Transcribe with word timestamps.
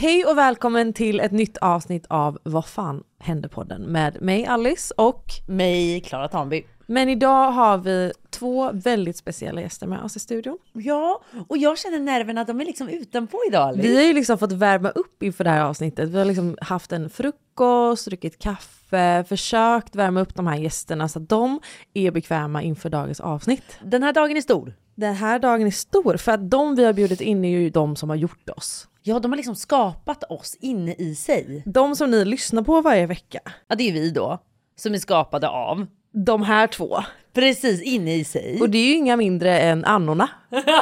Hej 0.00 0.24
och 0.24 0.38
välkommen 0.38 0.92
till 0.92 1.20
ett 1.20 1.32
nytt 1.32 1.56
avsnitt 1.56 2.06
av 2.08 2.38
Vad 2.42 2.66
fan 2.66 3.02
hände-podden 3.18 3.82
med 3.82 4.22
mig 4.22 4.46
Alice 4.46 4.94
och 4.96 5.24
mig 5.48 6.00
Klara 6.00 6.28
Tanby. 6.28 6.64
Men 6.86 7.08
idag 7.08 7.50
har 7.50 7.78
vi 7.78 8.12
två 8.30 8.70
väldigt 8.72 9.16
speciella 9.16 9.60
gäster 9.60 9.86
med 9.86 10.02
oss 10.02 10.16
i 10.16 10.20
studion. 10.20 10.58
Ja, 10.72 11.22
och 11.48 11.58
jag 11.58 11.78
känner 11.78 11.98
nerverna, 11.98 12.44
de 12.44 12.60
är 12.60 12.64
liksom 12.64 12.88
utanpå 12.88 13.38
idag 13.48 13.68
Alice. 13.68 13.88
Vi 13.88 13.96
har 13.96 14.02
ju 14.02 14.12
liksom 14.12 14.38
fått 14.38 14.52
värma 14.52 14.88
upp 14.88 15.22
inför 15.22 15.44
det 15.44 15.50
här 15.50 15.64
avsnittet. 15.64 16.08
Vi 16.08 16.18
har 16.18 16.24
liksom 16.24 16.58
haft 16.60 16.92
en 16.92 17.10
frukost, 17.10 18.06
druckit 18.06 18.38
kaffe, 18.38 19.24
försökt 19.28 19.96
värma 19.96 20.20
upp 20.20 20.34
de 20.34 20.46
här 20.46 20.56
gästerna 20.56 21.08
så 21.08 21.18
att 21.18 21.28
de 21.28 21.60
är 21.94 22.10
bekväma 22.10 22.62
inför 22.62 22.90
dagens 22.90 23.20
avsnitt. 23.20 23.78
Den 23.82 24.02
här 24.02 24.12
dagen 24.12 24.36
är 24.36 24.40
stor. 24.40 24.74
Den 24.94 25.14
här 25.14 25.38
dagen 25.38 25.66
är 25.66 25.70
stor 25.70 26.16
för 26.16 26.32
att 26.32 26.50
de 26.50 26.74
vi 26.74 26.84
har 26.84 26.92
bjudit 26.92 27.20
in 27.20 27.44
är 27.44 27.48
ju 27.48 27.70
de 27.70 27.96
som 27.96 28.08
har 28.08 28.16
gjort 28.16 28.50
oss. 28.50 28.87
Ja, 29.02 29.18
de 29.18 29.32
har 29.32 29.36
liksom 29.36 29.56
skapat 29.56 30.24
oss 30.24 30.56
inne 30.60 30.94
i 30.94 31.14
sig. 31.14 31.62
De 31.66 31.96
som 31.96 32.10
ni 32.10 32.24
lyssnar 32.24 32.62
på 32.62 32.80
varje 32.80 33.06
vecka. 33.06 33.40
Ja, 33.68 33.76
det 33.76 33.88
är 33.88 33.92
vi 33.92 34.10
då. 34.10 34.38
Som 34.76 34.94
är 34.94 34.98
skapade 34.98 35.48
av. 35.48 35.86
De 36.12 36.42
här 36.42 36.66
två. 36.66 36.98
Precis, 37.34 37.82
inne 37.82 38.14
i 38.14 38.24
sig. 38.24 38.58
Och 38.60 38.70
det 38.70 38.78
är 38.78 38.86
ju 38.86 38.94
inga 38.94 39.16
mindre 39.16 39.60
än 39.60 39.84
Annorna. 39.84 40.28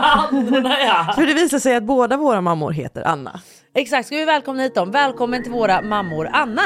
Annorna 0.00 0.76
ja. 0.80 1.12
För 1.16 1.26
det 1.26 1.34
visar 1.34 1.58
sig 1.58 1.76
att 1.76 1.82
båda 1.82 2.16
våra 2.16 2.40
mammor 2.40 2.70
heter 2.72 3.02
Anna. 3.02 3.40
Exakt, 3.74 4.06
ska 4.06 4.16
vi 4.16 4.24
välkomna 4.24 4.62
hit 4.62 4.74
dem? 4.74 4.90
Välkommen 4.90 5.42
till 5.42 5.52
våra 5.52 5.82
mammor 5.82 6.28
Anna. 6.32 6.62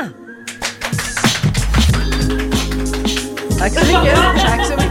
Tack 3.58 3.72
så 3.72 3.86
mycket. 3.98 4.18
Tack 4.40 4.66
så 4.66 4.72
mycket. 4.76 4.89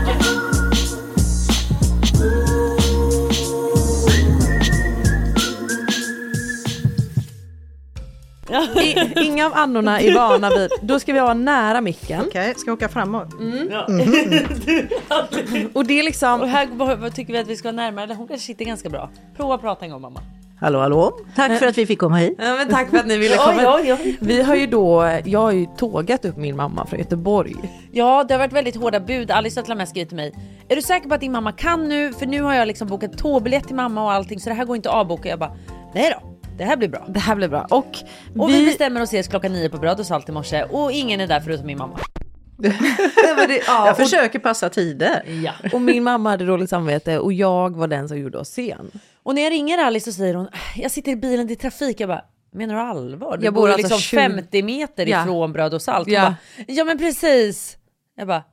I, 8.82 9.14
inga 9.26 9.46
av 9.46 9.52
annorna 9.56 10.02
är 10.02 10.16
vana 10.16 10.50
vid, 10.50 10.70
då 10.82 11.00
ska 11.00 11.14
vi 11.14 11.20
vara 11.20 11.34
nära 11.34 11.82
micken. 11.82 12.24
Okej, 12.28 12.42
okay, 12.42 12.54
ska 12.54 12.70
jag 12.70 12.78
åka 12.78 12.90
framåt? 12.90 13.34
Mm. 13.34 13.70
Ja. 13.72 13.86
Mm. 13.88 15.70
och 15.74 15.86
det 15.86 16.00
är 16.00 16.04
liksom... 16.04 16.42
Och 16.42 16.48
här 16.48 17.10
tycker 17.10 17.34
vi 17.34 17.40
att 17.40 17.48
vi 17.48 17.56
ska 17.56 17.68
vara 17.68 17.76
närmare, 17.76 18.14
hon 18.14 18.28
kanske 18.28 18.46
sitter 18.46 18.66
ganska 18.66 18.90
bra. 18.90 19.10
Prova 19.38 19.56
att 19.56 19.62
prata 19.62 19.86
en 19.86 19.92
gång 19.92 20.02
mamma. 20.02 20.22
Hallå 20.62 20.80
hallå, 20.80 21.20
tack 21.36 21.60
för 21.60 21.68
att 21.68 21.78
vi 21.78 21.86
fick 21.86 22.00
komma 22.00 22.18
hit. 22.18 22.36
Ja, 22.38 22.56
men 22.56 22.70
tack 22.70 22.90
för 22.90 22.98
att 22.98 23.08
ni 23.08 23.18
ville 23.18 23.38
komma 23.38 23.64
ja, 23.64 23.80
ja, 23.80 23.98
ja. 24.04 24.12
Vi 24.20 24.42
har 24.42 24.56
ju 24.56 24.68
då, 24.68 25.20
jag 25.26 25.40
har 25.40 25.52
ju 25.52 25.66
tågat 25.78 26.26
upp 26.26 26.38
min 26.38 26.56
mamma 26.56 26.86
från 26.86 27.00
Göteborg. 27.00 27.56
Ja 27.92 28.26
det 28.28 28.34
har 28.34 28.40
varit 28.40 28.54
väldigt 28.54 28.76
hårda 28.76 29.00
bud, 29.00 29.32
Alice 29.32 29.60
har 29.60 29.64
till 29.64 29.72
och 29.72 29.78
med 29.78 29.90
skrivit 29.90 30.10
till 30.10 30.16
mig. 30.16 30.34
Är 30.70 30.76
du 30.76 30.82
säker 30.82 31.10
på 31.10 31.16
att 31.16 31.22
din 31.22 31.32
mamma 31.32 31.52
kan 31.52 31.90
nu? 31.90 32.14
För 32.14 32.26
nu 32.26 32.42
har 32.42 32.54
jag 32.54 32.68
liksom 32.68 32.88
bokat 32.88 33.18
tågbiljett 33.18 33.68
till 33.68 33.76
mamma 33.76 34.04
och 34.04 34.12
allting 34.12 34.40
så 34.40 34.50
det 34.50 34.56
här 34.56 34.66
går 34.66 34.76
inte 34.76 34.90
att 34.90 34.96
avboka. 34.96 35.30
Jag 35.30 35.40
bara, 35.40 35.56
nej 35.94 36.14
då. 36.22 36.39
Det 36.60 36.66
här 36.66 36.78
blir 36.78 36.90
bra. 36.90 37.06
Det 37.08 37.20
här 37.20 37.36
blir 37.36 37.48
bra. 37.48 37.68
Och, 37.70 37.98
och 38.38 38.50
vi... 38.50 38.60
vi 38.60 38.66
bestämmer 38.66 39.02
oss 39.02 39.10
ses 39.10 39.28
klockan 39.28 39.54
nio 39.54 39.70
på 39.70 39.78
Bröd 39.78 40.00
och 40.00 40.06
Salt 40.06 40.30
i 40.30 40.32
morse 40.32 40.64
och 40.64 40.92
ingen 40.92 41.22
är 41.22 41.28
där 41.28 41.40
förutom 41.40 41.66
min 41.66 41.78
mamma. 41.78 42.00
det, 42.58 43.62
ja, 43.68 43.88
jag 43.88 43.98
försöker 43.98 44.40
passa 44.40 44.70
tider. 44.70 45.24
Ja. 45.44 45.54
Och 45.74 45.82
min 45.82 46.04
mamma 46.04 46.30
hade 46.30 46.46
dåligt 46.46 46.70
samvete 46.70 47.20
och 47.20 47.34
jag 47.34 47.78
var 47.78 47.88
den 47.88 48.08
som 48.08 48.18
gjorde 48.18 48.38
oss 48.38 48.50
sen. 48.50 48.92
Och 49.24 49.36
när 49.36 49.42
jag 49.42 49.52
ringer 49.52 49.78
Alice 49.78 50.12
så 50.12 50.18
säger 50.18 50.34
hon, 50.34 50.48
jag 50.76 50.92
sitter 50.92 51.12
i 51.12 51.16
bilen 51.16 51.48
till 51.48 51.58
trafik. 51.58 52.00
Jag 52.00 52.10
bara, 52.10 52.26
menar 52.52 52.76
du 52.76 52.82
allvar? 52.82 53.38
Du 53.38 53.46
jag 53.46 53.54
bor 53.54 53.70
alltså 53.70 53.82
liksom 53.82 54.00
20... 54.00 54.18
50 54.18 54.64
meter 54.64 55.06
ja. 55.06 55.22
ifrån 55.22 55.54
Bröd 55.54 55.74
och 55.74 55.82
Salt. 55.82 56.08
Ja. 56.08 56.22
Bara, 56.22 56.36
ja 56.68 56.84
men 56.84 56.98
precis. 56.98 57.78
Jag 58.16 58.28
bara, 58.28 58.44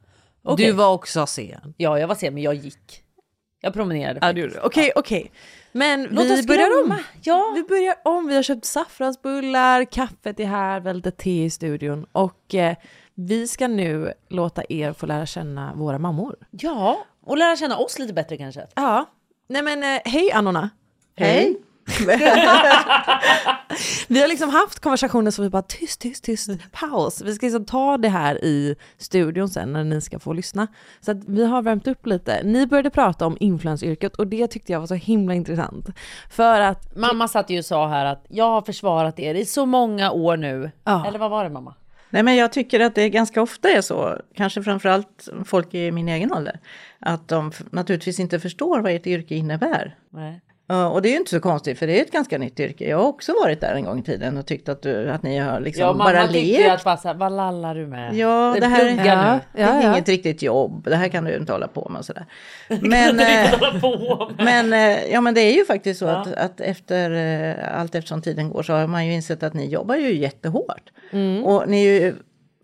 okay. 0.45 0.67
Du 0.67 0.73
var 0.73 0.93
också 0.93 1.27
sen. 1.27 1.75
Ja 1.77 1.99
jag 1.99 2.09
var 2.09 2.15
sen 2.15 2.35
men 2.35 2.43
jag 2.43 2.55
gick. 2.55 3.03
Jag 3.61 3.75
promenerade. 3.75 4.31
Okej 4.31 4.51
ja, 4.55 4.61
okej. 4.65 4.93
Okay, 4.95 5.21
okay. 5.21 5.31
Men 5.77 6.03
Låt 6.03 6.25
vi 6.25 6.43
börjar 6.43 6.83
om. 6.85 6.99
Ja. 7.23 7.53
Vi 7.55 7.63
börjar 7.63 7.95
om. 8.05 8.27
Vi 8.27 8.35
har 8.35 8.43
köpt 8.43 8.65
saffransbullar, 8.65 9.85
kaffet 9.85 10.41
är 10.41 10.47
här, 10.47 10.81
väldigt 10.81 11.17
te 11.17 11.45
i 11.45 11.51
studion 11.51 12.07
och 12.13 12.55
eh, 12.55 12.77
vi 13.15 13.49
ska 13.49 13.69
nu 13.69 14.13
låta 14.29 14.63
er 14.69 14.93
få 14.93 15.07
lära 15.07 15.27
känna 15.27 15.75
våra 15.75 15.99
mammor. 15.99 16.37
Ja, 16.51 17.05
och 17.25 17.39
lära 17.39 17.57
känna 17.57 17.77
oss 17.77 17.99
lite 17.99 18.13
bättre 18.13 18.37
kanske. 18.37 18.67
Ja. 18.75 19.05
Nej 19.49 19.63
men 19.63 19.83
eh, 19.83 20.01
hej 20.05 20.33
Annorna. 20.33 20.71
Hej. 21.17 21.57
hej. 22.07 22.27
vi 24.09 24.21
har 24.21 24.29
liksom 24.29 24.51
haft 24.51 24.81
konversationer 24.81 25.31
som 25.31 25.45
vi 25.45 25.51
bara 25.51 25.63
tyst, 25.63 26.01
tyst, 26.01 26.25
tyst, 26.25 26.51
paus. 26.73 27.23
Vi 27.23 27.35
ska 27.35 27.47
liksom 27.47 27.65
ta 27.65 27.97
det 27.99 28.09
här 28.09 28.45
i 28.45 28.77
studion 28.99 29.49
sen 29.49 29.73
när 29.73 29.85
ni 29.85 30.01
ska 30.01 30.19
få 30.19 30.33
lyssna. 30.33 30.67
Så 31.01 31.11
att 31.11 31.25
vi 31.27 31.47
har 31.47 31.63
värmt 31.63 31.87
upp 31.87 32.07
lite. 32.07 32.43
Ni 32.45 32.67
började 32.67 32.91
prata 32.91 33.27
om 33.27 33.37
influensyrket 33.41 34.17
och 34.17 34.27
det 34.27 34.47
tyckte 34.47 34.73
jag 34.73 34.81
var 34.81 34.87
så 34.87 34.95
himla 34.95 35.35
intressant. 35.35 35.87
För 36.31 36.61
att... 36.61 36.97
Mamma 36.97 37.29
satt 37.29 37.51
ju 37.51 37.59
och 37.59 37.65
sa 37.65 37.89
här 37.89 38.05
att 38.05 38.27
jag 38.29 38.51
har 38.51 38.63
försvarat 38.63 39.21
er 39.21 39.35
i 39.35 39.45
så 39.45 39.67
många 39.67 40.11
år 40.11 40.37
nu. 40.37 40.71
Ja. 40.85 41.07
Eller 41.07 41.19
vad 41.19 41.31
var 41.31 41.45
det 41.45 41.51
mamma? 41.51 41.75
Nej 42.11 42.23
men 42.23 42.37
jag 42.37 42.53
tycker 42.53 42.81
att 42.81 42.95
det 42.95 43.11
ganska 43.11 43.43
ofta 43.43 43.69
är 43.69 43.81
så, 43.81 44.21
kanske 44.35 44.63
framförallt 44.63 45.29
folk 45.45 45.75
i 45.75 45.91
min 45.91 46.09
egen 46.09 46.33
ålder, 46.33 46.61
att 46.99 47.29
de 47.29 47.53
naturligtvis 47.71 48.21
inte 48.21 48.41
förstår 48.41 48.81
vad 48.81 48.93
ert 48.93 49.07
yrke 49.07 49.35
innebär. 49.35 49.99
Nej. 50.11 50.41
Och 50.69 51.03
det 51.03 51.09
är 51.09 51.11
ju 51.11 51.17
inte 51.17 51.31
så 51.31 51.41
konstigt 51.41 51.79
för 51.79 51.87
det 51.87 51.99
är 51.99 52.03
ett 52.03 52.13
ganska 52.13 52.39
nytt 52.39 52.61
yrke. 52.61 52.89
Jag 52.89 52.99
har 52.99 53.05
också 53.05 53.33
varit 53.43 53.61
där 53.61 53.75
en 53.75 53.85
gång 53.85 53.99
i 53.99 54.03
tiden 54.03 54.37
och 54.37 54.47
tyckt 54.47 54.69
att, 54.69 54.83
du, 54.83 55.11
att 55.11 55.23
ni 55.23 55.39
har 55.39 55.61
liksom 55.61 55.83
ja, 55.83 55.95
bara 55.95 56.27
lekt. 56.27 56.61
Ja, 56.61 56.73
att 56.73 57.03
bara, 57.03 57.15
vad 57.15 57.33
lallar 57.33 57.75
du 57.75 57.87
med? 57.87 58.15
Ja, 58.15 58.53
det, 58.55 58.61
det 58.61 58.67
här 58.67 58.85
ja, 58.85 59.05
ja, 59.05 59.41
det 59.53 59.63
är 59.63 59.83
ja. 59.83 59.93
inget 59.93 60.09
riktigt 60.09 60.43
jobb. 60.43 60.85
Det 60.85 60.97
här 60.97 61.09
kan 61.09 61.25
du 61.25 61.37
inte 61.37 61.53
hålla 61.53 61.69
på 61.69 61.89
med 61.89 61.99
och 61.99 62.05
sådär. 62.05 62.27
Men, 62.81 63.21
eh, 63.21 63.51
men, 64.39 64.73
eh, 64.73 65.13
ja, 65.13 65.21
men 65.21 65.35
det 65.35 65.41
är 65.41 65.53
ju 65.53 65.65
faktiskt 65.65 66.01
så 66.01 66.07
att, 66.07 66.33
att 66.33 66.61
efter 66.61 67.11
eh, 67.11 67.81
allt 67.81 67.95
eftersom 67.95 68.23
tiden 68.23 68.51
går 68.51 68.63
så 68.63 68.73
har 68.73 68.87
man 68.87 69.07
ju 69.07 69.13
insett 69.13 69.43
att 69.43 69.55
ni 69.55 69.67
jobbar 69.67 69.97
ju 69.97 70.17
jättehårt. 70.17 70.91
Mm. 71.11 71.45
Och 71.45 71.69
ni 71.69 71.87
är 71.87 72.01
ju 72.01 72.15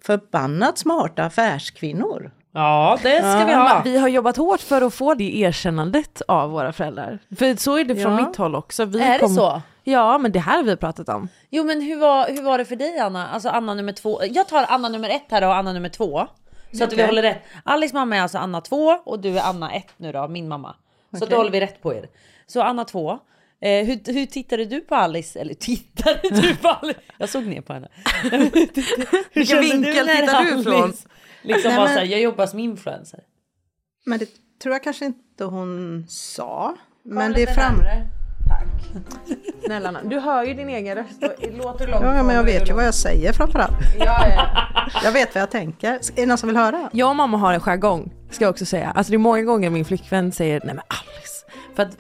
förbannat 0.03 0.79
smarta 0.79 1.25
affärskvinnor. 1.25 2.31
Ja, 2.55 2.99
det 3.03 3.19
ska 3.19 3.41
ja, 3.41 3.47
vi 3.47 3.53
ha. 3.53 3.83
Vi 3.85 3.99
har 3.99 4.09
jobbat 4.09 4.37
hårt 4.37 4.61
för 4.61 4.83
att 4.83 4.95
få 4.95 5.15
det 5.15 5.39
erkännandet 5.39 6.23
av 6.29 6.51
våra 6.51 6.73
föräldrar. 6.73 7.19
För 7.39 7.57
så 7.57 7.79
är 7.79 7.85
det 7.85 7.97
från 7.97 8.13
ja. 8.13 8.27
mitt 8.27 8.37
håll 8.37 8.55
också. 8.55 8.85
Vi 8.85 9.01
är 9.01 9.19
kom... 9.19 9.29
det 9.29 9.35
så? 9.35 9.63
Ja, 9.85 10.19
men 10.19 10.33
det 10.33 10.39
här 10.39 10.57
har 10.57 10.63
vi 10.63 10.77
pratat 10.77 11.09
om. 11.09 11.29
Jo, 11.51 11.65
men 11.65 11.81
hur 11.81 11.97
var, 11.97 12.29
hur 12.29 12.43
var 12.43 12.59
det 12.59 12.65
för 12.65 12.77
dig 12.77 12.99
Anna? 12.99 13.29
Alltså 13.29 13.49
Anna 13.49 13.75
nummer 13.75 13.93
två. 13.93 14.21
Jag 14.25 14.49
tar 14.49 14.65
Anna 14.69 14.89
nummer 14.89 15.09
ett 15.09 15.27
här 15.31 15.45
och 15.45 15.57
Anna 15.57 15.73
nummer 15.73 15.89
två. 15.89 16.27
Så 16.71 16.77
okay. 16.77 16.87
att 16.87 16.93
vi 16.93 17.07
håller 17.07 17.23
rätt. 17.23 17.43
Alice 17.65 17.95
mamma 17.95 18.17
är 18.17 18.21
alltså 18.21 18.39
Anna 18.39 18.61
två 18.61 18.99
och 19.05 19.19
du 19.19 19.39
är 19.39 19.43
Anna 19.43 19.73
ett 19.73 19.93
nu 19.97 20.13
då, 20.13 20.29
min 20.29 20.49
mamma. 20.49 20.75
Så 21.11 21.17
okay. 21.17 21.29
då 21.29 21.37
håller 21.37 21.51
vi 21.51 21.61
rätt 21.61 21.83
på 21.83 21.95
er. 21.95 22.09
Så 22.47 22.63
Anna 22.63 22.85
två. 22.85 23.19
Eh, 23.63 23.87
hur, 23.87 24.13
hur 24.13 24.27
tittade 24.27 24.65
du 24.65 24.81
på 24.81 24.95
Alice? 24.95 25.41
Eller 25.41 25.55
tittade 25.55 26.21
du 26.23 26.57
på 26.57 26.69
Alice? 26.83 27.01
Jag 27.19 27.29
såg 27.29 27.47
ner 27.47 27.61
på 27.61 27.73
henne. 27.73 27.89
Vilken 29.35 29.61
vinkel 29.61 30.09
tittar 30.09 30.45
du 30.45 30.61
ifrån? 30.61 30.93
Liksom 31.43 31.69
Nej, 31.69 31.77
bara 31.77 31.85
men... 31.85 31.95
så 31.95 31.99
här, 31.99 32.07
jag 32.07 32.21
jobbar 32.21 32.47
som 32.47 32.59
influencer. 32.59 33.21
Men 34.07 34.19
det 34.19 34.29
tror 34.63 34.75
jag 34.75 34.83
kanske 34.83 35.05
inte 35.05 35.45
hon 35.45 36.05
sa. 36.09 36.77
Men 37.05 37.33
det 37.33 37.43
är 37.43 37.55
fram... 37.55 37.75
Tack. 38.49 39.05
Snälla 39.65 40.03
Du 40.03 40.21
hör 40.21 40.45
ju 40.45 40.55
din 40.55 40.69
egen 40.69 40.95
röst 40.95 41.23
låter 41.53 41.89
långt. 41.89 42.05
Ja, 42.05 42.23
men 42.23 42.37
jag 42.37 42.45
vet 42.45 42.69
ju 42.71 42.73
vad 42.75 42.87
jag 42.87 42.95
säger 42.95 43.33
framförallt. 43.33 43.75
Ja, 43.99 44.29
ja. 44.29 44.47
Jag 45.05 45.13
vet 45.13 45.35
vad 45.35 45.43
jag 45.43 45.51
tänker. 45.51 45.93
Är 45.93 46.01
det 46.17 46.27
någon 46.27 46.39
som 46.39 46.47
vill 46.47 46.57
höra? 46.57 46.91
Jag 46.93 47.09
och 47.11 47.17
mamma 47.17 47.39
har 47.39 47.53
en 47.53 47.61
jargong, 47.61 48.13
ska 48.31 48.45
jag 48.45 48.51
också 48.51 48.67
säga. 48.67 48.91
Alltså 48.91 49.11
det 49.11 49.17
är 49.17 49.19
många 49.19 49.43
gånger 49.43 49.71
min 49.71 49.85
flickvän 49.85 50.33
säger 50.33 50.61
nej 50.65 50.75
men 50.75 50.85
Alice. 50.89 51.47
För 51.75 51.83
att... 51.83 51.97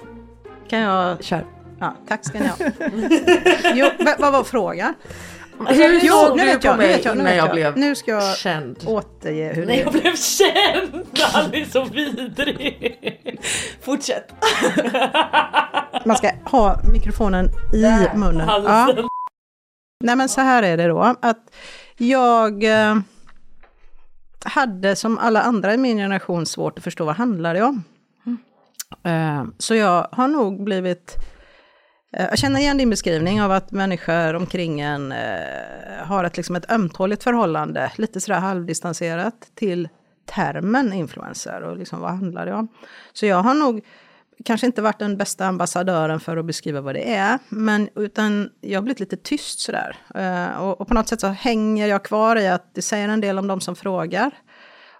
Kan 0.72 0.81
jag... 0.81 1.25
Kör. 1.25 1.44
Ja, 1.81 1.97
tack 2.09 2.25
ska 2.25 2.38
ni 2.38 2.47
ha. 2.47 2.56
jo, 3.75 3.87
vad 4.19 4.33
var 4.33 4.44
frågan? 4.44 4.94
Hur 5.69 6.00
såg 6.00 6.38
du 6.38 6.59
på 6.59 6.77
mig 6.77 7.00
jag, 7.05 7.16
när 7.16 7.37
jag, 7.37 7.50
blev 7.50 7.77
Nu 7.78 7.94
ska 7.94 8.10
jag 8.10 8.37
känd? 8.37 8.78
återge 8.87 9.53
hur 9.55 9.66
När 9.66 9.75
jag 9.75 9.93
blev 9.93 10.16
känd! 10.16 11.09
Han 11.32 11.55
är 11.55 11.65
så 11.65 11.84
vidrig! 11.84 13.38
Fortsätt! 13.81 14.32
Man 16.05 16.16
ska 16.16 16.31
ha 16.44 16.81
mikrofonen 16.93 17.50
i 17.72 17.81
Där, 17.81 18.15
munnen. 18.15 18.49
Ja. 18.49 18.94
Nej 20.05 20.17
men 20.17 20.29
så 20.29 20.41
här 20.41 20.62
är 20.62 20.76
det 20.76 20.88
då, 20.88 21.17
att 21.23 21.55
jag 21.97 22.64
eh, 22.64 22.97
hade 24.44 24.97
som 24.97 25.19
alla 25.19 25.43
andra 25.43 25.75
i 25.75 25.76
min 25.76 25.97
generation 25.97 26.47
svårt 26.47 26.79
att 26.79 26.85
förstå 26.85 27.05
vad 27.05 27.17
handlar 27.17 27.55
det 27.55 27.62
om. 27.62 27.85
Eh, 29.03 29.44
så 29.59 29.75
jag 29.75 30.09
har 30.12 30.29
nog 30.29 30.65
blivit 30.65 31.17
eh, 32.17 32.25
jag 32.25 32.39
känner 32.39 32.61
igen 32.61 32.79
din 32.79 32.91
beskrivning 32.91 33.43
av 33.43 33.53
att 33.53 33.71
människor 33.71 34.35
omkring 34.35 34.81
en 34.81 35.12
eh, 35.12 36.05
har 36.05 36.25
ett, 36.25 36.37
liksom 36.37 36.56
ett 36.56 36.71
ömtåligt 36.71 37.23
förhållande, 37.23 37.93
lite 37.97 38.21
sådär 38.21 38.41
halvdistanserat, 38.41 39.35
till 39.55 39.89
termen 40.27 40.93
influencer 40.93 41.62
och 41.62 41.77
liksom 41.77 42.00
vad 42.00 42.11
handlar 42.11 42.47
det 42.47 42.55
om. 42.55 42.69
Så 43.12 43.27
jag 43.27 43.43
har 43.43 43.55
nog 43.55 43.85
kanske 44.44 44.67
inte 44.67 44.83
varit 44.83 44.99
den 44.99 45.17
bästa 45.17 45.47
ambassadören 45.47 46.21
för 46.21 46.37
att 46.37 46.45
beskriva 46.45 46.81
vad 46.81 46.95
det 46.95 47.15
är, 47.15 47.38
men 47.49 47.88
utan 47.95 48.50
jag 48.61 48.79
har 48.79 48.83
blivit 48.83 49.00
lite 49.00 49.17
tyst 49.17 49.61
sådär. 49.61 49.97
Och, 50.61 50.81
och 50.81 50.88
på 50.88 50.95
något 50.95 51.09
sätt 51.09 51.21
så 51.21 51.27
hänger 51.27 51.87
jag 51.87 52.05
kvar 52.05 52.37
i 52.37 52.49
att 52.49 52.75
det 52.75 52.83
säger 52.83 53.09
en 53.09 53.21
del 53.21 53.38
om 53.38 53.47
de 53.47 53.61
som 53.61 53.77
frågar. 53.77 54.31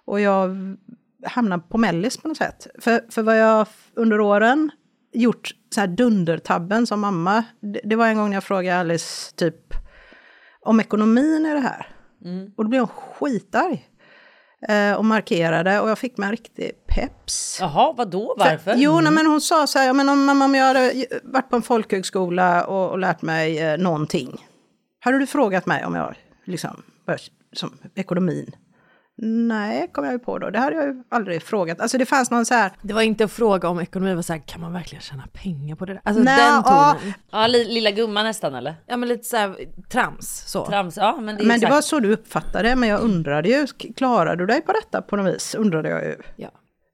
Och 0.05 0.21
jag 0.21 0.49
hamnar 1.25 1.57
på 1.57 1.77
mellis 1.77 2.17
på 2.17 2.27
något 2.27 2.37
sätt. 2.37 2.67
För, 2.79 3.01
för 3.09 3.21
vad 3.21 3.39
jag 3.39 3.67
under 3.95 4.19
åren 4.19 4.71
gjort 5.13 5.51
så 5.75 5.79
här 5.79 5.87
dundertabben 5.87 6.87
som 6.87 6.99
mamma. 7.01 7.43
Det, 7.59 7.81
det 7.83 7.95
var 7.95 8.07
en 8.07 8.17
gång 8.17 8.29
när 8.29 8.35
jag 8.35 8.43
frågade 8.43 8.79
Alice 8.79 9.35
typ 9.35 9.73
om 10.61 10.79
ekonomin 10.79 11.45
i 11.45 11.53
det 11.53 11.59
här. 11.59 11.87
Och 12.57 12.63
då 12.63 12.69
blev 12.69 12.81
hon 12.81 12.87
skitarg. 12.87 13.89
Eh, 14.67 14.93
och 14.93 15.05
markerade 15.05 15.79
och 15.79 15.89
jag 15.89 15.97
fick 15.97 16.17
mig 16.17 16.25
en 16.25 16.31
riktig 16.31 16.71
peps. 16.87 17.57
Jaha, 17.59 17.93
vadå? 17.97 18.35
Varför? 18.37 18.73
Jo, 18.77 18.99
nej, 19.01 19.11
men 19.11 19.25
hon 19.25 19.41
sa 19.41 19.67
så 19.67 19.79
här, 19.79 19.87
ja, 19.87 19.93
men 19.93 20.09
om, 20.09 20.25
mamma, 20.25 20.45
om 20.45 20.55
jag 20.55 20.65
hade 20.65 21.05
varit 21.23 21.49
på 21.49 21.55
en 21.55 21.61
folkhögskola 21.61 22.65
och, 22.65 22.91
och 22.91 22.99
lärt 22.99 23.21
mig 23.21 23.59
eh, 23.59 23.77
någonting. 23.77 24.45
Hade 24.99 25.19
du 25.19 25.27
frågat 25.27 25.65
mig 25.65 25.85
om 25.85 25.95
jag 25.95 26.15
liksom, 26.45 26.83
som 27.53 27.77
ekonomin? 27.95 28.55
Nej, 29.17 29.89
kom 29.91 30.03
jag 30.03 30.13
ju 30.13 30.19
på 30.19 30.39
då. 30.39 30.49
Det 30.49 30.59
hade 30.59 30.75
jag 30.75 30.85
ju 30.85 31.03
aldrig 31.09 31.43
frågat. 31.43 31.79
Alltså 31.79 31.97
det 31.97 32.05
fanns 32.05 32.31
någon 32.31 32.45
så 32.45 32.53
här... 32.53 32.71
Det 32.81 32.93
var 32.93 33.01
inte 33.01 33.23
en 33.23 33.29
fråga 33.29 33.69
om 33.69 33.79
ekonomi, 33.79 34.09
det 34.09 34.15
var 34.15 34.21
så 34.21 34.33
här, 34.33 34.39
kan 34.39 34.61
man 34.61 34.73
verkligen 34.73 35.01
tjäna 35.01 35.23
pengar 35.33 35.75
på 35.75 35.85
det 35.85 35.93
där? 35.93 36.01
Alltså 36.05 36.23
Nej, 36.23 36.37
den 36.37 36.63
ja. 36.65 36.97
tonen. 36.99 37.13
Ja, 37.31 37.47
li, 37.47 37.65
lilla 37.65 37.91
gumman 37.91 38.25
nästan 38.25 38.55
eller? 38.55 38.75
Ja 38.85 38.97
men 38.97 39.09
lite 39.09 39.23
så 39.23 39.37
här 39.37 39.55
trams 39.89 40.43
så. 40.47 40.65
Trams, 40.65 40.97
ja 40.97 41.15
men 41.15 41.25
det 41.25 41.31
Men 41.43 41.47
det 41.47 41.53
exakt. 41.55 41.73
var 41.73 41.81
så 41.81 41.99
du 41.99 42.13
uppfattade 42.13 42.75
men 42.75 42.89
jag 42.89 43.01
undrade 43.01 43.49
ju, 43.49 43.67
klarar 43.95 44.35
du 44.35 44.45
dig 44.45 44.61
på 44.61 44.71
detta 44.71 45.01
på 45.01 45.15
något 45.15 45.35
vis? 45.35 45.55
Undrade 45.55 45.89
jag 45.89 46.03
ju. 46.03 46.15
Ja. 46.35 46.49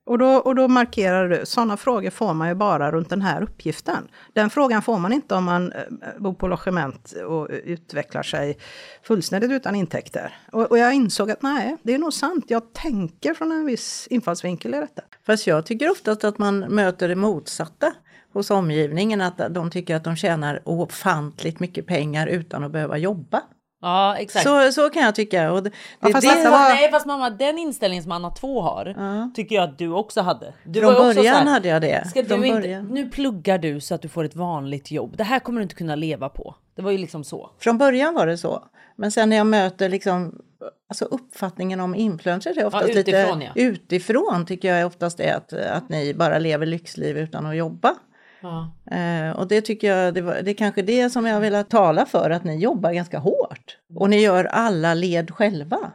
Och 0.09 0.17
då, 0.17 0.35
och 0.35 0.56
då 0.56 0.67
markerade 0.67 1.38
du, 1.38 1.45
sådana 1.45 1.77
frågor 1.77 2.09
får 2.09 2.33
man 2.33 2.47
ju 2.47 2.56
bara 2.56 2.91
runt 2.91 3.09
den 3.09 3.21
här 3.21 3.44
uppgiften. 3.44 4.07
Den 4.33 4.50
frågan 4.50 4.81
får 4.81 5.00
man 5.00 5.13
inte 5.13 5.35
om 5.35 5.44
man 5.44 5.71
eh, 5.71 5.81
bor 6.17 6.33
på 6.33 6.47
logement 6.47 7.13
och 7.27 7.47
utvecklar 7.50 8.23
sig 8.23 8.57
fullständigt 9.03 9.51
utan 9.51 9.75
intäkter. 9.75 10.38
Och, 10.51 10.71
och 10.71 10.77
jag 10.77 10.94
insåg 10.94 11.31
att 11.31 11.41
nej, 11.41 11.77
det 11.83 11.94
är 11.94 11.97
nog 11.97 12.13
sant. 12.13 12.45
Jag 12.47 12.73
tänker 12.73 13.33
från 13.33 13.51
en 13.51 13.65
viss 13.65 14.07
infallsvinkel 14.09 14.73
i 14.73 14.77
detta. 14.77 15.01
Fast 15.25 15.47
jag 15.47 15.65
tycker 15.65 15.91
oftast 15.91 16.23
att 16.23 16.38
man 16.38 16.59
möter 16.59 17.07
det 17.07 17.15
motsatta 17.15 17.94
hos 18.33 18.51
omgivningen. 18.51 19.21
Att 19.21 19.41
de 19.50 19.71
tycker 19.71 19.95
att 19.95 20.03
de 20.03 20.15
tjänar 20.15 20.61
ofantligt 20.65 21.59
mycket 21.59 21.85
pengar 21.85 22.27
utan 22.27 22.63
att 22.63 22.71
behöva 22.71 22.97
jobba. 22.97 23.41
Ja 23.81 24.16
exakt. 24.18 24.44
Så, 24.46 24.72
så 24.72 24.90
kan 24.90 25.04
jag 25.04 25.16
tycka. 25.16 25.52
Och 25.52 25.64
det, 25.64 25.72
Ja, 26.00 26.08
det, 26.08 26.14
fast 26.14 26.28
det, 26.28 26.36
detta 26.36 26.50
var- 26.50 26.70
Nej 26.70 26.92
fast 26.92 27.06
mamma 27.06 27.30
den 27.30 27.58
inställningen 27.58 28.04
som 28.04 28.12
Anna 28.12 28.30
2 28.30 28.62
har 28.62 29.31
tycker 29.36 29.56
jag 29.56 29.64
att 29.70 29.78
du 29.78 29.92
också 29.92 30.22
hade. 30.22 30.54
Du 30.64 30.80
Från 30.80 30.92
också 30.92 31.04
början 31.04 31.24
så 31.24 31.30
här, 31.30 31.46
hade 31.46 31.68
jag 31.68 31.81
det. 31.81 32.08
Ska 32.10 32.26
Från 32.26 32.42
du 32.42 32.48
inte, 32.48 32.62
början. 32.62 32.86
nu 32.86 33.10
pluggar 33.10 33.58
du 33.58 33.80
så 33.81 33.96
att 33.96 34.02
du 34.02 34.10
får 34.10 34.24
ett 34.24 34.36
vanligt 34.36 34.92
jobb. 34.92 35.18
Det 35.18 35.24
här 35.24 35.40
kommer 35.40 35.60
du 35.60 35.64
inte 35.64 35.76
kunna 35.76 35.96
leva 35.96 36.30
på. 36.30 36.56
Det 36.76 36.81
var 36.81 36.92
ju 36.92 36.98
liksom 36.98 37.24
så. 37.24 37.50
Från 37.60 37.78
början 37.78 38.14
var 38.14 38.28
det 38.28 38.38
så. 38.38 38.64
Men 38.96 39.12
sen 39.12 39.30
när 39.30 39.38
jag 39.38 39.48
möter 39.48 39.90
liksom, 39.90 40.42
alltså 40.90 41.06
uppfattningen 41.06 41.80
om 41.80 41.96
influencers 41.96 42.58
är 42.58 42.66
oftast 42.66 42.90
utifrån, 42.90 43.40
lite 43.40 43.52
ja. 43.56 43.62
utifrån 43.64 44.46
tycker 44.46 44.76
jag 44.76 44.88
oftast 44.88 45.20
är 45.20 45.34
att, 45.34 45.54
att 45.54 45.90
ni 45.90 46.14
bara 46.14 46.40
lever 46.40 46.66
lyxliv 46.66 47.18
utan 47.18 47.46
att 47.46 47.56
jobba. 47.56 47.96
Ja. 48.41 48.71
Eh, 48.91 49.31
och 49.31 49.47
det 49.47 49.62
tycker 49.62 49.95
jag, 49.95 50.13
det, 50.13 50.21
var, 50.21 50.41
det 50.41 50.51
är 50.51 50.56
kanske 50.56 50.81
det 50.81 51.09
som 51.09 51.25
jag 51.25 51.39
vill 51.39 51.63
tala 51.69 52.06
för, 52.06 52.30
att 52.30 52.44
ni 52.44 52.56
jobbar 52.56 52.94
ganska 52.94 53.19
hårt. 53.19 53.77
Och 53.95 54.09
ni 54.09 54.21
gör 54.21 54.45
alla 54.45 54.94
led 54.94 55.31
själva. 55.31 55.91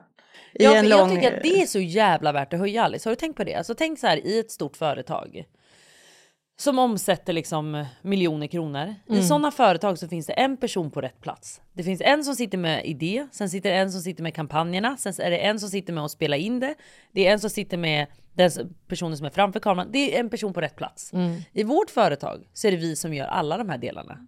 I 0.53 0.65
Ja, 0.65 0.77
en 0.77 0.89
lång, 0.89 0.99
Jag 0.99 1.11
tycker 1.11 1.37
att 1.37 1.43
det 1.43 1.63
är 1.63 1.67
så 1.67 1.81
jävla 1.81 2.33
värt 2.33 2.53
att 2.53 2.61
höja 2.61 2.85
Alice. 2.85 3.09
Har 3.09 3.13
du 3.13 3.17
tänkt 3.21 3.37
på 3.37 3.45
det? 3.45 3.55
Alltså 3.55 3.75
tänk 3.75 3.99
så 3.99 4.07
här 4.07 4.27
i 4.27 4.39
ett 4.39 4.51
stort 4.51 4.77
företag. 4.77 5.45
Som 6.57 6.79
omsätter 6.79 7.33
liksom 7.33 7.85
miljoner 8.03 8.47
kronor. 8.47 8.95
I 9.07 9.23
sådana 9.23 9.51
företag 9.51 9.99
så 9.99 10.09
finns 10.09 10.27
det 10.27 10.33
en 10.33 10.57
person 10.57 10.91
på 10.91 11.01
rätt 11.01 11.21
plats. 11.21 11.61
Det 11.73 11.83
finns 11.83 12.01
en 12.01 12.25
som 12.25 12.35
sitter 12.35 12.59
med 12.59 12.87
idé, 12.87 13.27
sen 13.33 13.51
sitter 13.51 13.73
en 13.73 13.93
som 13.93 14.01
sitter 14.01 14.23
med 14.23 14.35
kampanjerna, 14.35 14.97
sen 14.97 15.13
är 15.19 15.31
det 15.31 15.39
en 15.39 15.61
som 15.61 15.69
sitter 15.69 15.93
med 15.93 16.05
att 16.05 16.11
spela 16.11 16.37
in 16.37 16.61
det. 16.61 16.75
Det 17.13 17.27
är 17.27 17.33
en 17.33 17.41
som 17.41 17.51
sitter 17.51 17.77
med 17.77 18.07
den 18.35 18.51
personen 18.89 19.17
som 19.17 19.27
är 19.27 19.31
framför 19.31 19.61
kameran. 19.61 19.89
Det 19.93 20.17
är 20.17 20.21
en 20.21 20.31
person 20.31 20.53
på 20.53 20.61
rätt 20.61 20.77
plats. 20.77 21.13
I 21.53 21.63
vårt 21.65 21.91
företag 21.91 22.49
så 22.53 22.67
är 22.67 22.71
det 22.71 22.77
vi 22.77 22.97
som 22.97 23.15
gör 23.15 23.27
alla 23.27 23.59
de 23.59 23.69
här 23.69 23.79
delarna. 23.79 24.27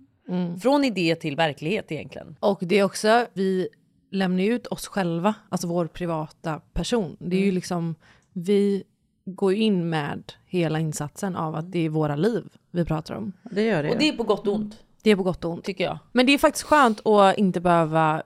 Från 0.63 0.85
idé 0.85 1.15
till 1.15 1.37
verklighet 1.37 1.93
egentligen. 1.93 2.37
Och 2.41 2.59
det 2.63 2.79
är 2.79 2.83
också, 2.85 3.27
vi 3.33 3.69
lämnar 4.11 4.43
ju 4.43 4.55
ut 4.55 4.67
oss 4.67 4.87
själva, 4.87 5.35
alltså 5.49 5.67
vår 5.69 5.87
privata 5.87 6.61
person. 6.73 7.17
Det 7.21 7.37
är 7.37 7.41
ju 7.45 7.53
liksom, 7.53 7.95
vi 8.33 8.85
går 9.25 9.55
in 9.55 9.89
med 9.89 10.33
hela 10.47 10.79
insatsen 10.81 11.37
av 11.37 11.55
att 11.55 11.73
det 11.73 11.79
är 11.79 11.89
våra 11.89 12.17
liv 12.17 12.45
vi 12.71 12.85
pratar 12.85 13.15
om. 13.15 13.33
det 13.43 13.63
gör 13.63 13.83
det. 13.83 13.91
Och 13.91 13.99
det 13.99 14.09
är 14.09 14.13
på 14.13 14.23
gott 14.23 14.47
och 14.47 14.55
ont, 14.55 14.79
Det 15.03 15.11
är 15.11 15.17
på 15.17 15.23
gott 15.23 15.45
och 15.45 15.51
ont. 15.51 15.65
tycker 15.65 15.85
jag. 15.85 15.99
Men 16.13 16.27
det 16.27 16.33
är 16.33 16.39
faktiskt 16.39 16.65
skönt 16.67 17.07
att 17.07 17.39
inte 17.39 17.61
behöva 17.61 18.23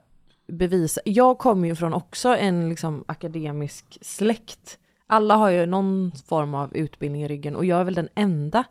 bevisa. 0.47 1.01
Jag 1.05 1.37
kommer 1.37 1.67
ju 1.67 1.75
från 1.75 1.93
också 1.93 2.29
en 2.35 2.69
liksom 2.69 3.03
akademisk 3.07 3.97
släkt. 4.01 4.77
Alla 5.13 5.35
har 5.35 5.49
ju 5.49 5.65
någon 5.65 6.11
form 6.27 6.53
av 6.55 6.77
utbildning 6.77 7.23
i 7.23 7.27
ryggen 7.27 7.55
och 7.55 7.65
jag 7.65 7.79
är 7.79 7.83
väl 7.83 7.93
den 7.93 8.09
enda 8.15 8.63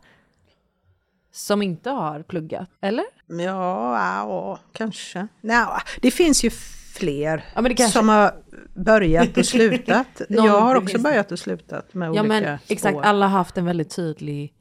som 1.31 1.61
inte 1.61 1.89
har 1.89 2.23
pluggat. 2.23 2.69
Eller? 2.81 3.05
Ja, 3.27 3.97
ja 3.97 4.59
kanske. 4.73 5.27
Nja, 5.41 5.81
det 6.01 6.11
finns 6.11 6.43
ju 6.43 6.49
fler 6.95 7.45
Ja, 7.55 7.61
kanske- 7.63 7.87
som 7.87 8.09
har 8.09 8.33
börjat 8.75 9.37
och 9.37 9.45
slutat. 9.45 10.07
Jag 10.29 10.61
har 10.61 10.75
också 10.75 10.99
börjat 10.99 11.31
och 11.31 11.39
slutat 11.39 11.93
med 11.93 12.07
Ja 12.07 12.09
olika 12.09 12.23
men 12.23 12.57
exakt, 12.67 12.95
spår. 12.95 13.01
alla 13.03 13.27
har 13.27 13.37
haft 13.37 13.57
en 13.57 13.65
väldigt 13.65 13.95
tydlig, 13.95 14.53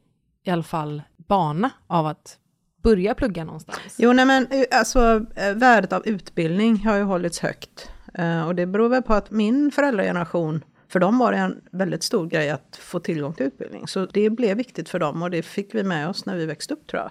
i 0.44 0.50
alla 0.50 0.62
fall 0.62 1.02
bana 1.16 1.70
av 1.86 2.06
att 2.06 2.38
börja 2.82 3.14
plugga 3.14 3.44
någonstans. 3.44 3.78
Jo, 3.98 4.12
nej 4.12 4.24
men 4.24 4.46
eh, 4.50 4.64
alltså 4.78 5.26
eh, 5.36 5.54
värdet 5.54 5.92
av 5.92 6.06
utbildning 6.06 6.76
har 6.86 6.96
ju 6.96 7.02
hållits 7.02 7.40
högt. 7.40 7.90
Eh, 8.14 8.46
Och 8.46 8.54
det 8.54 8.66
beror 8.66 8.88
väl 8.88 9.02
på 9.02 9.14
att 9.14 9.30
min 9.30 9.70
föräldrageneration, 9.70 10.64
för 10.90 11.00
dem 11.00 11.18
var 11.18 11.32
det 11.32 11.38
en 11.38 11.60
väldigt 11.72 12.02
stor 12.02 12.26
grej 12.26 12.50
att 12.50 12.78
få 12.80 13.00
tillgång 13.00 13.34
till 13.34 13.46
utbildning. 13.46 13.88
Så 13.88 14.06
det 14.06 14.30
blev 14.30 14.56
viktigt 14.56 14.88
för 14.88 14.98
dem 14.98 15.22
och 15.22 15.30
det 15.30 15.42
fick 15.42 15.74
vi 15.74 15.82
med 15.82 16.08
oss 16.08 16.26
när 16.26 16.36
vi 16.36 16.46
växte 16.46 16.74
upp 16.74 16.86
tror 16.86 17.02
jag. 17.02 17.10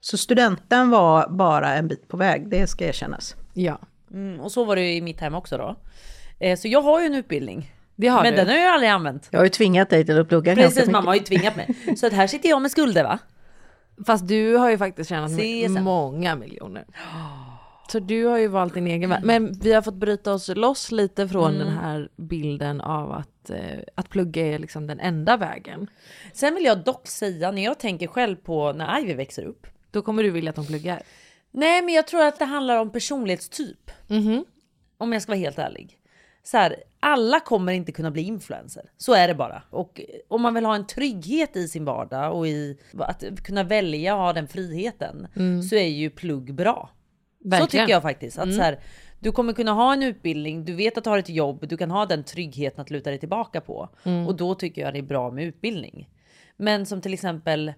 Så 0.00 0.16
studenten 0.18 0.90
var 0.90 1.28
bara 1.28 1.74
en 1.74 1.88
bit 1.88 2.08
på 2.08 2.16
väg, 2.16 2.48
det 2.48 2.66
ska 2.66 2.84
erkännas. 2.84 3.36
Ja, 3.54 3.78
Mm, 4.10 4.40
och 4.40 4.52
så 4.52 4.64
var 4.64 4.76
det 4.76 4.82
ju 4.82 4.92
i 4.96 5.00
mitt 5.00 5.20
hem 5.20 5.34
också 5.34 5.58
då. 5.58 5.76
Eh, 6.40 6.58
så 6.58 6.68
jag 6.68 6.82
har 6.82 7.00
ju 7.00 7.06
en 7.06 7.14
utbildning. 7.14 7.72
det 7.96 8.08
har 8.08 8.22
men 8.22 8.32
du. 8.32 8.36
den 8.36 8.48
har 8.48 8.54
jag 8.56 8.72
aldrig 8.74 8.90
använt. 8.90 9.28
Jag 9.30 9.38
har 9.38 9.44
ju 9.44 9.50
tvingat 9.50 9.90
dig 9.90 10.06
till 10.06 10.20
att 10.20 10.28
plugga 10.28 10.54
ganska 10.54 10.62
Precis, 10.64 10.78
mycket. 10.78 10.92
mamma 10.92 11.10
har 11.10 11.14
ju 11.14 11.20
tvingat 11.20 11.56
mig. 11.56 11.96
Så 11.96 12.06
att 12.06 12.12
här 12.12 12.26
sitter 12.26 12.48
jag 12.48 12.62
med 12.62 12.70
skulder 12.70 13.04
va? 13.04 13.18
Fast 14.06 14.28
du 14.28 14.56
har 14.56 14.70
ju 14.70 14.78
faktiskt 14.78 15.10
tjänat 15.10 15.30
många 15.82 16.36
miljoner. 16.36 16.84
Så 17.88 17.98
du 17.98 18.24
har 18.26 18.38
ju 18.38 18.48
valt 18.48 18.74
din 18.74 18.86
egen 18.86 19.10
väg. 19.10 19.24
Men 19.24 19.52
vi 19.52 19.72
har 19.72 19.82
fått 19.82 19.94
bryta 19.94 20.32
oss 20.32 20.48
loss 20.48 20.92
lite 20.92 21.28
från 21.28 21.54
Mm. 21.54 21.66
den 21.66 21.76
här 21.76 22.08
bilden 22.16 22.80
av 22.80 23.12
att, 23.12 23.50
eh, 23.50 23.78
att 23.94 24.08
plugga 24.08 24.46
är 24.46 24.58
liksom 24.58 24.86
den 24.86 25.00
enda 25.00 25.36
vägen. 25.36 25.86
Sen 26.32 26.54
vill 26.54 26.64
jag 26.64 26.84
dock 26.84 27.06
säga, 27.06 27.50
när 27.50 27.64
jag 27.64 27.78
tänker 27.78 28.06
själv 28.06 28.36
på 28.36 28.72
när 28.72 29.00
Ivy 29.00 29.14
växer 29.14 29.44
upp. 29.44 29.66
Då 29.90 30.02
kommer 30.02 30.22
du 30.22 30.30
vilja 30.30 30.50
att 30.50 30.56
de 30.56 30.66
pluggar. 30.66 31.02
Nej, 31.50 31.82
men 31.82 31.94
jag 31.94 32.06
tror 32.06 32.22
att 32.24 32.38
det 32.38 32.44
handlar 32.44 32.76
om 32.76 32.90
personlighetstyp. 32.92 33.90
Om 34.98 35.12
jag 35.12 35.22
ska 35.22 35.32
vara 35.32 35.38
helt 35.40 35.58
ärlig. 35.58 35.98
Så 36.42 36.56
här, 36.56 36.76
alla 37.00 37.40
kommer 37.40 37.72
inte 37.72 37.92
kunna 37.92 38.10
bli 38.10 38.22
influencer. 38.22 38.82
Så 38.96 39.14
är 39.14 39.28
det 39.28 39.34
bara. 39.34 39.62
Och 39.70 40.00
om 40.28 40.42
man 40.42 40.54
vill 40.54 40.64
ha 40.64 40.74
en 40.74 40.86
trygghet 40.86 41.56
i 41.56 41.68
sin 41.68 41.84
vardag 41.84 42.36
och 42.36 42.46
i 42.48 42.78
att 42.98 43.42
kunna 43.42 43.64
välja 43.64 44.14
och 44.16 44.20
ha 44.22 44.32
den 44.32 44.48
friheten 44.48 45.28
så 45.68 45.74
är 45.76 45.88
ju 45.88 46.10
plugg 46.10 46.54
bra. 46.54 46.90
Så 47.46 47.50
Verkligen. 47.50 47.68
tycker 47.68 47.94
jag 47.94 48.02
faktiskt. 48.02 48.38
Att 48.38 48.54
så 48.54 48.60
här, 48.60 48.78
du 49.20 49.32
kommer 49.32 49.52
kunna 49.52 49.72
ha 49.72 49.92
en 49.92 50.02
utbildning, 50.02 50.64
du 50.64 50.74
vet 50.74 50.98
att 50.98 51.04
du 51.04 51.10
har 51.10 51.18
ett 51.18 51.28
jobb, 51.28 51.68
du 51.68 51.76
kan 51.76 51.90
ha 51.90 52.06
den 52.06 52.24
tryggheten 52.24 52.80
att 52.80 52.90
luta 52.90 53.10
dig 53.10 53.18
tillbaka 53.18 53.60
på. 53.60 53.88
Och 54.26 54.36
då 54.36 54.54
tycker 54.54 54.82
jag 54.82 54.94
det 54.94 54.98
är 54.98 55.02
bra 55.02 55.30
med 55.30 55.44
utbildning. 55.44 56.08
Men 56.56 56.86
som 56.86 57.00
till 57.00 57.14
exempel, 57.14 57.72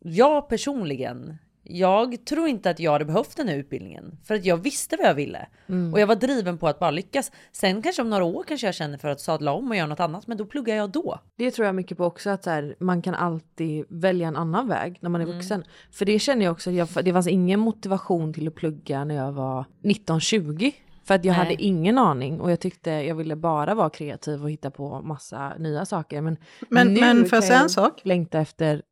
jag 0.00 0.48
personligen, 0.48 1.36
jag 1.68 2.24
tror 2.24 2.48
inte 2.48 2.70
att 2.70 2.80
jag 2.80 2.92
hade 2.92 3.04
behövt 3.04 3.36
den 3.36 3.48
här 3.48 3.56
utbildningen. 3.56 4.18
För 4.24 4.34
att 4.34 4.44
jag 4.44 4.56
visste 4.56 4.96
vad 4.96 5.06
jag 5.08 5.14
ville. 5.14 5.46
Och 5.92 6.00
jag 6.00 6.06
var 6.06 6.14
driven 6.16 6.58
på 6.58 6.68
att 6.68 6.78
bara 6.78 6.90
lyckas. 6.90 7.32
Sen 7.52 7.82
kanske 7.82 8.02
om 8.02 8.10
några 8.10 8.24
år 8.24 8.44
kanske 8.48 8.66
jag 8.66 8.74
känner 8.74 8.98
för 8.98 9.08
att 9.08 9.20
sadla 9.20 9.52
om 9.52 9.70
och 9.70 9.76
göra 9.76 9.86
något 9.86 10.00
annat, 10.00 10.26
men 10.26 10.36
då 10.36 10.44
pluggar 10.44 10.76
jag 10.76 10.90
då. 10.90 11.20
Det 11.36 11.50
tror 11.50 11.66
jag 11.66 11.74
mycket 11.74 11.98
på 11.98 12.04
också, 12.04 12.30
att 12.30 12.44
så 12.44 12.50
här, 12.50 12.76
man 12.80 13.02
kan 13.02 13.14
alltid 13.14 13.84
välja 13.88 14.28
en 14.28 14.36
annan 14.36 14.68
väg 14.68 14.98
när 15.00 15.10
man 15.10 15.20
är 15.20 15.26
vuxen. 15.26 15.64
För 15.92 16.04
det 16.04 16.18
känner 16.18 16.44
jag 16.44 16.52
också, 16.52 16.70
jag, 16.70 16.88
det 17.02 17.12
fanns 17.12 17.26
ingen 17.28 17.60
motivation 17.60 18.32
till 18.32 18.48
att 18.48 18.54
plugga 18.54 19.04
när 19.04 19.14
jag 19.14 19.32
var 19.32 19.64
19-20. 19.82 20.72
För 21.04 21.14
att 21.14 21.24
jag 21.24 21.32
Nej. 21.32 21.38
hade 21.44 21.62
ingen 21.62 21.98
aning 21.98 22.40
och 22.40 22.50
jag 22.50 22.60
tyckte 22.60 22.90
jag 22.90 23.14
ville 23.14 23.36
bara 23.36 23.74
vara 23.74 23.90
kreativ 23.90 24.42
och 24.42 24.50
hitta 24.50 24.70
på 24.70 25.00
massa 25.02 25.52
nya 25.58 25.84
saker. 25.86 26.20
Men, 26.20 26.36
Men- 26.68 26.94
nu 26.94 27.00
men 27.00 27.16
får 27.16 27.22
jag 27.24 27.30
kan 27.30 27.42
säga 27.42 27.60
en 27.60 27.68
sak? 27.70 28.00
längta 28.04 28.38
efter 28.38 28.82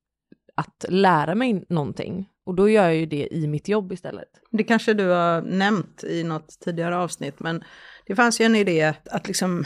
att 0.54 0.85
lära 0.88 1.35
mig 1.35 1.64
någonting. 1.69 2.28
Och 2.44 2.54
då 2.54 2.68
gör 2.68 2.84
jag 2.84 2.96
ju 2.96 3.06
det 3.06 3.28
i 3.30 3.46
mitt 3.46 3.68
jobb 3.68 3.92
istället. 3.92 4.28
Det 4.50 4.64
kanske 4.64 4.94
du 4.94 5.08
har 5.08 5.42
nämnt 5.42 6.04
i 6.04 6.24
något 6.24 6.60
tidigare 6.64 6.96
avsnitt, 6.96 7.40
men 7.40 7.64
det 8.06 8.14
fanns 8.14 8.40
ju 8.40 8.44
en 8.44 8.56
idé 8.56 8.82
att, 8.82 9.08
att 9.08 9.26
liksom 9.26 9.64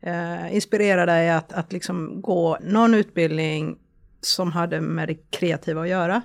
eh, 0.00 0.54
inspirera 0.54 1.06
dig 1.06 1.30
att, 1.30 1.52
att 1.52 1.72
liksom 1.72 2.22
gå 2.22 2.58
någon 2.62 2.94
utbildning 2.94 3.78
som 4.20 4.52
hade 4.52 4.80
med 4.80 5.08
det 5.08 5.30
kreativa 5.30 5.82
att 5.82 5.88
göra. 5.88 6.22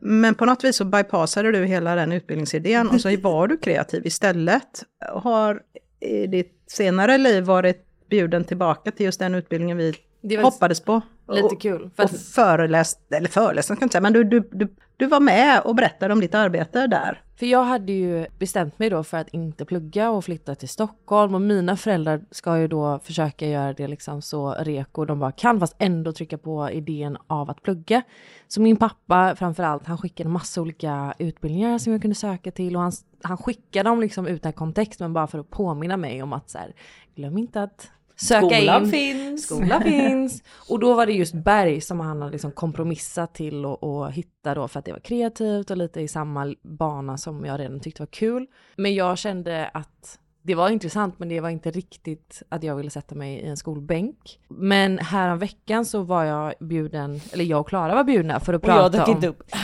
Men 0.00 0.34
på 0.34 0.44
något 0.44 0.64
vis 0.64 0.76
så 0.76 0.84
bypassade 0.84 1.52
du 1.52 1.64
hela 1.64 1.94
den 1.94 2.12
utbildningsidén 2.12 2.88
och 2.88 3.00
så 3.00 3.16
var 3.20 3.46
du 3.46 3.56
kreativ 3.56 4.06
istället. 4.06 4.84
Har 5.12 5.62
i 6.00 6.26
ditt 6.26 6.62
senare 6.66 7.18
liv 7.18 7.44
varit 7.44 7.86
bjuden 8.10 8.44
tillbaka 8.44 8.90
till 8.90 9.06
just 9.06 9.18
den 9.18 9.34
utbildningen 9.34 9.76
vi 9.76 10.36
hoppades 10.36 10.80
på 10.80 11.02
Lite 11.28 11.56
kul. 11.56 11.90
För 11.96 12.04
och 12.04 12.10
föreläst, 12.10 13.12
eller 13.12 13.28
föreläst 13.28 13.66
ska 13.66 13.74
jag 13.74 13.82
inte 13.82 13.92
säga, 13.92 14.00
men 14.00 14.12
du, 14.12 14.24
du, 14.24 14.48
du, 14.52 14.68
du 15.00 15.06
var 15.06 15.20
med 15.20 15.60
och 15.64 15.74
berättade 15.74 16.14
om 16.14 16.20
ditt 16.20 16.34
arbete 16.34 16.86
där. 16.86 17.22
För 17.36 17.46
jag 17.46 17.64
hade 17.64 17.92
ju 17.92 18.26
bestämt 18.38 18.78
mig 18.78 18.90
då 18.90 19.04
för 19.04 19.16
att 19.16 19.28
inte 19.28 19.64
plugga 19.64 20.10
och 20.10 20.24
flytta 20.24 20.54
till 20.54 20.68
Stockholm 20.68 21.34
och 21.34 21.40
mina 21.40 21.76
föräldrar 21.76 22.20
ska 22.30 22.58
ju 22.58 22.68
då 22.68 22.98
försöka 22.98 23.46
göra 23.46 23.72
det 23.72 23.88
liksom 23.88 24.22
så 24.22 24.54
reko 24.58 25.04
de 25.04 25.18
bara 25.18 25.32
kan 25.32 25.60
fast 25.60 25.76
ändå 25.78 26.12
trycka 26.12 26.38
på 26.38 26.70
idén 26.70 27.16
av 27.26 27.50
att 27.50 27.62
plugga. 27.62 28.02
Så 28.48 28.60
min 28.60 28.76
pappa 28.76 29.36
framförallt, 29.36 29.86
han 29.86 29.98
skickade 29.98 30.30
massa 30.30 30.60
olika 30.60 31.14
utbildningar 31.18 31.78
som 31.78 31.92
jag 31.92 32.02
kunde 32.02 32.14
söka 32.14 32.50
till 32.50 32.76
och 32.76 32.82
han, 32.82 32.92
han 33.22 33.36
skickade 33.36 33.88
dem 33.88 34.00
liksom 34.00 34.26
utan 34.26 34.52
kontext 34.52 35.00
men 35.00 35.12
bara 35.12 35.26
för 35.26 35.38
att 35.38 35.50
påminna 35.50 35.96
mig 35.96 36.22
om 36.22 36.32
att 36.32 36.50
så 36.50 36.58
här, 36.58 36.72
glöm 37.14 37.38
inte 37.38 37.62
att 37.62 37.90
söka 38.20 38.56
Skolan 38.56 38.84
in. 38.84 38.90
finns. 38.90 39.46
Skola 39.46 39.80
finns. 39.84 40.42
Och 40.68 40.78
då 40.78 40.94
var 40.94 41.06
det 41.06 41.12
just 41.12 41.34
berg 41.34 41.80
som 41.80 42.00
han 42.00 42.22
hade 42.22 42.32
liksom 42.32 42.52
kompromissat 42.52 43.34
till 43.34 43.66
och, 43.66 43.82
och 43.82 44.12
hitta 44.12 44.54
då 44.54 44.68
för 44.68 44.78
att 44.78 44.84
det 44.84 44.92
var 44.92 45.00
kreativt 45.00 45.70
och 45.70 45.76
lite 45.76 46.00
i 46.00 46.08
samma 46.08 46.54
bana 46.62 47.18
som 47.18 47.44
jag 47.44 47.60
redan 47.60 47.80
tyckte 47.80 48.02
var 48.02 48.06
kul. 48.06 48.46
Men 48.76 48.94
jag 48.94 49.18
kände 49.18 49.70
att 49.74 50.18
det 50.42 50.54
var 50.54 50.68
intressant 50.68 51.18
men 51.18 51.28
det 51.28 51.40
var 51.40 51.48
inte 51.48 51.70
riktigt 51.70 52.42
att 52.48 52.62
jag 52.62 52.76
ville 52.76 52.90
sätta 52.90 53.14
mig 53.14 53.34
i 53.34 53.48
en 53.48 53.56
skolbänk. 53.56 54.38
Men 54.48 54.98
här 54.98 55.36
veckan 55.36 55.84
så 55.84 56.02
var 56.02 56.24
jag 56.24 56.54
bjuden, 56.60 57.20
eller 57.32 57.44
jag 57.44 57.60
och 57.60 57.68
Klara 57.68 57.94
var 57.94 58.04
bjudna 58.04 58.40
för 58.40 58.54
att 58.54 58.62
Och 58.62 58.68
jag 58.68 58.92
prata 58.92 59.04
om... 59.04 59.10
inte 59.10 59.28
upp. 59.28 59.42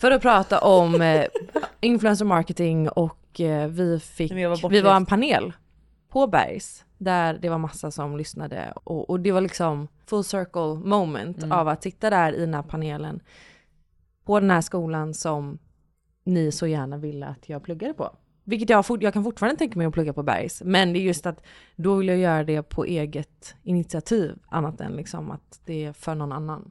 För 0.00 0.10
att 0.10 0.22
prata 0.22 0.58
om 0.58 1.02
eh, 1.02 1.24
influencer 1.80 2.24
marketing 2.24 2.88
och 2.88 3.40
eh, 3.40 3.68
vi 3.68 4.00
fick, 4.00 4.32
var 4.32 4.68
vi 4.68 4.80
var 4.80 4.96
en 4.96 5.06
panel 5.06 5.52
på 6.08 6.26
Bergs 6.26 6.84
där 6.98 7.38
det 7.42 7.48
var 7.48 7.58
massa 7.58 7.90
som 7.90 8.16
lyssnade 8.16 8.72
och, 8.84 9.10
och 9.10 9.20
det 9.20 9.32
var 9.32 9.40
liksom 9.40 9.88
full 10.06 10.24
circle 10.24 10.74
moment 10.88 11.38
Mm. 11.42 11.52
av 11.52 11.68
att 11.68 11.82
sitta 11.82 12.10
där 12.10 12.32
i 12.32 12.40
den 12.40 12.54
här 12.54 12.62
panelen 12.62 13.20
på 14.24 14.40
den 14.40 14.50
här 14.50 14.60
skolan 14.60 15.14
som 15.14 15.58
ni 16.24 16.52
så 16.52 16.66
gärna 16.66 16.96
ville 16.96 17.26
att 17.26 17.48
jag 17.48 17.62
pluggade 17.62 17.94
på. 17.94 18.16
Vilket 18.44 18.70
jag, 18.70 18.84
jag 19.00 19.12
kan 19.12 19.24
fortfarande 19.24 19.58
tänka 19.58 19.78
mig 19.78 19.86
att 19.86 19.92
plugga 19.94 20.12
på 20.12 20.22
Bergs, 20.22 20.62
men 20.64 20.92
det 20.92 20.98
är 20.98 21.00
just 21.00 21.26
att 21.26 21.42
då 21.76 21.94
vill 21.94 22.08
jag 22.08 22.18
göra 22.18 22.44
det 22.44 22.62
på 22.62 22.84
eget 22.84 23.54
initiativ, 23.62 24.38
annat 24.48 24.80
än 24.80 24.92
liksom 24.92 25.30
att 25.30 25.60
det 25.64 25.84
är 25.84 25.92
för 25.92 26.14
någon 26.14 26.32
annan. 26.32 26.70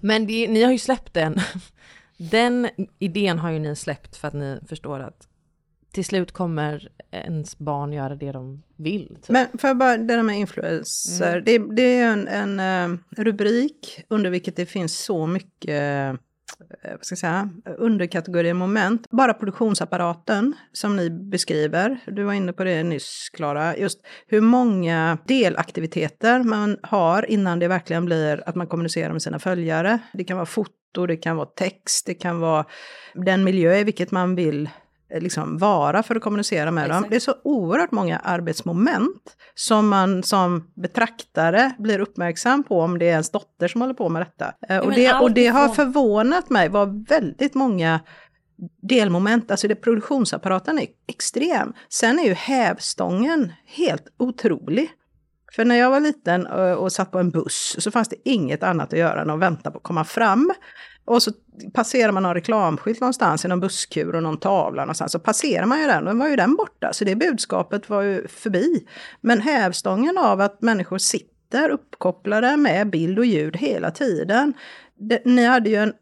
Men 0.00 0.26
det, 0.26 0.48
ni 0.48 0.62
har 0.62 0.72
ju 0.72 0.78
släppt 0.78 1.14
den. 1.14 1.36
Den 2.16 2.68
idén 2.98 3.38
har 3.38 3.50
ju 3.50 3.58
ni 3.58 3.76
släppt 3.76 4.16
för 4.16 4.28
att 4.28 4.34
ni 4.34 4.60
förstår 4.66 5.00
att 5.00 5.28
till 5.92 6.04
slut 6.04 6.32
kommer 6.32 6.88
ens 7.10 7.58
barn 7.58 7.92
göra 7.92 8.14
det 8.14 8.32
de 8.32 8.62
vill. 8.76 9.08
Typ. 9.08 9.28
Men 9.28 9.46
för 9.58 9.68
jag 9.68 9.76
bara, 9.76 9.96
det 9.96 10.16
där 10.16 10.22
med 10.22 10.38
influencer, 10.38 11.40
det, 11.40 11.58
det 11.58 11.98
är 11.98 12.12
en, 12.12 12.28
en 12.28 12.60
eh, 12.60 12.98
rubrik 13.16 14.04
under 14.08 14.30
vilket 14.30 14.56
det 14.56 14.66
finns 14.66 14.98
så 14.98 15.26
mycket 15.26 15.70
eh, 15.70 16.14
vad 16.82 17.04
ska 17.04 17.12
jag 17.12 17.18
säga, 17.18 17.50
underkategorier 17.78 18.54
moment. 18.54 19.06
Bara 19.10 19.34
produktionsapparaten 19.34 20.56
som 20.72 20.96
ni 20.96 21.10
beskriver, 21.10 21.98
du 22.06 22.22
var 22.22 22.32
inne 22.32 22.52
på 22.52 22.64
det 22.64 22.82
nyss 22.82 23.30
Klara, 23.32 23.76
just 23.76 24.00
hur 24.26 24.40
många 24.40 25.18
delaktiviteter 25.26 26.42
man 26.42 26.78
har 26.82 27.30
innan 27.30 27.58
det 27.58 27.68
verkligen 27.68 28.04
blir 28.04 28.42
att 28.46 28.54
man 28.54 28.66
kommunicerar 28.66 29.12
med 29.12 29.22
sina 29.22 29.38
följare. 29.38 29.98
Det 30.12 30.24
kan 30.24 30.36
vara 30.36 30.46
foto, 30.46 31.06
det 31.06 31.16
kan 31.16 31.36
vara 31.36 31.46
text, 31.46 32.06
det 32.06 32.14
kan 32.14 32.40
vara 32.40 32.64
den 33.14 33.44
miljö 33.44 33.76
i 33.76 33.84
vilket 33.84 34.10
man 34.10 34.34
vill 34.34 34.68
liksom 35.12 35.58
vara 35.58 36.02
för 36.02 36.16
att 36.16 36.22
kommunicera 36.22 36.70
med 36.70 36.90
dem. 36.90 36.96
Exakt. 36.96 37.10
Det 37.10 37.16
är 37.16 37.20
så 37.20 37.34
oerhört 37.44 37.92
många 37.92 38.18
arbetsmoment 38.18 39.36
som 39.54 39.88
man 39.88 40.22
som 40.22 40.72
betraktare 40.74 41.72
blir 41.78 41.98
uppmärksam 41.98 42.62
på 42.64 42.80
om 42.80 42.98
det 42.98 43.04
är 43.04 43.10
ens 43.10 43.30
dotter 43.30 43.68
som 43.68 43.80
håller 43.80 43.94
på 43.94 44.08
med 44.08 44.22
detta. 44.22 44.52
Eh, 44.68 44.78
och, 44.78 44.86
men 44.86 44.96
det, 44.96 45.14
och 45.14 45.32
det 45.32 45.46
har 45.46 45.68
förvånat 45.68 46.50
mig 46.50 46.68
var 46.68 47.06
väldigt 47.08 47.54
många 47.54 48.00
delmoment, 48.82 49.50
alltså 49.50 49.68
det, 49.68 49.74
produktionsapparaten 49.74 50.78
är 50.78 50.86
extrem. 51.06 51.72
Sen 51.88 52.18
är 52.18 52.24
ju 52.24 52.34
hävstången 52.34 53.52
helt 53.66 54.04
otrolig. 54.18 54.90
För 55.52 55.64
när 55.64 55.76
jag 55.76 55.90
var 55.90 56.00
liten 56.00 56.46
och, 56.46 56.82
och 56.82 56.92
satt 56.92 57.10
på 57.10 57.18
en 57.18 57.30
buss 57.30 57.76
så 57.78 57.90
fanns 57.90 58.08
det 58.08 58.16
inget 58.24 58.62
annat 58.62 58.92
att 58.92 58.98
göra 58.98 59.22
än 59.22 59.30
att 59.30 59.38
vänta 59.38 59.70
på 59.70 59.76
att 59.76 59.82
komma 59.84 60.04
fram. 60.04 60.52
Och 61.10 61.22
så 61.22 61.32
passerar 61.72 62.12
man 62.12 62.22
någon 62.22 62.34
reklamskylt 62.34 63.00
någonstans 63.00 63.44
i 63.44 63.48
någon 63.48 63.60
busskur 63.60 64.14
och 64.14 64.22
någon 64.22 64.36
tavla 64.36 64.82
någonstans. 64.82 65.12
Så 65.12 65.18
passerar 65.18 65.66
man 65.66 65.80
ju 65.80 65.86
den, 65.86 66.04
då 66.04 66.14
var 66.14 66.28
ju 66.28 66.36
den 66.36 66.56
borta. 66.56 66.92
Så 66.92 67.04
det 67.04 67.16
budskapet 67.16 67.90
var 67.90 68.02
ju 68.02 68.28
förbi. 68.28 68.86
Men 69.20 69.40
hävstången 69.40 70.18
av 70.18 70.40
att 70.40 70.62
människor 70.62 70.98
sitter 70.98 71.70
uppkopplade 71.70 72.56
med 72.56 72.90
bild 72.90 73.18
och 73.18 73.24
ljud 73.24 73.56
hela 73.56 73.90
tiden. 73.90 74.54
Det, 74.98 75.24
ni 75.24 75.46
hade 75.46 75.70
ju 75.70 75.76
en 75.76 75.92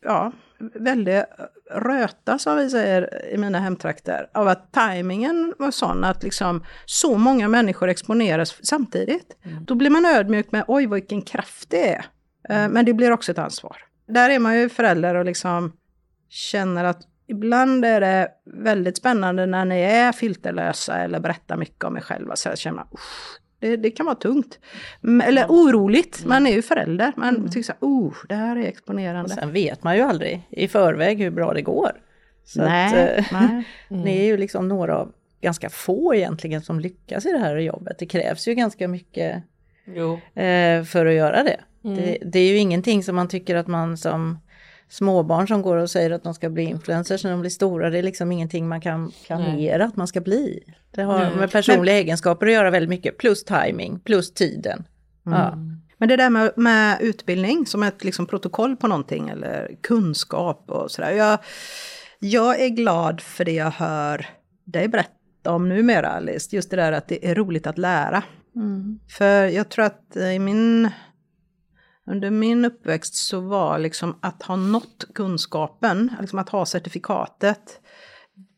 ja, 0.00 0.32
väldigt 0.74 1.24
röta 1.70 2.38
som 2.38 2.56
vi 2.56 2.70
säger 2.70 3.26
i 3.32 3.38
mina 3.38 3.60
hemtrakter. 3.60 4.30
Av 4.34 4.48
att 4.48 4.72
tajmingen 4.72 5.54
var 5.58 5.70
sån 5.70 6.04
att 6.04 6.22
liksom 6.22 6.64
så 6.84 7.18
många 7.18 7.48
människor 7.48 7.88
exponeras 7.88 8.66
samtidigt. 8.66 9.36
Då 9.66 9.74
blir 9.74 9.90
man 9.90 10.06
ödmjuk 10.06 10.52
med 10.52 10.64
oj 10.68 10.86
vilken 10.86 11.22
kraft 11.22 11.70
det 11.70 11.92
är. 11.92 12.06
Eh, 12.48 12.68
Men 12.68 12.84
det 12.84 12.94
blir 12.94 13.10
också 13.10 13.32
ett 13.32 13.38
ansvar. 13.38 13.76
Där 14.06 14.30
är 14.30 14.38
man 14.38 14.58
ju 14.60 14.68
förälder 14.68 15.14
och 15.14 15.24
liksom 15.24 15.72
känner 16.28 16.84
att 16.84 17.00
ibland 17.26 17.84
är 17.84 18.00
det 18.00 18.28
väldigt 18.44 18.96
spännande 18.96 19.46
när 19.46 19.64
ni 19.64 19.80
är 19.80 20.12
filterlösa 20.12 20.96
eller 20.96 21.20
berättar 21.20 21.56
mycket 21.56 21.84
om 21.84 21.96
er 21.96 22.00
själva. 22.00 22.36
Så 22.36 22.48
jag 22.48 22.58
känner 22.58 22.76
man, 22.76 22.86
"Usch, 22.92 23.40
det, 23.58 23.76
det 23.76 23.90
kan 23.90 24.06
vara 24.06 24.16
tungt. 24.16 24.58
Mm, 25.04 25.28
Eller 25.28 25.46
oroligt. 25.48 26.24
Man 26.26 26.46
är 26.46 26.52
ju 26.52 26.62
förälder. 26.62 27.12
Man 27.16 27.48
tycker 27.48 27.62
så 27.62 27.72
här, 27.72 27.78
oh, 27.80 28.14
det 28.28 28.34
här 28.34 28.56
är 28.56 28.60
Och 28.60 28.66
exponerande. 28.66 29.30
sen 29.30 29.52
vet 29.52 29.82
man 29.84 29.96
ju 29.96 30.02
aldrig 30.02 30.48
i 30.50 30.68
förväg 30.68 31.18
hur 31.18 31.30
bra 31.30 31.52
det 31.54 31.62
går. 31.62 31.90
Så 32.44 32.60
Nej, 32.64 33.18
att, 33.18 33.18
eh, 33.32 33.40
nej. 33.40 33.64
Ni 33.88 34.18
är 34.20 34.24
ju 34.24 34.36
liksom 34.36 34.68
några 34.68 34.96
av 34.98 35.12
ganska 35.40 35.70
få 35.70 36.14
egentligen 36.14 36.62
som 36.62 36.80
lyckas 36.80 37.26
i 37.26 37.32
det 37.32 37.38
här 37.38 37.56
jobbet. 37.56 37.98
Det 37.98 38.06
krävs 38.06 38.48
ju 38.48 38.54
ganska 38.54 38.88
mycket 38.88 39.42
Jo. 39.86 40.14
eh, 40.42 40.84
för 40.84 41.06
att 41.06 41.14
göra 41.14 41.42
det. 41.42 41.60
Mm. 41.84 41.96
det. 41.96 42.18
Det 42.22 42.38
är 42.38 42.48
ju 42.48 42.56
ingenting 42.56 43.02
som 43.02 43.16
man 43.16 43.28
tycker 43.28 43.56
att 43.56 43.66
man 43.66 43.96
som 43.96 44.38
småbarn 44.88 45.48
som 45.48 45.62
går 45.62 45.76
och 45.76 45.90
säger 45.90 46.10
att 46.10 46.22
de 46.22 46.34
ska 46.34 46.50
bli 46.50 46.62
influencers 46.62 47.24
när 47.24 47.30
de 47.30 47.40
blir 47.40 47.50
stora, 47.50 47.90
det 47.90 47.98
är 47.98 48.02
liksom 48.02 48.32
ingenting 48.32 48.68
man 48.68 48.80
kan 48.80 49.12
planera 49.26 49.84
att 49.84 49.96
man 49.96 50.06
ska 50.06 50.20
bli. 50.20 50.62
Det 50.90 51.02
har 51.02 51.30
med 51.30 51.52
personliga 51.52 51.96
egenskaper 51.96 52.46
att 52.46 52.52
göra 52.52 52.70
väldigt 52.70 52.90
mycket, 52.90 53.18
plus 53.18 53.44
timing, 53.44 54.00
plus 54.00 54.34
tiden. 54.34 54.84
Ja. 55.24 55.58
Men 55.98 56.08
det 56.08 56.16
där 56.16 56.30
med, 56.30 56.52
med 56.56 56.98
utbildning 57.00 57.66
som 57.66 57.82
ett 57.82 58.04
liksom 58.04 58.26
protokoll 58.26 58.76
på 58.76 58.88
någonting 58.88 59.28
eller 59.28 59.76
kunskap 59.80 60.64
och 60.66 60.90
sådär. 60.90 61.10
Jag, 61.10 61.38
jag 62.18 62.60
är 62.60 62.68
glad 62.68 63.20
för 63.20 63.44
det 63.44 63.52
jag 63.52 63.70
hör 63.70 64.26
dig 64.64 64.88
berätta 64.88 65.52
om 65.52 65.68
numera 65.68 66.08
Alice. 66.08 66.56
Just 66.56 66.70
det 66.70 66.76
där 66.76 66.92
att 66.92 67.08
det 67.08 67.30
är 67.30 67.34
roligt 67.34 67.66
att 67.66 67.78
lära. 67.78 68.22
För 69.08 69.44
jag 69.44 69.68
tror 69.68 69.84
att 69.84 70.16
i 70.16 70.38
min, 70.38 70.90
under 72.06 72.30
min 72.30 72.64
uppväxt 72.64 73.14
så 73.14 73.40
var 73.40 73.78
liksom 73.78 74.18
att 74.22 74.42
ha 74.42 74.56
nått 74.56 75.04
kunskapen, 75.14 76.12
liksom 76.20 76.38
att 76.38 76.48
ha 76.48 76.66
certifikatet. 76.66 77.80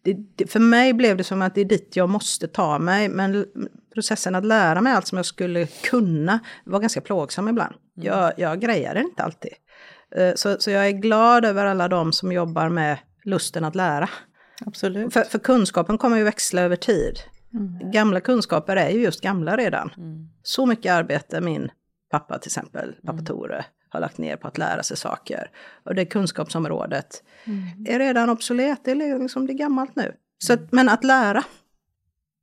Det, 0.04 0.16
det, 0.36 0.46
för 0.46 0.60
mig 0.60 0.92
blev 0.92 1.16
det 1.16 1.24
som 1.24 1.42
att 1.42 1.54
det 1.54 1.60
är 1.60 1.64
dit 1.64 1.96
jag 1.96 2.08
måste 2.08 2.48
ta 2.48 2.78
mig, 2.78 3.08
men 3.08 3.46
processen 3.94 4.34
att 4.34 4.44
lära 4.44 4.80
mig 4.80 4.92
allt 4.92 5.06
som 5.06 5.16
jag 5.16 5.26
skulle 5.26 5.66
kunna 5.66 6.38
var 6.64 6.80
ganska 6.80 7.00
plågsam 7.00 7.48
ibland. 7.48 7.74
Jag, 7.94 8.32
jag 8.36 8.60
grejer 8.60 8.94
det 8.94 9.00
inte 9.00 9.22
alltid. 9.22 9.52
Eh, 10.16 10.34
Så, 10.34 10.56
så 10.58 10.70
jag 10.70 10.86
är 10.86 10.90
glad 10.90 11.44
över 11.44 11.66
alla 11.66 11.88
de 11.88 12.12
som 12.12 12.32
jobbar 12.32 12.68
med 12.68 12.98
lusten 13.24 13.64
att 13.64 13.74
lära. 13.74 14.08
Absolut. 14.66 15.12
För, 15.12 15.22
för 15.22 15.38
kunskapen 15.38 15.98
kommer 15.98 16.16
ju 16.16 16.24
växla 16.24 16.62
över 16.62 16.76
tid. 16.76 17.18
Gamla 17.92 18.20
kunskaper 18.20 18.76
är 18.76 18.90
ju 18.90 19.02
just 19.02 19.20
gamla 19.20 19.56
redan. 19.56 19.90
Så 20.42 20.66
mycket 20.66 20.92
arbete 20.92 21.40
min 21.40 21.70
pappa 22.18 22.38
till 22.38 22.48
exempel, 22.48 22.94
pappa 23.06 23.18
Tore, 23.22 23.64
har 23.88 24.00
lagt 24.00 24.18
ner 24.18 24.36
på 24.36 24.48
att 24.48 24.58
lära 24.58 24.82
sig 24.82 24.96
saker. 24.96 25.50
Och 25.84 25.94
det 25.94 26.04
kunskapsområdet 26.04 27.22
är 27.86 27.98
redan 27.98 28.30
obsolet, 28.30 28.80
det 28.84 28.90
är 28.90 29.18
liksom 29.18 29.46
det 29.46 29.52
är 29.52 29.58
gammalt 29.58 29.96
nu. 29.96 30.12
Så 30.38 30.52
att, 30.52 30.72
men 30.72 30.88
att 30.88 31.04
lära, 31.04 31.44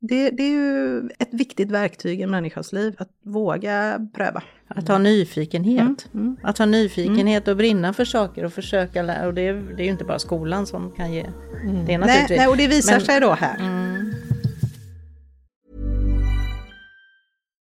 det, 0.02 0.30
det 0.30 0.44
är 0.44 0.50
ju 0.52 1.00
ett 1.20 1.34
viktigt 1.34 1.72
verktyg 1.72 2.20
i 2.20 2.24
en 2.24 2.32
människas 2.32 2.74
liv, 2.74 2.96
att 2.98 3.10
våga 3.26 4.00
pröva. 4.14 4.44
Att 4.68 4.88
ha 4.88 4.98
nyfikenhet. 4.98 6.10
Mm, 6.14 6.38
Att 6.44 6.58
ha 6.58 6.66
nyfikenhet 6.66 7.48
och 7.48 7.58
brinna 7.58 7.94
för 7.94 8.06
saker 8.06 8.46
och 8.46 8.54
försöka 8.54 9.02
lära. 9.02 9.28
Och 9.28 9.34
det 9.34 9.48
är, 9.48 9.54
det 9.54 9.82
är 9.84 9.86
ju 9.86 9.92
inte 9.92 10.06
bara 10.06 10.20
skolan 10.20 10.66
som 10.68 10.92
kan 10.92 11.14
ge. 11.14 11.22
Det 11.22 11.28
är 11.70 11.74
Nej, 11.74 11.98
naturligtvis. 11.98 12.38
nej, 12.38 12.48
och 12.48 12.58
det 12.58 12.68
visar 12.68 12.92
Men- 12.94 13.02
sig 13.02 13.20
då 13.20 13.32
här. 13.32 13.58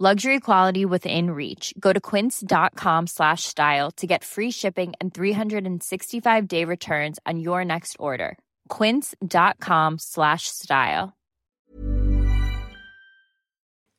Luxury 0.00 0.38
quality 0.38 0.84
within 0.84 1.30
reach. 1.30 1.74
Go 1.80 1.92
to 1.92 1.98
quince.com 1.98 3.06
slash 3.08 3.42
style 3.42 3.90
to 3.96 4.06
get 4.06 4.22
free 4.22 4.52
shipping 4.52 4.92
and 5.00 5.12
365 5.12 6.46
day 6.46 6.64
returns 6.64 7.18
on 7.26 7.40
your 7.40 7.64
next 7.64 7.96
order. 7.98 8.38
Quince.com 8.68 9.98
slash 9.98 10.42
style. 10.46 11.12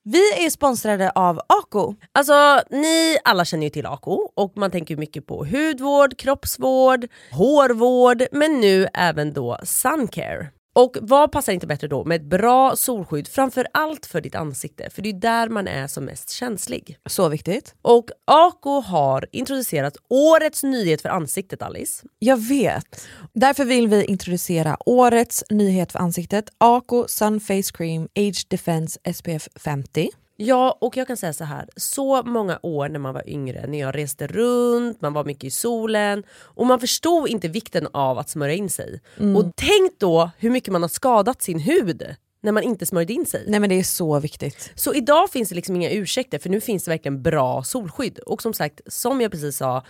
Vi 0.04 0.46
är 0.46 0.50
sponsrade 0.50 1.12
av 1.16 1.42
Ako. 1.48 1.96
Alltså 2.12 2.62
ni 2.70 3.18
alla 3.24 3.46
känner 3.46 3.64
ju 3.64 3.70
till 3.70 3.86
Ako 3.86 4.32
och 4.36 4.58
man 4.58 4.72
tänker 4.72 4.98
mycket 4.98 5.26
på 5.28 5.46
hudvård, 5.46 6.18
kroppsvård, 6.18 7.06
hårvård 7.32 8.24
men 8.32 8.60
nu 8.60 8.88
även 8.94 9.34
då 9.34 9.58
suncare. 9.64 10.48
Och 10.80 10.98
vad 11.02 11.32
passar 11.32 11.54
inte 11.54 11.68
bättre 11.68 11.88
då 11.88 12.06
med 12.06 12.16
ett 12.16 12.30
bra 12.30 12.76
solskydd 12.76 13.28
framför 13.28 13.68
allt 13.74 14.06
för 14.06 14.22
ditt 14.22 14.36
ansikte 14.36 14.90
för 14.90 15.02
det 15.02 15.10
är 15.10 15.14
där 15.14 15.50
man 15.50 15.68
är 15.68 15.88
som 15.88 16.06
mest 16.06 16.30
känslig. 16.30 16.98
Så 17.06 17.30
viktigt. 17.30 17.76
Och 17.82 18.10
Ako 18.26 18.82
har 18.82 19.26
introducerat 19.32 19.98
årets 20.10 20.64
nyhet 20.64 21.02
för 21.02 21.10
ansiktet 21.10 21.62
Alice. 21.62 22.06
Jag 22.20 22.38
vet. 22.38 23.08
Därför 23.34 23.66
vill 23.66 23.88
vi 23.88 24.06
introducera 24.06 24.78
årets 24.86 25.44
nyhet 25.50 25.92
för 25.92 26.00
ansiktet, 26.00 26.46
Ako 26.58 27.06
Sun 27.08 27.40
Face 27.40 27.72
Cream 27.74 28.08
Age 28.16 28.46
Defense 28.50 29.00
SPF 29.14 29.48
50. 29.56 30.10
Ja, 30.42 30.78
och 30.82 30.98
jag 30.98 31.08
kan 31.08 31.18
säga 31.18 31.34
så 31.34 31.44
här. 31.44 31.70
Så 31.76 32.24
många 32.24 32.60
år 32.64 32.90
när 32.90 33.00
man 33.00 33.14
var 33.14 33.30
yngre, 33.30 33.68
när 33.68 33.80
jag 33.80 33.96
reste 33.96 34.28
runt, 34.28 35.02
man 35.02 35.14
var 35.14 35.24
mycket 35.24 35.44
i 35.44 35.52
solen 35.52 36.24
och 36.42 36.66
man 36.66 36.80
förstod 36.80 37.30
inte 37.30 37.48
vikten 37.48 37.88
av 37.94 38.18
att 38.18 38.30
smörja 38.30 38.54
in 38.54 38.70
sig. 38.70 39.02
Och 39.38 39.52
tänk 39.56 40.00
då 40.00 40.32
hur 40.38 40.50
mycket 40.50 40.72
man 40.72 40.82
har 40.82 40.90
skadat 40.90 41.42
sin 41.42 41.60
hud 41.60 42.16
när 42.42 42.52
man 42.52 42.64
inte 42.64 42.86
smörjde 42.86 43.14
in 43.14 43.26
sig. 43.26 43.44
Nej 43.48 43.60
men 43.60 43.70
det 43.70 43.80
är 43.80 43.84
så 43.84 44.20
viktigt. 44.20 44.72
Så 44.76 44.94
idag 44.94 45.30
finns 45.30 45.50
det 45.50 45.56
liksom 45.56 45.76
inga 45.76 45.92
ursäkter 45.92 46.40
för 46.40 46.50
nu 46.50 46.62
finns 46.62 46.84
det 46.84 46.92
verkligen 46.92 47.22
bra 47.22 47.64
solskydd. 47.64 48.20
Och 48.20 48.42
som 48.42 48.54
sagt, 48.54 48.82
som 48.88 49.22
jag 49.22 49.32
precis 49.32 49.58
sa, 49.58 49.84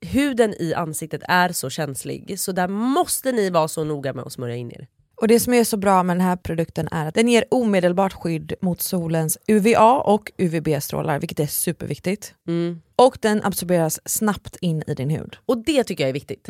huden 0.00 0.54
i 0.58 0.74
ansiktet 0.74 1.22
är 1.28 1.52
så 1.52 1.70
känslig 1.70 2.40
så 2.40 2.52
där 2.52 2.68
måste 2.68 3.32
ni 3.32 3.50
vara 3.50 3.68
så 3.68 3.84
noga 3.84 4.12
med 4.12 4.26
att 4.26 4.32
smörja 4.32 4.56
in 4.56 4.72
er. 4.72 4.86
Och 5.16 5.28
det 5.28 5.40
som 5.40 5.54
är 5.54 5.64
så 5.64 5.76
bra 5.76 6.02
med 6.02 6.16
den 6.16 6.26
här 6.26 6.36
produkten 6.36 6.88
är 6.90 7.06
att 7.06 7.14
den 7.14 7.28
ger 7.28 7.44
omedelbart 7.50 8.12
skydd 8.12 8.54
mot 8.60 8.80
solens 8.80 9.38
UVA 9.46 9.92
och 10.00 10.32
UVB-strålar, 10.38 11.18
vilket 11.18 11.40
är 11.40 11.46
superviktigt. 11.46 12.34
Mm. 12.48 12.80
Och 12.98 13.18
den 13.20 13.44
absorberas 13.44 14.00
snabbt 14.04 14.56
in 14.60 14.82
i 14.86 14.94
din 14.94 15.10
hud. 15.10 15.36
Och 15.46 15.58
det 15.58 15.84
tycker 15.84 16.04
jag 16.04 16.08
är 16.08 16.14
viktigt. 16.14 16.46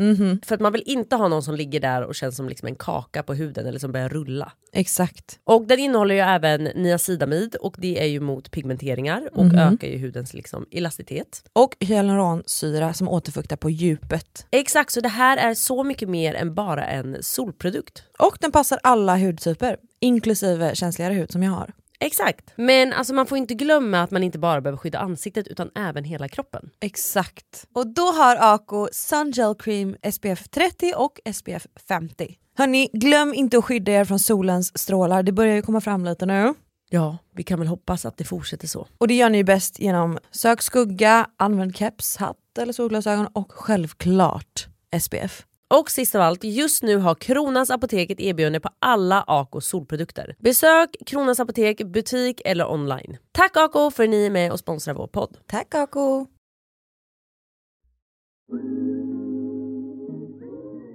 För 0.46 0.54
att 0.54 0.60
man 0.60 0.72
vill 0.72 0.82
inte 0.86 1.16
ha 1.16 1.28
någon 1.28 1.42
som 1.42 1.54
ligger 1.54 1.80
där 1.80 2.02
och 2.02 2.14
känns 2.14 2.36
som 2.36 2.48
liksom 2.48 2.68
en 2.68 2.74
kaka 2.74 3.22
på 3.22 3.34
huden 3.34 3.66
eller 3.66 3.78
som 3.78 3.92
börjar 3.92 4.08
rulla. 4.08 4.52
Exakt. 4.72 5.38
Och 5.44 5.66
den 5.66 5.78
innehåller 5.78 6.14
ju 6.14 6.20
även 6.20 6.64
niacidamid 6.64 7.54
och 7.54 7.76
det 7.78 8.02
är 8.02 8.06
ju 8.06 8.20
mot 8.20 8.50
pigmenteringar 8.50 9.28
och 9.32 9.54
ökar 9.54 9.88
ju 9.88 9.98
hudens 9.98 10.34
liksom 10.34 10.66
elasticitet. 10.70 11.42
Och 11.52 11.76
hyaluronsyra 11.80 12.92
som 12.94 13.08
återfuktar 13.08 13.56
på 13.56 13.70
djupet. 13.70 14.46
Exakt, 14.50 14.92
så 14.92 15.00
det 15.00 15.08
här 15.08 15.36
är 15.36 15.54
så 15.54 15.84
mycket 15.84 16.08
mer 16.08 16.34
än 16.34 16.54
bara 16.54 16.84
en 16.86 17.16
solprodukt. 17.20 18.02
Och 18.18 18.38
den 18.40 18.52
passar 18.52 18.78
alla 18.82 19.16
hudtyper, 19.16 19.76
inklusive 20.00 20.74
känsligare 20.74 21.14
hud 21.14 21.32
som 21.32 21.42
jag 21.42 21.50
har. 21.50 21.72
Exakt. 22.00 22.52
Men 22.56 22.92
alltså 22.92 23.14
man 23.14 23.26
får 23.26 23.38
inte 23.38 23.54
glömma 23.54 24.02
att 24.02 24.10
man 24.10 24.22
inte 24.22 24.38
bara 24.38 24.60
behöver 24.60 24.78
skydda 24.78 24.98
ansiktet 24.98 25.48
utan 25.48 25.70
även 25.74 26.04
hela 26.04 26.28
kroppen. 26.28 26.70
Exakt. 26.80 27.66
Och 27.72 27.86
då 27.86 28.02
har 28.02 28.36
Ako 28.54 28.88
Sun 28.92 29.30
Gel 29.30 29.54
Cream 29.54 29.96
SPF 30.12 30.48
30 30.48 30.92
och 30.96 31.20
SPF 31.34 31.66
50. 31.88 32.36
Hörni, 32.58 32.90
glöm 32.92 33.34
inte 33.34 33.58
att 33.58 33.64
skydda 33.64 33.92
er 33.92 34.04
från 34.04 34.18
solens 34.18 34.78
strålar, 34.78 35.22
det 35.22 35.32
börjar 35.32 35.54
ju 35.54 35.62
komma 35.62 35.80
fram 35.80 36.04
lite 36.04 36.26
nu. 36.26 36.54
Ja, 36.90 37.18
vi 37.34 37.42
kan 37.42 37.58
väl 37.58 37.68
hoppas 37.68 38.06
att 38.06 38.16
det 38.16 38.24
fortsätter 38.24 38.68
så. 38.68 38.86
Och 38.98 39.08
det 39.08 39.14
gör 39.14 39.30
ni 39.30 39.44
bäst 39.44 39.80
genom 39.80 40.18
sök 40.30 40.62
skugga, 40.62 41.26
använd 41.36 41.76
keps, 41.76 42.16
hatt 42.16 42.58
eller 42.58 42.72
solglasögon 42.72 43.26
och 43.32 43.52
självklart 43.52 44.68
SPF. 45.00 45.46
Och 45.74 45.90
sist 45.90 46.14
av 46.14 46.20
allt, 46.20 46.44
just 46.44 46.82
nu 46.82 46.96
har 46.96 47.14
Kronans 47.14 47.70
Apotek 47.70 48.10
ett 48.10 48.20
erbjudande 48.20 48.60
på 48.60 48.68
alla 48.78 49.24
Ako 49.26 49.60
solprodukter. 49.60 50.34
Besök 50.38 50.96
Kronans 51.06 51.40
Apotek, 51.40 51.84
butik 51.84 52.40
eller 52.44 52.70
online. 52.70 53.16
Tack 53.32 53.56
Ako 53.56 53.90
för 53.90 54.04
att 54.04 54.10
ni 54.10 54.26
är 54.26 54.30
med 54.30 54.52
och 54.52 54.58
sponsrar 54.58 54.94
vår 54.94 55.06
podd. 55.06 55.36
Tack 55.46 55.74
Ako! 55.74 56.26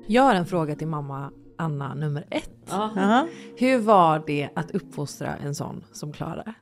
Jag 0.07 0.23
har 0.23 0.35
en 0.35 0.45
fråga 0.45 0.75
till 0.75 0.87
mamma 0.87 1.31
Anna 1.57 1.93
nummer 1.93 2.27
ett. 2.31 2.51
Jaha. 2.69 3.27
Hur 3.55 3.79
var 3.79 4.23
det 4.27 4.49
att 4.55 4.71
uppfostra 4.71 5.35
en 5.35 5.55
sån 5.55 5.85
som 5.91 6.13
Klara? 6.13 6.53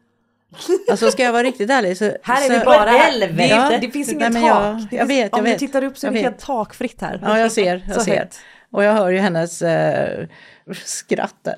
Alltså 0.91 1.11
ska 1.11 1.23
jag 1.23 1.31
vara 1.31 1.43
riktigt 1.43 1.69
ärlig 1.69 1.97
så... 1.97 2.11
Här 2.23 2.35
så, 2.47 2.53
är 2.53 2.59
det 2.59 2.65
bara 2.65 2.89
helvete. 2.89 3.67
Det, 3.69 3.77
det 3.77 3.91
finns 3.91 4.07
Nej, 4.13 4.15
inget 4.15 4.33
tak. 4.33 4.43
jag- 4.43 4.99
jag 4.99 5.05
vet, 5.05 5.29
jag 5.31 5.37
om 5.37 5.43
vet. 5.43 5.59
du 5.59 5.67
tittar 5.67 5.83
upp 5.83 5.97
så 5.97 6.07
är 6.07 6.11
det 6.11 6.19
helt 6.19 6.39
takfritt 6.39 7.01
här. 7.01 7.19
Ja, 7.23 7.39
jag 7.39 7.51
ser. 7.51 7.83
Jag 7.87 7.95
Så 7.95 8.01
ser. 8.01 8.17
högt. 8.19 8.39
Och 8.71 8.83
jag 8.83 8.93
hör 8.93 9.09
ju 9.09 9.17
hennes 9.17 9.61
eh, 9.61 10.27
skratt 10.85 11.35
där. 11.41 11.55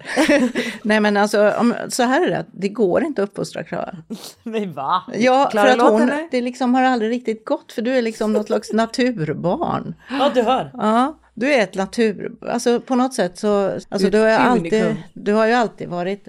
Nej 0.88 0.99
men 0.99 1.17
alltså, 1.17 1.51
om, 1.60 1.73
så 1.89 2.04
här 2.04 2.21
är 2.25 2.30
det, 2.30 2.45
det 2.51 2.69
går 2.69 3.04
inte 3.04 3.23
att 3.23 3.30
uppfostra 3.30 3.63
Klara. 3.63 3.95
Men 4.43 4.73
va? 4.73 5.04
Ja, 5.13 5.47
Klara, 5.51 5.67
för 5.75 5.86
att 5.86 5.91
hon, 5.91 6.12
det 6.32 6.41
liksom 6.41 6.75
har 6.75 6.84
aldrig 6.84 7.12
riktigt 7.12 7.45
gått, 7.45 7.71
för 7.71 7.82
du 7.82 7.91
är 7.97 8.01
liksom 8.01 8.34
något 8.34 8.47
slags 8.47 8.73
naturbarn. 8.73 9.95
Ja 10.10 10.32
du 10.34 10.41
hör. 10.41 10.71
Ja, 10.73 11.17
du 11.34 11.54
är 11.54 11.62
ett 11.63 11.75
natur... 11.75 12.32
Alltså 12.49 12.80
på 12.82 12.95
något 12.95 13.13
sätt 13.13 13.38
så... 13.39 13.80
Alltså 13.89 14.10
du 14.10 14.19
har 14.19 14.30
alltid, 14.30 14.95
du 15.13 15.34
har 15.34 15.45
ju 15.45 15.54
alltid 15.54 15.89
varit, 15.89 16.25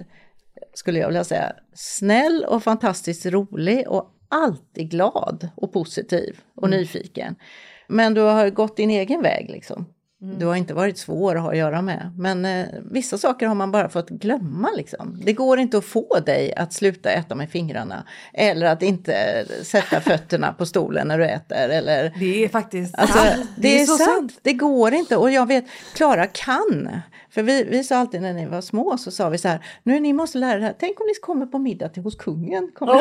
skulle 0.73 0.99
jag 0.99 1.07
vilja 1.07 1.23
säga, 1.23 1.53
snäll 1.73 2.45
och 2.49 2.63
fantastiskt 2.63 3.25
rolig 3.25 3.87
och 3.87 4.09
alltid 4.29 4.89
glad 4.89 5.49
och 5.55 5.73
positiv 5.73 6.39
och 6.55 6.69
nyfiken. 6.69 7.35
Men 7.87 8.13
du 8.13 8.21
har 8.21 8.49
gått 8.49 8.77
din 8.77 8.89
egen 8.89 9.21
väg 9.21 9.49
liksom. 9.49 9.85
Du 10.37 10.45
har 10.45 10.55
inte 10.55 10.73
varit 10.73 10.97
svår 10.97 11.35
att 11.35 11.41
ha 11.41 11.51
att 11.51 11.57
göra 11.57 11.81
med. 11.81 12.11
Men 12.17 12.45
eh, 12.45 12.65
vissa 12.91 13.17
saker 13.17 13.47
har 13.47 13.55
man 13.55 13.71
bara 13.71 13.89
fått 13.89 14.09
glömma 14.09 14.69
liksom. 14.77 15.21
Det 15.25 15.33
går 15.33 15.59
inte 15.59 15.77
att 15.77 15.85
få 15.85 16.19
dig 16.25 16.53
att 16.55 16.73
sluta 16.73 17.11
äta 17.11 17.35
med 17.35 17.49
fingrarna. 17.49 18.07
Eller 18.33 18.65
att 18.65 18.81
inte 18.81 19.45
sätta 19.63 20.01
fötterna 20.01 20.53
på 20.53 20.65
stolen 20.65 21.07
när 21.07 21.17
du 21.17 21.25
äter. 21.25 21.57
Eller 21.69 22.13
Det 22.19 22.43
är 22.43 22.49
faktiskt 22.49 22.95
Alltså, 22.97 23.17
sant. 23.17 23.49
det, 23.55 23.81
är 23.81 23.85
så 23.85 23.97
sant. 23.97 24.39
Det 24.41 24.53
går 24.53 24.93
inte. 24.93 25.17
Och 25.17 25.31
jag 25.31 25.47
vet, 25.47 25.65
Klara 25.95 26.27
kan. 26.27 26.89
För 27.33 27.43
vi, 27.43 27.63
vi 27.63 27.83
sa 27.83 27.95
alltid 27.95 28.21
när 28.21 28.33
ni 28.33 28.45
var 28.45 28.61
små 28.61 28.97
så 28.97 29.11
sa 29.11 29.29
vi 29.29 29.37
så 29.37 29.47
här, 29.47 29.65
nu 29.83 29.99
ni 29.99 30.13
måste 30.13 30.37
lära 30.37 30.67
er. 30.67 30.75
Tänk 30.79 30.99
om 30.99 31.07
ni 31.07 31.13
kommer 31.21 31.45
på 31.45 31.59
middag 31.59 31.89
till 31.89 32.03
hos 32.03 32.15
kungen. 32.15 32.71
Kommer 32.75 32.93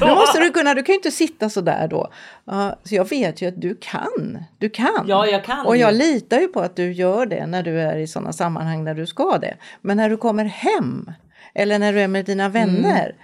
Då 0.00 0.06
måste 0.14 0.38
du 0.38 0.50
kunna, 0.50 0.74
du 0.74 0.82
kan 0.82 0.92
ju 0.92 0.96
inte 0.96 1.10
sitta 1.10 1.50
så 1.50 1.60
där 1.60 1.88
då. 1.88 2.12
Ja, 2.44 2.76
så 2.84 2.94
jag 2.94 3.08
vet 3.08 3.42
ju 3.42 3.48
att 3.48 3.60
du 3.60 3.76
kan. 3.80 4.44
Du 4.58 4.70
kan. 4.70 5.04
Ja, 5.08 5.26
jag 5.26 5.44
kan 5.44 5.66
Och 5.66 5.76
jag 5.76 5.94
litar 5.94 6.40
ju 6.40 6.48
på 6.48 6.60
att 6.60 6.76
du 6.76 6.92
gör 6.92 7.26
det 7.26 7.46
när 7.46 7.62
du 7.62 7.80
är 7.80 7.96
i 7.96 8.06
sådana 8.06 8.32
sammanhang 8.32 8.84
när 8.84 8.94
du 8.94 9.06
ska 9.06 9.38
det. 9.38 9.56
Men 9.80 9.96
när 9.96 10.10
du 10.10 10.16
kommer 10.16 10.44
hem 10.44 11.12
Eller 11.54 11.78
när 11.78 11.92
du 11.92 12.00
är 12.00 12.08
med 12.08 12.24
dina 12.24 12.48
vänner, 12.48 13.14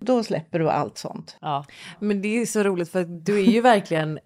då 0.00 0.22
släpper 0.22 0.58
du 0.58 0.70
allt 0.70 0.98
sånt. 0.98 1.36
Ja. 1.40 1.64
Men 1.98 2.22
det 2.22 2.40
är 2.40 2.46
så 2.46 2.62
roligt 2.62 2.92
för 2.92 3.04
du 3.04 3.38
är 3.38 3.50
ju 3.50 3.60
verkligen 3.60 4.18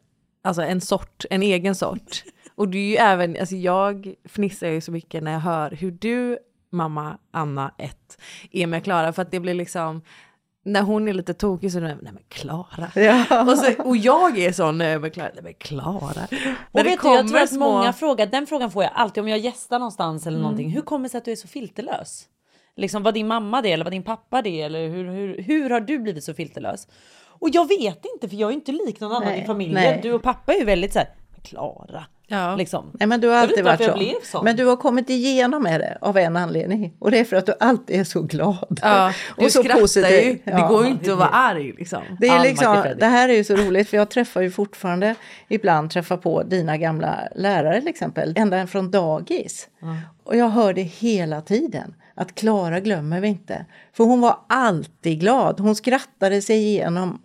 alltså 0.42 0.62
en 0.62 0.80
sort, 0.80 1.24
en 1.30 1.42
egen 1.42 1.74
sort. 1.74 2.22
Och 2.58 2.68
du 2.68 2.78
är 2.78 2.82
ju 2.82 2.96
även, 2.96 3.36
alltså 3.40 3.56
jag 3.56 4.14
fnissar 4.24 4.68
ju 4.68 4.80
så 4.80 4.92
mycket 4.92 5.22
när 5.22 5.32
jag 5.32 5.40
hör 5.40 5.70
hur 5.70 5.90
du, 5.90 6.38
mamma 6.70 7.18
Anna 7.30 7.74
1, 7.78 8.18
är 8.52 8.66
med 8.66 8.84
Klara 8.84 9.12
för 9.12 9.22
att 9.22 9.30
det 9.30 9.40
blir 9.40 9.54
liksom 9.54 10.02
när 10.64 10.82
hon 10.82 11.08
är 11.08 11.12
lite 11.12 11.34
tokig 11.34 11.72
så 11.72 11.78
är 11.78 11.82
det, 11.82 11.98
nej 12.02 12.12
men 12.12 12.22
Klara. 12.28 12.90
Ja. 12.94 13.42
Och, 13.42 13.58
så, 13.58 13.82
och 13.82 13.96
jag 13.96 14.38
är 14.38 14.52
sån 14.52 14.80
är 14.80 14.98
med 14.98 15.14
Klara, 15.14 15.30
nej 15.34 15.42
men 15.42 15.54
Klara. 15.54 16.26
Och 16.72 16.86
vet 16.86 17.02
du, 17.02 17.08
jag 17.08 17.28
tror 17.28 17.40
att 17.40 17.52
många 17.52 17.92
frågar, 17.92 18.26
den 18.26 18.46
frågan 18.46 18.70
får 18.70 18.82
jag 18.82 18.92
alltid 18.94 19.22
om 19.22 19.28
jag 19.28 19.38
gästar 19.38 19.78
någonstans 19.78 20.26
eller 20.26 20.38
någonting. 20.38 20.70
Hur 20.70 20.80
kommer 20.80 21.02
det 21.04 21.08
sig 21.08 21.18
att 21.18 21.24
du 21.24 21.32
är 21.32 21.36
så 21.36 21.48
filterlös? 21.48 22.24
Liksom 22.76 23.02
var 23.02 23.12
din 23.12 23.26
mamma 23.26 23.62
det 23.62 23.72
eller 23.72 23.84
var 23.84 23.90
din 23.90 24.02
pappa 24.02 24.42
det 24.42 24.62
eller 24.62 24.88
hur, 24.88 25.04
hur, 25.04 25.42
hur 25.42 25.70
har 25.70 25.80
du 25.80 25.98
blivit 25.98 26.24
så 26.24 26.34
filterlös? 26.34 26.88
Och 27.24 27.48
jag 27.52 27.68
vet 27.68 28.04
inte 28.14 28.28
för 28.28 28.36
jag 28.36 28.50
är 28.50 28.54
inte 28.54 28.72
lik 28.72 29.00
någon 29.00 29.12
annan 29.12 29.28
Nej, 29.28 29.42
i 29.42 29.46
familjen. 29.46 29.74
nej. 29.74 30.00
Du 30.02 30.12
och 30.12 30.22
pappa 30.22 30.54
är 30.54 30.58
ju 30.58 30.64
väldigt 30.64 30.92
så 30.92 30.98
här, 30.98 31.08
Klara. 31.42 32.04
Ja. 32.30 32.56
Liksom. 32.56 32.90
Nej, 32.94 33.06
men 33.06 33.20
du 33.20 33.28
har 33.28 33.36
alltid 33.36 33.64
varit 33.64 34.26
så. 34.26 34.42
Men 34.42 34.56
du 34.56 34.64
har 34.64 34.76
kommit 34.76 35.10
igenom 35.10 35.62
med 35.62 35.80
det 35.80 35.98
av 36.00 36.18
en 36.18 36.36
anledning. 36.36 36.94
Och 36.98 37.10
det 37.10 37.18
är 37.18 37.24
för 37.24 37.36
att 37.36 37.46
du 37.46 37.54
alltid 37.60 38.00
är 38.00 38.04
så 38.04 38.22
glad. 38.22 38.80
Ja, 38.82 39.12
du 39.38 39.44
och 39.44 39.52
så 39.52 39.62
skrattar 39.62 39.80
positiv. 39.80 40.40
ju, 40.44 40.52
det 40.52 40.66
går 40.68 40.84
ju 40.84 40.90
inte 40.90 41.12
att 41.12 41.18
vara 41.18 41.28
arg 41.28 41.72
liksom. 41.78 42.02
Det, 42.20 42.28
är 42.28 42.42
liksom, 42.42 42.84
det 42.98 43.06
här 43.06 43.28
är 43.28 43.34
ju 43.34 43.44
så 43.44 43.56
roligt 43.56 43.88
för 43.88 43.96
jag 43.96 44.10
träffar 44.10 44.40
ju 44.40 44.50
fortfarande 44.50 45.14
ibland 45.48 45.90
träffar 45.90 46.16
på 46.16 46.42
dina 46.42 46.76
gamla 46.76 47.28
lärare 47.34 47.80
till 47.80 47.88
exempel, 47.88 48.34
ända 48.36 48.66
från 48.66 48.90
dagis. 48.90 49.68
Och 50.24 50.36
jag 50.36 50.48
hör 50.48 50.72
det 50.72 50.82
hela 50.82 51.40
tiden, 51.40 51.94
att 52.14 52.34
Klara 52.34 52.80
glömmer 52.80 53.20
vi 53.20 53.28
inte. 53.28 53.66
För 53.92 54.04
hon 54.04 54.20
var 54.20 54.38
alltid 54.48 55.20
glad, 55.20 55.60
hon 55.60 55.74
skrattade 55.74 56.42
sig 56.42 56.56
igenom 56.56 57.22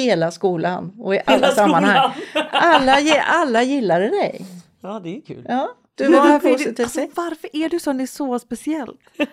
hela 0.00 0.30
skolan 0.30 0.92
och 0.98 1.14
i 1.14 1.20
alla 1.26 1.50
sammanhang. 1.50 2.12
Alla, 2.50 2.96
alla 3.26 3.62
gillade 3.62 4.08
dig. 4.08 4.46
Ja 4.82 5.00
det 5.04 5.16
är 5.16 5.20
kul. 5.20 5.46
Ja, 5.48 5.68
du 5.94 6.08
var 6.08 6.20
här 6.20 6.32
varför, 6.32 6.48
är 6.48 6.50
du, 6.50 6.56
positivt 6.64 6.80
alltså, 6.80 7.00
varför 7.14 7.50
är 7.52 7.68
du 7.68 7.80
sån? 7.80 7.96
Det 7.96 8.04
är 8.04 8.06
så 8.06 8.38
speciellt. 8.38 9.00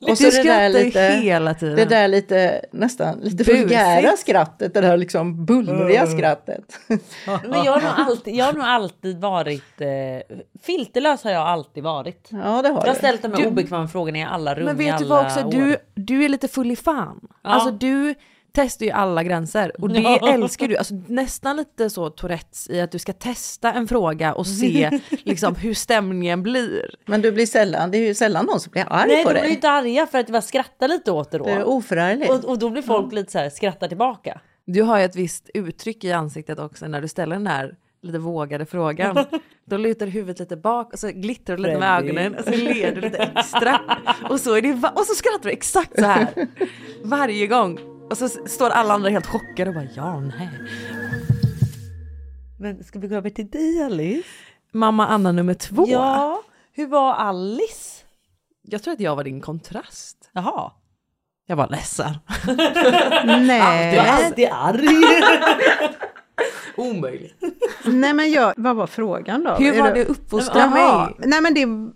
Och 0.00 0.18
så 0.18 0.24
du 0.24 0.30
det 0.30 0.36
där 0.42 0.42
skrattar 0.42 0.68
lite, 0.68 1.00
hela 1.00 1.54
tiden. 1.54 1.76
det 1.76 1.84
där 1.84 2.08
lite 2.08 2.64
nästan 2.70 3.18
lite 3.20 3.44
vulgära 3.44 4.16
skrattet, 4.16 4.74
det 4.74 4.80
där 4.80 4.96
liksom 4.96 5.44
bullriga 5.46 6.06
skrattet. 6.06 6.80
Men 7.26 7.64
jag 7.64 7.72
har 7.72 7.80
nog 7.80 7.90
alltid, 8.08 8.34
jag 8.34 8.44
har 8.44 8.52
nog 8.52 8.64
alltid 8.64 9.20
varit 9.20 9.80
eh, 9.80 10.36
filterlös 10.62 11.24
har 11.24 11.30
jag 11.30 11.42
alltid 11.48 11.82
varit. 11.82 12.28
Ja, 12.30 12.38
det 12.38 12.44
har 12.44 12.62
Jag 12.62 12.72
har 12.72 12.86
du. 12.86 12.94
ställt 12.94 13.22
de 13.22 13.32
här 13.32 13.46
obekväma 13.46 13.88
frågorna 13.88 14.18
i 14.18 14.22
alla 14.22 14.54
rum 14.54 14.64
Men 14.64 14.80
i 14.80 14.84
vet 14.84 14.94
alla 14.94 15.02
du 15.02 15.08
vad 15.08 15.26
också, 15.26 15.40
år. 15.40 15.50
du, 15.50 15.76
du 15.94 16.24
är 16.24 16.28
lite 16.28 16.48
full 16.48 16.70
i 16.70 16.76
fan. 16.76 17.20
Ja. 17.42 17.50
Alltså 17.50 17.70
du 17.70 18.14
testar 18.52 18.86
ju 18.86 18.92
alla 18.92 19.22
gränser 19.22 19.72
och 19.82 19.88
det 19.88 20.00
Ja. 20.22 20.32
älskar 20.34 20.68
du. 20.68 20.76
Alltså, 20.76 20.94
nästan 21.06 21.56
lite 21.56 21.90
så 21.90 22.10
Tourettes 22.10 22.70
i 22.70 22.80
att 22.80 22.92
du 22.92 22.98
ska 22.98 23.12
testa 23.12 23.72
en 23.72 23.88
fråga 23.88 24.34
och 24.34 24.46
se 24.46 25.00
liksom, 25.24 25.54
hur 25.54 25.74
stämningen 25.74 26.42
blir. 26.42 26.94
Men 27.06 27.22
du 27.22 27.32
blir 27.32 27.46
sällan, 27.46 27.90
det 27.90 27.98
är 27.98 28.06
ju 28.06 28.14
sällan 28.14 28.46
någon 28.46 28.60
som 28.60 28.70
blir 28.70 28.86
arg 28.88 29.08
Nej 29.08 29.24
på 29.24 29.28
de 29.28 29.34
blir 29.34 29.42
ju 29.42 29.46
dig. 29.48 29.54
inte 29.54 29.70
arga 29.70 30.06
för 30.06 30.18
att 30.18 30.28
jag 30.28 30.44
skrattar 30.44 30.88
lite 30.88 31.12
åt 31.12 31.30
det 31.30 31.38
då. 31.38 31.44
Du 31.44 31.50
är 31.50 31.64
oförarglig. 31.64 32.30
Och, 32.30 32.44
och 32.44 32.58
då 32.58 32.70
blir 32.70 32.82
folk 32.82 33.12
lite 33.12 33.32
så 33.32 33.38
här 33.38 33.50
skrattar 33.50 33.88
tillbaka. 33.88 34.40
Du 34.64 34.82
har 34.82 34.98
ju 34.98 35.04
ett 35.04 35.16
visst 35.16 35.50
uttryck 35.54 36.04
i 36.04 36.12
ansiktet 36.12 36.58
också 36.58 36.86
när 36.86 37.00
du 37.00 37.08
ställer 37.08 37.36
den 37.36 37.46
här 37.46 37.74
lite 38.02 38.18
vågade 38.18 38.66
frågan. 38.66 39.24
Då 39.64 39.76
lutar 39.76 40.06
huvudet 40.06 40.38
lite 40.38 40.56
bak 40.56 40.92
och 40.92 40.98
så 40.98 41.08
glittrar 41.08 41.56
du 41.56 41.62
lite 41.62 41.78
med 41.78 41.98
ögonen 41.98 42.34
och 42.34 42.44
så 42.44 42.50
ler 42.50 42.94
du 42.94 43.00
lite 43.00 43.18
extra. 43.18 43.80
Och 44.30 44.40
så, 44.40 44.54
är 44.54 44.62
det, 44.62 44.90
och 44.94 45.06
så 45.06 45.14
skrattar 45.14 45.42
du 45.42 45.50
exakt 45.50 45.98
så 45.98 46.04
här. 46.04 46.28
Varje 47.04 47.46
gång. 47.46 47.78
Och 48.12 48.18
så 48.18 48.28
står 48.28 48.70
alla 48.70 48.94
andra 48.94 49.10
helt 49.10 49.26
chockade 49.26 49.68
och 49.70 49.74
bara 49.74 49.88
ja, 49.94 50.20
nej. 50.20 50.48
Men 52.60 52.84
ska 52.84 52.98
vi 52.98 53.08
gå 53.08 53.14
över 53.16 53.30
till 53.30 53.50
dig 53.50 53.82
Alice? 53.82 54.28
Mamma 54.72 55.06
Anna 55.06 55.32
nummer 55.32 55.54
två. 55.54 55.86
Ja, 55.88 56.42
hur 56.72 56.86
var 56.86 57.14
Alice? 57.14 58.04
Jag 58.62 58.82
tror 58.82 58.94
att 58.94 59.00
jag 59.00 59.16
var 59.16 59.24
din 59.24 59.40
kontrast. 59.40 60.30
Jaha. 60.32 60.72
Jag 61.46 61.56
var 61.56 61.68
ledsen. 61.68 62.10
Nej, 63.46 63.98
alltid 63.98 64.48
arg. 64.52 64.88
Omöjligt. 66.76 67.42
nej 67.84 68.12
men 68.14 68.30
jag, 68.32 68.54
vad 68.56 68.76
var 68.76 68.86
frågan 68.86 69.44
då? 69.44 69.54
Hur 69.54 69.74
Är 69.74 69.80
var 69.82 69.88
det- 69.88 69.94
det 69.94 70.04
uppfostra 70.04 70.70
mig? 70.70 71.16
nej 71.18 71.40
men 71.40 71.54
det... 71.54 71.92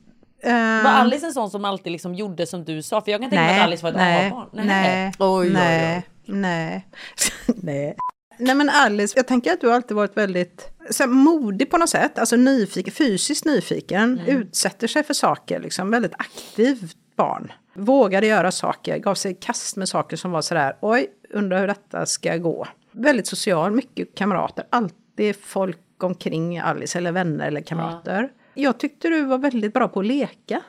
eh, 0.47 0.85
Var 0.85 0.91
Alice 0.91 1.27
en 1.27 1.33
sån 1.33 1.51
som 1.51 1.65
alltid 1.65 1.93
liksom 1.93 2.15
gjorde 2.15 2.47
som 2.47 2.65
du 2.65 2.83
sa? 2.83 3.01
För 3.01 3.11
jag 3.11 3.21
kan 3.21 3.31
tänka 3.31 3.43
mig 3.45 3.59
att 3.59 3.65
Alice 3.67 3.83
var 3.83 3.91
ett 3.91 3.97
nej, 3.97 4.27
A-barn. 4.31 4.67
nej, 4.67 5.13
Oj, 5.19 5.27
oj, 5.29 5.47
oj. 5.47 5.53
nej, 5.53 6.07
nej, 6.27 6.87
nej. 7.47 7.97
Nej 8.39 8.55
men 8.55 8.69
Alice, 8.71 9.13
jag 9.19 9.27
tänker 9.27 9.53
att 9.53 9.61
du 9.61 9.67
har 9.69 9.75
alltid 9.75 9.97
varit 9.97 10.17
väldigt 10.17 10.69
så 10.91 11.03
här, 11.03 11.11
modig 11.11 11.71
på 11.71 11.79
något 11.79 11.89
sätt, 11.91 12.19
alltså 12.19 12.37
nyfiken, 12.37 12.93
fysiskt 12.93 13.45
nyfiken, 13.45 14.21
utsätter 14.27 14.87
sig 14.87 15.03
för 15.05 15.15
saker, 15.15 15.61
liksom 15.61 15.91
väldigt 15.91 16.15
aktivt 16.19 16.97
barn. 17.17 17.53
Vågade 17.75 18.27
göra 18.27 18.53
saker, 18.53 18.99
gav 18.99 19.15
sig 19.15 19.33
i 19.33 19.35
kast 19.35 19.77
med 19.77 19.89
saker 19.89 20.17
som 20.17 20.31
var 20.31 20.43
sådär, 20.43 20.77
oj, 20.81 21.07
undrar 21.31 21.61
hur 21.61 21.67
detta 21.67 22.07
ska 22.07 22.37
gå. 22.37 22.67
Väldigt 22.93 23.27
social, 23.27 23.71
mycket 23.71 24.15
kamrater, 24.15 24.67
alltid 24.71 25.37
folk 25.45 25.79
omkring 26.03 26.59
Alice, 26.59 26.99
eller 26.99 27.13
vänner 27.13 27.47
eller 27.47 27.61
kamrater. 27.61 28.29
Jag 28.57 28.79
tyckte 28.79 29.09
du 29.09 29.25
var 29.25 29.39
väldigt 29.39 29.75
bra 29.75 29.89
på 29.89 30.01
att 30.01 30.07
leka. 30.07 30.61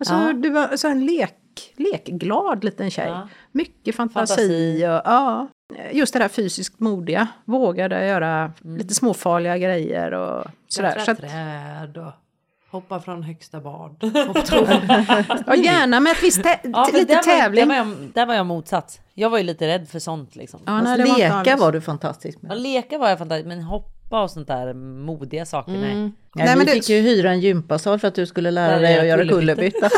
Alltså, 0.00 0.14
Ja. 0.14 0.32
Du 0.32 0.50
var 0.50 0.62
alltså, 0.68 0.88
en 0.88 1.06
lek, 1.06 1.34
lekglad 1.76 2.64
liten 2.64 2.90
tjej. 2.90 3.08
Ja. 3.08 3.28
Mycket 3.52 3.94
fantasi. 3.96 4.34
Fantasi. 4.34 4.86
Och, 4.86 5.12
ja, 5.12 5.48
just 5.92 6.12
det 6.12 6.18
där 6.18 6.28
fysiskt 6.28 6.80
modiga. 6.80 7.28
Vågade 7.44 8.06
göra 8.06 8.52
Mm. 8.64 8.76
lite 8.76 8.94
småfarliga 8.94 9.58
grejer 9.58 10.12
och 10.14 10.44
sådär. 10.68 10.98
Så 11.04 11.10
att, 11.10 11.18
träd 11.18 11.96
och 11.96 12.12
hoppa 12.70 13.00
från 13.00 13.22
högsta 13.22 13.60
bad. 13.60 13.96
ja, 15.46 15.54
gärna 15.54 16.00
med 16.00 16.12
ett 16.12 16.22
visst 16.22 16.42
tä- 16.44 16.58
Ja, 16.62 16.88
lite 16.92 17.14
där 17.14 17.22
tävling. 17.22 17.68
Var, 17.68 17.74
där, 17.74 17.84
var 17.84 17.90
jag, 17.90 18.10
där 18.14 18.26
var 18.26 18.34
jag 18.34 18.46
motsats. 18.46 19.00
Jag 19.14 19.30
var 19.30 19.38
ju 19.38 19.44
lite 19.44 19.66
rädd 19.68 19.88
för 19.88 19.98
sånt 19.98 20.36
liksom. 20.36 20.60
Ja, 20.66 20.82
nej, 20.82 20.98
var 20.98 21.18
Leka 21.18 21.32
Alice. 21.34 21.56
var 21.56 21.72
du 21.72 21.80
fantastisk 21.80 22.38
Ja, 22.42 22.48
med. 22.48 22.58
leka 22.60 22.98
var 22.98 23.08
jag 23.08 23.18
fantastisk, 23.18 23.46
men 23.48 23.62
hoppa 24.10 24.22
och 24.22 24.30
sånt 24.30 24.48
där 24.48 24.74
modiga 24.74 25.46
saker, 25.46 25.72
nej. 25.72 26.12
Ja, 26.34 26.44
Nej, 26.44 26.48
vi 26.48 26.56
men 26.56 26.66
det- 26.66 26.72
fick 26.72 26.88
ju 26.88 27.00
hyra 27.00 27.30
en 27.30 27.40
gympasal 27.40 27.98
för 27.98 28.08
att 28.08 28.14
du 28.14 28.26
skulle 28.26 28.50
lära 28.50 28.78
dig 28.78 28.98
att 29.00 29.06
göra 29.06 29.28
kullerbytta. 29.28 29.86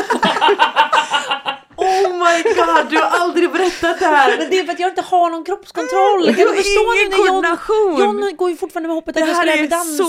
oh 1.75 2.09
my 2.09 2.43
god, 2.55 2.89
du 2.89 2.97
har 2.97 3.19
aldrig 3.21 3.51
berättat 3.51 3.99
det 3.99 4.05
här! 4.05 4.37
Men 4.37 4.49
det 4.49 4.59
är 4.59 4.63
för 4.65 4.73
att 4.73 4.79
jag 4.79 4.89
inte 4.89 5.01
har 5.01 5.29
någon 5.29 5.45
kroppskontroll. 5.45 6.21
Du 6.35 6.45
har 6.45 6.51
du 6.51 6.57
förstå 6.57 6.93
ingen 6.99 7.11
koordination. 7.11 7.99
John, 7.99 8.19
John 8.23 8.35
går 8.37 8.49
ju 8.49 8.55
fortfarande 8.57 8.87
med 8.87 8.95
hoppet 8.95 9.17
att 9.17 9.21
Det 9.23 9.27
jag 9.27 9.35
ska 9.35 9.45
lära 9.45 9.55
mig 9.55 9.65
är 9.65 9.69
dansa. 9.69 10.03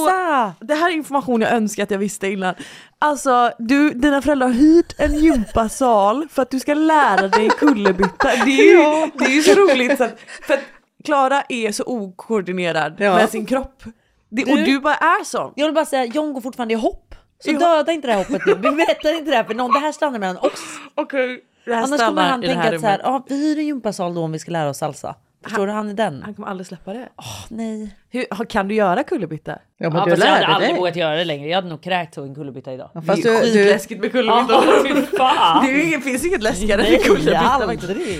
så- 0.58 0.64
Det 0.66 0.74
här 0.74 0.90
är 0.90 0.94
information 0.94 1.40
jag 1.40 1.52
önskar 1.52 1.82
att 1.82 1.90
jag 1.90 1.98
visste 1.98 2.26
innan. 2.28 2.54
Alltså, 2.98 3.50
du, 3.58 3.90
dina 3.90 4.22
föräldrar 4.22 4.46
har 4.46 4.54
hyrt 4.54 4.94
en 5.00 5.14
gympasal 5.14 6.26
för 6.30 6.42
att 6.42 6.50
du 6.50 6.60
ska 6.60 6.74
lära 6.74 7.28
dig 7.28 7.48
kullerbytta. 7.58 8.28
Det 8.44 8.50
är 8.50 8.72
ju, 8.72 9.10
det 9.18 9.24
är 9.24 9.30
ju 9.34 9.42
så 9.42 9.54
roligt. 9.54 9.98
Så 9.98 10.04
att, 10.04 10.20
för 10.46 10.54
att 10.54 10.60
Klara 11.04 11.42
är 11.48 11.72
så 11.72 11.84
okoordinerad 11.86 12.94
Ja. 12.98 13.14
med 13.14 13.28
sin 13.30 13.46
kropp. 13.46 13.82
Det, 14.28 14.42
och 14.42 14.56
Du- 14.56 14.64
du 14.64 14.80
bara 14.80 14.94
är 14.94 15.24
sån. 15.24 15.52
Jag 15.56 15.66
vill 15.66 15.74
bara 15.74 15.84
säga, 15.84 16.04
John 16.04 16.32
går 16.32 16.40
fortfarande 16.40 16.74
i 16.74 16.76
hopp. 16.76 17.14
Så 17.44 17.50
Ja. 17.50 17.58
döda 17.58 17.92
inte 17.92 18.06
det 18.08 18.12
här 18.12 18.18
hoppet 18.24 18.46
nu. 18.46 18.54
Vi 18.54 18.70
berättar 18.76 19.18
inte 19.18 19.30
det 19.30 19.36
här 19.36 19.44
för 19.44 19.54
någon. 19.54 19.72
Det 19.72 19.78
här 19.78 19.92
stannar 19.92 20.18
mellan 20.18 20.36
oss. 20.36 20.52
Okej, 20.94 21.40
det 21.64 21.74
här 21.74 21.82
Annars 21.82 22.00
kommer 22.00 22.22
han 22.22 22.44
i 22.44 22.46
det 22.46 22.54
tänka 22.54 22.74
att 22.74 22.80
så 22.80 22.86
här, 22.86 23.00
ja, 23.04 23.24
vi 23.28 23.34
hyr 23.36 23.58
en 23.58 23.66
gympasal 23.66 24.14
då 24.14 24.22
om 24.22 24.32
vi 24.32 24.38
ska 24.38 24.50
lära 24.50 24.68
oss 24.70 24.78
salsa. 24.78 25.14
Förstår 25.44 25.66
du? 25.66 25.72
Han 25.72 25.88
är 25.88 25.94
den. 25.94 26.22
Han 26.22 26.34
kommer 26.34 26.48
aldrig 26.48 26.66
släppa 26.66 26.92
det. 26.92 27.08
Åh, 27.16 27.24
nej. 27.48 27.96
Hur, 28.10 28.44
kan 28.44 28.68
du 28.68 28.74
göra 28.74 29.02
kullerbytta? 29.02 29.58
Ja, 29.78 29.90
men 29.90 29.98
Ja, 29.98 30.04
du 30.04 30.10
fast 30.10 30.22
jag 30.22 30.30
hade 30.30 30.40
lärde 30.40 30.54
aldrig 30.54 30.76
vågat 30.76 30.96
göra 30.96 31.16
det 31.16 31.24
längre. 31.24 31.48
Jag 31.48 31.56
hade 31.56 31.68
nog 31.68 31.82
kräkts 31.82 32.18
av 32.18 32.24
en 32.24 32.34
kullerbytta 32.34 32.72
idag. 32.72 32.90
Fast 33.06 33.22
det 33.22 33.28
är 33.28 33.42
du, 33.88 33.94
du, 33.94 34.00
med 34.00 34.12
kullerbytta. 34.12 35.08
Ja, 35.12 35.18
fan. 35.18 35.64
Det 35.66 35.70
är 35.72 35.74
ju 35.76 35.82
inget, 35.84 36.04
finns 36.04 36.26
inget 36.26 36.42
läskigare 36.42 36.82
än 36.82 36.92
Nej, 36.92 37.02
kullerbytta 37.02 37.66
faktiskt. 37.66 37.90
aldrig. 37.90 38.18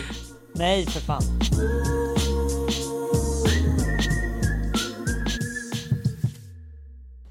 Nej, 0.55 0.87
för 0.87 1.01
fan. 1.01 1.23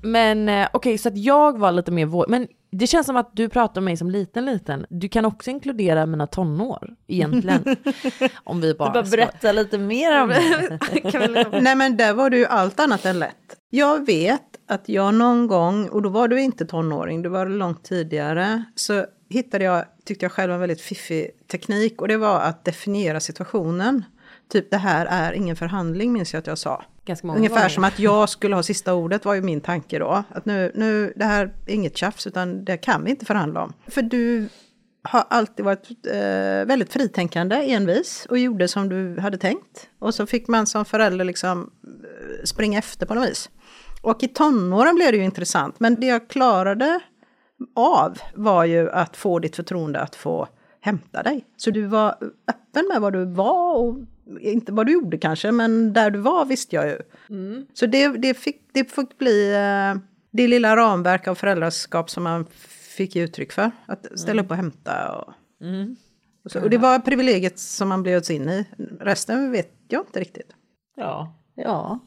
Men 0.02 0.50
eh, 0.50 0.68
okej, 0.74 0.98
så 0.98 1.08
att 1.10 1.18
jag 1.18 1.58
var 1.60 1.72
lite 1.72 1.92
mer 1.92 2.06
vår... 2.06 2.26
Men 2.30 2.48
det 2.72 2.88
känns 2.88 3.06
som 3.08 3.16
att 3.16 3.30
du 3.34 3.50
pratar 3.50 3.82
om 3.82 3.86
mig 3.86 3.98
som 3.98 4.10
liten, 4.10 4.46
liten. 4.46 4.86
Du 4.90 5.10
kan 5.10 5.26
också 5.26 5.50
inkludera 5.50 6.06
mina 6.06 6.28
tonår, 6.28 6.94
egentligen. 7.08 7.64
om 8.44 8.62
vi 8.62 8.68
Du 8.68 8.74
bara... 8.78 8.92
bara 8.92 9.06
ska- 9.06 9.18
berätta 9.18 9.52
lite 9.52 9.78
mer 9.78 10.22
om 10.22 10.30
det. 10.30 10.80
vi. 11.52 11.62
Nej 11.62 11.76
men 11.76 11.98
där 11.98 12.14
var 12.14 12.30
du 12.30 12.38
ju 12.38 12.46
allt 12.46 12.80
annat 12.80 13.06
än 13.06 13.20
lätt. 13.20 13.36
Jag 13.70 14.06
vet 14.06 14.42
att 14.68 14.90
jag 14.90 15.14
någon 15.14 15.48
gång, 15.48 15.90
och 15.90 16.02
då 16.02 16.10
var 16.10 16.28
du 16.28 16.42
inte 16.42 16.66
tonåring, 16.66 17.22
du 17.22 17.30
var 17.30 17.46
långt 17.46 17.84
tidigare, 17.84 18.64
så 18.76 19.06
hittade 19.30 19.64
jag, 19.64 19.86
tyckte 20.06 20.26
jag 20.26 20.32
själv, 20.32 20.54
en 20.54 20.60
väldigt 20.60 20.82
fiffig 20.82 21.32
teknik 21.52 22.02
och 22.02 22.08
det 22.08 22.18
var 22.18 22.40
att 22.40 22.66
definiera 22.66 23.20
situationen. 23.20 24.04
Typ 24.50 24.72
det 24.72 24.78
här 24.78 25.06
är 25.06 25.34
ingen 25.34 25.56
förhandling 25.56 26.14
minns 26.14 26.34
jag 26.34 26.40
att 26.40 26.48
jag 26.48 26.58
sa. 26.58 26.84
Ungefär 27.24 27.70
som 27.70 27.84
att 27.84 28.00
jag 28.00 28.30
skulle 28.30 28.56
ha 28.56 28.64
sista 28.64 28.94
ordet 28.94 29.26
var 29.26 29.34
ju 29.34 29.42
min 29.42 29.62
tanke 29.62 30.00
då. 30.00 30.24
Att 30.30 30.46
nu, 30.46 30.72
nu, 30.76 31.14
det 31.16 31.26
här 31.26 31.54
är 31.66 31.74
inget 31.74 31.98
tjafs 31.98 32.28
utan 32.28 32.66
det 32.66 32.78
kan 32.78 33.04
vi 33.04 33.10
inte 33.10 33.26
förhandla 33.26 33.64
om. 33.64 33.74
För 33.88 34.02
du 34.02 34.50
har 35.02 35.26
alltid 35.30 35.66
varit 35.66 35.90
eh, 36.08 36.66
väldigt 36.66 36.94
fritänkande, 36.94 37.56
envis 37.56 38.28
och 38.30 38.38
gjorde 38.38 38.68
som 38.68 38.90
du 38.90 39.20
hade 39.20 39.38
tänkt. 39.38 39.90
Och 40.00 40.16
så 40.16 40.26
fick 40.26 40.48
man 40.48 40.68
som 40.68 40.86
förälder 40.86 41.26
liksom 41.26 41.72
eh, 41.84 42.44
springa 42.44 42.80
efter 42.80 43.06
på 43.06 43.14
något 43.14 43.30
vis. 43.30 43.50
Och 44.02 44.24
i 44.24 44.28
tonåren 44.28 44.96
blev 44.96 45.12
det 45.12 45.18
ju 45.18 45.24
intressant, 45.24 45.80
men 45.80 45.96
det 45.96 46.08
jag 46.08 46.28
klarade 46.28 47.00
av 47.76 48.18
var 48.36 48.66
ju 48.66 48.92
att 48.92 49.18
få 49.18 49.40
ditt 49.40 49.56
förtroende 49.56 50.00
att 50.00 50.16
få 50.16 50.48
hämta 50.82 51.24
dig. 51.24 51.46
Så 51.58 51.72
du 51.72 51.86
var 51.86 52.16
öppen 52.48 52.88
med 52.94 53.02
vad 53.02 53.14
du 53.14 53.26
var 53.26 53.76
och 53.76 53.98
inte 54.42 54.72
vad 54.72 54.86
du 54.86 54.94
gjorde 54.94 55.18
kanske, 55.18 55.52
men 55.52 55.94
där 55.94 56.12
du 56.12 56.20
var 56.20 56.46
visste 56.46 56.76
jag 56.76 56.88
ju. 56.88 56.98
Mm. 57.30 57.66
Så 57.74 57.86
det, 57.86 58.08
det, 58.08 58.34
fick, 58.34 58.70
det 58.74 58.92
fick 58.92 59.18
bli 59.18 59.54
eh, 59.54 60.02
det 60.32 60.48
lilla 60.48 60.76
ramverk 60.76 61.28
av 61.28 61.36
föräldraskap 61.36 62.10
som 62.10 62.24
man 62.24 62.46
fick 62.98 63.16
ge 63.16 63.24
uttryck 63.24 63.52
för. 63.52 63.72
Att 63.86 64.20
ställa 64.20 64.32
mm. 64.32 64.46
upp 64.46 64.52
och 64.52 64.58
hämta. 64.58 65.16
Och, 65.16 65.34
mm. 65.62 65.96
och, 66.46 66.52
så, 66.52 66.62
och 66.62 66.70
det 66.70 66.78
var 66.78 67.00
privilegiet 67.00 67.60
som 67.60 67.90
man 67.90 68.04
bjöds 68.04 68.32
in 68.32 68.50
i. 68.50 68.66
Resten 69.00 69.52
vet 69.52 69.72
jag 69.88 70.02
inte 70.02 70.20
riktigt. 70.20 70.56
Ja. 70.96 71.36
Ja. 71.56 72.00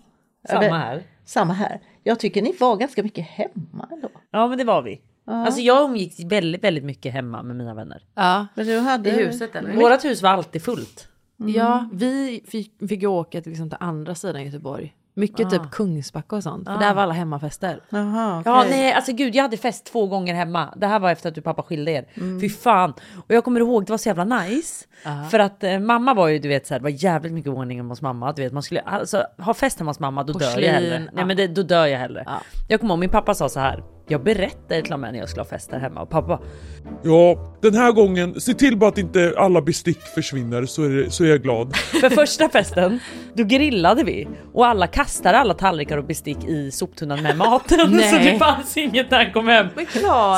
Samma 0.49 0.79
här. 0.79 1.03
Samma 1.25 1.53
här. 1.53 1.81
Jag 2.03 2.21
tycker 2.21 2.43
ni 2.43 2.57
var 2.61 2.77
ganska 2.77 3.03
mycket 3.03 3.27
hemma 3.27 3.89
ändå. 3.93 4.11
Ja 4.31 4.49
men 4.49 4.59
det 4.59 4.65
var 4.65 4.83
vi. 4.83 5.01
Ja. 5.27 5.47
Alltså 5.47 5.61
jag 5.61 5.85
umgicks 5.85 6.21
väldigt, 6.21 6.65
väldigt 6.65 6.85
mycket 6.85 7.13
hemma 7.13 7.43
med 7.43 7.57
mina 7.57 7.75
vänner. 7.75 8.05
Ja. 8.15 8.47
Men 8.55 8.67
du 8.67 8.79
hade 8.79 9.11
I 9.11 9.25
huset 9.25 9.57
eller? 9.57 9.75
Vårat 9.75 10.05
hus 10.05 10.23
var 10.23 10.31
alltid 10.31 10.63
fullt. 10.63 11.09
Mm. 11.43 11.55
Ja, 11.55 11.89
vi 11.93 12.43
fick, 12.47 12.73
fick 12.89 13.03
ju 13.03 13.07
åka 13.07 13.41
liksom, 13.45 13.71
till 13.71 13.79
andra 13.81 14.15
sidan 14.15 14.45
Göteborg. 14.45 14.95
Mycket 15.15 15.47
ah. 15.47 15.51
typ 15.51 15.71
Kungsbacka 15.71 16.37
och 16.37 16.43
sånt. 16.43 16.69
För 16.69 16.75
ah. 16.75 16.79
där 16.79 16.95
var 16.95 17.03
alla 17.03 17.13
hemmafester. 17.13 17.81
Aha, 17.93 18.41
okay. 18.41 18.53
Ja 18.53 18.65
nej 18.71 18.93
alltså 18.93 19.13
gud 19.13 19.35
jag 19.35 19.43
hade 19.43 19.57
fest 19.57 19.85
två 19.85 20.07
gånger 20.07 20.35
hemma. 20.35 20.75
Det 20.77 20.87
här 20.87 20.99
var 20.99 21.11
efter 21.11 21.29
att 21.29 21.35
du 21.35 21.41
pappa 21.41 21.63
skilde 21.63 21.91
er. 21.91 22.07
Mm. 22.15 22.41
Fy 22.41 22.49
fan. 22.49 22.93
Och 23.15 23.35
jag 23.35 23.45
kommer 23.45 23.61
ihåg 23.61 23.87
det 23.87 23.93
var 23.93 23.99
så 23.99 24.09
jävla 24.09 24.25
nice. 24.25 24.87
Ah. 25.05 25.25
För 25.25 25.39
att 25.39 25.65
eh, 25.65 25.79
mamma 25.79 26.15
var 26.15 26.29
ju 26.29 26.39
du 26.39 26.49
vet 26.49 26.67
så 26.67 26.75
här, 26.75 26.79
det 26.79 26.83
var 26.83 26.91
jävligt 26.91 27.33
mycket 27.33 27.53
ordning 27.53 27.81
hos 27.81 28.03
mamma. 28.03 28.33
Du 28.33 28.43
vet 28.43 28.53
man 28.53 28.63
skulle 28.63 28.81
alltså 28.81 29.25
ha 29.39 29.55
fest 29.55 29.79
hemma 29.79 29.91
hos 29.91 30.01
mamma 30.01 30.23
då 30.25 30.33
Porslin. 30.33 30.53
dör 30.55 30.61
jag 30.61 30.73
hellre. 30.73 31.09
Nej 31.13 31.25
men 31.25 31.37
det, 31.37 31.47
då 31.47 31.63
dör 31.63 31.87
jag 31.87 31.99
hellre. 31.99 32.27
Jag 32.69 32.81
kommer 32.81 32.95
ihåg 32.95 33.01
min 33.01 33.11
pappa 33.11 33.35
sa 33.35 33.49
så 33.49 33.61
här. 33.61 33.83
Jag 34.09 34.23
berättade 34.23 34.83
till 34.83 34.93
och 34.93 35.01
med 35.01 35.13
när 35.13 35.21
jag 35.21 35.29
skulle 35.29 35.43
ha 35.43 35.49
fest 35.49 35.71
där 35.71 35.79
hemma 35.79 36.03
och 36.03 36.11
pappa 36.11 36.41
Ja, 37.03 37.37
den 37.61 37.75
här 37.75 37.93
gången, 37.93 38.41
se 38.41 38.55
till 38.55 38.77
bara 38.77 38.89
att 38.89 38.99
inte 38.99 39.35
alla 39.39 39.63
bestick 39.63 40.01
försvinner 40.01 40.67
så 40.67 40.83
är, 40.83 40.91
det, 40.91 41.11
så 41.11 41.25
är 41.25 41.29
jag 41.29 41.43
glad. 41.43 41.77
För 41.77 42.11
första 42.11 42.49
festen, 42.49 43.01
då 43.35 43.45
grillade 43.45 44.05
vi 44.05 44.29
och 44.53 44.67
alla 44.67 44.87
kastade 44.87 45.39
alla 45.39 45.55
tallrikar 45.55 45.99
och 45.99 46.05
bestick 46.05 46.45
i 46.45 46.71
soptunnan 46.71 47.23
med 47.23 47.37
maten. 47.37 47.79
så 48.11 48.17
det 48.17 48.39
fanns 48.39 48.77
inget 48.77 49.11
när 49.11 49.25
han 49.25 49.33
kom 49.33 49.49
hem. 49.49 49.67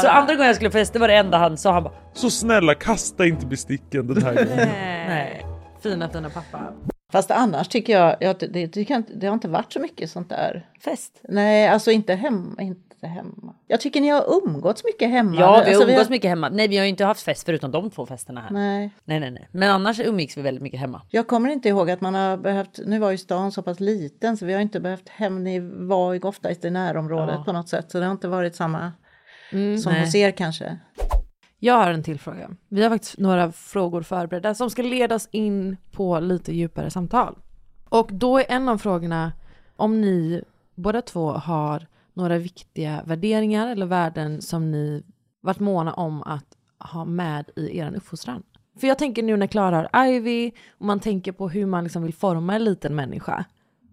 Så 0.03 0.09
andra 0.09 0.35
gången 0.35 0.47
jag 0.47 0.57
skulle 0.57 0.71
festa 0.71 0.99
var 0.99 1.09
det 1.09 1.15
enda 1.15 1.39
han 1.39 1.57
sa, 1.57 1.73
han 1.73 1.83
bara 1.83 1.95
Så 2.13 2.31
snälla 2.31 2.75
kasta 2.75 3.27
inte 3.27 3.47
besticken 3.47 4.07
den 4.07 4.23
här 4.23 4.35
gången. 4.35 4.69
Nej. 5.09 5.47
Fina 5.83 6.09
fina 6.09 6.31
pappa. 6.31 6.73
Fast 7.13 7.31
annars 7.31 7.69
tycker 7.69 7.93
jag, 7.93 8.17
jag 8.21 8.37
det, 8.39 8.47
det, 8.47 9.03
det, 9.15 9.27
har 9.27 9.35
inte 9.35 9.49
varit 9.49 9.73
så 9.73 9.81
mycket 9.81 10.11
sånt 10.11 10.29
där. 10.29 10.67
Fest? 10.85 11.21
Nej, 11.29 11.69
alltså 11.69 11.91
inte 11.91 12.15
hemma. 12.15 12.63
Inte 12.63 12.94
inte 13.05 13.15
hemma. 13.15 13.55
Jag 13.67 13.81
tycker 13.81 14.01
ni 14.01 14.09
har 14.09 14.25
umgåtts 14.45 14.85
mycket 14.85 15.11
hemma. 15.11 15.37
Ja, 15.41 15.41
vi 15.41 15.43
har 15.43 15.59
alltså, 15.59 15.91
umgåtts 15.91 16.11
vi 16.11 16.15
mycket 16.15 16.29
hemma. 16.29 16.49
Nej, 16.49 16.69
vi 16.69 16.77
har 16.77 16.85
ju 16.85 16.91
inte 16.91 17.05
haft 17.05 17.23
fest 17.23 17.47
förutom 17.47 17.71
de 17.71 17.91
två 17.91 18.07
festerna 18.07 18.41
här. 18.41 18.51
Nej. 18.51 18.91
Nej, 19.05 19.21
nej, 19.21 19.31
nej. 19.31 19.49
Men 19.53 19.71
annars 19.71 20.01
umgicks 20.01 20.37
vi 20.37 20.43
väldigt 20.43 20.63
mycket 20.63 20.81
hemma. 20.81 21.03
Jag 21.11 21.27
kommer 21.27 21.49
inte 21.49 21.69
ihåg 21.69 21.91
att 21.91 22.01
man 22.01 22.15
har 22.15 22.37
behövt, 22.37 22.81
nu 22.87 22.99
var 22.99 23.11
ju 23.11 23.19
stan 23.19 23.53
så 23.53 23.63
pass 23.63 23.81
liten 23.81 24.37
så 24.37 24.47
vi 24.47 24.53
har 24.53 24.61
inte 24.61 24.81
behövt 24.81 25.09
hem, 25.09 25.45
ni 25.45 25.61
var 25.87 26.13
ju 26.13 26.21
oftast 26.21 26.65
i 26.65 26.71
närområdet 26.71 27.35
ja. 27.39 27.45
på 27.45 27.53
något 27.53 27.69
sätt 27.69 27.91
så 27.91 27.99
det 27.99 28.05
har 28.05 28.13
inte 28.13 28.29
varit 28.29 28.57
samma 28.57 28.93
mm, 29.53 29.79
som 29.79 29.93
nej. 29.93 30.01
hos 30.01 30.15
er 30.15 30.31
kanske. 30.31 30.79
Jag 31.59 31.75
har 31.75 31.91
en 31.91 32.03
till 32.03 32.19
fråga. 32.19 32.51
Vi 32.69 32.83
har 32.83 32.91
faktiskt 32.91 33.19
några 33.19 33.53
frågor 33.53 34.03
förberedda 34.03 34.55
som 34.55 34.71
ska 34.71 34.83
ledas 34.83 35.29
in 35.31 35.77
på 35.93 36.21
lite 36.21 36.53
djupare 36.53 36.91
samtal. 36.91 37.39
Och 37.89 38.09
då 38.13 38.39
är 38.39 38.45
en 38.49 38.69
av 38.69 38.79
frågorna 38.79 39.33
om 39.77 40.01
ni 40.01 40.43
båda 40.75 41.03
två 41.03 41.33
har 41.33 41.87
några 42.15 42.39
viktiga 42.39 43.03
värderingar 43.07 43.69
eller 43.69 43.87
värden 43.87 44.43
som 44.43 44.71
ni 44.71 45.05
varit 45.41 45.61
måna 45.61 45.93
om 45.93 46.23
att 46.23 46.57
ha 46.79 47.05
med 47.05 47.51
i 47.57 47.79
er 47.79 47.95
uppfostran? 47.97 48.43
För 48.81 48.87
jag 48.87 48.99
tänker 48.99 49.23
nu 49.23 49.37
när 49.37 49.47
Klara 49.47 49.89
har 49.93 50.07
Ivy 50.07 50.53
och 50.79 50.87
man 50.87 51.01
tänker 51.01 51.33
på 51.33 51.49
hur 51.49 51.67
man 51.67 51.85
liksom 51.85 52.03
vill 52.03 52.15
forma 52.15 52.55
en 52.55 52.65
liten 52.65 52.95
människa. 52.95 53.45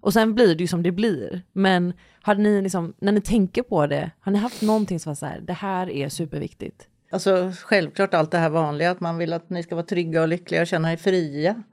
Och 0.02 0.14
sen 0.14 0.34
blir 0.34 0.56
det 0.56 0.64
ju 0.64 0.68
som 0.68 0.84
det 0.84 0.92
blir. 0.92 1.42
Men 1.52 1.94
har 2.22 2.36
ni 2.36 2.62
liksom, 2.62 2.94
när 3.00 3.12
ni 3.12 3.22
tänker 3.22 3.64
på 3.64 3.88
det, 3.88 4.12
har 4.20 4.32
ni 4.32 4.40
haft 4.40 4.62
någonting 4.62 5.00
som 5.00 5.10
var 5.10 5.16
så 5.16 5.26
här, 5.26 5.40
det 5.40 5.54
här 5.54 5.90
är 5.90 6.10
superviktigt? 6.10 6.88
Alltså 7.12 7.52
självklart 7.64 8.14
allt 8.14 8.32
det 8.32 8.38
här 8.38 8.50
vanliga, 8.50 8.92
att 8.92 9.00
man 9.00 9.18
vill 9.18 9.34
att 9.34 9.50
ni 9.50 9.64
ska 9.64 9.76
vara 9.76 9.86
trygga 9.86 10.22
och 10.22 10.28
lyckliga 10.28 10.62
och 10.62 10.68
känna 10.68 10.94
er 10.94 10.98
fria. 10.98 11.64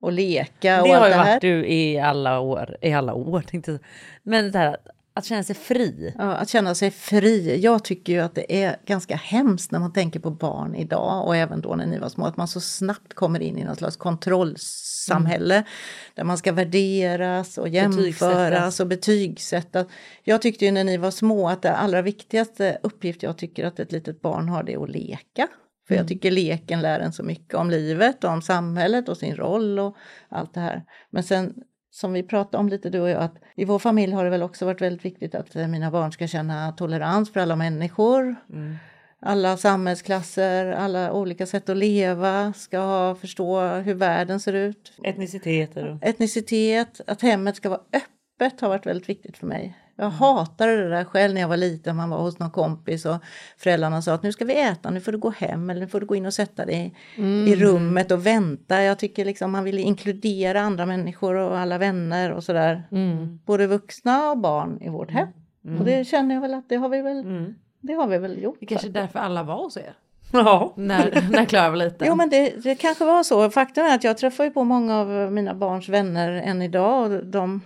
Och 0.00 0.12
leka 0.12 0.82
och 0.82 0.88
det 0.88 0.94
allt 0.94 1.04
det 1.04 1.08
här. 1.08 1.10
Det 1.10 1.16
har 1.16 1.26
ju 1.26 1.32
varit 1.32 1.40
du 1.40 1.66
i 1.66 1.98
alla 1.98 2.40
år, 2.40 2.76
i 2.82 2.92
alla 2.92 3.14
år 3.14 3.40
tänkte 3.40 3.70
jag. 3.70 3.80
Men 4.22 4.52
det 4.52 4.58
här 4.58 4.74
att 4.74 4.86
känna 5.24 5.42
sig 5.42 5.54
fri. 5.54 6.14
Ja, 6.18 6.24
att 6.24 6.48
känna 6.48 6.74
sig 6.74 6.90
fri. 6.90 7.60
Jag 7.60 7.84
tycker 7.84 8.12
ju 8.12 8.18
att 8.20 8.34
det 8.34 8.62
är 8.64 8.76
ganska 8.86 9.16
hemskt 9.16 9.70
när 9.70 9.78
man 9.78 9.92
tänker 9.92 10.20
på 10.20 10.30
barn 10.30 10.74
idag 10.74 11.26
och 11.26 11.36
även 11.36 11.60
då 11.60 11.74
när 11.74 11.86
ni 11.86 11.98
var 11.98 12.08
små, 12.08 12.26
att 12.26 12.36
man 12.36 12.48
så 12.48 12.60
snabbt 12.60 13.14
kommer 13.14 13.40
in 13.40 13.58
i 13.58 13.64
något 13.64 13.78
slags 13.78 13.96
kontrollsamhälle 13.96 15.54
mm. 15.54 15.66
där 16.14 16.24
man 16.24 16.38
ska 16.38 16.52
värderas 16.52 17.58
och 17.58 17.68
jämföras 17.68 18.80
och 18.80 18.86
betygsättas. 18.86 19.86
Jag 20.24 20.42
tyckte 20.42 20.64
ju 20.64 20.70
när 20.70 20.84
ni 20.84 20.96
var 20.96 21.10
små 21.10 21.48
att 21.48 21.62
det 21.62 21.76
allra 21.76 22.02
viktigaste 22.02 22.78
uppgift 22.82 23.22
jag 23.22 23.38
tycker 23.38 23.64
att 23.64 23.80
ett 23.80 23.92
litet 23.92 24.20
barn 24.20 24.48
har 24.48 24.62
det 24.62 24.72
är 24.72 24.82
att 24.82 24.90
leka. 24.90 25.48
För 25.88 25.94
jag 25.94 26.00
mm. 26.00 26.08
tycker 26.08 26.30
leken 26.30 26.82
lär 26.82 27.00
en 27.00 27.12
så 27.12 27.22
mycket 27.22 27.54
om 27.54 27.70
livet 27.70 28.24
och 28.24 28.30
om 28.30 28.42
samhället 28.42 29.08
och 29.08 29.16
sin 29.16 29.36
roll 29.36 29.78
och 29.78 29.96
allt 30.28 30.54
det 30.54 30.60
här. 30.60 30.84
Men 31.10 31.22
sen 31.22 31.54
som 31.90 32.12
vi 32.12 32.22
pratade 32.22 32.56
om 32.56 32.68
lite 32.68 32.90
du 32.90 33.00
och 33.00 33.10
jag, 33.10 33.22
att 33.22 33.34
i 33.58 33.64
vår 33.64 33.78
familj 33.78 34.12
har 34.12 34.24
det 34.24 34.30
väl 34.30 34.42
också 34.42 34.64
varit 34.64 34.80
väldigt 34.80 35.04
viktigt 35.04 35.34
att 35.34 35.56
eh, 35.56 35.68
mina 35.68 35.90
barn 35.90 36.12
ska 36.12 36.26
känna 36.26 36.72
tolerans 36.72 37.32
för 37.32 37.40
alla 37.40 37.56
människor. 37.56 38.36
Mm. 38.52 38.76
Alla 39.20 39.56
samhällsklasser, 39.56 40.66
alla 40.66 41.12
olika 41.12 41.46
sätt 41.46 41.68
att 41.68 41.76
leva, 41.76 42.52
ska 42.52 43.16
förstå 43.20 43.66
hur 43.66 43.94
världen 43.94 44.40
ser 44.40 44.52
ut. 44.52 44.92
Etniciteter. 45.04 45.98
Etnicitet, 46.02 47.00
att 47.06 47.22
hemmet 47.22 47.56
ska 47.56 47.68
vara 47.68 47.80
öppet 47.92 48.60
har 48.60 48.68
varit 48.68 48.86
väldigt 48.86 49.08
viktigt 49.08 49.36
för 49.36 49.46
mig. 49.46 49.76
Jag 50.00 50.10
hatade 50.10 50.76
det 50.76 50.88
där 50.88 51.04
själv 51.04 51.34
när 51.34 51.40
jag 51.40 51.48
var 51.48 51.56
liten. 51.56 51.96
Man 51.96 52.10
var 52.10 52.18
hos 52.18 52.38
någon 52.38 52.50
kompis 52.50 53.06
och 53.06 53.16
föräldrarna 53.56 54.02
sa 54.02 54.12
att 54.14 54.22
nu 54.22 54.32
ska 54.32 54.44
vi 54.44 54.60
äta, 54.60 54.90
nu 54.90 55.00
får 55.00 55.12
du 55.12 55.18
gå 55.18 55.30
hem 55.30 55.70
eller 55.70 55.80
nu 55.80 55.86
får 55.86 56.00
du 56.00 56.06
gå 56.06 56.14
in 56.14 56.26
och 56.26 56.34
sätta 56.34 56.66
dig 56.66 56.94
mm. 57.16 57.48
i 57.48 57.56
rummet 57.56 58.10
och 58.10 58.26
vänta. 58.26 58.82
Jag 58.82 58.98
tycker 58.98 59.24
liksom 59.24 59.52
man 59.52 59.64
vill 59.64 59.78
inkludera 59.78 60.60
andra 60.60 60.86
människor 60.86 61.34
och 61.34 61.58
alla 61.58 61.78
vänner 61.78 62.32
och 62.32 62.44
sådär. 62.44 62.88
Mm. 62.90 63.40
Både 63.46 63.66
vuxna 63.66 64.30
och 64.30 64.38
barn 64.38 64.78
i 64.82 64.88
vårt 64.88 65.10
hem. 65.10 65.28
Mm. 65.64 65.78
Och 65.78 65.84
det 65.84 66.04
känner 66.04 66.34
jag 66.34 66.42
väl 66.42 66.54
att 66.54 66.68
det 66.68 66.76
har 66.76 66.88
vi 66.88 67.02
väl, 67.02 67.20
mm. 67.20 67.54
det 67.80 67.92
har 67.92 68.06
vi 68.06 68.18
väl 68.18 68.42
gjort. 68.42 68.56
Det 68.60 68.66
kanske 68.66 68.88
är 68.88 68.92
därför 68.92 69.18
alla 69.18 69.42
var 69.42 69.56
hos 69.56 69.76
er. 69.76 69.94
Ja. 70.32 70.72
När, 70.76 71.30
när 71.30 71.44
Klara 71.44 71.70
var 71.70 71.76
liten. 71.76 72.08
Jo 72.08 72.14
men 72.14 72.30
det, 72.30 72.62
det 72.62 72.74
kanske 72.74 73.04
var 73.04 73.22
så. 73.22 73.50
Faktum 73.50 73.84
är 73.84 73.94
att 73.94 74.04
jag 74.04 74.18
träffar 74.18 74.44
ju 74.44 74.50
på 74.50 74.64
många 74.64 74.98
av 74.98 75.32
mina 75.32 75.54
barns 75.54 75.88
vänner 75.88 76.32
än 76.32 76.62
idag 76.62 77.12
och 77.12 77.26
de 77.26 77.60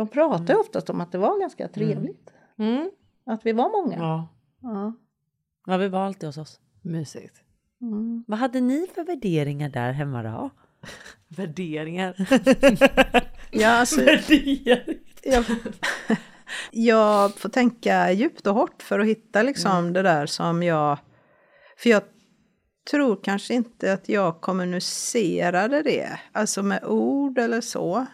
de 0.00 0.08
pratar 0.08 0.46
ju 0.46 0.52
mm. 0.52 0.60
oftast 0.60 0.90
om 0.90 1.00
att 1.00 1.12
det 1.12 1.18
var 1.18 1.40
ganska 1.40 1.62
mm. 1.62 1.72
trevligt. 1.72 2.30
Mm. 2.58 2.90
Att 3.26 3.46
vi 3.46 3.52
var 3.52 3.82
många. 3.82 3.96
Ja. 3.98 4.28
ja. 4.62 4.92
Ja, 5.66 5.76
vi 5.76 5.88
var 5.88 6.00
alltid 6.00 6.28
hos 6.28 6.38
oss. 6.38 6.60
Mysigt. 6.82 7.36
Mm. 7.80 8.24
Vad 8.26 8.38
hade 8.38 8.60
ni 8.60 8.86
för 8.94 9.04
värderingar 9.04 9.68
där 9.68 9.92
hemma 9.92 10.22
då? 10.22 10.50
värderingar? 11.28 12.14
ja, 13.50 13.68
alltså, 13.68 14.00
värderingar. 14.04 14.84
Jag, 15.22 15.44
jag 16.70 17.34
får 17.34 17.48
tänka 17.48 18.12
djupt 18.12 18.46
och 18.46 18.54
hårt 18.54 18.82
för 18.82 19.00
att 19.00 19.06
hitta 19.06 19.42
liksom 19.42 19.78
mm. 19.78 19.92
det 19.92 20.02
där 20.02 20.26
som 20.26 20.62
jag... 20.62 20.98
För 21.76 21.90
jag 21.90 22.02
tror 22.90 23.20
kanske 23.24 23.54
inte 23.54 23.92
att 23.92 24.08
jag 24.08 24.40
kommunicerade 24.40 25.82
det, 25.82 26.20
alltså 26.32 26.62
med 26.62 26.84
ord 26.84 27.38
eller 27.38 27.60
så. 27.60 28.06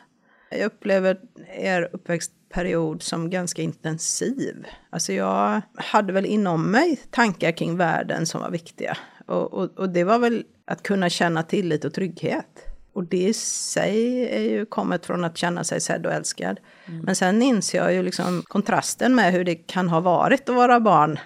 Jag 0.51 0.67
upplever 0.67 1.21
er 1.57 1.89
uppväxtperiod 1.93 3.03
som 3.03 3.31
ganska 3.31 3.63
intensiv. 3.63 4.67
Alltså 4.91 5.13
jag 5.13 5.63
hade 5.75 6.13
väl 6.13 6.27
inom 6.27 6.71
mig 6.71 7.01
tankar 7.11 7.53
kring 7.53 7.77
världen 7.77 8.27
som 8.27 8.41
var 8.41 8.51
viktiga. 8.51 8.97
Och, 9.27 9.53
och, 9.53 9.79
och 9.79 9.89
det 9.89 10.05
var 10.05 10.19
väl 10.19 10.45
att 10.65 10.83
kunna 10.83 11.11
känna 11.11 11.43
tillit 11.43 11.85
och 11.85 11.95
trygghet. 11.95 12.67
Och 12.93 13.05
det 13.05 13.29
i 13.29 13.35
sig 13.35 14.29
är 14.29 14.51
ju 14.51 14.67
kommet 14.67 15.07
från 15.07 15.25
att 15.25 15.37
känna 15.37 15.65
sig 15.65 15.81
sedd 15.81 16.07
och 16.07 16.13
älskad. 16.13 16.61
Mm. 16.87 17.01
Men 17.01 17.17
sen 17.17 17.43
inser 17.43 17.79
jag 17.79 17.93
ju 17.93 18.03
liksom 18.03 18.43
kontrasten 18.49 19.15
med 19.15 19.33
hur 19.33 19.45
det 19.45 19.55
kan 19.55 19.89
ha 19.89 20.01
varit 20.01 20.49
att 20.49 20.57
vara 20.57 20.81
barn 20.81 21.19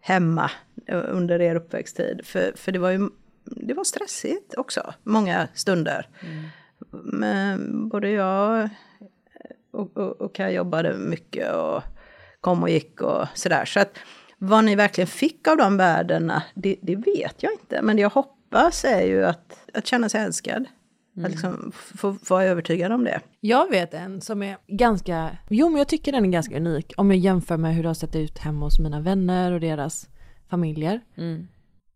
hemma 0.00 0.50
under 0.88 1.40
er 1.40 1.54
uppväxttid. 1.54 2.20
För, 2.24 2.52
för 2.56 2.72
det 2.72 2.78
var 2.78 2.90
ju 2.90 3.08
det 3.44 3.74
var 3.74 3.84
stressigt 3.84 4.54
också, 4.54 4.94
många 5.02 5.48
stunder. 5.54 6.08
Mm. 6.20 6.44
Men 6.92 7.88
både 7.88 8.10
jag 8.10 8.68
och, 9.70 9.96
och, 9.96 10.20
och 10.20 10.34
Kaj 10.34 10.54
jobbade 10.54 10.98
mycket 10.98 11.54
och 11.54 11.82
kom 12.40 12.62
och 12.62 12.70
gick 12.70 13.00
och 13.00 13.26
sådär. 13.34 13.64
Så 13.64 13.80
att 13.80 13.98
Vad 14.38 14.64
ni 14.64 14.76
verkligen 14.76 15.08
fick 15.08 15.48
av 15.48 15.56
de 15.56 15.76
värdena, 15.76 16.42
det, 16.54 16.76
det 16.82 16.96
vet 16.96 17.42
jag 17.42 17.52
inte. 17.52 17.82
Men 17.82 17.96
det 17.96 18.02
jag 18.02 18.10
hoppas 18.10 18.84
är 18.84 19.02
ju 19.02 19.24
att, 19.24 19.70
att 19.74 19.86
känna 19.86 20.08
sig 20.08 20.20
älskad. 20.20 20.64
Att 21.24 21.30
liksom 21.30 21.72
få 21.74 22.14
få 22.14 22.34
vara 22.34 22.44
övertygad 22.44 22.92
om 22.92 23.04
det. 23.04 23.20
Jag 23.40 23.70
vet 23.70 23.94
en 23.94 24.20
som 24.20 24.42
är 24.42 24.56
ganska, 24.66 25.36
jo 25.48 25.68
men 25.68 25.78
jag 25.78 25.88
tycker 25.88 26.12
den 26.12 26.24
är 26.24 26.28
ganska 26.28 26.56
unik 26.56 26.92
om 26.96 27.10
jag 27.10 27.18
jämför 27.18 27.56
med 27.56 27.74
hur 27.74 27.82
det 27.82 27.88
har 27.88 27.94
sett 27.94 28.16
ut 28.16 28.38
hemma 28.38 28.66
hos 28.66 28.78
mina 28.78 29.00
vänner 29.00 29.52
och 29.52 29.60
deras 29.60 30.08
familjer. 30.50 31.00
Mm. 31.16 31.48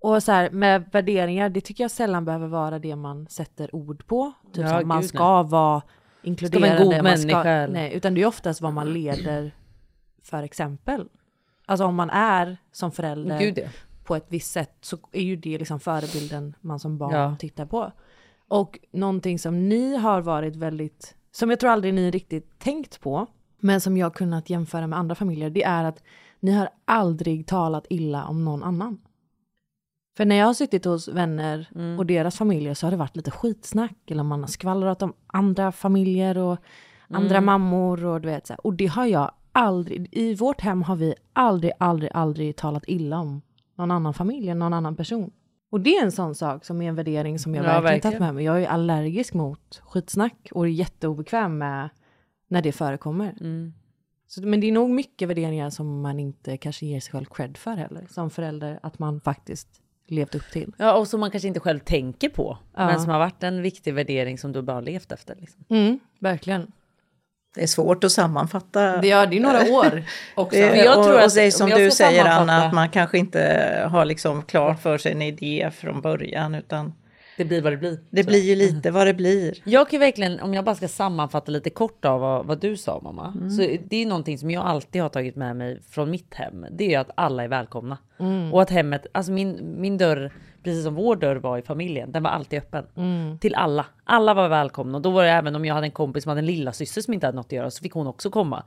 Och 0.04 0.22
så 0.22 0.32
här 0.32 0.50
med 0.50 0.84
värderingar, 0.92 1.48
det 1.48 1.60
tycker 1.60 1.84
jag 1.84 1.90
sällan 1.90 2.24
behöver 2.24 2.46
vara 2.46 2.78
det 2.78 2.96
man 2.96 3.26
sätter 3.26 3.74
ord 3.74 4.06
på. 4.06 4.32
Typ 4.52 4.62
Ja, 4.62 4.68
så 4.68 4.74
här, 4.74 4.84
man 4.84 5.02
ska 5.02 5.42
vara 5.42 5.82
inkluderande. 6.22 6.84
god 6.84 6.92
man 6.94 7.02
människa, 7.02 7.44
eller? 7.50 7.74
nej, 7.74 7.94
utan 7.94 8.14
det 8.14 8.22
är 8.22 8.26
oftast 8.26 8.60
vad 8.60 8.72
man 8.72 8.92
leder 8.92 9.54
för 10.22 10.42
exempel. 10.42 11.08
Alltså 11.66 11.84
om 11.84 11.94
man 11.94 12.10
är 12.10 12.56
som 12.72 12.92
förälder 12.92 13.38
Gud 13.38 13.58
ja. 13.58 13.64
på 14.04 14.16
ett 14.16 14.26
visst 14.28 14.52
sätt 14.52 14.76
så 14.80 14.98
är 15.12 15.22
ju 15.22 15.36
det 15.36 15.58
liksom 15.58 15.80
förebilden 15.80 16.54
man 16.60 16.78
som 16.78 16.98
barn 16.98 17.12
Ja. 17.14 17.36
tittar 17.38 17.66
på. 17.66 17.92
Och 18.48 18.78
någonting 18.92 19.38
som 19.38 19.68
ni 19.68 19.96
har 19.96 20.20
varit 20.20 20.56
väldigt, 20.56 21.14
som 21.30 21.50
jag 21.50 21.60
tror 21.60 21.70
aldrig 21.70 21.94
ni 21.94 22.10
riktigt 22.10 22.58
tänkt 22.58 23.00
på, 23.00 23.26
men 23.58 23.80
som 23.80 23.96
jag 23.96 24.14
kunnat 24.14 24.50
jämföra 24.50 24.86
med 24.86 24.98
andra 24.98 25.14
familjer, 25.14 25.50
det 25.50 25.64
är 25.64 25.84
att 25.84 26.02
ni 26.40 26.52
har 26.52 26.68
aldrig 26.84 27.46
talat 27.46 27.86
illa 27.90 28.24
om 28.24 28.44
någon 28.44 28.62
annan. 28.62 28.98
För 30.16 30.24
när 30.24 30.36
jag 30.36 30.46
har 30.46 30.54
suttit 30.54 30.84
hos 30.84 31.08
vänner 31.08 31.68
Mm. 31.74 31.98
och 31.98 32.06
deras 32.06 32.38
familjer 32.38 32.74
så 32.74 32.86
har 32.86 32.90
det 32.90 32.96
varit 32.96 33.16
lite 33.16 33.30
skitsnack, 33.30 34.10
eller 34.10 34.22
man 34.22 34.40
har 34.40 34.46
skvallrat 34.48 35.02
om 35.02 35.12
andra 35.26 35.72
familjer 35.72 36.38
och 36.38 36.58
andra 37.08 37.36
Mm. 37.36 37.44
mammor 37.44 38.04
och 38.04 38.20
du 38.20 38.28
vet 38.28 38.46
så 38.46 38.52
här. 38.52 38.66
Och 38.66 38.74
det 38.74 38.86
har 38.86 39.06
jag 39.06 39.30
aldrig, 39.52 40.08
i 40.12 40.34
vårt 40.34 40.60
hem 40.60 40.82
har 40.82 40.96
vi 40.96 41.14
aldrig, 41.32 41.72
aldrig, 41.78 42.10
aldrig 42.14 42.56
talat 42.56 42.84
illa 42.86 43.18
om 43.18 43.42
någon 43.76 43.90
annan 43.90 44.14
familj, 44.14 44.48
eller 44.48 44.58
någon 44.58 44.72
annan 44.72 44.96
person. 44.96 45.30
Och 45.70 45.80
det 45.80 45.96
är 45.96 46.04
en 46.04 46.12
sån 46.12 46.34
sak 46.34 46.64
som 46.64 46.82
är 46.82 46.88
en 46.88 46.94
värdering 46.94 47.38
som 47.38 47.54
jag 47.54 47.64
Ja, 47.64 47.66
verkligen 47.68 47.82
verkligen. 47.84 48.02
tagit 48.12 48.20
med 48.20 48.34
mig. 48.34 48.44
Jag 48.44 48.62
är 48.62 48.66
allergisk 48.68 49.34
mot 49.34 49.80
skitsnack 49.84 50.48
och 50.52 50.64
är 50.64 50.70
jätteobekväm 50.70 51.58
med 51.58 51.88
när 52.48 52.62
det 52.62 52.72
förekommer. 52.72 53.34
Mm. 53.40 53.72
Så, 54.26 54.42
men 54.46 54.60
det 54.60 54.66
är 54.68 54.72
nog 54.72 54.90
mycket 54.90 55.28
värderingar 55.28 55.70
som 55.70 56.00
man 56.00 56.20
inte 56.20 56.56
kanske 56.56 56.86
ger 56.86 57.00
sig 57.00 57.12
själv 57.12 57.24
cred 57.24 57.56
för 57.56 57.76
heller, 57.76 58.06
som 58.10 58.30
förälder, 58.30 58.78
att 58.82 58.98
man 58.98 59.20
faktiskt 59.20 59.80
levt 60.08 60.34
upp 60.34 60.50
till. 60.52 60.72
Ja, 60.78 60.92
och 60.94 61.08
som 61.08 61.20
man 61.20 61.30
kanske 61.30 61.48
inte 61.48 61.60
själv 61.60 61.78
tänker 61.78 62.28
på. 62.28 62.58
Ja. 62.76 62.86
Men 62.86 63.00
som 63.00 63.10
har 63.10 63.18
varit 63.18 63.42
en 63.42 63.62
viktig 63.62 63.94
värdering 63.94 64.38
som 64.38 64.52
du 64.52 64.62
bara 64.62 64.76
har 64.76 64.82
levt 64.82 65.12
efter. 65.12 65.36
Liksom. 65.40 65.64
Mm, 65.70 65.98
verkligen. 66.18 66.72
Det 67.54 67.62
är 67.62 67.66
svårt 67.66 68.04
att 68.04 68.12
sammanfatta. 68.12 68.96
Det, 68.96 69.08
ja, 69.08 69.26
det 69.26 69.36
är 69.36 69.40
några 69.40 69.72
år 69.72 70.02
också. 70.34 70.58
Det, 70.60 70.76
jag 70.76 70.98
och, 70.98 71.04
tror 71.04 71.14
och 71.14 71.20
att- 71.24 71.34
det 71.34 71.42
är 71.42 71.46
om 71.46 71.50
som 71.52 71.70
du 71.70 71.90
säger 71.90 72.24
Anna, 72.24 72.64
att 72.66 72.74
man 72.74 72.88
kanske 72.88 73.18
inte 73.18 73.40
har 73.90 74.04
liksom 74.04 74.42
klart 74.42 74.82
för 74.82 74.98
sig 74.98 75.12
en 75.12 75.22
idé 75.22 75.70
från 75.74 76.00
början 76.00 76.54
utan 76.54 76.92
Det 77.36 77.44
blir 77.44 77.62
vad 77.62 77.72
det 77.72 77.76
blir. 77.76 77.98
det 78.10 78.24
blir 78.26 78.42
ju 78.42 78.54
lite 78.54 78.90
vad 78.90 79.06
det 79.06 79.14
blir. 79.14 79.54
Jag 79.64 79.90
kan 79.90 80.00
verkligen, 80.00 80.40
om 80.40 80.54
jag 80.54 80.64
bara 80.64 80.74
ska 80.74 80.88
sammanfatta 80.88 81.52
lite 81.52 81.70
kort 81.70 82.04
av 82.04 82.20
vad, 82.20 82.46
vad 82.46 82.60
du 82.60 82.76
sa 82.76 83.00
mamma. 83.02 83.32
Så 83.50 83.76
det 83.88 83.96
är 83.96 84.06
någonting 84.06 84.38
som 84.38 84.50
jag 84.50 84.66
alltid 84.66 85.02
har 85.02 85.08
tagit 85.08 85.36
med 85.36 85.56
mig 85.56 85.82
från 85.90 86.10
mitt 86.10 86.34
hem. 86.34 86.66
Det 86.70 86.84
är 86.84 86.88
ju 86.88 86.94
att 86.94 87.10
alla 87.14 87.44
är 87.44 87.48
välkomna. 87.48 87.98
Och 88.52 88.62
att 88.62 88.70
hemmet, 88.70 89.06
alltså 89.12 89.32
min, 89.32 89.74
min 89.80 89.98
dörr, 89.98 90.32
precis 90.62 90.84
som 90.84 90.94
vår 90.94 91.16
dörr 91.16 91.36
var 91.36 91.58
i 91.58 91.62
familjen, 91.62 92.12
den 92.12 92.22
var 92.22 92.30
alltid 92.30 92.58
öppen. 92.58 92.84
Till 93.40 93.54
alla. 93.54 93.86
Alla 94.04 94.34
var 94.34 94.48
välkomna. 94.48 94.98
Och 94.98 95.02
då 95.02 95.10
var 95.10 95.22
det 95.24 95.30
även 95.30 95.56
om 95.56 95.64
jag 95.64 95.74
hade 95.74 95.86
en 95.86 95.90
kompis 95.90 96.22
som 96.22 96.28
hade 96.30 96.40
en 96.40 96.46
lilla 96.46 96.72
syster 96.72 97.00
som 97.00 97.14
inte 97.14 97.26
hade 97.26 97.36
något 97.36 97.46
att 97.46 97.52
göra 97.52 97.70
så 97.70 97.82
fick 97.82 97.92
hon 97.92 98.06
också 98.06 98.30
komma. 98.30 98.62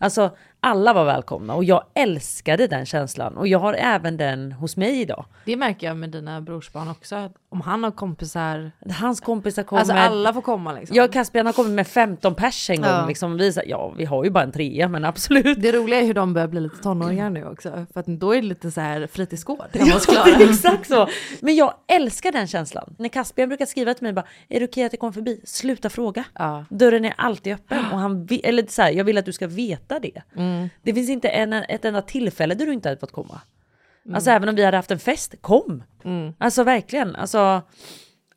Alltså 0.00 0.30
alla 0.66 0.92
var 0.92 1.04
välkomna 1.04 1.54
och 1.54 1.64
jag 1.64 1.84
älskade 1.94 2.66
den 2.66 2.86
känslan. 2.86 3.36
Och 3.36 3.48
jag 3.48 3.58
har 3.58 3.74
även 3.74 4.16
den 4.16 4.52
hos 4.52 4.76
mig 4.76 5.00
idag. 5.00 5.24
Det 5.44 5.56
märker 5.56 5.86
jag 5.86 5.96
med 5.96 6.10
dina 6.10 6.40
brorsbarn 6.40 6.88
också, 6.88 7.30
om 7.48 7.60
han 7.60 7.84
har 7.84 7.90
kompisar, 7.90 8.72
Hans 9.00 9.20
kompisar 9.20 9.62
kommer. 9.62 9.80
alltså 9.80 9.94
alla 9.94 10.32
får 10.32 10.42
komma 10.42 10.72
liksom. 10.72 10.96
Jag 10.96 11.04
och 11.04 11.12
Caspian 11.12 11.46
har 11.46 11.52
kommit 11.52 11.72
med 11.72 11.86
15 11.86 12.34
pers 12.34 12.70
en 12.70 12.76
gång. 12.76 12.90
Ja. 12.90 13.06
Liksom, 13.06 13.36
vi, 13.36 13.52
ja, 13.66 13.94
vi 13.96 14.04
har 14.04 14.24
ju 14.24 14.30
bara 14.30 14.44
en 14.44 14.52
trea, 14.52 14.88
men 14.88 15.04
absolut. 15.04 15.62
Det 15.62 15.72
roliga 15.72 16.00
är 16.00 16.04
hur 16.04 16.14
de 16.14 16.34
börjar 16.34 16.48
bli 16.48 16.60
lite 16.60 16.82
tonåringar 16.82 17.30
nu 17.30 17.46
också, 17.46 17.86
för 17.92 18.00
att 18.00 18.06
då 18.06 18.32
är 18.32 18.42
det 18.42 18.48
lite 18.48 18.70
så 18.70 18.80
här 18.80 19.06
fritidsgård 19.06 19.68
Ja, 19.72 20.00
exakt 20.40 20.88
så. 20.88 21.08
Men 21.40 21.56
jag 21.56 21.74
älskar 21.86 22.32
den 22.32 22.46
känslan. 22.46 22.94
När 22.98 23.08
Caspian 23.08 23.48
brukar 23.48 23.66
skriva 23.66 23.94
till 23.94 24.02
mig 24.02 24.12
bara, 24.12 24.26
är 24.48 24.60
det 24.60 24.66
okej 24.66 24.84
att 24.84 24.92
jag 24.92 25.00
kommer 25.00 25.12
förbi? 25.12 25.40
Sluta 25.44 25.90
fråga. 25.90 26.24
Ja. 26.34 26.64
Dörren 26.70 27.04
är 27.04 27.14
alltid 27.16 27.54
öppen 27.54 27.84
och 27.92 27.98
han 27.98 28.28
eller 28.42 28.66
så 28.68 28.82
här, 28.82 28.90
jag 28.90 29.04
vill 29.04 29.18
att 29.18 29.24
du 29.24 29.32
ska 29.32 29.46
veta 29.46 29.98
det. 29.98 30.22
Mm. 30.36 30.55
Det 30.82 30.94
finns 30.94 31.10
inte 31.10 31.28
en, 31.28 31.52
ett 31.52 31.84
enda 31.84 32.02
tillfälle 32.02 32.54
där 32.54 32.66
du 32.66 32.72
inte 32.72 32.88
hade 32.88 33.00
fått 33.00 33.12
komma. 33.12 33.40
Mm. 34.04 34.14
Alltså 34.14 34.30
även 34.30 34.48
om 34.48 34.54
vi 34.54 34.64
hade 34.64 34.76
haft 34.76 34.90
en 34.90 34.98
fest, 34.98 35.34
kom. 35.40 35.82
Alltså 36.38 36.64
verkligen, 36.64 37.16
alltså 37.16 37.62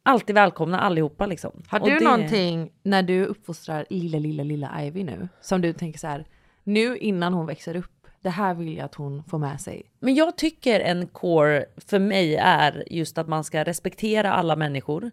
alltid 0.03 0.35
välkomna 0.35 0.79
allihopa 0.79 1.25
liksom. 1.25 1.63
Har 1.67 1.79
du 1.79 1.99
det- 1.99 2.03
någonting 2.05 2.71
när 2.83 3.03
du 3.03 3.25
uppfostrar 3.25 3.85
lilla, 3.89 4.17
lilla, 4.19 4.43
lilla 4.43 4.83
Ivy 4.85 5.03
nu, 5.03 5.27
som 5.41 5.61
du 5.61 5.73
tänker 5.73 5.99
så 5.99 6.07
här, 6.07 6.25
nu 6.63 6.97
innan 6.97 7.33
hon 7.33 7.45
växer 7.45 7.75
upp, 7.75 7.91
det 8.21 8.29
här 8.29 8.53
vill 8.53 8.77
jag 8.77 8.85
att 8.85 8.95
hon 8.95 9.23
får 9.23 9.37
med 9.37 9.61
sig. 9.61 9.83
Men 9.99 10.15
jag 10.15 10.37
tycker 10.37 10.79
en 10.79 11.07
core 11.07 11.65
för 11.77 11.99
mig 11.99 12.35
är 12.35 12.83
just 12.87 13.17
att 13.17 13.27
man 13.27 13.43
ska 13.43 13.63
respektera 13.63 14.33
alla 14.33 14.55
människor. 14.55 15.11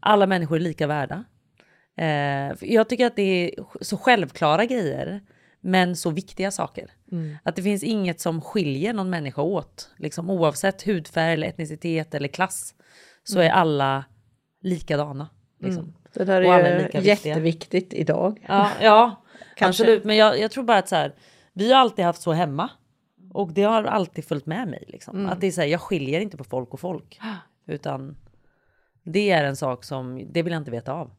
Alla 0.00 0.26
människor 0.26 0.56
är 0.56 0.60
lika 0.60 0.86
värda. 0.86 1.24
Eh, 1.96 2.52
jag 2.60 2.88
tycker 2.88 3.06
att 3.06 3.16
det 3.16 3.22
är 3.22 3.50
så 3.80 3.96
självklara 3.96 4.64
grejer, 4.64 5.20
men 5.64 5.96
så 5.96 6.10
viktiga 6.10 6.50
saker. 6.50 6.90
Att 7.42 7.56
det 7.56 7.62
finns 7.62 7.82
inget 7.82 8.20
som 8.20 8.40
skiljer 8.40 8.92
någon 8.92 9.10
människa 9.10 9.42
åt. 9.42 9.90
Liksom, 9.96 10.30
oavsett 10.30 10.82
hudfärg, 10.82 11.32
eller 11.32 11.46
etnicitet 11.46 12.14
eller 12.14 12.28
klass 12.28 12.74
så 13.22 13.40
är 13.40 13.50
alla 13.50 14.04
likadana. 14.60 15.28
Liksom. 15.60 15.94
Det 16.12 16.24
där 16.24 16.42
är 16.42 16.78
lika 16.78 17.00
viktiga. 17.00 17.30
jätteviktigt 17.32 17.94
idag. 17.94 18.44
Ja, 18.48 18.70
ja 18.82 19.22
Kanske. 19.56 19.82
absolut. 19.82 20.04
Men 20.04 20.16
jag, 20.16 20.40
jag 20.40 20.50
tror 20.50 20.64
bara 20.64 20.78
att 20.78 20.88
så 20.88 20.96
här, 20.96 21.14
vi 21.52 21.72
har 21.72 21.80
alltid 21.80 22.04
haft 22.04 22.22
så 22.22 22.32
hemma. 22.32 22.70
Och 23.32 23.52
det 23.52 23.62
har 23.62 23.84
alltid 23.84 24.24
följt 24.24 24.46
med 24.46 24.68
mig. 24.68 24.84
Liksom. 24.86 25.26
Att 25.26 25.40
det 25.40 25.46
är 25.46 25.50
så 25.50 25.60
här, 25.60 25.68
jag 25.68 25.80
skiljer 25.80 26.20
inte 26.20 26.36
på 26.36 26.44
folk 26.44 26.74
och 26.74 26.80
folk. 26.80 27.20
Utan 27.66 28.16
det 29.04 29.30
är 29.30 29.44
en 29.44 29.56
sak 29.56 29.84
som, 29.84 30.32
det 30.32 30.42
vill 30.42 30.52
jag 30.52 30.60
inte 30.60 30.70
veta 30.70 30.92
av. 30.92 31.10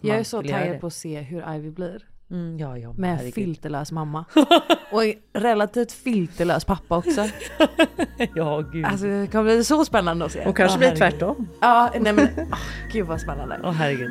Jag 0.00 0.18
är 0.18 0.24
så 0.24 0.42
taggad 0.42 0.80
på 0.80 0.86
att 0.86 0.92
se 0.92 1.20
hur 1.20 1.54
Ivy 1.54 1.70
blir. 1.70 2.06
Mm, 2.30 2.58
ja, 2.58 2.78
ja, 2.78 2.92
Med 2.96 3.10
herregud. 3.16 3.34
filterlös 3.34 3.92
mamma. 3.92 4.24
Och 4.92 5.04
en 5.04 5.14
relativt 5.32 5.92
filterlös 5.92 6.64
pappa 6.64 6.96
också. 6.96 7.26
Ja, 8.34 8.60
gud. 8.72 8.84
Alltså 8.84 9.06
det 9.06 9.26
kommer 9.32 9.44
bli 9.44 9.64
så 9.64 9.84
spännande 9.84 10.24
att 10.24 10.32
se. 10.32 10.46
Och 10.46 10.56
kanske 10.56 10.74
Ja, 10.74 10.78
blir 10.78 10.88
herregud. 10.88 11.18
tvärtom. 11.18 11.48
Ja, 11.60 11.90
nej 12.00 12.12
men 12.12 12.28
åh, 12.52 12.58
gud 12.92 13.06
vad 13.06 13.20
spännande. 13.20 13.60
Åh 13.64 13.70
herregud. 13.72 14.10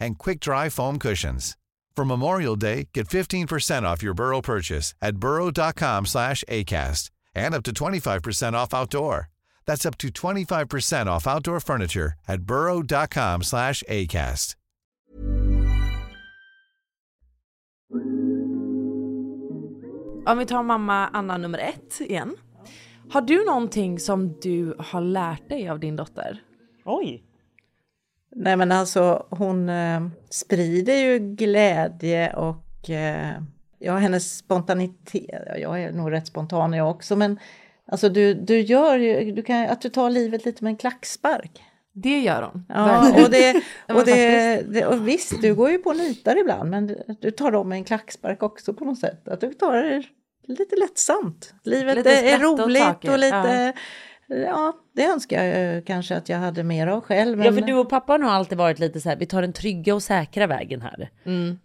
and 0.00 0.18
quick-dry 0.18 0.68
foam 0.68 0.98
cushions. 0.98 1.56
For 1.96 2.04
Memorial 2.04 2.56
Day, 2.56 2.88
get 2.92 3.08
15% 3.08 3.84
off 3.84 4.02
your 4.02 4.14
Burrow 4.14 4.40
purchase 4.40 4.94
at 5.00 5.16
burrow.com/acast 5.16 7.10
and 7.34 7.54
up 7.54 7.62
to 7.64 7.72
25% 7.72 8.56
off 8.56 8.74
outdoor. 8.74 9.28
That's 9.66 9.86
up 9.86 9.96
to 9.98 10.10
25% 10.10 11.08
off 11.08 11.26
outdoor 11.26 11.60
furniture 11.60 12.14
at 12.28 12.42
burrow.com/acast. 12.42 14.56
om 20.26 20.38
vi 20.38 20.46
tar 20.46 20.62
mamma 20.62 21.08
Anna 21.12 21.38
nummer 21.38 21.58
ett 21.58 22.00
igen. 22.00 22.36
Har 23.10 23.20
du 23.20 23.44
någonting 23.44 23.98
som 23.98 24.40
du 24.40 24.76
har 24.78 25.00
lärt 25.00 25.48
dig 25.48 25.68
av 25.68 25.80
din 25.80 25.96
dotter? 25.96 26.42
Oj! 26.84 27.25
Nej 28.38 28.56
men 28.56 28.72
alltså 28.72 29.26
hon 29.30 29.68
eh, 29.68 30.00
sprider 30.30 30.94
ju 30.94 31.18
glädje 31.18 32.32
och 32.32 32.90
eh, 32.90 33.32
ja 33.78 33.96
hennes 33.96 34.38
spontanitet, 34.38 35.42
ja, 35.46 35.56
jag 35.56 35.82
är 35.82 35.92
nog 35.92 36.12
rätt 36.12 36.26
spontan 36.26 36.72
jag 36.72 36.90
också 36.90 37.16
men 37.16 37.38
alltså 37.86 38.08
du, 38.08 38.34
du 38.34 38.60
gör 38.60 38.98
ju, 38.98 39.32
du 39.32 39.42
kan, 39.42 39.68
att 39.68 39.80
du 39.80 39.88
tar 39.88 40.10
livet 40.10 40.44
lite 40.44 40.64
med 40.64 40.70
en 40.70 40.76
klackspark. 40.76 41.62
Det 41.92 42.20
gör 42.20 42.42
hon. 42.42 42.64
Ja, 42.68 43.08
och, 43.24 43.30
det, 43.30 43.62
och, 43.88 44.04
det, 44.04 44.62
det, 44.68 44.86
och 44.86 45.08
visst, 45.08 45.42
du 45.42 45.54
går 45.54 45.70
ju 45.70 45.78
på 45.78 45.92
nitar 45.92 46.36
ibland, 46.36 46.70
men 46.70 46.86
du, 46.86 47.04
du 47.20 47.30
tar 47.30 47.50
dem 47.50 47.68
med 47.68 47.76
en 47.76 47.84
klackspark 47.84 48.42
också 48.42 48.74
på 48.74 48.84
något 48.84 48.98
sätt. 48.98 49.28
Att 49.28 49.40
du 49.40 49.54
tar 49.54 49.72
det 49.72 50.02
lite 50.42 50.76
lättsamt. 50.76 51.54
Livet 51.64 51.96
Lite 51.96 52.10
är 52.10 52.38
roligt 52.38 52.82
saker, 52.82 53.12
och 53.12 53.18
lite... 53.18 53.72
Ja. 54.26 54.72
Det 54.96 55.04
önskar 55.04 55.44
jag 55.44 55.84
kanske 55.84 56.16
att 56.16 56.28
jag 56.28 56.38
hade 56.38 56.62
mer 56.62 56.86
av 56.86 57.00
själv. 57.00 57.38
Men, 57.38 57.46
Ja 57.46 57.52
för 57.52 57.60
du 57.60 57.74
och 57.74 57.88
pappa 57.88 58.12
har 58.12 58.18
nog 58.18 58.30
alltid 58.30 58.58
varit 58.58 58.78
lite 58.78 59.00
så 59.00 59.08
här, 59.08 59.16
vi 59.16 59.26
tar 59.26 59.42
den 59.42 59.52
trygga 59.52 59.94
och 59.94 60.02
säkra 60.02 60.46
vägen 60.46 60.82
här. 60.82 61.10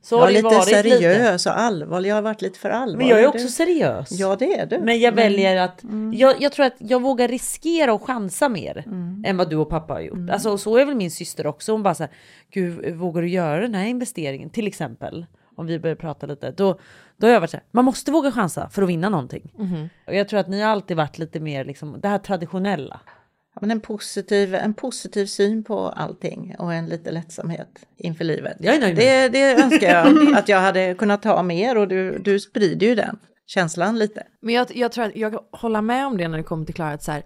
Så 0.01 0.15
jag 0.15 0.19
har 0.19 0.31
lite 0.31 0.43
varit 0.43 0.63
seriös 0.67 1.45
och 1.45 1.59
allvarlig. 1.59 2.09
Jag 2.09 2.15
har 2.15 2.21
varit 2.21 2.41
lite 2.41 2.59
för 2.59 2.69
allvarlig. 2.69 2.97
Men 2.97 3.07
jag 3.07 3.19
är 3.19 3.27
också 3.27 3.47
seriös. 3.47 4.11
Ja, 4.11 4.35
det 4.35 4.59
är 4.59 4.65
du. 4.65 4.79
Men 4.79 4.99
jag 4.99 5.15
Men- 5.15 5.23
väljer 5.23 5.57
att, 5.57 5.83
jag, 6.13 6.41
jag 6.41 6.51
tror 6.51 6.65
att 6.65 6.75
jag 6.77 7.01
vågar 7.01 7.27
riskera 7.27 7.93
och 7.93 8.03
chansa 8.07 8.49
mer 8.49 8.83
än 9.25 9.37
vad 9.37 9.49
du 9.49 9.55
och 9.55 9.69
pappa 9.69 9.93
har 9.93 10.01
gjort. 10.01 10.29
Alltså 10.29 10.49
och 10.51 10.59
så 10.59 10.77
är 10.77 10.85
väl 10.85 10.95
min 10.95 11.11
syster 11.11 11.47
också, 11.47 11.71
hon 11.71 11.83
bara 11.83 11.95
så 11.95 12.03
här, 12.03 12.11
gud 12.51 12.95
vågar 12.95 13.21
du 13.21 13.29
göra 13.29 13.61
den 13.61 13.75
här 13.75 13.85
investeringen 13.85 14.49
till 14.49 14.67
exempel? 14.67 15.25
Om 15.55 15.65
vi 15.67 15.79
börjar 15.79 15.95
prata 15.95 16.27
lite, 16.27 16.51
då, 16.51 16.79
då 17.17 17.27
har 17.27 17.33
jag 17.33 17.39
varit 17.39 17.49
så 17.51 17.57
här, 17.57 17.63
man 17.71 17.85
måste 17.85 18.11
våga 18.11 18.31
chansa 18.31 18.69
för 18.69 18.81
att 18.81 18.89
vinna 18.89 19.09
någonting. 19.09 19.53
Och 20.07 20.15
jag 20.15 20.27
tror 20.27 20.39
att 20.39 20.47
ni 20.47 20.61
har 20.61 20.69
alltid 20.69 20.97
varit 20.97 21.17
lite 21.17 21.39
mer 21.39 21.65
liksom, 21.65 21.99
det 22.01 22.07
här 22.07 22.17
traditionella. 22.17 22.99
Ja, 23.53 23.57
men 23.61 23.71
en, 23.71 23.79
positiv, 23.79 24.55
en 24.55 24.73
positiv 24.73 25.25
syn 25.25 25.63
på 25.63 25.89
allting 25.89 26.55
och 26.59 26.73
en 26.73 26.85
lite 26.85 27.11
lättsamhet 27.11 27.85
inför 27.97 28.23
livet. 28.23 28.57
Jag 28.59 28.75
är 28.75 28.79
nöjd 28.79 28.95
det, 28.95 29.29
det 29.29 29.61
önskar 29.61 29.87
jag 29.87 30.33
att 30.37 30.49
jag 30.49 30.61
hade 30.61 30.93
kunnat 30.93 31.23
ha 31.23 31.43
mer 31.43 31.77
och 31.77 31.87
du, 31.87 32.19
du 32.19 32.39
sprider 32.39 32.87
ju 32.87 32.95
den 32.95 33.19
känslan 33.45 33.99
lite. 33.99 34.23
Men 34.41 34.53
jag, 34.53 34.75
jag 34.75 34.91
tror 34.91 35.05
att 35.05 35.15
jag 35.15 35.39
håller 35.51 35.81
med 35.81 36.07
om 36.07 36.17
det 36.17 36.27
när 36.27 36.37
det 36.37 36.43
kommer 36.43 36.65
till 36.65 36.75
Klara, 36.75 36.93
att 36.93 37.03
så 37.03 37.11
här, 37.11 37.23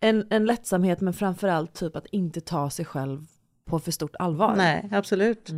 en, 0.00 0.26
en 0.30 0.46
lättsamhet 0.46 1.00
men 1.00 1.14
framförallt 1.14 1.74
typ 1.74 1.96
att 1.96 2.06
inte 2.06 2.40
ta 2.40 2.70
sig 2.70 2.84
själv 2.84 3.26
på 3.66 3.78
för 3.78 3.90
stort 3.90 4.16
allvar. 4.18 4.54
Nej, 4.56 4.88
absolut. 4.92 5.50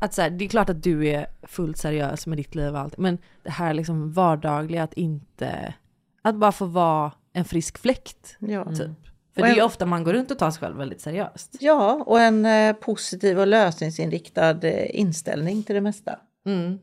Att 0.00 0.14
så 0.14 0.22
här, 0.22 0.30
det 0.30 0.44
är 0.44 0.48
klart 0.48 0.70
att 0.70 0.82
du 0.82 1.08
är 1.08 1.26
fullt 1.42 1.78
seriös 1.78 2.26
med 2.26 2.38
ditt 2.38 2.54
liv 2.54 2.72
och 2.72 2.78
allt, 2.78 2.98
men 2.98 3.18
det 3.42 3.50
här 3.50 3.74
liksom 3.74 4.12
vardagliga 4.12 4.82
att 4.82 4.94
inte, 4.94 5.74
att 6.22 6.36
bara 6.36 6.52
få 6.52 6.66
vara 6.66 7.12
en 7.32 7.44
frisk 7.44 7.78
fläkt. 7.78 8.36
Ja. 8.38 8.64
Typ. 8.64 8.90
För 9.36 9.42
det 9.42 9.48
är 9.48 9.54
ju 9.54 9.62
ofta 9.62 9.86
man 9.86 10.04
går 10.04 10.12
runt 10.12 10.30
och 10.30 10.38
tar 10.38 10.50
sig 10.50 10.60
själv 10.60 10.76
väldigt 10.76 11.00
seriöst. 11.00 11.56
Ja, 11.60 12.02
och 12.06 12.20
en 12.20 12.46
eh, 12.46 12.72
positiv 12.72 13.40
och 13.40 13.46
lösningsinriktad 13.46 14.50
eh, 14.62 15.00
inställning 15.00 15.62
till 15.62 15.74
det 15.74 15.80
mesta. 15.80 16.18
Mm. 16.46 16.78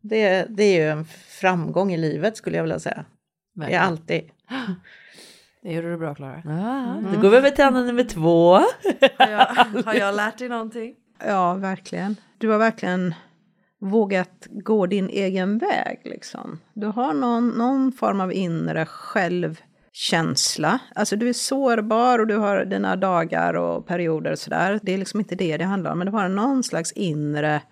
Det, 0.00 0.46
det 0.48 0.62
är 0.62 0.82
ju 0.82 0.90
en 0.90 1.04
framgång 1.28 1.92
i 1.92 1.96
livet 1.96 2.36
skulle 2.36 2.56
jag 2.56 2.64
vilja 2.64 2.78
säga. 2.78 3.04
Det 3.54 3.74
är 3.74 3.80
alltid. 3.80 4.22
Det 5.62 5.72
gjorde 5.72 5.90
du 5.90 5.96
bra 5.96 6.14
Klara. 6.14 6.42
Ah, 6.46 7.12
Då 7.14 7.20
går 7.20 7.30
vi 7.30 7.36
över 7.36 7.50
till 7.50 7.64
Anna 7.64 7.82
nummer 7.82 8.04
två. 8.04 8.52
Har 9.18 9.28
jag, 9.30 9.46
har 9.84 9.94
jag 9.94 10.14
lärt 10.14 10.38
dig 10.38 10.48
någonting? 10.48 10.94
Ja, 11.26 11.54
verkligen. 11.54 12.16
Du 12.38 12.48
har 12.48 12.58
verkligen 12.58 13.14
vågat 13.80 14.46
gå 14.50 14.86
din 14.86 15.08
egen 15.08 15.58
väg. 15.58 16.00
Liksom. 16.04 16.58
Du 16.74 16.86
har 16.86 17.14
någon, 17.14 17.48
någon 17.48 17.92
form 17.92 18.20
av 18.20 18.32
inre 18.32 18.86
självkänsla. 19.96 20.78
Alltså 20.94 21.16
du 21.16 21.28
är 21.28 21.32
sårbar 21.32 22.18
och 22.18 22.26
du 22.26 22.36
har 22.36 22.64
dina 22.64 22.96
dagar 22.96 23.54
och 23.54 23.86
perioder 23.86 24.32
och 24.32 24.38
sådär. 24.38 24.80
Det 24.82 24.94
är 24.94 24.98
liksom 24.98 25.20
inte 25.20 25.34
det 25.34 25.56
det 25.56 25.64
handlar 25.64 25.92
om, 25.92 25.98
men 25.98 26.06
du 26.06 26.12
har 26.12 26.28
någon 26.28 26.62
slags 26.62 26.92
inre 26.92 27.62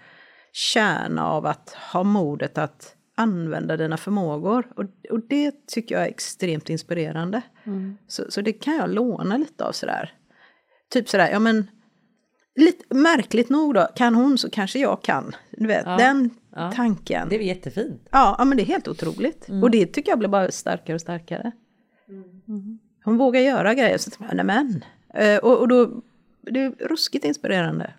kärna 0.52 1.28
av 1.28 1.46
att 1.46 1.76
ha 1.92 2.02
modet 2.02 2.58
att 2.58 2.96
använda 3.16 3.76
dina 3.76 3.96
förmågor. 3.96 4.66
Och, 4.76 4.84
och 5.10 5.28
det 5.28 5.66
tycker 5.66 5.94
jag 5.94 6.04
är 6.04 6.08
extremt 6.08 6.70
inspirerande. 6.70 7.42
Så, 8.08 8.24
så 8.28 8.40
det 8.40 8.52
kan 8.52 8.76
jag 8.76 8.90
låna 8.90 9.36
lite 9.36 9.64
av 9.64 9.72
sådär. 9.72 10.12
Typ 10.90 11.08
sådär, 11.08 11.30
ja 11.32 11.38
men 11.38 11.70
lite 12.56 12.94
märkligt 12.94 13.48
nog 13.48 13.74
då, 13.74 13.88
kan 13.96 14.14
hon 14.14 14.38
så 14.38 14.50
kanske 14.50 14.78
jag 14.78 15.02
kan. 15.02 15.36
Du 15.50 15.66
vet, 15.66 15.86
Ja, 15.86 15.96
den 15.96 16.30
ja. 16.56 16.72
tanken. 16.72 17.28
Det 17.28 17.36
är 17.36 17.40
jättefint. 17.40 18.08
Ja, 18.10 18.34
ja, 18.38 18.44
men 18.44 18.56
det 18.56 18.62
är 18.62 18.66
helt 18.66 18.88
otroligt. 18.88 19.48
Och 19.62 19.70
det 19.70 19.86
tycker 19.86 20.12
jag 20.12 20.18
blir 20.18 20.28
bara 20.28 20.50
starkare 20.50 20.94
och 20.94 21.00
starkare. 21.00 21.52
Mm. 22.09 22.78
Hon 23.05 23.16
vågar 23.18 23.40
göra 23.40 23.74
grejer. 23.74 23.98
Så 23.98 24.11
nej 24.32 24.44
men. 24.44 24.84
Eh, 25.14 25.38
och, 25.38 25.59
och 25.61 25.68
då, 25.68 26.02
det 26.40 26.61
är 26.61 26.70
ruskigt 26.70 27.24
inspirerande. 27.24 27.94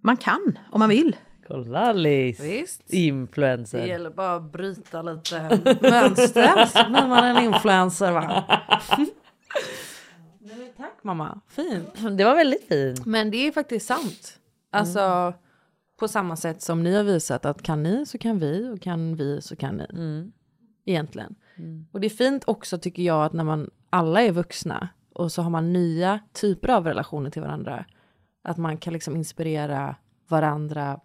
Man 0.00 0.16
kan, 0.16 0.58
om 0.70 0.78
man 0.78 0.88
vill. 0.88 1.16
Kolla 1.46 1.78
Alice! 1.78 2.42
Visst. 2.42 2.82
Det 2.86 2.96
Influencer. 2.96 3.86
gäller 3.86 4.10
bara 4.10 4.34
att 4.34 4.52
bryta 4.52 5.02
lite 5.02 5.48
mönster 5.82 6.66
så 6.66 6.90
blir 6.90 7.08
man 7.08 7.24
en 7.24 7.44
influencer 7.44 8.12
va. 8.12 8.44
Nej, 10.38 10.72
Tack 10.76 10.98
mamma, 11.02 11.40
fint. 11.48 12.18
Det 12.18 12.24
var 12.24 12.36
väldigt 12.36 12.68
fint. 12.68 13.06
Men 13.06 13.30
det 13.30 13.36
är 13.46 13.52
faktiskt 13.52 13.86
sant. 13.86 14.38
Alltså 14.70 15.34
på 15.98 16.08
samma 16.08 16.36
sätt 16.36 16.62
som 16.62 16.82
ni 16.82 16.94
har 16.96 17.04
visat 17.04 17.44
att 17.44 17.62
kan 17.62 17.82
ni 17.82 18.06
så 18.06 18.18
kan 18.18 18.38
vi 18.38 18.68
och 18.68 18.80
kan 18.80 19.16
vi 19.16 19.42
så 19.42 19.56
kan 19.56 19.76
ni. 19.76 20.30
Egentligen. 20.84 21.34
Och 21.92 22.00
det 22.00 22.06
är 22.06 22.10
fint 22.10 22.44
också 22.46 22.78
tycker 22.78 23.02
jag 23.02 23.24
att 23.24 23.32
när 23.32 23.44
man 23.44 23.70
alla 23.90 24.22
är 24.22 24.32
vuxna 24.32 24.88
och 25.14 25.32
så 25.32 25.42
har 25.42 25.50
man 25.50 25.72
nya 25.72 26.20
typer 26.32 26.68
av 26.68 26.86
relationer 26.86 27.30
till 27.30 27.42
varandra. 27.42 27.84
Att 28.42 28.56
man 28.56 28.76
kan 28.78 28.92
liksom 28.92 29.16
inspirera 29.16 29.96
varandra 30.28 31.00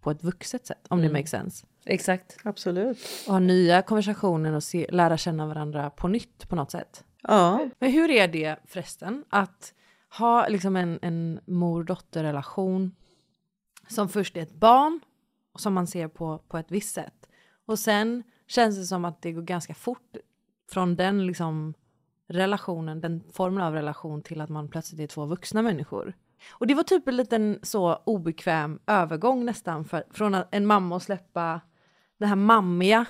på 0.00 0.10
ett 0.10 0.24
vuxet 0.24 0.66
sätt 0.66 0.86
om 0.88 1.02
det 1.02 1.12
makes 1.12 1.30
sense. 1.30 1.66
Exakt. 1.84 2.36
Absolut. 2.44 2.98
Och 3.26 3.32
ha 3.32 3.38
nya 3.38 3.82
konversationer 3.82 4.52
och 4.52 4.62
se, 4.62 4.86
lära 4.90 5.16
känna 5.16 5.46
varandra 5.46 5.90
på 5.90 6.08
nytt 6.08 6.48
på 6.48 6.56
något 6.56 6.70
sätt. 6.70 7.04
Ja, 7.22 7.68
Men 7.78 7.90
hur 7.92 8.10
är 8.10 8.28
det 8.28 8.56
förresten 8.64 9.24
att 9.28 9.74
ha 10.18 10.48
liksom 10.48 10.76
en, 10.76 10.98
en 11.02 11.40
mor-dotter-relation 11.46 12.94
som 13.88 14.08
först 14.08 14.36
är 14.36 14.42
ett 14.42 14.54
barn 14.54 15.00
och 15.52 15.60
som 15.60 15.74
man 15.74 15.86
ser 15.86 16.08
på, 16.08 16.38
på 16.48 16.58
ett 16.58 16.70
visst 16.70 16.94
sätt. 16.94 17.28
Och 17.66 17.78
sen 17.78 18.22
känns 18.52 18.76
det 18.76 18.84
som 18.84 19.04
att 19.04 19.22
det 19.22 19.32
går 19.32 19.42
ganska 19.42 19.74
fort 19.74 20.16
från 20.70 20.96
den 20.96 21.26
liksom 21.26 21.74
relationen, 22.28 23.00
den 23.00 23.22
formen 23.32 23.62
av 23.62 23.74
relation 23.74 24.22
till 24.22 24.40
att 24.40 24.50
man 24.50 24.68
plötsligt 24.68 25.00
är 25.00 25.06
två 25.06 25.26
vuxna 25.26 25.62
människor. 25.62 26.14
Och 26.50 26.66
det 26.66 26.74
var 26.74 26.82
typ 26.82 27.08
en 27.08 27.16
liten 27.16 27.58
så 27.62 27.94
obekväm 27.94 28.78
övergång 28.86 29.44
nästan 29.44 29.84
för, 29.84 30.04
från 30.10 30.36
en 30.50 30.66
mamma 30.66 30.96
att 30.96 31.02
släppa 31.02 31.60
det 32.18 32.26
här 32.26 32.36
mammiga 32.36 33.06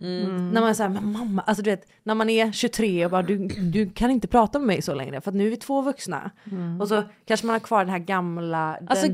när 0.00 0.60
man 0.60 0.70
är 0.70 0.74
såhär, 0.74 0.90
men 0.90 1.12
mamma, 1.12 1.42
alltså 1.42 1.62
du 1.62 1.70
vet, 1.70 1.88
när 2.02 2.14
man 2.14 2.30
är 2.30 2.52
23 2.52 3.04
och 3.04 3.10
bara 3.10 3.22
du, 3.22 3.36
du 3.48 3.90
kan 3.90 4.10
inte 4.10 4.28
prata 4.28 4.58
med 4.58 4.66
mig 4.66 4.82
så 4.82 4.94
längre 4.94 5.20
för 5.20 5.30
att 5.30 5.34
nu 5.34 5.46
är 5.46 5.50
vi 5.50 5.56
två 5.56 5.82
vuxna. 5.82 6.30
Och 6.80 6.88
så 6.88 7.02
kanske 7.24 7.46
man 7.46 7.54
har 7.54 7.60
kvar 7.60 7.78
den 7.84 7.88
här 7.92 7.98
gamla, 7.98 8.76
den 8.80 8.88
Alltså, 8.88 9.06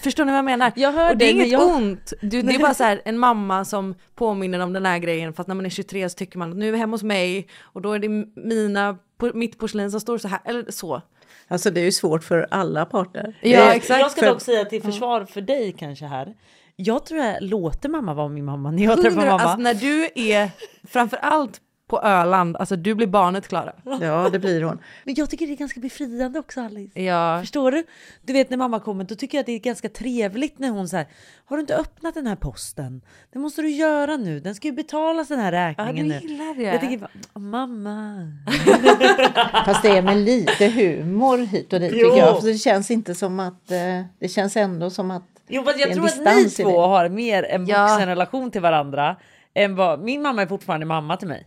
förstår 0.00 0.24
ni 0.24 0.30
vad 0.30 0.38
jag 0.38 0.44
menar? 0.44 0.72
Jag 0.76 0.92
hör 0.92 1.10
och 1.10 1.16
det 1.16 1.24
är 1.24 1.30
inget 1.32 1.48
jag- 1.48 1.76
ont, 1.76 2.12
du, 2.22 2.42
det 2.42 2.54
är 2.54 2.58
bara 2.58 2.74
så 2.74 2.84
här 2.84 3.00
en 3.04 3.18
mamma 3.18 3.64
som 3.64 3.94
påminner 4.14 4.60
om 4.60 4.72
den 4.72 4.86
här 4.86 4.98
grejen 4.98 5.32
fast 5.32 5.46
när 5.48 5.54
man 5.54 5.66
är 5.66 5.70
23 5.70 6.08
så 6.08 6.14
tycker 6.14 6.38
man 6.38 6.50
att 6.50 6.56
nu 6.56 6.68
är 6.68 6.72
vi 6.72 6.78
hemma 6.78 6.94
hos 6.94 7.02
mig 7.02 7.48
och 7.60 7.82
då 7.82 7.92
är 7.92 7.98
det 7.98 8.08
mina, 8.44 8.98
mitt 9.34 9.58
porslin 9.58 9.90
som 9.90 10.00
står 10.00 10.18
så 10.18 10.28
här, 10.28 10.40
eller 10.44 10.70
så. 10.70 11.02
alltså 11.48 11.70
det 11.70 11.80
är 11.80 11.84
ju 11.84 11.92
svårt 11.92 12.24
för 12.24 12.46
alla 12.50 12.84
parter. 12.84 13.36
Ja, 13.42 13.72
exakt. 13.74 14.00
Jag 14.00 14.10
ska 14.10 14.20
För- 14.20 14.28
dock 14.28 14.40
säga 14.42 14.64
till 14.64 14.82
försvar 14.82 15.24
för 15.24 15.40
dig 15.40 15.74
kanske 15.78 16.04
här. 16.06 16.34
Jag 16.80 17.06
tror 17.06 17.20
jag 17.20 17.42
låter 17.42 17.88
mamma 17.88 18.14
vara 18.14 18.28
min 18.28 18.44
mamma 18.44 18.70
när 18.70 18.84
jag 18.84 19.02
träffar 19.02 19.16
mamma. 19.26 19.32
alltså 19.32 19.56
när 19.58 19.74
du 19.74 20.08
är, 20.14 20.50
framför 20.88 21.16
allt 21.16 21.60
på 21.88 22.00
Öland, 22.02 22.56
alltså 22.56 22.76
du 22.76 22.94
blir 22.94 23.06
barnet 23.06 23.48
Klara. 23.48 23.72
Ja, 24.00 24.28
det 24.32 24.38
blir 24.38 24.62
hon. 24.62 24.78
Men 25.04 25.14
jag 25.14 25.30
tycker 25.30 25.46
det 25.46 25.52
är 25.52 25.56
ganska 25.56 25.80
befriande 25.80 26.38
också 26.38 26.60
Alice. 26.60 27.00
Ja, 27.00 27.40
Förstår 27.40 27.70
du? 27.72 27.84
Du 28.22 28.32
vet 28.32 28.50
när 28.50 28.56
mamma 28.56 28.80
kommer 28.80 29.04
då 29.04 29.14
tycker 29.14 29.38
jag 29.38 29.42
att 29.42 29.46
det 29.46 29.52
är 29.52 29.58
ganska 29.58 29.88
trevligt 29.88 30.58
när 30.58 30.70
hon 30.70 30.88
säger 30.88 31.06
Har 31.44 31.56
du 31.56 31.60
inte 31.60 31.76
öppnat 31.76 32.14
den 32.14 32.26
här 32.26 32.36
posten? 32.36 33.00
Det 33.32 33.38
måste 33.38 33.62
du 33.62 33.70
göra 33.70 34.16
nu. 34.16 34.40
Den 34.40 34.54
ska 34.54 34.68
ju 34.68 34.72
betalas 34.74 35.28
den 35.28 35.38
här 35.40 35.52
ja 35.52 35.68
räkningen 35.68 36.08
du 36.08 36.14
nu. 36.14 36.20
gillar 36.20 36.54
det. 36.56 36.62
Jag 36.62 36.80
tänker 36.80 36.98
bara, 36.98 37.10
"Åh, 37.34 37.42
mamma. 37.42 38.32
Fast 39.64 39.82
det 39.82 39.88
är 39.88 40.02
med 40.02 40.16
lite 40.16 40.66
humor 40.68 41.38
hit 41.38 41.72
och 41.72 41.80
dit 41.80 41.92
Jo. 41.94 42.08
tycker 42.08 42.18
jag. 42.26 42.40
För 42.40 42.48
det 42.48 42.58
känns 42.58 42.90
inte 42.90 43.14
som 43.14 43.40
att, 43.40 43.70
eh, 43.70 44.02
det 44.18 44.28
känns 44.28 44.56
ändå 44.56 44.90
som 44.90 45.10
att 45.10 45.24
Jo 45.48 45.62
fast 45.64 45.78
jag 45.80 45.92
tror 45.94 46.06
att 46.06 46.36
ni 46.36 46.50
två 46.50 46.82
det. 46.82 46.88
har 46.88 47.08
mer 47.08 47.42
en 47.42 47.66
Ja. 47.66 47.86
vuxen 47.86 48.08
relation 48.08 48.50
till 48.50 48.60
varandra. 48.60 49.16
Än 49.54 49.76
vad, 49.76 50.00
min 50.00 50.22
mamma 50.22 50.42
är 50.42 50.46
fortfarande 50.46 50.86
mamma 50.86 51.16
till 51.16 51.28
mig. 51.28 51.46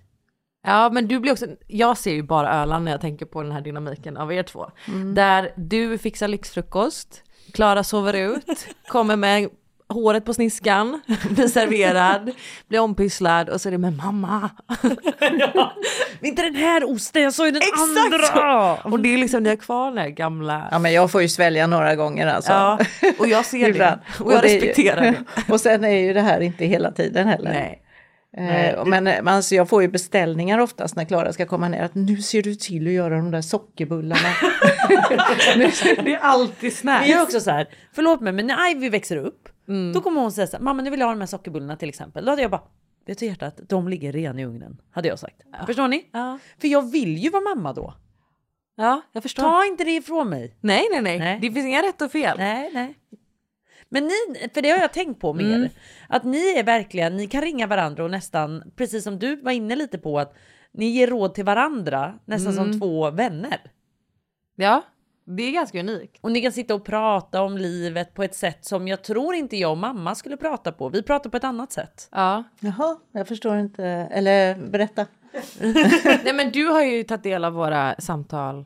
Ja 0.68 0.90
men 0.94 1.08
du 1.08 1.20
blir 1.20 1.32
också, 1.32 1.46
jag 1.68 1.98
ser 1.98 2.12
ju 2.14 2.24
bara 2.24 2.54
Öland 2.54 2.86
när 2.86 2.92
jag 2.92 3.02
tänker 3.02 3.26
på 3.26 3.44
den 3.44 3.52
här 3.52 3.62
dynamiken 3.62 4.18
av 4.18 4.34
er 4.34 4.44
två. 4.44 4.72
Där 5.16 5.52
du 5.56 5.98
fixar 5.98 6.28
lyxfrukost, 6.28 7.24
Klara 7.54 7.84
sover 7.84 8.14
ut, 8.14 8.68
kommer 8.88 9.16
med 9.16 9.50
håret 9.92 10.26
på 10.26 10.34
sniskan, 10.34 11.02
blir 11.30 11.48
serverad, 11.48 12.32
blir 12.68 12.80
ompysslad 12.80 13.50
och 13.50 13.62
så 13.62 13.70
är 13.70 13.72
det 13.72 13.78
med 13.78 13.98
mamma. 13.98 14.50
ja, 15.54 15.74
inte 16.22 16.42
den 16.42 16.56
här 16.56 16.92
osten, 16.92 17.22
jag 17.22 17.34
sa 17.34 17.46
ju 17.46 17.52
den 17.52 17.62
Exakt! 17.62 18.36
andra! 18.36 18.76
Och 18.84 19.00
det 19.00 19.14
är 19.14 19.18
liksom, 19.18 19.44
ni 19.44 19.50
har 19.50 19.56
kvar 19.56 19.86
den 19.86 19.96
där 19.96 20.10
gamla... 20.10 20.68
Ja 20.72 20.80
men 20.80 20.94
jag 20.94 21.12
får 21.12 21.22
ju 21.22 21.30
svälja 21.30 21.68
några 21.68 21.96
gånger 21.96 22.28
alltså. 22.28 22.52
Ja, 22.52 22.80
och 23.20 23.28
jag 23.28 23.46
ser 23.46 23.60
det. 23.64 23.70
Ibland. 23.70 24.02
Och 24.20 24.34
jag 24.34 24.42
det 24.42 24.50
är 24.50 24.54
ju- 24.54 24.60
respekterar 24.60 25.02
det. 25.02 25.54
Och 25.54 25.62
sen 25.62 25.84
är 25.84 25.90
ju 25.98 26.14
det 26.14 26.22
här 26.22 26.40
inte 26.40 26.66
hela 26.66 26.92
tiden 26.92 27.28
heller. 27.28 27.52
Nej. 27.52 27.78
Eh, 28.38 28.86
men 28.86 29.28
alltså, 29.28 29.56
jag 29.56 29.70
får 29.70 29.82
ju 29.82 29.88
beställningar 29.88 30.60
oftast 30.60 30.96
när 30.96 31.06
Klara 31.06 31.34
ska 31.34 31.46
komma 31.46 31.68
ner 31.68 31.84
att 31.84 31.96
nu 31.96 32.18
ser 32.22 32.42
du 32.42 32.56
till 32.56 32.88
att 32.88 32.94
göra 32.94 33.16
de 33.16 33.32
där 33.32 33.42
sockerbullarna. 33.42 34.30
Det 36.04 36.14
är 36.14 36.20
alltid 36.22 36.76
snällt. 36.78 37.06
Vi 37.08 37.12
är 37.14 37.22
också 37.24 37.40
så 37.40 37.52
här, 37.52 37.68
förlåt 37.96 38.22
mig 38.22 38.34
men 38.34 38.48
när 38.48 38.72
Ivy 38.72 38.90
växer 38.90 39.18
upp, 39.18 39.50
Mm. 39.68 39.94
då 39.94 40.02
kommer 40.02 40.22
hon 40.22 40.32
säga 40.32 40.48
så 40.48 40.58
här, 40.58 40.64
mamma 40.64 40.82
nu 40.82 40.90
vill 40.90 41.00
jag 41.00 41.08
ha 41.08 41.14
de 41.14 41.20
här 41.20 41.28
sockerbullarna 41.28 41.76
till 41.76 41.90
exempel. 41.90 42.26
Då 42.26 42.32
hade 42.32 42.42
jag 42.42 42.52
bara, 42.52 42.64
vet 43.06 43.20
du 43.20 43.26
hjärtat, 43.26 43.60
de 43.70 43.88
ligger 43.88 44.12
redan 44.12 44.40
i 44.40 44.46
ugnen. 44.46 44.82
Hade 44.92 45.08
jag 45.08 45.20
sagt. 45.20 45.42
Förstår 45.66 45.88
ni? 45.88 46.06
Ja. 46.12 46.40
För 46.62 46.68
jag 46.68 46.92
vill 46.92 47.18
ju 47.18 47.30
vara 47.30 47.56
mamma 47.56 47.74
då. 47.74 47.94
ja, 48.76 49.02
jag 49.12 49.24
förstår. 49.24 49.44
Ta 49.44 49.66
inte 49.66 49.84
det 49.84 49.92
ifrån 49.92 50.30
mig. 50.30 50.58
Nej, 50.62 50.88
nej, 50.92 51.02
nej, 51.02 51.20
Nej. 51.20 51.40
Det 51.42 51.52
finns 51.52 51.66
inga 51.66 51.82
rätt 51.82 52.02
och 52.02 52.12
fel. 52.12 52.38
Nej, 52.38 52.70
nej. 52.74 52.96
Men 53.90 54.04
ni, 54.04 54.50
för 54.54 54.62
det 54.62 54.70
har 54.70 54.78
jag 54.78 54.94
tänkt 54.94 55.20
på 55.22 55.34
med 55.34 55.46
Mm. 55.46 55.62
er, 55.64 55.70
att 56.10 56.24
ni 56.24 56.48
är 56.58 56.64
verkligen, 56.64 57.18
ni 57.18 57.28
kan 57.28 57.42
ringa 57.42 57.68
varandra 57.68 58.04
och 58.04 58.12
nästan, 58.12 58.64
precis 58.76 59.04
som 59.04 59.20
du 59.20 59.36
var 59.36 59.52
inne 59.52 59.76
lite 59.76 59.98
på, 59.98 60.20
att 60.20 60.34
ni 60.74 60.86
ger 60.86 61.08
råd 61.08 61.34
till 61.34 61.46
varandra 61.46 62.20
nästan 62.26 62.54
Mm. 62.54 62.72
som 62.72 62.80
två 62.80 63.12
vänner. 63.12 63.62
Ja, 64.56 64.82
det 65.26 65.44
är 65.44 65.52
ganska 65.52 65.80
unikt. 65.80 66.18
Och 66.22 66.32
ni 66.32 66.42
kan 66.42 66.52
sitta 66.52 66.76
och 66.76 66.86
prata 66.86 67.42
om 67.42 67.58
livet 67.58 68.14
på 68.14 68.24
ett 68.24 68.36
sätt 68.36 68.66
som 68.66 68.88
jag 68.88 69.04
tror 69.04 69.36
inte 69.36 69.58
jag 69.58 69.72
och 69.72 69.78
mamma 69.78 70.16
skulle 70.16 70.38
prata 70.38 70.72
på. 70.72 70.90
Vi 70.90 71.04
pratar 71.04 71.30
på 71.30 71.38
ett 71.38 71.44
annat 71.44 71.72
sätt. 71.72 72.10
Ja. 72.12 72.44
Jaha, 72.60 72.98
jag 73.12 73.28
förstår 73.28 73.58
inte. 73.58 73.86
Eller 74.12 74.56
berätta. 74.56 75.08
Nej 76.24 76.34
men 76.34 76.52
du 76.52 76.68
har 76.68 76.82
ju 76.84 77.04
tagit 77.04 77.24
del 77.24 77.46
av 77.46 77.54
våra 77.54 77.96
samtal. 78.00 78.66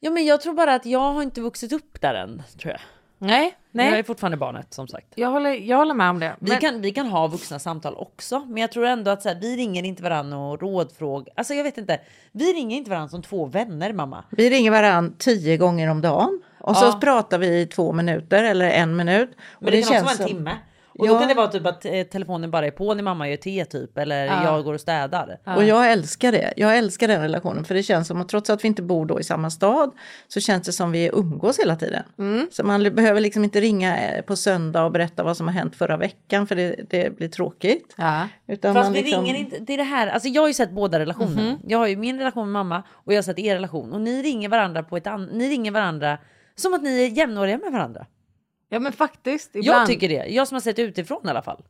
Ja, 0.00 0.10
men 0.10 0.26
jag 0.26 0.40
tror 0.40 0.54
bara 0.54 0.74
att 0.74 0.86
jag 0.86 1.12
har 1.12 1.22
inte 1.22 1.40
vuxit 1.40 1.72
upp 1.72 2.00
där 2.00 2.14
än, 2.14 2.42
tror 2.58 2.72
jag. 2.72 2.80
Nej, 3.18 3.54
nej. 3.70 3.90
Jag 3.90 3.98
är 3.98 4.02
fortfarande 4.02 4.36
barnet 4.36 4.74
som 4.74 4.88
sagt. 4.88 5.06
Jag 5.14 5.30
håller, 5.30 5.50
jag 5.50 5.76
håller 5.76 5.94
med 5.94 6.10
om 6.10 6.18
det. 6.18 6.36
Vi, 6.40 6.50
Men- 6.50 6.58
kan, 6.60 6.80
vi 6.80 6.90
kan 6.90 7.06
ha 7.06 7.26
vuxna 7.26 7.58
samtal 7.58 7.94
också, 7.96 8.38
men 8.40 8.56
jag 8.60 8.72
tror 8.72 8.86
ändå 8.86 9.10
att 9.10 9.22
så 9.22 9.28
här, 9.28 9.38
vi 9.40 9.56
ringer 9.56 9.82
inte 9.82 10.02
varandra 10.02 10.38
och 10.38 10.60
rådfrågar. 10.62 11.32
Alltså 11.36 11.54
jag 11.54 11.64
vet 11.64 11.78
inte, 11.78 12.00
vi 12.32 12.52
ringer 12.52 12.76
inte 12.76 12.90
varandra 12.90 13.08
som 13.08 13.22
två 13.22 13.46
vänner 13.46 13.92
mamma. 13.92 14.24
Vi 14.30 14.50
ringer 14.50 14.70
varann 14.70 15.14
tio 15.18 15.56
gånger 15.56 15.90
om 15.90 16.00
dagen. 16.00 16.40
Och 16.60 16.76
så 16.76 16.84
Ja. 16.84 16.98
pratar 17.02 17.38
vi 17.38 17.60
i 17.60 17.66
två 17.66 17.92
minuter 17.92 18.44
eller 18.44 18.70
en 18.70 18.96
minut. 18.96 19.30
Och 19.50 19.62
Men 19.62 19.72
det, 19.72 19.82
kan 19.82 19.90
också 19.92 20.02
vara 20.02 20.10
en 20.10 20.16
som- 20.16 20.26
timme. 20.26 20.50
Och 20.98 21.06
då 21.08 21.14
Ja. 21.14 21.18
kan 21.18 21.28
det 21.28 21.34
vara 21.34 21.46
typ 21.48 21.66
att 21.66 21.84
eh, 21.84 22.02
telefonen 22.02 22.50
bara 22.50 22.66
är 22.66 22.70
på 22.70 22.94
när 22.94 23.02
mamma 23.02 23.28
gör 23.28 23.36
te 23.36 23.64
typ, 23.64 23.98
eller 23.98 24.24
Ja. 24.26 24.44
jag 24.44 24.64
går 24.64 24.74
och 24.74 24.80
städar. 24.80 25.38
Och 25.56 25.64
jag 25.64 25.92
älskar 25.92 26.32
det. 26.32 26.52
Jag 26.56 26.78
älskar 26.78 27.08
den 27.08 27.20
relationen 27.22 27.64
för 27.64 27.74
det 27.74 27.82
känns 27.82 28.08
som 28.08 28.20
att 28.20 28.28
trots 28.28 28.50
att 28.50 28.64
vi 28.64 28.68
inte 28.68 28.82
bor 28.82 29.06
då 29.06 29.20
i 29.20 29.24
samma 29.24 29.50
stad 29.50 29.90
så 30.28 30.40
känns 30.40 30.66
det 30.66 30.72
som 30.72 30.92
vi 30.92 31.10
umgås 31.12 31.58
hela 31.58 31.76
tiden. 31.76 32.02
Mm. 32.18 32.48
Så 32.52 32.64
man 32.64 32.82
behöver 32.94 33.20
liksom 33.20 33.44
inte 33.44 33.60
ringa 33.60 33.98
eh, 34.00 34.22
på 34.22 34.36
söndag 34.36 34.84
och 34.84 34.92
berätta 34.92 35.22
vad 35.22 35.36
som 35.36 35.46
har 35.46 35.54
hänt 35.54 35.76
förra 35.76 35.96
veckan 35.96 36.46
för 36.46 36.54
det, 36.56 36.76
det 36.90 37.16
blir 37.16 37.28
tråkigt. 37.28 37.94
Ja. 37.96 38.28
Utan 38.46 38.74
Fast 38.74 38.86
man 38.86 38.92
vi 38.92 39.02
liksom... 39.02 39.24
ringer 39.24 39.38
inte, 39.38 39.56
det 39.58 39.72
är 39.72 39.76
det 39.78 39.82
här, 39.82 40.06
alltså 40.06 40.28
jag 40.28 40.42
har 40.42 40.48
ju 40.48 40.54
sett 40.54 40.70
båda 40.70 40.98
relationerna. 40.98 41.42
Mhm. 41.42 41.58
Jag 41.66 41.78
har 41.78 41.86
ju 41.86 41.96
min 41.96 42.18
relation 42.18 42.44
med 42.44 42.52
mamma 42.52 42.82
och 42.92 43.12
jag 43.12 43.18
har 43.18 43.22
sett 43.22 43.38
er 43.38 43.54
relation. 43.54 43.92
Och 43.92 44.00
ni 44.00 44.22
ringer 44.22 44.48
varandra 44.48 44.82
på 44.82 44.96
ett 44.96 45.06
an- 45.06 45.30
ni 45.32 45.48
ringer 45.50 45.70
varandra 45.70 46.18
som 46.56 46.74
att 46.74 46.82
ni 46.82 47.02
är 47.02 47.08
jämnåriga 47.08 47.58
med 47.58 47.72
varandra. 47.72 48.06
Ja 48.68 48.78
men 48.78 48.92
faktiskt. 48.92 49.50
Jag 49.52 49.64
Ibland. 49.64 49.86
tycker 49.86 50.08
det, 50.08 50.26
jag 50.28 50.48
som 50.48 50.54
har 50.54 50.60
sett 50.60 50.78
utifrån 50.78 51.26
i 51.26 51.30
alla 51.30 51.42
fall. 51.42 51.62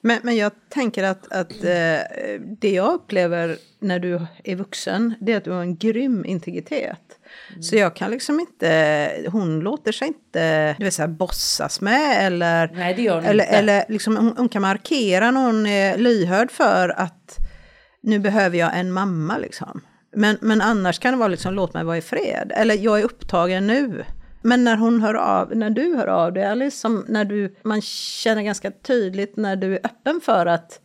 Men, 0.00 0.20
men 0.22 0.36
jag 0.36 0.52
tänker 0.68 1.04
att, 1.04 1.32
att 1.32 1.52
eh, 1.64 2.00
det 2.60 2.70
jag 2.70 2.94
upplever 2.94 3.56
när 3.78 3.98
du 3.98 4.20
är 4.44 4.56
vuxen, 4.56 5.14
det 5.20 5.32
är 5.32 5.36
att 5.36 5.44
du 5.44 5.50
har 5.50 5.60
en 5.60 5.76
grym 5.76 6.24
integritet. 6.24 7.18
Så 7.60 7.76
jag 7.76 7.96
kan 7.96 8.10
liksom 8.10 8.40
inte, 8.40 9.28
hon 9.32 9.60
låter 9.60 9.92
sig 9.92 10.08
inte, 10.08 10.74
du 10.78 10.84
vet 10.84 10.94
så 10.94 11.02
här, 11.02 11.08
bossas 11.08 11.80
med 11.80 12.26
eller... 12.26 12.70
Nej 12.74 12.94
det 12.94 13.02
gör 13.02 13.14
hon 13.14 13.24
Eller, 13.24 13.44
inte. 13.44 13.56
eller 13.56 13.84
liksom, 13.88 14.16
hon, 14.16 14.34
hon 14.36 14.48
kan 14.48 14.62
markera 14.62 15.30
när 15.30 15.46
hon 15.46 15.66
är 15.66 15.98
lyhörd 15.98 16.50
för 16.50 16.88
att 16.88 17.38
nu 18.02 18.18
behöver 18.18 18.58
jag 18.58 18.78
en 18.78 18.92
mamma 18.92 19.38
liksom. 19.38 19.80
Men, 20.16 20.38
men 20.40 20.60
annars 20.60 20.98
kan 20.98 21.12
det 21.12 21.18
vara 21.18 21.28
liksom, 21.28 21.54
låt 21.54 21.74
mig 21.74 21.84
vara 21.84 21.96
i 21.96 22.02
fred. 22.02 22.52
Eller 22.54 22.74
jag 22.74 23.00
är 23.00 23.04
upptagen 23.04 23.66
nu. 23.66 24.04
Men 24.44 24.64
när 24.64 24.76
hon 24.76 25.00
hör 25.00 25.14
av, 25.14 25.56
när 25.56 25.70
du 25.70 25.96
hör 25.96 26.06
av 26.06 26.32
dig, 26.32 26.44
Alice, 26.44 26.76
som 26.76 27.04
när 27.08 27.24
du, 27.24 27.56
man 27.62 27.80
känner 27.82 28.42
ganska 28.42 28.70
tydligt 28.70 29.36
när 29.36 29.56
du 29.56 29.72
är 29.72 29.80
öppen 29.84 30.20
för 30.24 30.46
att 30.46 30.80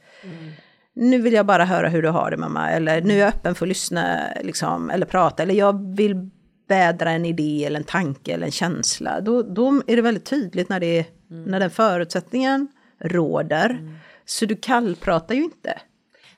nu 0.93 1.22
vill 1.22 1.34
jag 1.34 1.45
bara 1.45 1.66
höra 1.66 1.89
hur 1.89 2.01
du 2.01 2.10
har 2.10 2.32
det 2.32 2.38
mamma, 2.38 2.72
eller 2.72 3.01
nu 3.01 3.14
är 3.14 3.20
jag 3.20 3.28
öppen 3.28 3.55
för 3.55 3.66
att 3.66 3.70
lyssna 3.70 4.20
liksom, 4.41 4.89
eller 4.89 5.05
prata, 5.05 5.43
eller 5.43 5.53
jag 5.53 5.95
vill 5.95 6.30
vädra 6.68 7.12
en 7.12 7.26
idé 7.26 7.66
eller 7.66 7.80
en 7.80 7.84
tanke 7.86 8.34
eller 8.34 8.45
en 8.45 8.51
känsla. 8.51 9.22
Då, 9.22 9.43
då 9.43 9.82
är 9.88 9.95
det 9.95 10.01
väldigt 10.01 10.26
tydligt 10.26 10.70
när, 10.70 10.80
det 10.80 10.99
är, 10.99 11.05
när 11.28 11.60
den 11.60 11.70
förutsättningen 11.70 12.68
råder. 12.99 13.99
Så 14.26 14.45
du 14.45 14.55
kallpratar 14.55 15.36
ju 15.36 15.43
inte 15.43 15.80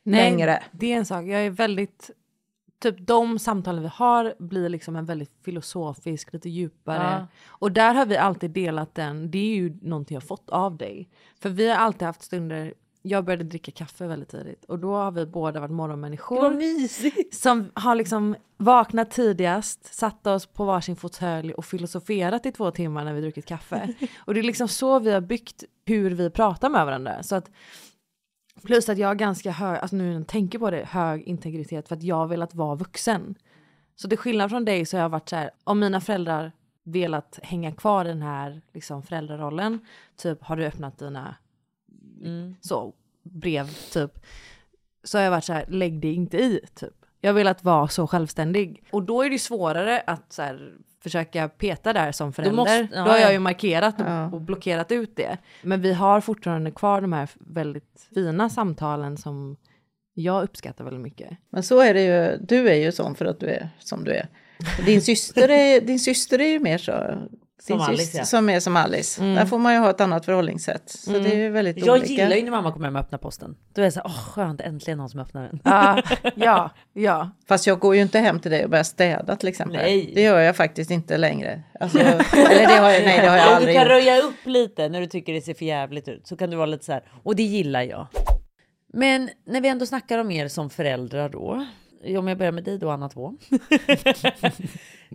Nej, 0.03 0.32
längre. 0.32 0.63
det 0.72 0.93
är 0.93 0.97
en 0.97 1.05
sak. 1.05 1.26
Jag 1.26 1.45
är 1.45 1.49
väldigt... 1.49 2.09
Typ 2.82 2.95
de 2.99 3.39
samtalen 3.39 3.84
vi 3.84 3.89
har 3.93 4.34
blir 4.39 4.69
liksom 4.69 4.95
en 4.95 5.05
väldigt 5.05 5.32
filosofisk, 5.45 6.34
lite 6.34 6.49
djupare. 6.49 7.17
Ja. 7.19 7.27
Och 7.47 7.71
där 7.71 7.93
har 7.93 8.05
vi 8.05 8.17
alltid 8.17 8.51
delat 8.51 8.95
den. 8.95 9.32
Det 9.32 9.38
är 9.38 9.55
ju 9.55 9.77
någonting 9.82 10.15
jag 10.15 10.23
fått 10.23 10.49
av 10.49 10.77
dig. 10.77 11.09
För 11.39 11.49
vi 11.49 11.69
har 11.69 11.75
alltid 11.75 12.05
haft 12.05 12.21
stunder, 12.21 12.73
jag 13.01 13.25
började 13.25 13.43
dricka 13.43 13.71
kaffe 13.71 14.07
väldigt 14.07 14.29
tidigt. 14.29 14.65
Och 14.65 14.79
då 14.79 14.93
har 14.95 15.11
vi 15.11 15.25
båda 15.25 15.59
varit 15.59 15.71
morgonmänniskor. 15.71 16.41
Som 17.36 17.71
har 17.73 17.95
liksom 17.95 18.36
vaknat 18.57 19.11
tidigast, 19.11 19.93
satt 19.93 20.27
oss 20.27 20.45
på 20.45 20.65
varsin 20.65 20.95
fåtölj 20.95 21.53
och 21.53 21.65
filosoferat 21.65 22.45
i 22.45 22.51
två 22.51 22.71
timmar 22.71 23.05
när 23.05 23.13
vi 23.13 23.21
druckit 23.21 23.45
kaffe. 23.45 23.93
Och 24.17 24.34
det 24.34 24.39
är 24.39 24.43
liksom 24.43 24.67
så 24.67 24.99
vi 24.99 25.11
har 25.11 25.21
byggt 25.21 25.63
hur 25.86 26.11
vi 26.11 26.29
pratar 26.29 26.69
med 26.69 26.86
varandra. 26.86 27.23
Så 27.23 27.36
att, 27.36 27.51
plus 28.64 28.89
att 28.89 28.97
jag 28.97 29.08
har 29.08 29.16
ganska 29.16 29.52
hög, 29.52 29.80
alltså 29.80 29.95
nu 29.95 30.04
när 30.04 30.14
jag 30.14 30.28
tänker 30.28 30.60
på 30.60 30.72
det, 30.72 30.86
hög 30.86 31.24
integritet 31.24 31.88
för 31.88 31.95
att 31.95 32.04
jag 32.04 32.16
har 32.16 32.28
velat 32.28 32.56
vara 32.56 32.76
vuxen. 32.76 33.36
Så 33.95 34.10
till 34.10 34.18
skillnad 34.18 34.49
från 34.49 34.66
dig 34.66 34.86
så 34.86 34.97
har 34.97 35.02
jag 35.02 35.10
varit 35.10 35.30
så 35.30 35.36
här, 35.36 35.52
om 35.64 35.80
mina 35.80 36.02
föräldrar 36.02 36.52
velat 36.84 37.39
hänga 37.43 37.72
kvar 37.72 38.06
i 38.06 38.08
den 38.08 38.22
här 38.22 38.62
liksom 38.74 39.04
föräldrarollen, 39.04 39.80
typ 40.16 40.43
har 40.43 40.56
du 40.56 40.66
öppnat 40.66 40.97
dina 40.97 41.36
så, 42.62 42.93
brev 43.24 43.68
typ, 43.91 44.26
så 45.04 45.18
har 45.18 45.24
jag 45.24 45.32
varit 45.32 45.43
så 45.43 45.54
här, 45.54 45.66
lägg 45.68 46.02
dig 46.02 46.14
inte 46.14 46.38
i 46.38 46.60
typ. 46.76 47.01
Jag 47.22 47.30
har 47.30 47.34
velat 47.36 47.63
vara 47.63 47.88
så 47.88 48.07
självständig. 48.07 48.84
Och 48.91 49.03
då 49.03 49.22
är 49.22 49.30
det 49.30 49.39
svårare 49.39 50.03
att 50.07 50.34
så 50.34 50.41
här, 50.41 50.74
försöka 51.03 51.49
peta 51.49 51.93
där 51.93 52.11
som 52.11 52.34
förälder. 52.34 52.51
Då, 52.51 52.57
måste- 52.57 52.88
ja, 52.93 53.01
har 53.01 53.17
jag 53.17 53.22
ja. 53.30 53.32
ju 53.32 53.39
markerat 53.39 53.95
och, 54.01 54.34
och 54.34 54.41
blockerat 54.41 54.91
ut 54.91 55.15
det. 55.15 55.38
Men 55.61 55.82
vi 55.82 55.93
har 55.93 56.22
fortfarande 56.22 56.72
kvar 56.72 57.01
de 57.01 57.13
här 57.13 57.30
väldigt 57.39 58.07
fina 58.13 58.49
samtalen 58.49 59.17
som 59.17 59.57
jag 60.13 60.43
uppskattar 60.43 60.84
väldigt 60.84 61.01
mycket. 61.03 61.30
Men 61.49 61.63
så 61.63 61.80
är 61.80 61.93
det 61.93 62.01
ju, 62.03 62.38
du 62.38 62.69
är 62.69 62.76
ju 62.76 62.91
sån 62.91 63.15
för 63.15 63.26
att 63.26 63.39
du 63.39 63.47
är 63.47 63.69
som 63.80 64.03
du 64.03 64.11
är. 64.11 64.28
Din 64.86 65.01
syster 65.01 65.49
är, 65.49 65.82
din 65.82 65.99
syster 65.99 66.41
är 66.41 66.47
ju 66.47 66.59
mer 66.59 66.78
så. 66.78 67.13
Som 67.68 67.82
Alice, 67.82 68.18
ja. 68.18 68.26
Som 68.26 68.49
är 68.49 68.59
som 68.59 68.76
Alice. 68.78 69.22
Mm. 69.22 69.36
Där 69.36 69.45
får 69.45 69.57
man 69.57 69.74
ju 69.74 69.80
ha 69.80 69.89
ett 69.89 70.01
annat 70.01 70.26
förhållningssätt. 70.26 70.89
Så 70.89 71.12
det 71.12 71.34
är 71.34 71.36
ju 71.38 71.49
väldigt 71.49 71.78
Jag 71.86 71.95
olika. 71.95 72.07
gillar 72.14 72.36
ju 72.36 72.43
när 72.43 72.51
mamma 72.51 72.72
kommer 72.72 72.86
hem 72.88 72.95
och 72.95 73.01
öppnar 73.01 73.20
posten. 73.20 73.55
Då 73.74 73.82
är 73.82 73.86
jag 73.86 73.93
så 73.93 73.99
här, 73.99 74.05
åh 74.07 74.22
skönt, 74.24 74.62
äntligen 74.62 74.97
någon 74.97 75.09
som 75.09 75.20
öppnar 75.20 75.41
den. 75.43 75.59
Ja, 75.64 76.01
ja, 76.36 76.70
ja. 76.93 77.30
Fast 77.47 77.68
jag 77.68 77.80
går 77.80 77.95
ju 77.95 78.01
inte 78.01 78.20
hem 78.20 78.39
till 78.39 78.51
dig 78.51 78.64
och 78.64 78.70
börjar 78.70 78.84
städa 78.84 79.36
till 79.36 79.49
exempel. 79.49 79.78
Nej. 79.78 80.12
Det 80.16 80.22
gör 80.22 80.39
jag 80.39 80.55
faktiskt 80.55 80.91
inte 80.91 81.18
längre. 81.18 81.64
Alltså, 81.80 81.99
eller 81.99 82.68
det 82.68 82.78
har 82.82 82.89
jag, 82.89 83.03
nej, 83.05 83.22
det 83.22 83.28
har 83.30 83.38
jag 83.38 83.45
Om 83.47 83.49
du 83.51 83.55
aldrig 83.55 83.76
kan 83.76 83.84
gjort. 83.84 83.89
röja 83.91 84.22
upp 84.22 84.45
lite 84.45 84.89
när 84.89 85.01
du 85.01 85.07
tycker 85.07 85.34
det 85.34 85.41
ser 85.41 85.53
för 85.53 85.66
jävligt 85.66 86.07
ut 86.07 86.28
så 86.28 86.36
kan 86.38 86.49
du 86.49 86.55
vara 86.57 86.66
lite 86.66 86.86
så 86.86 86.91
här, 86.91 87.03
och 87.24 87.36
det 87.36 87.43
gillar 87.43 87.82
jag. 87.82 88.07
Men 88.93 89.30
när 89.47 89.62
vi 89.62 89.68
ändå 89.68 89.86
snackar 89.86 90.18
om 90.20 90.32
er 90.32 90.47
som 90.47 90.70
föräldrar 90.70 91.30
då, 91.30 91.66
om 92.18 92.28
jag 92.28 92.38
börjar 92.38 92.51
med 92.51 92.64
dig 92.64 92.78
då 92.78 92.89
Anna 92.89 93.09
2. 93.09 93.34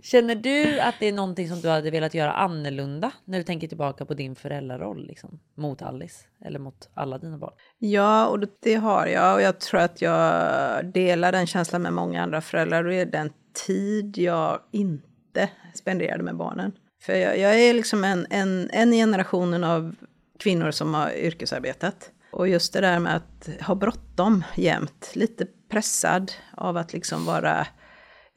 Känner 0.03 0.35
du 0.35 0.79
att 0.79 0.95
det 0.99 1.05
är 1.05 1.13
någonting 1.13 1.49
som 1.49 1.61
du 1.61 1.69
hade 1.69 1.91
velat 1.91 2.13
göra 2.13 2.31
annorlunda 2.33 3.11
när 3.25 3.37
du 3.37 3.43
tänker 3.43 3.67
tillbaka 3.67 4.05
på 4.05 4.13
din 4.13 4.35
föräldraroll 4.35 5.07
liksom, 5.07 5.39
mot 5.55 5.81
Alice 5.81 6.25
eller 6.45 6.59
mot 6.59 6.89
alla 6.93 7.17
dina 7.17 7.37
barn? 7.37 7.53
Ja, 7.77 8.27
och 8.27 8.39
det, 8.61 8.75
har 8.75 9.07
jag. 9.07 9.35
Och 9.35 9.41
jag 9.41 9.59
tror 9.59 9.79
att 9.79 10.01
jag 10.01 10.85
delar 10.85 11.31
den 11.31 11.47
känslan 11.47 11.81
med 11.81 11.93
många 11.93 12.23
andra 12.23 12.41
föräldrar. 12.41 12.83
Och 12.83 12.89
det 12.89 12.99
är 12.99 13.05
den 13.05 13.33
tid 13.67 14.17
jag 14.17 14.59
inte 14.71 15.49
spenderade 15.73 16.23
med 16.23 16.35
barnen. 16.35 16.71
För 17.01 17.13
jag, 17.13 17.39
jag 17.39 17.59
är 17.59 17.73
liksom 17.73 18.03
en, 18.03 18.27
en, 18.29 18.69
en 18.73 18.93
i 18.93 18.97
generationen 18.97 19.63
av 19.63 19.95
kvinnor 20.39 20.71
som 20.71 20.93
har 20.93 21.11
yrkesarbetat. 21.11 22.11
Och 22.31 22.47
just 22.47 22.73
det 22.73 22.81
där 22.81 22.99
med 22.99 23.15
att 23.15 23.49
ha 23.61 23.75
bråttom 23.75 24.43
jämt, 24.55 25.11
lite 25.13 25.47
pressad 25.69 26.31
av 26.57 26.77
att 26.77 26.93
liksom 26.93 27.25
vara 27.25 27.67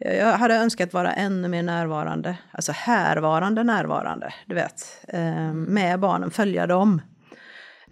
jag 0.04 0.32
hade 0.38 0.54
önskat 0.54 0.92
vara 0.92 1.12
ännu 1.12 1.48
mer 1.48 1.62
närvarande, 1.62 2.38
alltså 2.52 2.72
härvarande 2.72 3.62
närvarande, 3.64 4.34
du 4.46 4.54
vet. 4.54 5.04
Eh, 5.08 5.52
med 5.52 6.00
barnen, 6.00 6.30
följa 6.30 6.66
dem 6.66 7.02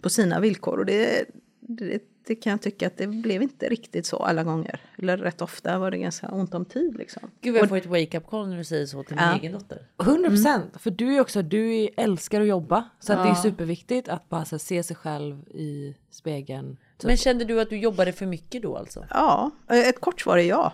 på 0.00 0.10
sina 0.10 0.40
villkor. 0.40 0.78
Och 0.78 0.86
det, 0.86 1.24
det, 1.60 2.02
det 2.26 2.34
kan 2.34 2.50
jag 2.50 2.62
tycka 2.62 2.86
att 2.86 2.96
det 2.96 3.06
blev 3.06 3.42
inte 3.42 3.68
riktigt 3.68 4.06
så 4.06 4.16
alla 4.16 4.44
gånger. 4.44 4.80
Eller 4.98 5.16
rätt 5.18 5.42
ofta 5.42 5.78
var 5.78 5.90
det 5.90 5.98
ganska 5.98 6.28
ont 6.28 6.54
om 6.54 6.64
tid 6.64 6.96
liksom. 6.98 7.30
Gud 7.40 7.56
jag 7.56 7.68
får 7.68 7.76
ett 7.76 7.86
wake-up 7.86 8.26
call 8.26 8.48
när 8.48 8.56
du 8.56 8.64
säger 8.64 8.86
så 8.86 9.02
till 9.02 9.16
min 9.16 9.24
Ja. 9.24 9.38
egen 9.38 9.52
dotter. 9.52 9.86
100 10.02 10.28
procent, 10.30 10.64
för 10.78 10.90
du 10.90 11.16
är 11.16 11.20
också, 11.20 11.42
du 11.42 11.88
älskar 11.96 12.40
att 12.40 12.46
jobba. 12.46 12.84
Så 13.00 13.12
att 13.12 13.18
det 13.18 13.24
är 13.28 13.28
Ja. 13.28 13.42
superviktigt 13.42 14.08
att 14.08 14.28
bara 14.28 14.44
här, 14.50 14.58
se 14.58 14.82
sig 14.82 14.96
själv 14.96 15.48
i 15.48 15.96
spegeln. 16.10 16.76
typ. 16.98 17.06
Men 17.08 17.16
kände 17.16 17.44
du 17.44 17.60
att 17.60 17.70
du 17.70 17.78
jobbade 17.78 18.12
för 18.12 18.26
mycket 18.26 18.62
då 18.62 18.76
alltså? 18.76 19.04
Ja, 19.10 19.50
ett 19.68 20.00
kort 20.00 20.20
svar 20.20 20.38
är 20.38 20.42
ja. 20.42 20.72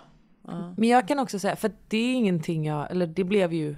Men 0.77 0.89
jag 0.89 1.09
kan 1.09 1.19
också 1.19 1.39
säga, 1.39 1.57
för 1.57 1.73
det 1.89 1.97
är 1.97 2.15
ingenting 2.15 2.67
jag, 2.67 2.91
eller 2.91 3.07
det 3.07 3.25
blev 3.25 3.53
ju 3.53 3.77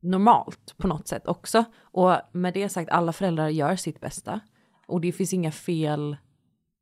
normalt 0.00 0.74
på 0.76 0.86
något 0.88 1.08
sätt 1.08 1.26
också. 1.26 1.64
Och 1.80 2.16
med 2.32 2.54
det 2.54 2.68
sagt, 2.68 2.90
alla 2.90 3.12
föräldrar 3.12 3.48
gör 3.48 3.76
sitt 3.76 4.00
bästa. 4.00 4.40
Och 4.86 5.00
det 5.00 5.12
finns 5.12 5.32
inga 5.32 5.52
fel 5.52 6.16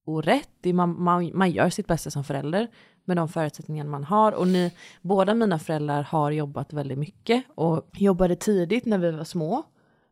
och 0.06 0.24
rätt. 0.24 0.64
Man, 0.64 1.02
man, 1.02 1.30
man 1.34 1.50
gör 1.50 1.70
sitt 1.70 1.86
bästa 1.86 2.10
som 2.10 2.24
förälder 2.24 2.68
med 3.04 3.16
de 3.16 3.28
förutsättningar 3.28 3.84
man 3.84 4.04
har. 4.04 4.32
Och 4.32 4.48
ni, 4.48 4.72
båda 5.02 5.34
mina 5.34 5.58
föräldrar 5.58 6.02
har 6.02 6.30
jobbat 6.30 6.72
väldigt 6.72 6.98
mycket 6.98 7.44
och 7.54 7.88
jobbade 7.92 8.36
tidigt 8.36 8.86
när 8.86 8.98
vi 8.98 9.10
var 9.10 9.24
små. 9.24 9.62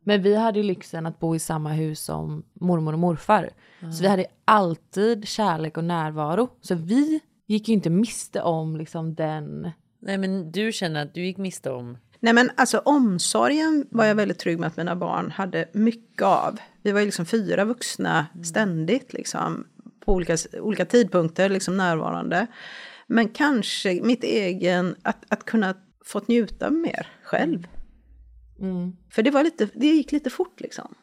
Men 0.05 0.23
vi 0.23 0.37
hade 0.37 0.59
ju 0.59 0.65
lyxen 0.65 1.07
att 1.07 1.19
bo 1.19 1.35
i 1.35 1.39
samma 1.39 1.73
hus 1.73 2.01
som 2.01 2.45
mormor 2.55 2.93
och 2.93 2.99
morfar. 2.99 3.51
Så 3.81 4.03
vi 4.03 4.09
hade 4.09 4.27
alltid 4.45 5.29
kärlek 5.29 5.77
och 5.77 5.85
närvaro. 5.85 6.49
Så 6.61 6.75
vi 6.75 7.21
gick 7.49 7.69
ju 7.69 7.75
inte 7.75 7.91
miste 7.91 8.43
om 8.43 8.77
liksom 8.77 9.15
den... 9.15 9.71
Nej 10.01 10.19
men 10.19 10.53
du 10.53 10.73
känner 10.73 11.03
att 11.03 11.15
du 11.15 11.25
gick 11.25 11.39
miste 11.39 11.71
om... 11.71 11.99
Nej 12.21 12.33
men 12.33 12.51
alltså 12.57 12.79
omsorgen 12.79 13.87
var 13.91 14.05
jag 14.05 14.15
väldigt 14.15 14.39
trygg 14.39 14.59
med 14.59 14.67
att 14.67 14.77
mina 14.77 14.97
barn 14.97 15.31
hade 15.31 15.69
mycket 15.73 16.23
av. 16.23 16.59
Vi 16.83 16.93
var 16.93 17.01
ju 17.01 17.07
liksom 17.07 17.27
fyra 17.27 17.65
vuxna 17.65 18.27
ständigt 18.45 19.13
liksom. 19.13 19.67
På 20.05 20.13
olika, 20.13 20.37
olika 20.61 20.85
tidpunkter 20.85 21.49
liksom 21.49 21.77
närvarande. 21.77 22.47
Men 23.07 23.29
kanske 23.29 24.01
mitt 24.03 24.25
egen, 24.25 24.97
att, 25.03 25.25
att 25.29 25.45
kunna 25.45 25.75
fått 26.05 26.29
njuta 26.29 26.71
mer 26.71 27.07
själv. 27.23 27.67
För 29.11 29.23
det, 29.23 29.31
var 29.31 29.45
lite, 29.45 29.69
det 29.75 29.87
gick 29.87 30.13
lite 30.13 30.31
fort 30.31 30.61
liksom. 30.61 30.95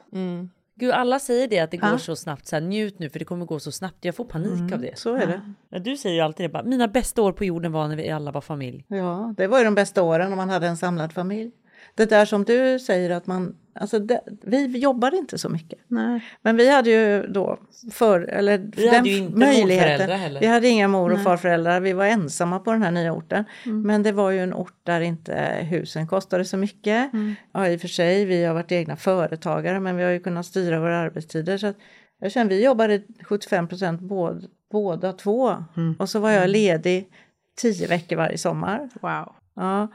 Gud 0.80 0.92
alla 0.92 1.20
säger 1.20 1.48
det 1.48 1.60
att 1.60 1.72
det 1.72 1.78
går 1.78 1.90
Ja. 1.90 1.98
så 1.98 2.16
snabbt, 2.16 2.48
så 2.48 2.56
här, 2.56 2.62
njut 2.62 3.00
nu 3.00 3.10
för 3.10 3.20
det 3.20 3.26
kommer 3.26 3.46
gå 3.46 3.60
så 3.60 3.72
snabbt. 3.72 4.06
Jag 4.06 4.16
får 4.16 4.26
panik 4.26 4.72
av 4.74 4.82
det. 4.82 4.98
Så 5.00 5.16
är 5.16 5.28
det. 5.28 5.42
Ja, 5.70 5.80
du 5.80 5.98
säger 5.98 6.16
ju 6.16 6.22
alltid 6.22 6.44
det 6.46 6.50
bara, 6.50 6.64
mina 6.64 6.88
bästa 6.88 7.22
år 7.22 7.32
på 7.32 7.46
jorden 7.46 7.72
var 7.72 7.88
när 7.88 7.96
vi 7.96 8.10
alla 8.10 8.32
var 8.32 8.42
familj. 8.42 8.86
Ja, 8.88 9.34
det 9.38 9.48
var 9.48 9.58
ju 9.58 9.64
de 9.66 9.76
bästa 9.76 10.04
åren 10.04 10.32
om 10.32 10.38
man 10.38 10.50
hade 10.50 10.68
en 10.68 10.78
samlad 10.78 11.14
familj. 11.14 11.52
Det 11.96 12.06
där 12.06 12.26
som 12.26 12.44
du 12.44 12.80
säger 12.80 13.10
att 13.10 13.28
man, 13.28 13.56
alltså 13.74 14.00
det, 14.00 14.22
vi 14.44 14.78
jobbade 14.78 15.18
inte 15.18 15.38
så 15.38 15.50
mycket. 15.50 15.80
Nej. 15.88 16.26
Men 16.42 16.58
vi 16.58 16.70
hade 16.70 16.90
ju 16.90 17.28
då 17.28 17.58
för, 17.92 18.22
eller 18.22 18.72
Vi 18.76 18.96
hade 18.96 19.10
ju 19.10 19.18
inte 19.18 19.38
morföräldrar 19.38 20.18
heller. 20.18 20.40
Vi 20.40 20.48
hade 20.48 20.68
inga 20.68 20.88
mor 20.88 21.10
och 21.10 21.16
Nej. 21.16 21.24
farföräldrar, 21.24 21.80
vi 21.80 21.94
var 21.94 22.06
ensamma 22.06 22.60
på 22.60 22.72
den 22.72 22.84
här 22.84 22.92
nya 22.92 23.14
orten. 23.14 23.46
Mm. 23.66 23.82
Men 23.82 24.04
det 24.04 24.12
var 24.12 24.32
ju 24.32 24.40
en 24.40 24.54
ort 24.54 24.80
där 24.84 25.02
inte 25.02 25.34
husen 25.72 26.08
kostade 26.08 26.46
så 26.46 26.58
mycket. 26.58 27.14
Mm. 27.14 27.36
Ja, 27.52 27.68
i 27.68 27.76
och 27.76 27.82
för 27.82 27.88
sig, 27.88 28.26
vi 28.26 28.44
har 28.44 28.54
varit 28.54 28.72
egna 28.72 28.96
företagare 28.96 29.80
men 29.80 29.98
vi 29.98 30.04
har 30.04 30.12
ju 30.12 30.20
kunnat 30.20 30.46
styra 30.46 30.80
våra 30.80 30.98
arbetstider. 30.98 31.58
Så 31.58 31.68
att 31.68 31.78
jag 32.20 32.32
känner, 32.32 32.50
vi 32.50 32.64
jobbade 32.66 33.02
75 33.24 33.68
procent 33.68 34.02
båda, 34.02 34.48
båda 34.72 35.14
två. 35.14 35.56
Mm. 35.78 35.96
Och 36.00 36.10
så 36.10 36.20
var 36.20 36.32
jag 36.32 36.50
ledig 36.50 37.10
tio 37.56 37.88
veckor 37.88 38.16
varje 38.16 38.38
sommar. 38.38 38.90
Wow. 39.02 39.36
Ja. 39.56 39.88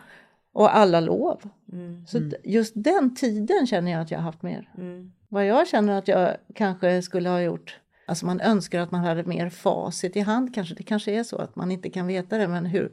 Och 0.53 0.77
alla 0.77 1.01
lov. 1.01 1.43
Mm. 1.73 2.07
Så 2.07 2.19
d- 2.19 2.37
just 2.45 2.73
den 2.77 3.15
tiden 3.15 3.67
känner 3.67 3.93
jag 3.93 4.01
att 4.01 4.11
jag 4.11 4.19
har 4.19 4.25
haft 4.25 4.43
mer. 4.43 4.71
Vad 5.29 5.47
jag 5.47 5.69
känner 5.69 5.99
att 5.99 6.09
jag 6.09 6.37
kanske 6.55 7.03
skulle 7.03 7.29
ha 7.29 7.41
gjort, 7.41 7.79
alltså 8.07 8.27
man 8.27 8.41
önskar 8.41 8.81
att 8.81 8.91
man 8.91 9.05
hade 9.05 9.25
mer 9.25 9.49
facit 9.49 10.17
i 10.17 10.21
hand 10.21 10.55
kanske, 10.55 10.75
det 10.75 10.83
kanske 10.83 11.13
är 11.13 11.23
så 11.23 11.37
att 11.37 11.57
man 11.57 11.71
inte 11.71 11.91
kan 11.91 12.07
veta 12.07 12.39
det, 12.39 12.49
men 12.49 12.67
hur, 12.67 12.93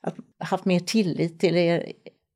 att 0.00 0.14
haft 0.38 0.64
mer 0.64 0.80
tillit 0.80 1.40
till 1.40 1.56
er, 1.56 1.92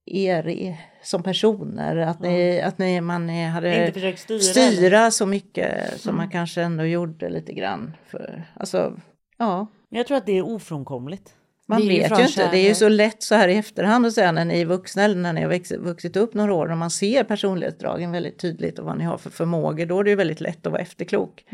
er 0.06 0.76
som 1.02 1.22
personer, 1.22 1.96
att, 1.96 2.20
ni, 2.20 2.60
att 2.60 2.78
ni, 2.78 3.00
man 3.00 3.28
hade 3.28 3.86
Inte 3.86 4.16
styra, 4.16 4.40
styra 4.40 5.10
så 5.10 5.26
mycket 5.26 6.00
som 6.00 6.16
man 6.16 6.30
kanske 6.30 6.62
ändå 6.62 6.84
gjorde 6.84 7.28
lite 7.28 7.52
grann. 7.52 7.96
För, 8.06 8.50
alltså, 8.54 9.00
ja. 9.38 9.66
Jag 9.88 10.06
tror 10.06 10.16
att 10.16 10.26
det 10.26 10.38
är 10.38 10.42
ofrånkomligt. 10.42 11.35
Man 11.68 11.80
Det 11.80 11.88
vet 11.88 12.18
ju 12.18 12.22
inte, 12.22 12.50
det 12.50 12.58
är 12.58 12.68
ju 12.68 12.74
så 12.74 12.88
lätt 12.88 13.22
så 13.22 13.34
här 13.34 13.48
i 13.48 13.56
efterhand 13.56 14.06
att 14.06 14.12
säga 14.12 14.32
när 14.32 14.44
ni 14.44 14.60
är 14.60 14.66
vuxna 14.66 15.02
eller 15.02 15.16
när 15.16 15.32
ni 15.32 15.42
har 15.42 15.48
växt, 15.48 15.72
vuxit 15.72 16.16
upp 16.16 16.34
några 16.34 16.54
år 16.54 16.70
och 16.70 16.78
man 16.78 16.90
ser 16.90 17.24
personlighetsdragen 17.24 18.12
väldigt 18.12 18.38
tydligt 18.38 18.78
och 18.78 18.84
vad 18.84 18.98
ni 18.98 19.04
har 19.04 19.18
för 19.18 19.30
förmågor, 19.30 19.86
då 19.86 20.00
är 20.00 20.04
det 20.04 20.10
ju 20.10 20.16
väldigt 20.16 20.40
lätt 20.40 20.66
att 20.66 20.72
vara 20.72 20.82
efterklok. 20.82 21.44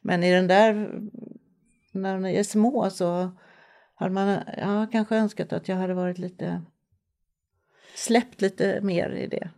Men 0.00 0.24
i 0.24 0.32
den 0.32 0.46
där, 0.46 0.90
när 1.92 2.18
ni 2.18 2.34
är 2.34 2.42
små 2.44 2.90
så 2.90 3.30
hade 3.94 4.12
man 4.12 4.38
ja, 4.56 4.86
kanske 4.92 5.16
önskat 5.16 5.52
att 5.52 5.68
jag 5.68 5.76
hade 5.76 5.94
varit 5.94 6.18
lite, 6.18 6.62
släppt 7.96 8.40
lite 8.40 8.80
mer 8.80 9.10
i 9.10 9.26
det. 9.26 9.50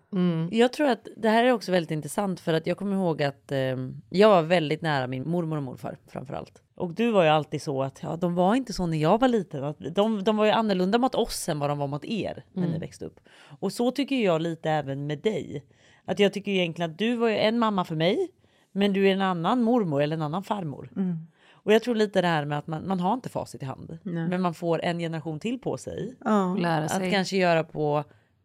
Jag 0.50 0.72
tror 0.72 0.88
att 0.88 1.08
det 1.16 1.28
här 1.28 1.44
är 1.44 1.52
också 1.52 1.72
väldigt 1.72 1.90
intressant 1.90 2.40
för 2.40 2.54
att 2.54 2.66
jag 2.66 2.76
kommer 2.76 2.96
ihåg 2.96 3.22
att 3.22 3.52
eh, 3.52 3.76
jag 4.10 4.28
var 4.28 4.42
väldigt 4.42 4.82
nära 4.82 5.06
min 5.06 5.28
mormor 5.28 5.56
och 5.56 5.62
morfar 5.62 5.98
framför 6.08 6.34
allt. 6.34 6.62
Och 6.76 6.94
du 6.94 7.10
var 7.10 7.22
ju 7.22 7.28
alltid 7.28 7.62
så 7.62 7.82
att 7.82 8.02
ja, 8.02 8.16
de 8.16 8.34
var 8.34 8.54
inte 8.54 8.72
så 8.72 8.86
när 8.86 8.98
jag 8.98 9.20
var 9.20 9.28
liten. 9.28 9.64
Att 9.64 9.76
de, 9.94 10.24
de 10.24 10.36
var 10.36 10.44
ju 10.44 10.50
annorlunda 10.50 10.98
mot 10.98 11.14
oss 11.14 11.48
än 11.48 11.58
vad 11.58 11.70
de 11.70 11.78
var 11.78 11.86
mot 11.86 12.04
er 12.04 12.44
när 12.52 12.68
ni 12.68 12.78
växte 12.78 13.04
upp. 13.04 13.20
Och 13.60 13.72
så 13.72 13.90
tycker 13.90 14.16
jag 14.16 14.42
lite 14.42 14.70
även 14.70 15.06
med 15.06 15.18
dig. 15.18 15.64
Att 16.04 16.18
jag 16.18 16.32
tycker 16.32 16.52
egentligen 16.52 16.90
att 16.90 16.98
du 16.98 17.16
var 17.16 17.28
ju 17.28 17.36
en 17.36 17.58
mamma 17.58 17.84
för 17.84 17.94
mig, 17.96 18.28
men 18.72 18.92
du 18.92 19.08
är 19.08 19.12
en 19.12 19.22
annan 19.22 19.62
mormor 19.62 20.02
eller 20.02 20.16
en 20.16 20.22
annan 20.22 20.42
farmor. 20.42 20.90
Och 21.52 21.72
jag 21.72 21.82
tror 21.82 21.94
lite 21.94 22.20
det 22.22 22.28
här 22.28 22.44
med 22.44 22.58
att 22.58 22.66
man, 22.66 22.88
man 22.88 23.00
har 23.00 23.14
inte 23.14 23.28
facit 23.28 23.62
i 23.62 23.64
hand, 23.64 23.98
men 24.02 24.42
man 24.42 24.54
får 24.54 24.84
en 24.84 24.98
generation 24.98 25.40
till 25.40 25.58
på 25.58 25.76
sig 25.76 26.14
Ja. 26.24 26.54
Lära 26.54 26.84
att 26.84 26.90
sig. 26.90 27.10
kanske 27.10 27.36
göra 27.36 27.64
på 27.64 28.04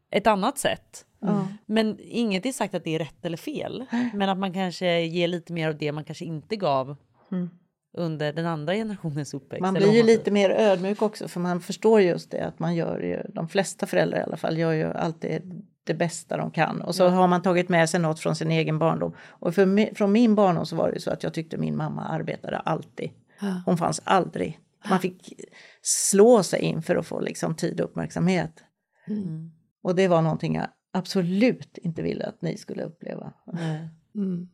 ett 0.10 0.28
annat 0.28 0.58
sätt. 0.58 1.06
Ja. 1.20 1.48
Men 1.66 1.98
inget 2.02 2.46
är 2.46 2.52
sagt 2.52 2.74
att 2.76 2.84
det 2.84 2.96
är 2.96 3.00
rätt 3.00 3.26
eller 3.26 3.38
fel. 3.38 3.86
Men 4.14 4.30
att 4.30 4.38
man 4.38 4.54
kanske 4.54 5.02
ger 5.02 5.28
lite 5.28 5.54
mer 5.54 5.68
av 5.70 5.78
det 5.78 5.92
man 5.92 6.04
kanske 6.04 6.26
inte 6.26 6.56
gav 6.56 6.96
under 7.94 8.34
den 8.34 8.46
andra 8.46 8.74
generationens 8.74 9.34
uppväxt. 9.34 9.62
Man 9.62 9.74
blir 9.74 9.94
ju 9.94 10.04
lite 10.04 10.32
mer 10.32 10.50
ödmjuk 10.50 11.02
också 11.02 11.28
för 11.28 11.40
man 11.40 11.62
förstår 11.62 12.02
just 12.02 12.32
det 12.32 12.46
att 12.46 12.60
man 12.60 12.76
gör 12.76 13.00
ju, 13.00 13.32
de 13.34 13.48
flesta 13.48 13.86
föräldrar 13.86 14.20
i 14.20 14.24
alla 14.24 14.38
fall 14.38 14.58
gör 14.58 14.72
ju 14.72 14.86
alltid 14.86 15.64
det 15.84 15.94
bästa 15.94 16.38
de 16.38 16.52
kan 16.52 16.82
och 16.82 16.96
så 16.96 17.08
har 17.08 17.28
man 17.28 17.42
tagit 17.42 17.70
med 17.70 17.90
sig 17.90 18.00
något 18.00 18.20
från 18.20 18.36
sin 18.36 18.52
egen 18.52 18.80
barndom. 18.80 19.16
Och 19.22 19.56
för 19.56 19.96
från 19.96 20.12
min 20.12 20.36
barndom 20.36 20.66
så 20.66 20.76
var 20.76 20.88
det 20.88 20.94
ju 20.94 21.00
så 21.00 21.12
att 21.12 21.24
jag 21.24 21.34
tyckte 21.34 21.58
min 21.58 21.78
mamma 21.78 22.04
arbetade 22.04 22.58
alltid. 22.58 23.12
Hon 23.66 23.78
fanns 23.78 24.02
aldrig. 24.04 24.60
Man 24.90 25.00
fick 25.00 25.34
slå 25.82 26.44
sig 26.44 26.62
in 26.62 26.82
för 26.82 26.96
att 26.96 27.06
få 27.06 27.20
liksom 27.20 27.56
tid 27.56 27.82
och 27.82 27.90
uppmärksamhet. 27.90 28.64
Och 29.84 29.96
det 29.96 30.08
var 30.08 30.22
någonting 30.22 30.56
jag 30.56 30.68
absolut 30.94 31.78
inte 31.78 32.02
ville 32.02 32.26
att 32.26 32.42
ni 32.42 32.58
skulle 32.58 32.84
uppleva. 32.84 33.34
Mm. 34.16 34.50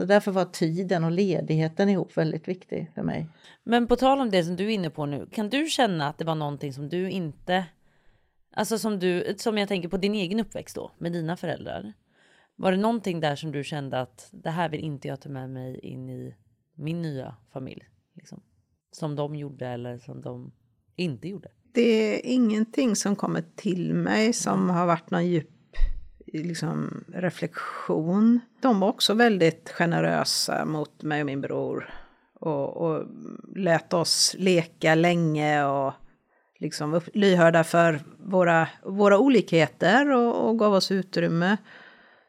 Så 0.00 0.06
därför 0.06 0.32
var 0.32 0.44
tiden 0.44 1.04
och 1.04 1.10
ledigheten 1.10 1.88
ihop 1.88 2.16
väldigt 2.16 2.48
viktig 2.48 2.90
för 2.94 3.02
mig. 3.02 3.26
Men 3.64 3.86
på 3.86 3.96
tal 3.96 4.20
om 4.20 4.30
det 4.30 4.44
som 4.44 4.56
du 4.56 4.64
är 4.64 4.70
inne 4.70 4.90
på 4.90 5.06
nu, 5.06 5.26
kan 5.32 5.48
du 5.48 5.66
känna 5.66 6.08
att 6.08 6.18
det 6.18 6.24
var 6.24 6.34
någonting 6.34 6.72
som 6.72 6.88
du 6.88 7.10
inte, 7.10 7.64
alltså 8.52 8.78
som 8.78 8.98
du, 8.98 9.34
som 9.38 9.58
jag 9.58 9.68
tänker 9.68 9.88
på 9.88 9.96
din 9.96 10.14
egen 10.14 10.40
uppväxt 10.40 10.76
då, 10.76 10.90
med 10.98 11.12
dina 11.12 11.36
föräldrar. 11.36 11.92
Var 12.56 12.72
det 12.72 12.78
någonting 12.78 13.20
där 13.20 13.36
som 13.36 13.52
du 13.52 13.64
kände 13.64 14.00
att 14.00 14.28
det 14.32 14.50
här 14.50 14.68
vill 14.68 14.80
inte 14.80 15.08
jag 15.08 15.20
ta 15.20 15.28
med 15.28 15.50
mig 15.50 15.78
in 15.78 16.10
i 16.10 16.34
min 16.74 17.02
nya 17.02 17.36
familj? 17.52 17.88
Liksom? 18.14 18.42
Som 18.92 19.16
de 19.16 19.36
gjorde 19.36 19.68
eller 19.68 19.98
som 19.98 20.20
de 20.20 20.52
inte 20.96 21.28
gjorde? 21.28 21.48
Det 21.72 22.14
är 22.14 22.20
ingenting 22.24 22.96
som 22.96 23.16
kommer 23.16 23.44
till 23.56 23.94
mig 23.94 24.32
som 24.32 24.70
har 24.70 24.86
varit 24.86 25.10
någon 25.10 25.26
djup 25.26 25.59
liksom, 26.32 27.04
reflektion. 27.08 28.40
De 28.60 28.80
var 28.80 28.88
också 28.88 29.14
väldigt 29.14 29.70
generösa 29.70 30.64
mot 30.64 31.02
mig 31.02 31.20
och 31.20 31.26
min 31.26 31.40
bror. 31.40 31.94
Och, 32.40 32.76
och 32.76 33.06
lät 33.56 33.92
oss 33.92 34.34
leka 34.38 34.94
länge 34.94 35.64
och 35.64 35.92
liksom 36.58 36.90
var 36.90 37.02
lyhörda 37.14 37.64
för 37.64 38.00
våra, 38.18 38.68
våra 38.84 39.18
olikheter 39.18 40.10
och, 40.10 40.48
och 40.48 40.58
gav 40.58 40.74
oss 40.74 40.90
utrymme. 40.90 41.56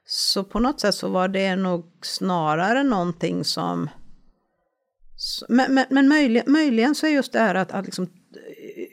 Så 0.05 0.43
på 0.43 0.59
något 0.59 0.79
sätt 0.79 0.95
så 0.95 1.09
var 1.09 1.27
det 1.27 1.55
nog 1.55 1.85
snarare 2.01 2.83
någonting 2.83 3.43
som... 3.43 3.89
Men, 5.49 5.73
men, 5.73 5.85
men 5.89 6.07
möjligen, 6.07 6.51
möjligen 6.51 6.95
så 6.95 7.05
är 7.05 7.11
just 7.11 7.33
det 7.33 7.39
här 7.39 7.55
att, 7.55 7.71
att 7.71 7.85
liksom 7.85 8.07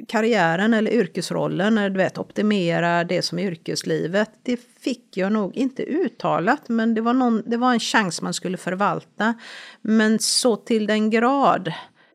karriären 0.08 0.74
eller 0.74 0.90
yrkesrollen, 0.90 1.78
eller 1.78 1.90
du 1.90 1.96
vet, 1.96 2.18
optimera 2.18 3.04
det 3.04 3.22
som 3.22 3.38
är 3.38 3.42
yrkeslivet, 3.42 4.30
det 4.42 4.60
fick 4.80 5.16
jag 5.16 5.32
nog 5.32 5.56
inte 5.56 5.82
uttalat, 5.82 6.68
men 6.68 6.94
det 6.94 7.00
var, 7.00 7.12
någon, 7.12 7.42
det 7.46 7.56
var 7.56 7.72
en 7.72 7.80
chans 7.80 8.22
man 8.22 8.34
skulle 8.34 8.56
förvalta. 8.56 9.34
Men 9.82 10.18
så 10.18 10.56
till 10.56 10.86
den 10.86 11.10
grad 11.10 11.72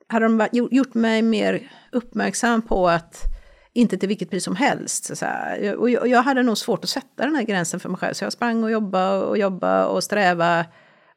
hade 0.08 0.26
de 0.26 0.48
gjort- 0.52 0.94
mig 0.94 1.22
mer 1.22 1.72
uppmärksam 1.92 2.62
på 2.62 2.90
att 2.90 3.22
inte 3.74 3.98
till 3.98 4.10
vilket 4.10 4.30
pris 4.30 4.44
som 4.44 4.56
helst. 4.56 5.18
Så. 5.18 5.26
Och 5.78 5.90
jag 5.90 6.24
hade 6.24 6.44
nog 6.44 6.58
svårt 6.58 6.84
att 6.84 6.90
sätta 6.90 7.26
den 7.26 7.36
här 7.36 7.44
gränsen 7.44 7.80
för 7.80 7.90
mig 7.90 7.98
själv. 7.98 8.14
Så 8.14 8.24
jag 8.26 8.34
sprang 8.34 8.64
och 8.64 8.72
jobbade 8.72 9.26
och 9.26 9.38
jobbade 9.38 9.86
och 9.86 10.04
strävade. 10.04 10.66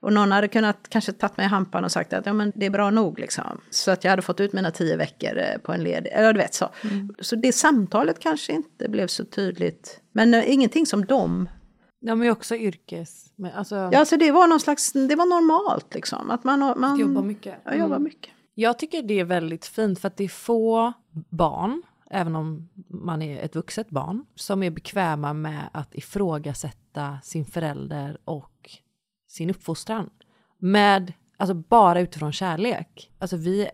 Och 0.01 0.13
någon 0.13 0.33
hade 0.33 0.49
kunnat 0.49 0.89
kanske 0.89 1.13
tagit 1.13 1.37
mig 1.37 1.47
i 1.47 1.49
hampan 1.49 1.85
och 1.85 1.93
sagt 1.93 2.13
att 2.13 2.27
ja, 2.27 2.33
men 2.33 2.53
det 2.55 2.67
är 2.67 2.71
bra 2.71 2.91
nog. 2.91 3.19
Liksom. 3.19 3.61
Så 3.71 3.91
att 3.91 4.05
jag 4.05 4.11
hade 4.11 4.23
fått 4.23 4.41
ut 4.41 4.53
mina 4.53 4.71
tio 4.71 4.97
veckor 4.97 5.39
eh, 5.39 5.59
på 5.63 5.73
en 5.73 5.83
led. 5.85 6.09
Eller 6.13 6.33
du 6.33 6.39
vet 6.39 6.55
så. 6.55 6.69
Mm. 6.85 7.15
Så 7.21 7.37
det 7.37 7.53
samtalet 7.53 8.19
kanske 8.19 8.53
inte 8.53 8.89
blev 8.89 9.07
så 9.07 9.25
tydligt. 9.25 10.01
Men 10.13 10.35
uh, 10.35 10.53
ingenting 10.53 10.87
som 10.87 11.05
de. 11.05 11.49
De 12.01 12.23
är 12.23 12.31
också 12.31 12.57
yrkes... 12.57 13.33
Men 13.37 13.53
alltså... 13.53 13.91
Ja, 13.93 14.05
så 14.05 14.17
det 14.17 14.33
var 14.33 14.47
någon 14.47 14.61
slags, 14.61 14.93
det 14.93 15.17
var 15.17 15.27
normalt 15.27 15.95
liksom. 15.95 16.31
Att 16.31 16.45
man, 16.45 16.61
man 16.61 16.85
att 16.85 17.01
jobba 17.01 17.23
mycket. 17.23 17.55
Ja, 17.65 17.75
jobba 17.75 17.95
mm. 17.95 18.03
mycket. 18.03 18.31
Jag 18.55 18.79
tycker 18.79 19.03
det 19.03 19.21
är 19.21 19.25
väldigt 19.25 19.67
fint 19.67 19.99
för 19.99 20.09
att 20.09 20.17
det 20.17 20.25
är 20.25 20.29
få 20.29 20.93
barn 21.31 21.83
även 22.11 22.37
om 22.37 22.69
man 22.89 23.23
är 23.23 23.43
ett 23.43 23.57
vuxet 23.57 23.91
barn, 23.91 24.25
som 24.35 24.63
är 24.63 24.71
bekväma 24.71 25.33
med 25.33 25.71
att 25.73 25.95
ifrågasätta 25.95 27.19
sin 27.23 27.45
förälder 27.45 28.19
och 28.25 28.71
sin 29.37 29.51
uppfostran. 29.51 30.11
Med, 30.59 31.13
alltså 31.37 31.55
bara 31.55 32.01
utifrån 32.01 32.33
kärlek. 32.33 33.11
Alltså 33.19 33.37
vi 33.37 33.69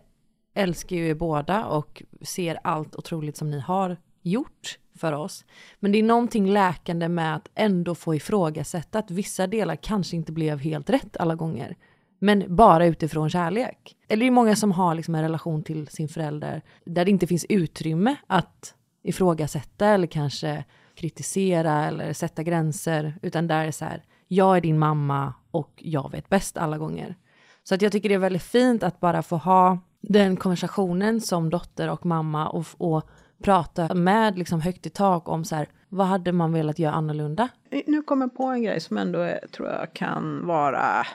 älskar 0.53 0.95
ju 0.95 1.07
er 1.07 1.15
båda 1.15 1.65
och 1.65 2.03
ser 2.21 2.59
allt 2.63 2.95
otroligt 2.95 3.37
som 3.37 3.49
ni 3.49 3.59
har 3.59 3.97
gjort 4.21 4.79
för 4.95 5.13
oss. 5.13 5.45
Men 5.79 5.91
det 5.91 5.99
är 5.99 6.03
någonting 6.03 6.51
läkande 6.51 7.09
med 7.09 7.35
att 7.35 7.49
ändå 7.55 7.95
få 7.95 8.15
ifrågasätta 8.15 8.99
att 8.99 9.11
vissa 9.11 9.47
delar 9.47 9.75
kanske 9.75 10.15
inte 10.15 10.31
blev 10.31 10.59
helt 10.59 10.89
rätt 10.89 11.17
alla 11.17 11.35
gånger. 11.35 11.75
Men 12.19 12.55
bara 12.55 12.85
utifrån 12.85 13.29
kärlek. 13.29 13.95
Eller 14.07 14.19
det 14.19 14.29
är 14.29 14.31
många 14.31 14.55
som 14.55 14.71
har 14.71 14.95
liksom 14.95 15.15
en 15.15 15.21
relation 15.21 15.63
till 15.63 15.87
sin 15.87 16.09
förälder 16.09 16.61
där 16.85 17.05
det 17.05 17.11
inte 17.11 17.27
finns 17.27 17.45
utrymme 17.49 18.15
att 18.27 18.75
ifrågasätta 19.03 19.87
eller 19.87 20.07
kanske 20.07 20.63
kritisera 20.95 21.85
eller 21.85 22.13
sätta 22.13 22.43
gränser. 22.43 23.19
Utan 23.21 23.47
där 23.47 23.65
är 23.65 23.71
så 23.71 23.85
här, 23.85 24.03
jag 24.33 24.57
är 24.57 24.61
din 24.61 24.79
mamma 24.79 25.33
och 25.51 25.71
jag 25.75 26.11
vet 26.11 26.29
bäst 26.29 26.57
alla 26.57 26.77
gånger. 26.77 27.15
Så 27.63 27.75
att 27.75 27.81
jag 27.81 27.91
tycker 27.91 28.09
det 28.09 28.15
är 28.15 28.19
väldigt 28.19 28.43
fint 28.43 28.83
att 28.83 28.99
bara 28.99 29.23
få 29.23 29.37
ha 29.37 29.79
den 30.01 30.37
konversationen 30.37 31.21
som 31.21 31.49
dotter 31.49 31.89
och 31.89 32.05
mamma 32.05 32.49
och, 32.49 32.65
och 32.77 33.09
prata 33.43 33.93
med 33.93 34.37
liksom 34.37 34.61
högt 34.61 34.85
i 34.85 34.89
tak 34.89 35.29
om 35.29 35.45
så 35.45 35.55
här, 35.55 35.67
vad 35.89 36.07
hade 36.07 36.31
man 36.31 36.53
velat 36.53 36.79
göra 36.79 36.93
annorlunda? 36.93 37.49
Eh, 37.71 37.81
nu 37.87 38.01
kommer 38.01 38.25
jag 38.25 38.35
på 38.35 38.43
en 38.43 38.63
grej 38.63 38.79
som 38.79 38.97
ändå 38.97 39.19
är, 39.19 39.47
tror 39.47 39.69
jag 39.69 39.93
kan 39.93 40.45
vara 40.45 41.05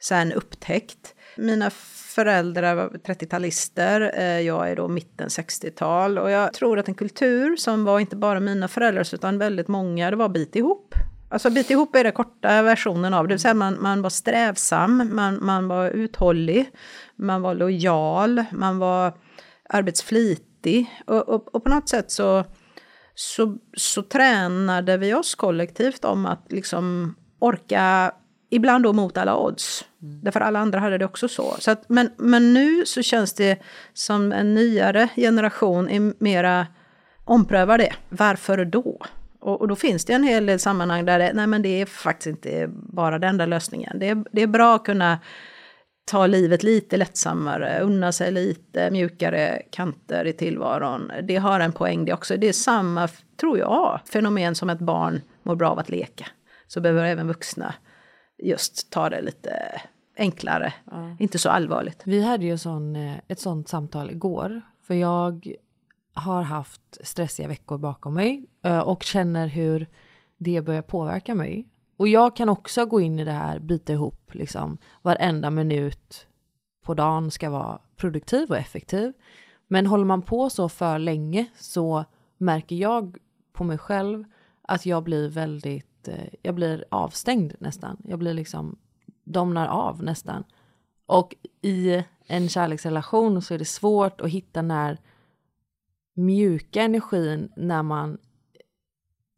sen 0.00 0.32
upptäckt. 0.32 1.14
Mina 1.36 1.70
föräldrar 2.14 2.74
var 2.74 2.88
30-talister, 2.88 4.12
eh, 4.18 4.40
jag 4.40 4.70
är 4.70 4.76
då 4.76 4.88
mitten 4.88 5.28
60-tal 5.28 6.18
och 6.18 6.30
jag 6.30 6.52
tror 6.52 6.78
att 6.78 6.88
en 6.88 6.94
kultur 6.94 7.56
som 7.56 7.84
var 7.84 8.00
inte 8.00 8.16
bara 8.16 8.40
mina 8.40 8.68
föräldrars 8.68 9.14
utan 9.14 9.38
väldigt 9.38 9.68
många, 9.68 10.10
det 10.10 10.16
var 10.16 10.28
bit 10.28 10.56
ihop. 10.56 10.94
Alltså 11.28 11.50
bit 11.50 11.70
ihop 11.70 11.96
är 11.96 12.04
den 12.04 12.12
korta 12.12 12.62
versionen 12.62 13.14
av 13.14 13.28
det, 13.28 13.34
vill 13.34 13.40
säga 13.40 13.54
man, 13.54 13.82
man 13.82 14.02
var 14.02 14.10
strävsam, 14.10 15.10
man, 15.12 15.38
man 15.42 15.68
var 15.68 15.90
uthållig, 15.90 16.70
man 17.16 17.42
var 17.42 17.54
lojal, 17.54 18.44
man 18.52 18.78
var 18.78 19.12
arbetsflitig 19.68 21.02
och, 21.06 21.28
och, 21.28 21.54
och 21.54 21.64
på 21.64 21.70
något 21.70 21.88
sätt 21.88 22.10
så, 22.10 22.44
så, 23.14 23.56
så 23.76 24.02
tränade 24.02 24.96
vi 24.96 25.14
oss 25.14 25.34
kollektivt 25.34 26.04
om 26.04 26.26
att 26.26 26.52
liksom 26.52 27.14
orka 27.38 28.12
ibland 28.50 28.84
då 28.84 28.92
mot 28.92 29.16
alla 29.16 29.36
odds. 29.36 29.84
Mm. 30.02 30.20
Därför 30.22 30.40
alla 30.40 30.58
andra 30.58 30.78
hade 30.78 30.98
det 30.98 31.04
också 31.04 31.28
så. 31.28 31.56
så 31.58 31.70
att, 31.70 31.88
men, 31.88 32.10
men 32.16 32.52
nu 32.52 32.86
så 32.86 33.02
känns 33.02 33.34
det 33.34 33.62
som 33.94 34.32
en 34.32 34.54
nyare 34.54 35.08
generation 35.16 35.88
är 35.88 36.12
mera 36.18 36.66
omprövar 37.24 37.78
det. 37.78 37.92
Varför 38.08 38.64
då? 38.64 39.00
Och, 39.46 39.60
och, 39.60 39.68
då 39.68 39.76
finns 39.76 40.04
det 40.04 40.12
en 40.12 40.22
hel 40.22 40.46
del 40.46 40.58
sammanhang 40.58 41.04
där 41.04 41.18
det, 41.18 41.32
nej 41.34 41.46
men 41.46 41.62
det 41.62 41.80
är 41.80 41.86
faktiskt 41.86 42.26
inte 42.26 42.66
bara 42.72 43.18
den 43.18 43.30
enda 43.30 43.46
lösningen. 43.46 43.98
Det 43.98 44.08
är, 44.08 44.24
det 44.32 44.42
är 44.42 44.46
bra 44.46 44.74
att 44.74 44.84
kunna 44.84 45.18
ta 46.04 46.26
livet 46.26 46.62
lite 46.62 46.96
lättsammare, 46.96 47.80
unna 47.80 48.12
sig 48.12 48.32
lite 48.32 48.90
mjukare 48.90 49.62
kanter 49.70 50.24
i 50.24 50.32
tillvaron. 50.32 51.12
Det 51.22 51.36
har 51.36 51.60
en 51.60 51.72
poäng 51.72 52.04
det 52.04 52.12
också. 52.12 52.36
Det 52.36 52.48
är 52.48 52.52
samma, 52.52 53.08
tror 53.40 53.58
jag, 53.58 54.00
fenomen 54.12 54.54
som 54.54 54.70
ett 54.70 54.78
barn 54.78 55.20
mår 55.42 55.54
bra 55.54 55.70
av 55.70 55.78
att 55.78 55.88
leka. 55.88 56.26
Så 56.66 56.80
behöver 56.80 57.04
även 57.04 57.28
vuxna 57.28 57.74
just 58.38 58.90
ta 58.90 59.10
det 59.10 59.20
lite 59.20 59.80
enklare, 60.16 60.72
ja. 60.90 61.16
inte 61.18 61.38
så 61.38 61.50
allvarligt. 61.50 62.02
Vi 62.04 62.22
hade 62.22 62.44
ju 62.44 62.58
sån, 62.58 62.96
eh, 62.96 63.14
ett 63.28 63.40
sånt 63.40 63.68
samtal 63.68 64.10
igår, 64.10 64.62
för 64.86 64.94
jag 64.94 65.56
har 66.16 66.42
haft 66.42 66.98
stressiga 67.00 67.48
veckor 67.48 67.78
bakom 67.78 68.14
mig 68.14 68.46
eh, 68.62 68.78
och 68.78 69.02
känner 69.02 69.46
hur 69.46 69.86
det 70.36 70.62
börjar 70.62 70.82
påverka 70.82 71.34
mig. 71.34 71.68
Och 71.96 72.08
jag 72.08 72.36
kan 72.36 72.48
också 72.48 72.86
gå 72.86 73.00
in 73.00 73.18
i 73.18 73.24
det 73.24 73.32
här, 73.32 73.58
bita 73.58 73.92
ihop 73.92 74.34
liksom 74.34 74.78
varenda 75.02 75.50
minut 75.50 76.26
på 76.82 76.94
dagen 76.94 77.30
ska 77.30 77.50
vara 77.50 77.78
produktiv 77.96 78.50
och 78.50 78.56
effektiv. 78.56 79.12
Men 79.68 79.86
håller 79.86 80.04
man 80.04 80.22
på 80.22 80.50
så 80.50 80.68
för 80.68 80.98
länge 80.98 81.46
så 81.56 82.04
märker 82.38 82.76
jag 82.76 83.16
på 83.52 83.64
mig 83.64 83.78
själv 83.78 84.24
att 84.62 84.86
jag 84.86 85.02
blir 85.02 85.28
väldigt 85.28 86.08
eh, 86.08 86.28
jag 86.42 86.54
blir 86.54 86.84
avstängd 86.90 87.54
nästan. 87.58 87.96
Jag 88.04 88.18
blir 88.18 88.34
liksom, 88.34 88.78
domnar 89.24 89.66
av 89.66 90.02
nästan. 90.02 90.44
Och 91.06 91.34
i 91.62 92.04
en 92.26 92.48
kärleksrelation 92.48 93.42
så 93.42 93.54
är 93.54 93.58
det 93.58 93.64
svårt 93.64 94.20
att 94.20 94.30
hitta 94.30 94.62
när 94.62 94.98
mjuka 96.16 96.82
energin 96.82 97.52
när 97.56 97.82
man 97.82 98.18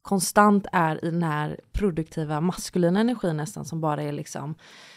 konstant 0.03 0.66
är 0.72 1.05
i 1.05 1.11
den 1.11 1.22
här 1.22 1.61
produktiva 1.72 2.41
maskulina 2.41 3.01
energin 3.01 3.37
nästan 3.37 3.64
som 3.64 3.81
bara 3.81 4.03
är 4.03 4.12
liksom 4.12 4.55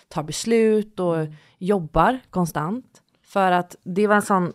tar 0.07 0.23
beslut 0.23 0.99
och 0.99 1.17
mm. 1.17 1.34
jobbar 1.57 2.19
konstant. 2.29 3.01
För 3.23 3.51
att 3.51 3.75
det 3.84 4.07
var 4.07 4.15
en 4.15 4.21
sån, 4.21 4.53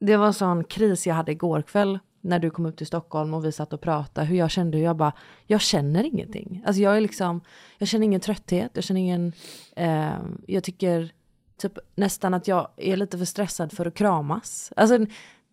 det 0.00 0.16
var 0.16 0.26
en 0.26 0.34
sån 0.34 0.64
kris 0.64 1.06
jag 1.06 1.14
hade 1.14 1.32
igår 1.32 1.62
kväll 1.62 1.98
när 2.20 2.38
du 2.38 2.50
kom 2.50 2.66
upp 2.66 2.76
till 2.76 2.86
Stockholm 2.86 3.34
och 3.34 3.44
vi 3.44 3.52
satt 3.52 3.72
och 3.72 3.80
pratade, 3.80 4.26
hur 4.26 4.36
jag 4.36 4.50
kände, 4.50 4.78
hur 4.78 4.84
jag 4.84 4.96
bara, 4.96 5.12
jag 5.46 5.60
känner 5.60 6.04
ingenting. 6.04 6.62
Alltså 6.66 6.82
jag 6.82 6.96
är 6.96 7.00
liksom, 7.00 7.40
jag 7.78 7.88
känner 7.88 8.04
ingen 8.04 8.20
trötthet, 8.20 8.70
jag 8.74 8.84
känner 8.84 9.00
ingen, 9.00 9.32
eh, 9.76 10.12
jag 10.46 10.64
tycker 10.64 11.12
typ 11.56 11.78
nästan 11.94 12.34
att 12.34 12.48
jag 12.48 12.68
är 12.76 12.96
lite 12.96 13.18
för 13.18 13.24
stressad 13.24 13.72
för 13.72 13.86
att 13.86 13.94
kramas. 13.94 14.72
Alltså 14.76 15.06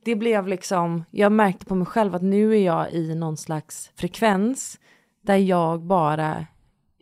det 0.03 0.15
blev 0.15 0.47
liksom, 0.47 1.03
jag 1.11 1.31
märkte 1.31 1.65
på 1.65 1.75
mig 1.75 1.85
själv 1.85 2.15
att 2.15 2.21
nu 2.21 2.53
är 2.53 2.65
jag 2.65 2.91
i 2.93 3.15
någon 3.15 3.37
slags 3.37 3.91
frekvens 3.95 4.79
där 5.21 5.37
jag 5.37 5.81
bara 5.81 6.45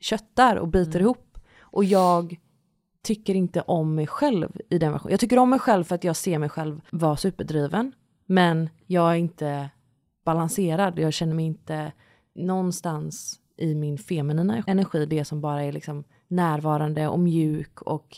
köttar 0.02 0.56
och 0.56 0.68
biter 0.68 1.00
mm. 1.00 1.02
ihop. 1.02 1.38
Och 1.60 1.84
jag 1.84 2.36
tycker 3.02 3.36
inte 3.36 3.62
om 3.62 3.96
mig 3.96 4.08
själv 4.08 4.62
i 4.70 4.78
den 4.78 4.92
versionen. 4.92 5.12
Jag 5.12 5.20
tycker 5.20 5.40
om 5.40 5.50
mig 5.50 5.60
själv 5.60 5.84
för 5.84 5.96
att 5.96 6.04
jag 6.04 6.16
ser 6.16 6.40
mig 6.40 6.50
själv 6.50 6.82
vara 6.90 7.18
superdriven. 7.18 7.94
Men 8.26 8.70
jag 8.86 9.12
är 9.12 9.16
inte 9.16 9.70
balanserad. 10.26 11.00
Jag 11.00 11.14
känner 11.14 11.34
mig 11.34 11.46
inte 11.46 11.92
någonstans 12.36 13.40
i 13.58 13.76
min 13.76 13.98
feminina 13.98 14.64
energi, 14.68 15.06
det 15.06 15.26
som 15.26 15.42
bara 15.42 15.64
är 15.64 15.72
liksom 15.72 16.04
närvarande 16.28 17.08
och 17.08 17.20
mjuk 17.20 17.82
och 17.82 18.18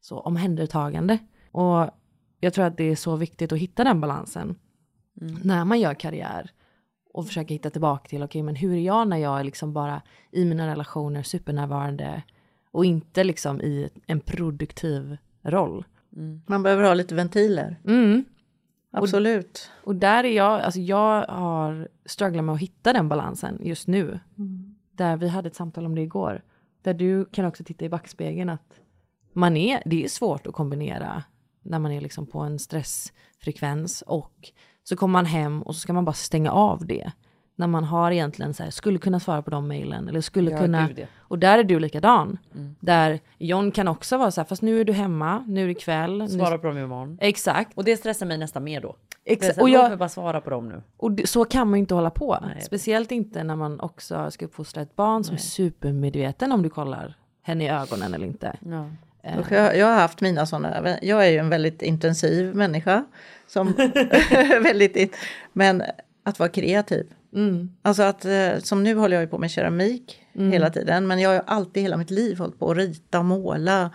så 0.00 0.20
omhändertagande. 0.20 1.18
Och 1.52 1.90
jag 2.40 2.54
tror 2.54 2.64
att 2.64 2.76
det 2.76 2.84
är 2.84 2.96
så 2.96 3.16
viktigt 3.16 3.52
att 3.52 3.58
hitta 3.58 3.84
den 3.84 4.00
balansen 4.00 4.54
mm. 5.20 5.40
när 5.44 5.64
man 5.64 5.80
gör 5.80 5.94
karriär 5.94 6.50
och 7.12 7.26
försöka 7.26 7.54
hitta 7.54 7.70
tillbaka 7.70 8.08
till, 8.08 8.18
okej, 8.18 8.24
okay, 8.24 8.42
men 8.42 8.56
hur 8.56 8.74
är 8.74 8.80
jag 8.80 9.08
när 9.08 9.16
jag 9.16 9.40
är 9.40 9.44
liksom 9.44 9.72
bara 9.72 10.02
i 10.30 10.44
mina 10.44 10.66
relationer 10.66 11.22
supernärvarande 11.22 12.22
och 12.70 12.84
inte 12.84 13.24
liksom 13.24 13.60
i 13.60 13.90
en 14.06 14.20
produktiv 14.20 15.16
roll. 15.42 15.84
Mm. 16.16 16.42
Man 16.46 16.62
behöver 16.62 16.84
ha 16.84 16.94
lite 16.94 17.14
ventiler. 17.14 17.80
Mm. 17.84 18.24
Absolut. 18.92 19.70
Och, 19.82 19.88
och, 19.88 19.96
där 19.96 20.24
är 20.24 20.36
jag, 20.36 20.60
alltså 20.60 20.80
jag 20.80 21.26
har 21.26 21.88
strugglat 22.04 22.44
med 22.44 22.54
att 22.54 22.60
hitta 22.60 22.92
den 22.92 23.08
balansen 23.08 23.58
just 23.62 23.86
nu. 23.86 24.20
Mm. 24.38 24.74
Där 24.92 25.16
vi 25.16 25.28
hade 25.28 25.48
ett 25.48 25.54
samtal 25.54 25.86
om 25.86 25.94
det 25.94 26.02
igår. 26.02 26.42
Där 26.82 26.94
du 26.94 27.24
kan 27.24 27.44
också 27.44 27.64
titta 27.64 27.84
i 27.84 27.88
backspegeln 27.88 28.50
att 28.50 28.80
man 29.32 29.56
är, 29.56 29.82
det 29.86 30.04
är 30.04 30.08
svårt 30.08 30.46
att 30.46 30.54
kombinera 30.54 31.24
när 31.62 31.78
man 31.78 31.92
är 31.92 32.00
liksom 32.00 32.26
på 32.26 32.38
en 32.38 32.58
stressfrekvens 32.58 34.02
och 34.02 34.50
så 34.82 34.96
kommer 34.96 35.12
man 35.12 35.26
hem 35.26 35.62
och 35.62 35.74
så 35.74 35.80
ska 35.80 35.92
man 35.92 36.04
bara 36.04 36.12
stänga 36.12 36.50
av 36.50 36.86
det 36.86 37.12
när 37.60 37.66
man 37.66 37.84
har 37.84 38.10
egentligen 38.10 38.54
så 38.54 38.62
här, 38.62 38.70
skulle 38.70 38.98
kunna 38.98 39.20
svara 39.20 39.42
på 39.42 39.50
de 39.50 39.68
mejlen 39.68 40.08
eller 40.08 40.20
skulle 40.20 40.50
ja, 40.50 40.58
kunna. 40.58 40.88
Och 41.18 41.38
där 41.38 41.58
är 41.58 41.64
du 41.64 41.80
likadan. 41.80 42.38
Mm. 42.54 42.76
Där 42.80 43.20
John 43.38 43.70
kan 43.70 43.88
också 43.88 44.18
vara 44.18 44.30
så 44.30 44.40
här, 44.40 44.46
fast 44.46 44.62
nu 44.62 44.80
är 44.80 44.84
du 44.84 44.92
hemma, 44.92 45.44
nu 45.48 45.64
är 45.64 45.68
det 45.68 45.74
kväll. 45.74 46.28
Svara 46.28 46.58
på 46.58 46.66
dem 46.66 46.78
imorgon. 46.78 47.18
Exakt. 47.20 47.78
Och 47.78 47.84
det 47.84 47.96
stressar 47.96 48.26
mig 48.26 48.38
nästan 48.38 48.64
mer 48.64 48.80
då. 48.80 48.96
Exakt. 49.24 49.60
Och 49.60 49.70
jag 49.70 49.98
bara 49.98 50.08
svara 50.08 50.40
på 50.40 50.50
dem 50.50 50.68
nu. 50.68 50.82
Och 50.96 51.20
så 51.24 51.44
kan 51.44 51.68
man 51.68 51.78
ju 51.78 51.80
inte 51.80 51.94
hålla 51.94 52.10
på. 52.10 52.38
Nej. 52.42 52.60
Speciellt 52.60 53.12
inte 53.12 53.44
när 53.44 53.56
man 53.56 53.80
också 53.80 54.30
ska 54.30 54.44
uppfostra 54.44 54.82
ett 54.82 54.96
barn 54.96 55.24
som 55.24 55.34
Nej. 55.34 55.42
är 55.42 55.46
supermedveten 55.46 56.52
om 56.52 56.62
du 56.62 56.70
kollar 56.70 57.14
henne 57.42 57.64
i 57.64 57.68
ögonen 57.68 58.14
eller 58.14 58.26
inte. 58.26 58.56
Ja. 58.66 58.90
Uh. 59.26 59.52
Jag, 59.52 59.76
jag, 59.76 59.86
har 59.86 59.94
haft 59.94 60.20
mina 60.20 60.46
sådana, 60.46 60.98
jag 61.02 61.26
är 61.26 61.30
ju 61.30 61.38
en 61.38 61.48
väldigt 61.48 61.82
intensiv 61.82 62.54
människa. 62.54 63.04
Som 63.46 63.72
väldigt, 64.62 65.16
men 65.52 65.82
att 66.22 66.38
vara 66.38 66.48
kreativ. 66.48 67.06
Alltså 67.82 68.02
att, 68.02 68.24
eh, 68.24 68.58
som 68.58 68.82
nu 68.82 68.94
håller 68.94 69.16
jag 69.16 69.22
ju 69.22 69.28
på 69.28 69.38
med 69.38 69.50
keramik 69.50 70.22
hela 70.32 70.70
tiden, 70.70 71.06
men 71.06 71.18
jag 71.18 71.30
har 71.30 71.34
ju 71.34 71.42
alltid 71.46 71.82
hela 71.82 71.96
mitt 71.96 72.10
liv 72.10 72.38
hållit 72.38 72.58
på 72.58 72.70
att 72.70 72.76
rita 72.76 73.18
och 73.18 73.24
måla. 73.24 73.90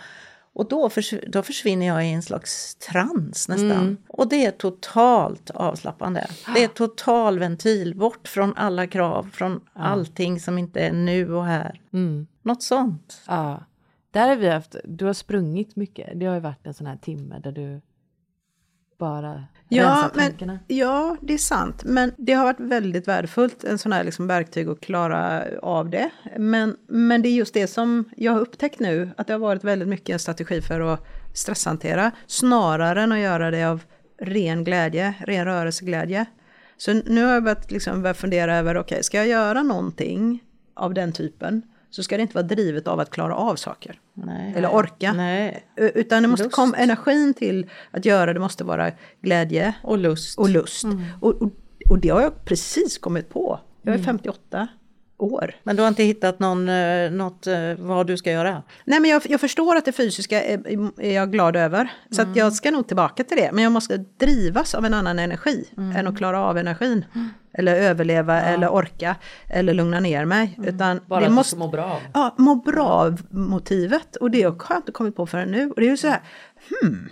Och 0.54 0.68
då, 0.68 0.90
förs 0.90 1.14
då 1.28 1.44
försvinner 1.44 1.86
jag 1.88 2.08
i 2.08 2.12
en 2.12 2.22
slags 2.24 2.76
trans 2.76 3.48
nästan. 3.50 3.98
Och 4.08 4.30
det 4.30 4.46
är 4.46 4.52
totalt 4.52 5.50
avslappnande. 5.50 6.28
Det 6.56 6.64
är 6.64 6.68
total 6.68 7.40
ventil, 7.40 7.96
bort 7.96 8.28
från 8.28 8.54
alla 8.56 8.88
krav, 8.88 9.30
från 9.34 9.62
allting 9.74 10.40
som 10.40 10.58
inte 10.58 10.80
är 10.80 10.94
nu 10.94 11.34
och 11.34 11.46
här. 11.46 11.82
Något 12.42 12.64
sånt. 12.64 13.22
Ja. 13.28 13.64
Där 14.16 14.28
har 14.28 14.36
vi 14.36 14.50
haft, 14.50 14.76
du 14.84 15.06
har 15.06 15.14
sprungit 15.14 15.76
mycket. 15.76 16.20
Det 16.20 16.26
har 16.26 16.34
ju 16.36 16.40
varit 16.40 16.68
en 16.68 16.74
sån 16.74 16.88
här 16.88 16.98
timme 16.98 17.40
där 17.40 17.52
du 17.52 17.82
bara 18.98 19.46
Ja, 19.70 20.12
men, 20.14 20.26
tankarna. 20.26 20.60
ja, 20.68 21.18
det 21.22 21.34
är 21.34 21.38
sant. 21.38 21.84
Men 21.86 22.12
det 22.18 22.34
har 22.34 22.44
varit 22.44 22.60
väldigt 22.60 23.08
värdefullt, 23.08 23.64
en 23.64 23.78
sån 23.78 23.92
här 23.92 24.04
liksom 24.04 24.28
verktyg 24.28 24.70
att 24.70 24.82
klara 24.82 25.44
av 25.62 25.90
det. 25.90 26.10
Men, 26.38 26.78
men 26.88 27.22
det 27.22 27.30
är 27.30 27.34
just 27.34 27.54
det 27.54 27.68
som 27.68 28.10
jag 28.18 28.32
har 28.32 28.40
upptäckt 28.40 28.80
nu, 28.80 29.10
att 29.18 29.28
det 29.28 29.34
har 29.34 29.40
varit 29.40 29.64
väldigt 29.64 29.88
mycket 29.88 30.14
en 30.14 30.20
strategi 30.20 30.62
för 30.62 30.94
att 30.94 31.06
stresshantera, 31.34 32.12
snarare 32.28 33.02
än 33.02 33.12
att 33.12 33.20
göra 33.20 33.52
det 33.52 33.64
av 33.64 33.84
ren 34.20 34.64
glädje, 34.64 35.14
ren 35.20 35.46
rörelseglädje. 35.46 36.26
Så 36.78 36.94
nu 36.94 37.24
har 37.24 37.34
jag 37.34 37.44
börjat, 37.44 37.72
liksom 37.72 38.14
fundera 38.14 38.58
över, 38.58 38.78
okej, 38.78 39.04
ska 39.04 39.18
jag 39.18 39.28
göra 39.28 39.64
någonting 39.64 40.44
av 40.74 40.94
den 40.94 41.14
typen, 41.14 41.62
så 41.96 42.04
ska 42.04 42.18
det 42.18 42.22
inte 42.22 42.34
vara 42.36 42.44
drivet 42.48 42.88
av 42.88 43.00
att 43.00 43.10
klara 43.10 43.36
av 43.36 43.56
saker. 43.56 44.00
Nej. 44.14 44.54
Eller 44.56 44.74
orka. 44.74 45.14
Nej. 45.14 45.66
Utan 45.76 46.22
det 46.24 46.28
måste 46.28 46.44
Lust. 46.44 46.56
komma, 46.56 46.78
energin 46.78 47.34
till 47.34 47.70
att 47.92 48.06
göra 48.06 48.34
det 48.34 48.40
måste 48.40 48.64
vara 48.64 48.92
glädje 49.22 49.74
Och 49.84 49.98
lust. 49.98 50.40
och 50.40 50.50
lust. 50.50 50.86
Och, 51.22 51.42
och, 51.42 51.52
och 51.90 52.00
det 52.00 52.10
har 52.10 52.22
jag 52.22 52.46
precis 52.46 52.98
kommit 52.98 53.30
på. 53.30 53.60
Jag 53.82 53.96
är 53.96 54.00
58 54.04 54.68
år. 55.34 55.56
Men 55.64 55.76
du 55.76 55.82
har 55.82 55.88
inte 55.88 56.04
hittat 56.04 56.40
någon, 56.40 56.70
eh, 56.70 57.12
något 57.12 57.48
eh, 57.48 57.56
vad 57.78 58.08
du 58.08 58.18
ska 58.18 58.32
göra? 58.32 58.64
Nej 58.86 59.00
men 59.00 59.12
jag, 59.12 59.22
jag 59.30 59.42
förstår 59.42 59.76
att 59.76 59.86
det 59.86 59.92
fysiska 59.92 60.44
är, 60.44 60.62
är 61.02 61.16
jag 61.16 61.32
glad 61.32 61.56
över. 61.56 61.90
Så 62.12 62.22
att 62.22 62.36
jag 62.36 62.54
ska 62.54 62.72
nog 62.72 62.88
tillbaka 62.88 63.24
till 63.24 63.38
det. 63.38 63.52
Men 63.52 63.64
jag 63.64 63.72
måste 63.72 63.98
drivas 63.98 64.76
av 64.76 64.86
en 64.86 64.94
annan 64.94 65.20
energi 65.20 65.66
än 65.96 66.08
att 66.08 66.18
klara 66.18 66.40
av 66.42 66.58
energin. 66.58 67.06
Eller 67.58 67.76
överleva 67.76 68.42
eller 68.42 68.70
orka 68.74 69.16
eller 69.50 69.74
lugna 69.74 70.00
ner 70.00 70.26
mig. 70.26 70.60
Utan 70.64 71.00
Bara 71.06 71.20
det 71.20 71.26
att 71.26 71.32
måste, 71.32 71.58
må 71.58 71.68
bra 71.68 71.84
av. 71.84 72.00
Ja, 72.14 72.36
må 72.38 72.56
bra 72.56 73.14
motivet. 73.30 74.16
Och 74.16 74.32
det 74.32 74.44
har 74.44 74.56
jag 74.70 74.78
inte 74.78 74.92
kommit 74.92 75.16
på 75.16 75.26
förrän 75.26 75.52
nu. 75.52 75.70
Och 75.70 75.76
det 75.76 75.86
är 75.86 75.90
ju 75.90 75.98
så 75.98 76.08
här, 76.08 76.20
hmm. 76.82 77.10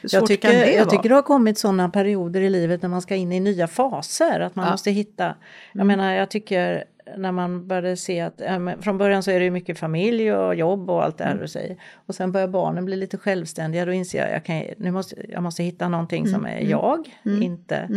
Hur 0.00 0.14
Jag 0.14 0.26
tycker, 0.26 0.76
jag 0.76 0.90
tycker 0.90 1.08
det 1.08 1.14
har 1.14 1.22
kommit 1.22 1.58
sådana 1.58 1.88
perioder 1.88 2.40
i 2.40 2.50
livet 2.50 2.82
när 2.82 2.88
man 2.88 3.02
ska 3.02 3.14
in 3.14 3.32
i 3.32 3.40
nya 3.40 3.68
faser. 3.68 4.40
Att 4.40 4.54
man 4.56 4.64
Ja. 4.64 4.70
måste 4.70 4.90
hitta, 4.90 5.34
jag 5.72 5.86
menar 5.86 6.12
jag 6.12 6.30
tycker 6.30 6.84
när 7.16 7.32
man 7.32 7.68
började 7.68 7.96
se 7.96 8.20
att, 8.20 8.38
men 8.38 8.82
från 8.82 8.98
början 8.98 9.22
så 9.22 9.30
är 9.30 9.38
det 9.38 9.44
ju 9.44 9.50
mycket 9.50 9.78
familj 9.78 10.32
och 10.32 10.54
jobb 10.54 10.90
och 10.90 11.04
allt 11.04 11.18
det 11.18 11.24
här 11.24 11.34
du 11.34 11.48
säger. 11.48 11.76
Och 12.06 12.14
sen 12.14 12.32
börjar 12.32 12.48
barnen 12.48 12.84
bli 12.84 12.96
lite 12.96 13.18
självständiga, 13.18 13.84
då 13.84 13.92
inser 13.92 14.18
jag, 14.18 14.32
jag, 14.32 14.44
kan, 14.44 14.62
nu 14.76 14.90
måste, 14.90 15.16
jag 15.28 15.42
måste 15.42 15.62
hitta 15.62 15.88
någonting 15.88 16.26
som 16.26 16.46
är 16.46 16.60
jag, 16.60 17.10
inte. 17.24 17.88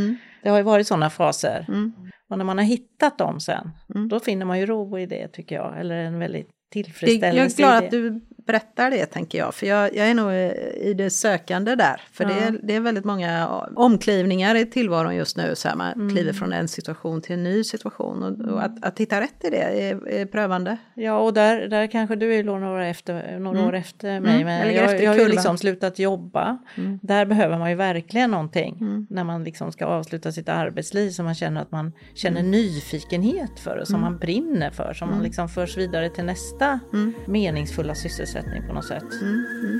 Det 0.43 0.49
har 0.49 0.57
ju 0.57 0.63
varit 0.63 0.87
sådana 0.87 1.09
faser. 1.09 1.65
Och 2.29 2.37
när 2.37 2.45
man 2.45 2.57
har 2.57 2.65
hittat 2.65 3.17
dem 3.17 3.39
sen, 3.39 3.71
då 4.09 4.19
finner 4.19 4.45
man 4.45 4.59
ju 4.59 4.65
ro 4.65 4.99
i 4.99 5.05
det 5.05 5.27
tycker 5.27 5.55
jag. 5.55 5.79
Eller 5.79 5.95
en 5.95 6.19
väldigt 6.19 6.49
tillfredsställelse 6.71 7.61
jag 7.61 7.75
är 7.75 7.79
glad 7.79 7.83
att 7.83 7.91
du 7.91 8.21
berättar 8.45 8.91
det 8.91 9.05
tänker 9.05 9.37
jag. 9.37 9.55
För 9.55 9.65
jag, 9.65 9.95
jag 9.95 10.09
är 10.09 10.13
nog 10.13 10.33
i 10.89 10.93
det 10.93 11.09
sökande 11.09 11.75
där. 11.75 12.01
För 12.11 12.25
det, 12.25 12.33
är, 12.33 12.59
det 12.63 12.75
är 12.75 12.79
väldigt 12.79 13.05
många 13.05 13.47
omklivningar 13.75 14.55
i 14.55 14.65
tillvaron 14.65 15.15
just 15.15 15.37
nu. 15.37 15.55
Så 15.55 15.67
här, 15.67 15.75
man 15.75 16.09
kliver 16.09 16.33
från 16.33 16.53
en 16.53 16.67
situation 16.67 17.21
till 17.21 17.33
en 17.33 17.43
ny 17.43 17.63
situation. 17.63 18.23
Och, 18.23 18.53
och 18.53 18.63
att, 18.63 18.85
att 18.85 18.99
hitta 18.99 19.21
rätt 19.21 19.43
i 19.43 19.49
det 19.49 19.57
är, 19.57 20.07
är 20.07 20.25
prövande. 20.25 20.77
Ja, 20.93 21.19
och 21.19 21.33
där, 21.33 21.67
där 21.67 21.87
kanske 21.87 22.15
du 22.15 22.33
är 22.33 22.43
några 22.43 22.71
år 22.71 22.79
efter, 22.79 23.39
några 23.39 23.65
år 23.65 23.75
efter 23.75 24.19
mig. 24.19 24.41
Mm. 24.41 24.45
Men 24.45 24.73
Jag 24.73 24.83
efter 24.83 25.03
jag 25.03 25.11
har 25.11 25.17
ju 25.17 25.27
liksom 25.27 25.57
slutat 25.57 25.99
jobba. 25.99 26.57
Där 27.01 27.25
behöver 27.25 27.57
man 27.57 27.69
ju 27.69 27.75
verkligen 27.75 28.31
någonting. 28.31 29.05
När 29.09 29.23
man 29.23 29.43
liksom 29.43 29.71
ska 29.71 29.85
avsluta 29.85 30.31
sitt 30.31 30.49
arbetsliv 30.49 31.09
så 31.09 31.23
man 31.23 31.35
känner 31.35 31.61
att 31.61 31.71
man 31.71 31.91
känner 32.13 32.43
nyfikenhet 32.43 33.59
för 33.59 33.77
det. 33.77 33.85
Som 33.85 34.01
man 34.01 34.17
brinner 34.17 34.69
för. 34.69 34.93
Som 34.93 35.09
man 35.09 35.23
liksom 35.23 35.49
förs 35.49 35.77
vidare 35.77 36.09
till 36.09 36.25
nästa 36.25 36.79
meningsfulla 37.27 37.95
sysselsättning 37.95 38.34
på 38.67 38.73
något 38.73 38.85
sätt. 38.85 39.21
Mm, 39.21 39.45
mm. 39.63 39.79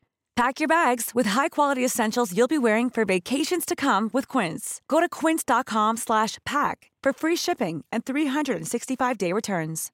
Pack 0.35 0.59
your 0.61 0.67
bags 0.67 1.11
with 1.13 1.29
high-quality 1.29 1.85
essentials 1.85 2.31
you'll 2.33 2.47
be 2.47 2.57
wearing 2.57 2.89
for 2.89 3.05
vacations 3.05 3.65
to 3.65 3.75
come 3.75 4.09
with 4.13 4.27
Quince. 4.27 4.81
Go 4.87 4.99
to 4.99 5.09
quince.com 5.09 5.97
slash 5.97 6.37
pack 6.45 6.91
for 7.03 7.13
free 7.13 7.35
shipping 7.35 7.83
and 7.91 8.05
365-day 8.05 9.33
returns. 9.33 9.91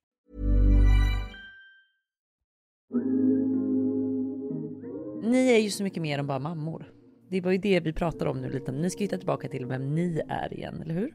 Ni 5.24 5.50
är 5.56 5.60
ju 5.60 5.70
så 5.70 5.84
mycket 5.84 6.02
mer 6.02 6.20
än 6.20 6.28
bara 6.28 6.40
mammor. 6.40 6.92
Det 7.30 7.42
var 7.42 7.52
ju 7.52 7.58
det 7.58 7.80
vi 7.80 7.94
pratade 7.94 8.30
om 8.32 8.42
nu 8.42 8.50
lite. 8.50 8.72
Ni 8.72 8.90
ska 8.90 9.00
hitta 9.04 9.18
tillbaka 9.18 9.50
till 9.50 9.66
vem 9.66 9.96
ni 9.96 10.22
är 10.30 10.54
igen, 10.54 10.82
eller 10.82 10.94
hur? 10.94 11.14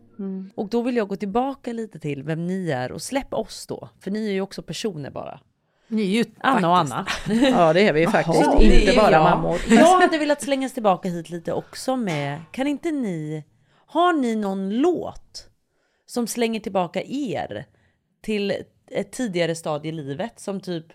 Och 0.54 0.68
då 0.68 0.82
vill 0.82 0.96
jag 0.96 1.08
gå 1.08 1.16
tillbaka 1.16 1.72
lite 1.72 1.98
till 1.98 2.22
vem 2.22 2.46
ni 2.46 2.70
är 2.70 2.92
och 2.92 3.02
släpp 3.02 3.34
oss 3.34 3.66
då. 3.66 3.88
För 4.00 4.10
ni 4.10 4.28
är 4.28 4.32
ju 4.32 4.40
också 4.40 4.62
personer 4.62 5.10
bara. 5.10 5.40
Ni 5.92 6.02
är 6.02 6.24
ju 6.24 6.24
Anna 6.40 6.70
och 6.70 6.78
Anna. 6.78 7.06
Ja, 7.50 7.72
det 7.72 7.88
är 7.88 7.92
vi 7.92 8.00
ju 8.00 8.06
faktiskt. 8.06 8.40
Är 8.40 8.80
Inte 8.80 8.96
bara 8.96 9.10
jag. 9.10 9.22
mammor. 9.22 9.60
Jag 9.68 10.00
hade 10.00 10.18
velat 10.18 10.42
slängas 10.42 10.72
tillbaka 10.72 11.08
hit 11.08 11.30
lite 11.30 11.52
också 11.52 11.96
med, 11.96 12.40
kan 12.52 12.66
inte 12.66 12.90
ni, 12.90 13.44
har 13.86 14.12
ni 14.12 14.36
någon 14.36 14.70
låt 14.70 15.48
som 16.06 16.26
slänger 16.26 16.60
tillbaka 16.60 17.02
er 17.02 17.66
till 18.22 18.54
ett 18.90 19.12
tidigare 19.12 19.54
stadie 19.54 19.88
i 19.92 19.94
livet 19.94 20.40
som 20.40 20.60
typ 20.60 20.86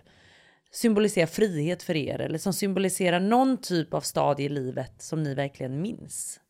symboliserar 0.72 1.26
frihet 1.26 1.82
för 1.82 1.96
er 1.96 2.20
eller 2.20 2.38
som 2.38 2.52
symboliserar 2.52 3.20
någon 3.20 3.56
typ 3.56 3.94
av 3.94 4.00
stadie 4.00 4.46
i 4.46 4.48
livet 4.48 5.02
som 5.02 5.22
ni 5.22 5.34
verkligen 5.34 5.82
minns? 5.82 6.40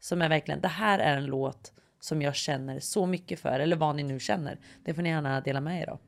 Som 0.00 0.22
är 0.22 0.28
verkligen, 0.28 0.60
det 0.60 0.68
här 0.68 0.98
är 0.98 1.16
en 1.16 1.26
låt 1.26 1.72
som 2.00 2.22
jag 2.22 2.34
känner 2.34 2.80
så 2.80 3.06
mycket 3.06 3.40
för 3.40 3.60
eller 3.60 3.76
vad 3.76 3.96
ni 3.96 4.02
nu 4.02 4.20
känner. 4.20 4.58
Det 4.84 4.94
får 4.94 5.02
ni 5.02 5.08
gärna 5.08 5.40
dela 5.40 5.60
med 5.60 5.82
er 5.82 5.90
av. 5.90 5.98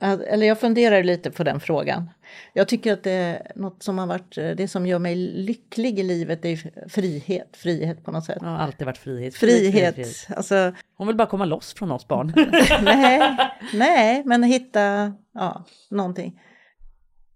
Eller 0.00 0.46
jag 0.46 0.60
funderar 0.60 1.02
lite 1.02 1.30
på 1.30 1.44
den 1.44 1.60
frågan. 1.60 2.10
Jag 2.52 2.68
tycker 2.68 2.92
att 2.92 3.02
det 3.02 3.52
något 3.54 3.82
som 3.82 3.98
har 3.98 4.06
varit, 4.06 4.34
det 4.34 4.68
som 4.68 4.86
gör 4.86 4.98
mig 4.98 5.16
lycklig 5.16 5.98
i 5.98 6.02
livet 6.02 6.44
är 6.44 6.88
frihet, 6.88 7.56
frihet 7.56 8.04
på 8.04 8.10
något 8.10 8.24
sätt. 8.24 8.38
Ja, 8.40 8.58
alltid 8.58 8.86
varit 8.86 8.98
frihet. 8.98 9.34
Frihet, 9.34 9.94
frihet. 9.94 10.26
Alltså, 10.36 10.72
Hon 10.96 11.06
vill 11.06 11.16
bara 11.16 11.28
komma 11.28 11.44
loss 11.44 11.74
från 11.74 11.92
oss 11.92 12.08
barn. 12.08 12.32
nej, 12.82 13.36
nej, 13.74 14.22
men 14.24 14.42
hitta 14.42 15.12
ja, 15.34 15.64
någonting. 15.90 16.40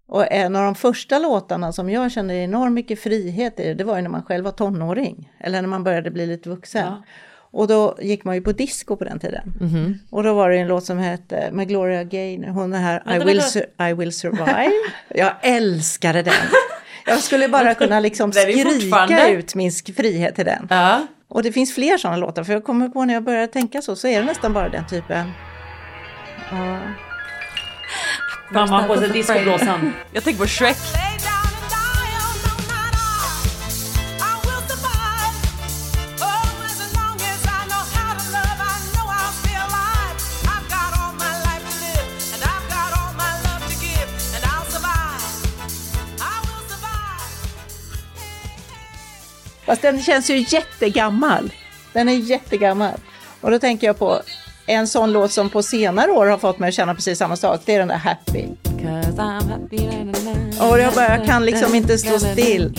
Och 0.07 0.31
en 0.31 0.55
av 0.55 0.63
de 0.63 0.75
första 0.75 1.19
låtarna 1.19 1.71
som 1.71 1.89
jag 1.89 2.11
kände 2.11 2.35
enormt 2.35 2.73
mycket 2.73 2.99
frihet 2.99 3.59
i, 3.59 3.73
det 3.73 3.83
var 3.83 3.95
ju 3.95 4.01
när 4.01 4.09
man 4.09 4.23
själv 4.23 4.45
var 4.45 4.51
tonåring. 4.51 5.33
Eller 5.39 5.61
när 5.61 5.69
man 5.69 5.83
började 5.83 6.11
bli 6.11 6.27
lite 6.27 6.49
vuxen. 6.49 6.85
Ja. 6.85 7.03
Och 7.53 7.67
då 7.67 7.97
gick 8.01 8.23
man 8.23 8.35
ju 8.35 8.41
på 8.41 8.51
disco 8.51 8.95
på 8.95 9.03
den 9.03 9.19
tiden. 9.19 9.53
Mm 9.59 9.73
-hmm. 9.73 9.97
Och 10.09 10.23
då 10.23 10.33
var 10.33 10.49
det 10.49 10.57
en 10.57 10.67
låt 10.67 10.85
som 10.85 10.97
hette 10.97 11.49
med 11.51 11.67
Gloria 11.67 12.03
Gaynor, 12.03 12.47
hon 12.47 12.73
är 12.73 12.79
här 12.79 13.15
I 13.15 13.19
will, 13.25 13.41
I 13.89 13.93
will 13.93 14.13
survive. 14.13 14.71
jag 15.07 15.33
älskade 15.41 16.21
den. 16.21 16.33
Jag 17.05 17.19
skulle 17.19 17.47
bara 17.47 17.73
kunna 17.73 17.99
liksom 17.99 18.31
skrika 18.31 19.27
ut 19.27 19.55
min 19.55 19.71
frihet 19.71 20.35
till 20.35 20.45
den. 20.45 20.67
Ja. 20.69 21.07
Och 21.27 21.43
det 21.43 21.51
finns 21.51 21.75
fler 21.75 21.97
sådana 21.97 22.17
låtar, 22.17 22.43
för 22.43 22.53
jag 22.53 22.63
kommer 22.63 22.89
på 22.89 23.05
när 23.05 23.13
jag 23.13 23.23
började 23.23 23.47
tänka 23.47 23.81
så, 23.81 23.95
så 23.95 24.07
är 24.07 24.19
det 24.19 24.25
nästan 24.25 24.53
bara 24.53 24.69
den 24.69 24.87
typen. 24.87 25.31
Ja. 26.51 26.79
Mamma 28.51 28.83
på 28.83 28.97
sig 28.97 29.09
discoblåsan. 29.09 29.93
Jag 30.13 30.23
tänker 30.23 30.41
på 30.41 30.47
Shrek. 30.47 30.77
Fast 49.71 49.81
den 49.81 50.01
känns 50.01 50.29
ju 50.29 50.45
jättegammal. 50.47 51.51
Den 51.93 52.09
är 52.09 52.13
jättegammal. 52.13 52.93
Och 53.41 53.51
då 53.51 53.59
tänker 53.59 53.87
jag 53.87 53.99
på 53.99 54.21
en 54.65 54.87
sån 54.87 55.11
låt 55.11 55.31
som 55.31 55.49
på 55.49 55.63
senare 55.63 56.11
år 56.11 56.25
har 56.25 56.37
fått 56.37 56.59
mig 56.59 56.69
att 56.69 56.73
känna 56.75 56.95
precis 56.95 57.17
samma 57.17 57.35
sak. 57.35 57.61
Det 57.65 57.75
är 57.75 57.79
den 57.79 57.87
där 57.87 57.95
Happy. 57.95 58.45
Och 60.59 60.79
jag 60.79 60.93
bara 60.93 61.17
jag 61.17 61.25
kan 61.25 61.45
liksom 61.45 61.75
inte 61.75 61.97
stå 61.97 62.19
still. 62.19 62.73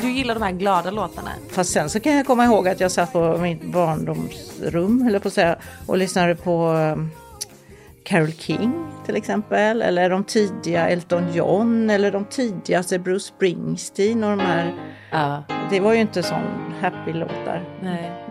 Du 0.00 0.10
gillar 0.10 0.34
de 0.34 0.42
här 0.42 0.52
glada 0.52 0.90
låtarna? 0.90 1.30
Fast 1.50 1.72
sen 1.72 1.90
så 1.90 2.00
kan 2.00 2.16
jag 2.16 2.26
komma 2.26 2.44
ihåg 2.44 2.68
att 2.68 2.80
jag 2.80 2.92
satt 2.92 3.12
på 3.12 3.38
mitt 3.38 3.62
barndomsrum, 3.62 5.06
eller 5.08 5.18
på 5.18 5.28
att 5.28 5.34
säga, 5.34 5.56
och 5.86 5.96
lyssnade 5.96 6.34
på 6.34 6.68
um, 6.68 7.10
Carole 8.04 8.32
King 8.32 8.88
till 9.06 9.16
exempel, 9.16 9.82
eller 9.82 10.10
de 10.10 10.24
tidiga 10.24 10.88
Elton 10.88 11.32
John 11.32 11.90
eller 11.90 12.12
de 12.12 12.24
tidigaste 12.24 12.98
Bruce 12.98 13.24
Springsteen 13.24 14.24
och 14.24 14.30
de 14.30 14.40
här. 14.40 14.72
Ja. 15.10 15.42
Det 15.70 15.80
var 15.80 15.92
ju 15.92 16.00
inte 16.00 16.22
sån 16.22 16.74
happy-låtar. 16.80 17.62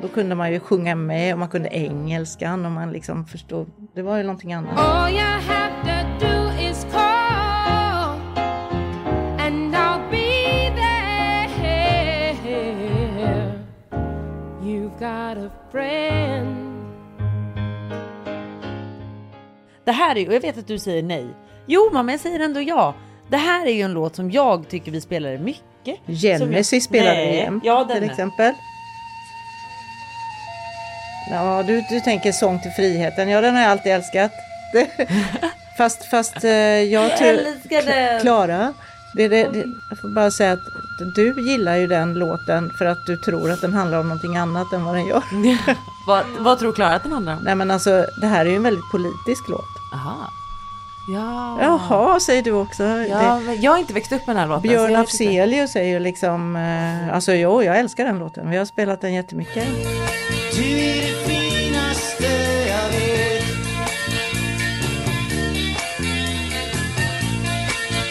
Då 0.01 0.07
kunde 0.07 0.35
man 0.35 0.51
ju 0.51 0.59
sjunga 0.59 0.95
med 0.95 1.33
och 1.33 1.39
man 1.39 1.49
kunde 1.49 1.69
engelskan 1.69 2.65
och 2.65 2.71
man 2.71 2.91
liksom 2.91 3.25
förstod. 3.25 3.71
Det 3.95 4.01
var 4.01 4.17
ju 4.17 4.23
någonting 4.23 4.53
annat. 4.53 4.79
All 4.79 5.11
you 5.11 5.21
have 5.21 5.73
to 5.83 6.25
do 6.25 6.49
is 6.69 6.85
call 6.91 8.19
and 9.39 9.75
I'll 9.75 10.09
be 10.11 10.71
there. 10.75 11.01
You've 14.63 14.99
got 14.99 15.37
a 15.37 15.51
friend 15.71 16.20
Det 19.91 19.95
här 19.95 20.15
är 20.15 20.19
ju, 20.19 20.33
jag 20.33 20.41
vet 20.41 20.57
att 20.57 20.67
du 20.67 20.79
säger 20.79 21.03
nej. 21.03 21.27
Jo 21.65 21.89
mamma 21.93 22.11
jag 22.11 22.19
säger 22.19 22.39
ändå 22.39 22.61
ja. 22.61 22.95
Det 23.29 23.37
här 23.37 23.65
är 23.65 23.71
ju 23.71 23.81
en 23.81 23.93
låt 23.93 24.15
som 24.15 24.31
jag 24.31 24.69
tycker 24.69 24.91
vi 24.91 25.01
spelade 25.01 25.37
mycket. 25.37 25.99
Genesis 26.21 26.83
spelade 26.83 27.25
vi 27.25 27.35
jämt 27.35 27.63
ja, 27.65 27.85
till 27.85 28.03
exempel. 28.03 28.53
Ja, 31.31 31.63
du, 31.67 31.83
du 31.89 31.99
tänker 31.99 32.31
Sång 32.31 32.61
till 32.61 32.71
friheten. 32.71 33.29
Ja, 33.29 33.41
den 33.41 33.55
har 33.55 33.61
jag 33.61 33.71
alltid 33.71 33.91
älskat. 33.91 34.31
fast, 35.77 36.05
fast 36.05 36.43
eh, 36.43 36.51
jag 36.51 37.17
tror... 37.17 38.19
Klara, 38.21 38.73
det, 39.15 39.27
det, 39.27 39.43
det, 39.43 39.65
jag 39.89 39.99
får 40.01 40.15
bara 40.15 40.31
säga 40.31 40.51
att 40.51 41.15
du 41.15 41.49
gillar 41.49 41.75
ju 41.75 41.87
den 41.87 42.13
låten 42.13 42.71
för 42.77 42.85
att 42.85 43.05
du 43.05 43.17
tror 43.17 43.51
att 43.51 43.61
den 43.61 43.73
handlar 43.73 43.99
om 43.99 44.07
någonting 44.07 44.37
annat 44.37 44.73
än 44.73 44.83
vad 44.83 44.95
den 44.95 45.05
gör. 45.05 45.23
vad, 46.07 46.25
vad 46.39 46.59
tror 46.59 46.73
Klara 46.73 46.95
att 46.95 47.03
den 47.03 47.11
handlar 47.11 47.33
om? 47.33 47.43
Nej 47.43 47.55
men 47.55 47.71
alltså, 47.71 48.05
det 48.21 48.27
här 48.27 48.45
är 48.45 48.49
ju 48.49 48.55
en 48.55 48.63
väldigt 48.63 48.91
politisk 48.91 49.49
låt. 49.49 49.80
Aha. 49.93 50.31
Ja. 51.07 51.57
Jaha, 51.61 52.19
säger 52.19 52.43
du 52.43 52.51
också. 52.51 52.83
Ja, 52.83 53.41
det... 53.45 53.55
Jag 53.55 53.71
har 53.71 53.77
inte 53.77 53.93
växt 53.93 54.11
upp 54.11 54.27
med 54.27 54.35
den 54.35 54.41
här 54.41 54.47
låten. 54.47 54.61
Björn 54.61 54.95
Afzelius 54.95 55.75
är 55.75 55.83
ju 55.83 55.99
liksom, 55.99 56.55
eh, 56.55 57.15
alltså 57.15 57.33
jo, 57.33 57.63
jag 57.63 57.79
älskar 57.79 58.05
den 58.05 58.19
låten. 58.19 58.49
Vi 58.49 58.57
har 58.57 58.65
spelat 58.65 59.01
den 59.01 59.13
jättemycket. 59.13 59.67
Du 60.55 60.63
är 60.63 61.01
det 61.01 61.25
finaste 61.27 62.23
jag 62.67 62.89
vet. 62.89 63.45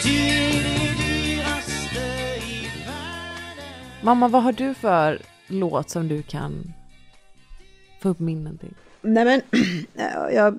Du 0.04 0.16
är 0.16 0.62
det 0.62 1.02
dyraste 1.02 2.02
i 2.46 2.68
världen. 2.86 4.00
Mamma, 4.02 4.28
vad 4.28 4.42
har 4.42 4.52
du 4.52 4.74
för 4.74 5.18
låt 5.46 5.90
som 5.90 6.08
du 6.08 6.22
kan 6.22 6.72
få 8.02 8.08
upp 8.08 8.18
minnen 8.18 8.58
till? 8.58 8.74
Nej 9.02 9.24
men, 9.24 9.42
jag 10.34 10.58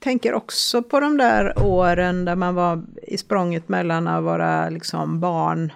tänker 0.00 0.34
också 0.34 0.82
på 0.82 1.00
de 1.00 1.16
där 1.16 1.58
åren 1.58 2.24
där 2.24 2.36
man 2.36 2.54
var 2.54 2.82
i 3.02 3.18
språnget 3.18 3.68
mellan 3.68 4.08
att 4.08 4.24
vara 4.24 4.68
liksom 4.68 5.20
barn. 5.20 5.72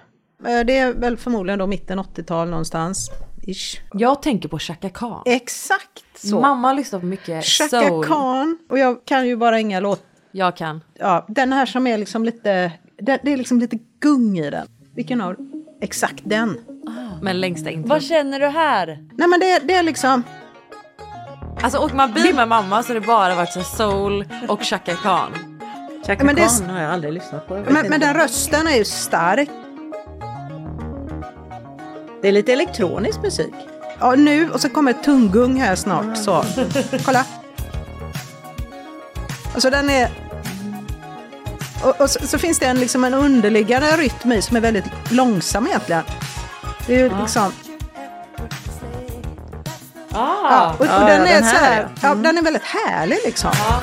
Eh, 0.47 0.61
det 0.61 0.79
är 0.79 0.93
väl 0.93 1.17
förmodligen 1.17 1.59
då 1.59 1.67
mitten 1.67 1.99
80-tal 1.99 2.51
någonstans. 2.51 3.11
Ish. 3.47 3.81
Jag 3.93 4.23
tänker 4.23 4.49
på 4.49 4.59
Chaka 4.59 4.91
Khan. 4.91 5.23
Exakt 5.25 6.05
så. 6.17 6.41
Mamma 6.41 6.73
lyssnar 6.73 7.01
på 7.01 7.07
mycket 7.07 7.45
Chaka 7.45 7.81
soul. 7.81 8.05
Khan. 8.05 8.59
Och 8.69 8.79
jag 8.79 9.05
kan 9.05 9.27
ju 9.27 9.37
bara 9.37 9.61
inga 9.61 9.81
låt. 9.81 10.03
Jag 10.33 10.57
kan. 10.57 10.81
Ja, 10.95 11.27
den 11.29 11.53
här 11.53 11.67
som 11.67 11.87
är 11.87 11.99
liksom 11.99 12.25
lite, 12.25 12.73
det, 12.97 13.13
är 13.13 13.37
liksom 13.37 13.61
lite 13.61 13.79
gung 14.01 14.39
i 14.39 14.51
den. 14.51 14.67
Vilken 14.95 15.21
av? 15.21 15.37
Exakt 15.81 16.23
den. 16.25 16.59
Ah, 16.87 17.23
men 17.23 17.41
längsta 17.41 17.71
intro. 17.71 17.89
Vad 17.89 18.03
känner 18.03 18.41
du 18.41 18.47
här? 18.47 18.87
Nej 19.13 19.29
men 19.29 19.41
det, 19.41 19.59
det 19.65 19.75
är 19.75 19.83
liksom 19.83 20.23
Alltså 21.65 21.79
åker 21.79 21.97
man 21.97 22.13
bil 22.13 22.35
med 22.35 22.49
mamma 22.49 22.83
så 22.83 22.89
har 22.89 22.95
det 22.95 23.07
bara 23.07 23.35
varit 23.35 23.53
så 23.53 23.63
soul 23.63 24.25
och 24.49 24.63
Chaka 24.63 24.95
Khan. 24.95 25.59
Chaka 26.07 26.25
men 26.25 26.37
Khan 26.37 26.71
har 26.71 26.81
jag 26.81 26.93
aldrig 26.93 27.13
lyssnat 27.13 27.49
på. 27.49 27.55
Men, 27.55 27.87
men 27.89 28.01
den 28.01 28.15
rösten 28.15 28.67
är 28.67 28.77
ju 28.77 28.85
stark. 28.85 29.49
Det 32.23 32.29
är 32.29 32.33
lite 32.33 32.53
elektronisk 32.53 33.23
musik. 33.23 33.55
Ja, 34.01 34.15
nu 34.15 34.51
och 34.51 34.61
så 34.61 34.69
kommer 34.69 34.91
ett 34.91 35.03
tunggung 35.03 35.61
här 35.61 35.77
snart. 35.77 36.17
Så, 36.17 36.45
kolla. 37.05 37.25
Alltså 39.55 39.71
den 39.71 39.91
är... 39.91 40.11
Och, 41.85 42.01
och 42.01 42.11
så, 42.11 42.27
så, 42.27 42.39
finns 42.39 42.59
det 42.59 42.67
en, 42.67 42.81
liksom 42.81 43.05
en 43.05 43.15
underliggande 43.15 43.97
rytm 43.97 44.33
i 44.33 44.43
som 44.43 44.57
är 44.57 44.61
väldigt 44.61 44.85
långsam 45.11 45.67
egentligen. 45.67 46.03
Det 46.87 46.95
är 46.95 46.99
ju 46.99 47.21
liksom... 47.21 47.53
Ah, 50.15 50.51
ja, 50.51 50.75
och, 50.75 50.81
och 50.81 50.87
ja, 50.87 50.99
den, 50.99 51.27
är 51.27 51.35
den, 51.35 51.45
så 51.45 51.57
här, 51.57 51.89
ja. 52.01 52.09
Mm. 52.09 52.23
den 52.23 52.39
är 52.39 52.43
väldigt 52.43 52.63
härlig 52.63 53.19
liksom. 53.25 53.51
Ja. 53.55 53.81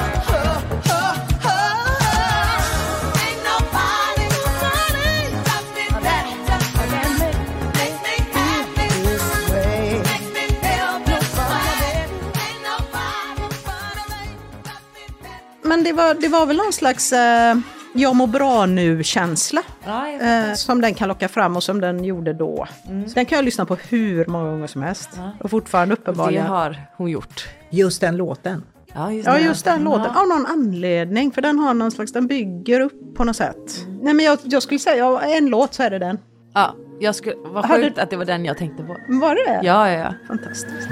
Men 15.64 15.84
det 15.84 15.94
var, 15.94 16.14
det 16.14 16.28
var 16.28 16.46
väl 16.46 16.58
någon 16.58 16.74
slags 16.74 17.14
eh, 17.14 17.56
jag 17.94 18.16
mår 18.16 18.28
bra 18.28 18.66
nu-känsla. 18.66 19.62
Ja, 19.86 20.10
eh, 20.10 20.54
som 20.54 20.82
den 20.82 20.94
kan 20.94 21.08
locka 21.08 21.28
fram 21.28 21.56
och 21.56 21.64
som 21.64 21.82
den 21.82 22.04
gjorde 22.04 22.34
då. 22.34 22.68
Mm. 22.88 23.10
Den 23.14 23.26
kan 23.26 23.36
jag 23.36 23.46
lyssna 23.46 23.66
på 23.66 23.76
hur 23.76 24.26
många 24.26 24.50
gånger 24.50 24.68
som 24.68 24.82
helst. 24.82 25.10
Ja. 25.18 25.32
Och 25.40 25.52
fortfarande 25.52 25.94
uppenbarligen. 25.94 26.44
Det 26.44 26.50
har 26.50 26.78
hon 26.98 27.10
gjort. 27.10 27.48
Just 27.70 28.02
den 28.02 28.18
låten. 28.18 28.64
Ja, 28.94 29.12
just, 29.12 29.28
ja, 29.28 29.40
just 29.40 29.66
den 29.66 29.84
låten. 29.84 30.16
Av 30.16 30.28
någon 30.28 30.46
anledning. 30.46 31.32
För 31.32 31.42
den 31.42 31.60
har 31.60 31.74
någon 31.74 31.92
slags, 31.92 32.12
den 32.12 32.28
bygger 32.28 32.80
upp 32.80 33.16
på 33.16 33.24
något 33.24 33.36
sätt. 33.36 33.84
Mm. 33.86 33.98
Nej 33.98 34.14
men 34.14 34.26
jag, 34.26 34.40
jag 34.44 34.64
skulle 34.64 34.80
säga, 34.80 35.22
en 35.22 35.46
låt 35.46 35.74
så 35.74 35.84
är 35.84 35.90
det 35.90 36.00
den. 36.00 36.18
Ja, 36.54 36.76
jag 37.00 37.16
skulle, 37.16 37.36
vad 37.46 37.70
sjukt 37.70 38.00
att 38.00 38.10
det 38.10 38.18
var 38.18 38.26
den 38.26 38.46
jag 38.46 38.58
tänkte 38.58 38.84
på. 38.84 38.96
Var 39.08 39.36
det 39.36 39.54
det? 39.54 39.68
Ja, 39.68 39.92
ja, 39.92 40.00
ja. 40.00 40.14
Fantastiskt. 40.28 40.88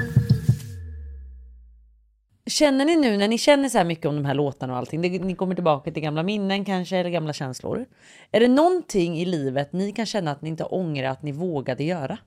Känner 2.50 2.84
ni 2.84 2.96
nu 2.96 3.16
när 3.16 3.28
ni 3.28 3.38
känner 3.38 3.68
så 3.68 3.78
här 3.78 3.84
mycket 3.84 4.06
om 4.06 4.16
de 4.16 4.24
här 4.24 4.34
låtarna 4.34 4.72
och 4.72 4.78
allting, 4.78 5.02
det, 5.02 5.08
ni 5.08 5.34
kommer 5.34 5.54
tillbaka 5.54 5.90
till 5.90 6.02
gamla 6.02 6.22
minnen 6.22 6.64
kanske 6.64 6.96
eller 6.96 7.10
gamla 7.10 7.32
känslor. 7.32 7.86
Är 8.30 8.40
det 8.40 8.48
någonting 8.48 9.18
i 9.18 9.24
livet 9.24 9.72
ni 9.72 9.92
kan 9.92 10.06
känna 10.06 10.30
att 10.30 10.42
ni 10.42 10.48
inte 10.48 10.64
ångrar 10.64 11.10
att 11.10 11.22
ni 11.22 11.32
vågade 11.32 11.84
göra? 11.84 12.18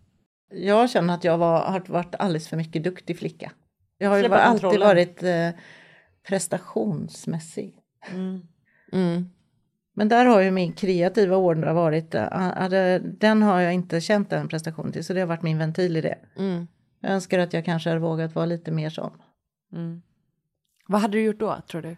Jag 0.52 0.90
känner 0.90 1.14
att 1.14 1.24
jag 1.24 1.38
var, 1.38 1.60
har 1.60 1.84
varit 1.88 2.16
alldeles 2.16 2.48
för 2.48 2.58
mycket 2.58 2.84
duktig 2.84 3.20
flicka. 3.20 3.52
Jag 3.98 4.10
har 4.10 4.18
ju 4.18 4.24
Släppa 4.24 4.38
alltid 4.38 4.62
kontrollen. 4.62 4.88
varit 4.88 5.24
eh, 5.24 5.50
prestationsmässig. 6.28 7.76
Mm. 8.92 9.30
Men 9.96 10.10
där 10.10 10.26
har 10.26 10.42
ju 10.42 10.52
min 10.52 10.74
kreativa 10.74 11.38
ådra 11.38 11.74
varit, 11.74 12.16
eh, 12.16 12.96
den 13.02 13.42
har 13.42 13.62
jag 13.62 13.74
inte 13.74 14.02
känt 14.02 14.34
en 14.34 14.48
prestation 14.48 14.92
till, 14.92 15.06
så 15.06 15.14
det 15.14 15.20
har 15.20 15.28
varit 15.28 15.42
min 15.42 15.58
ventil 15.58 15.98
i 15.98 16.02
det. 16.02 16.18
Mm. 16.38 16.68
Jag 17.00 17.12
önskar 17.12 17.40
att 17.40 17.54
jag 17.54 17.66
kanske 17.66 17.90
hade 17.90 18.02
vågat 18.02 18.36
vara 18.36 18.46
lite 18.46 18.72
mer 18.72 18.90
sån. 18.90 19.12
Vad 20.86 21.02
hade 21.02 21.18
du 21.18 21.24
gjort 21.24 21.40
då, 21.40 21.58
tror 21.68 21.82
du? 21.82 21.96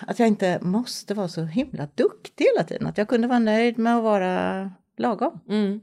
Att 0.00 0.18
jag 0.18 0.28
inte 0.28 0.58
måste 0.62 1.14
vara 1.14 1.28
så 1.28 1.44
himla 1.44 1.88
duktig 1.94 2.44
hela 2.44 2.64
tiden, 2.64 2.86
att 2.86 2.98
jag 2.98 3.08
kunde 3.08 3.28
vara 3.28 3.38
nöjd 3.38 3.78
med 3.78 3.96
att 3.96 4.02
vara 4.02 4.70
lagom. 4.96 5.40
Mm. 5.48 5.80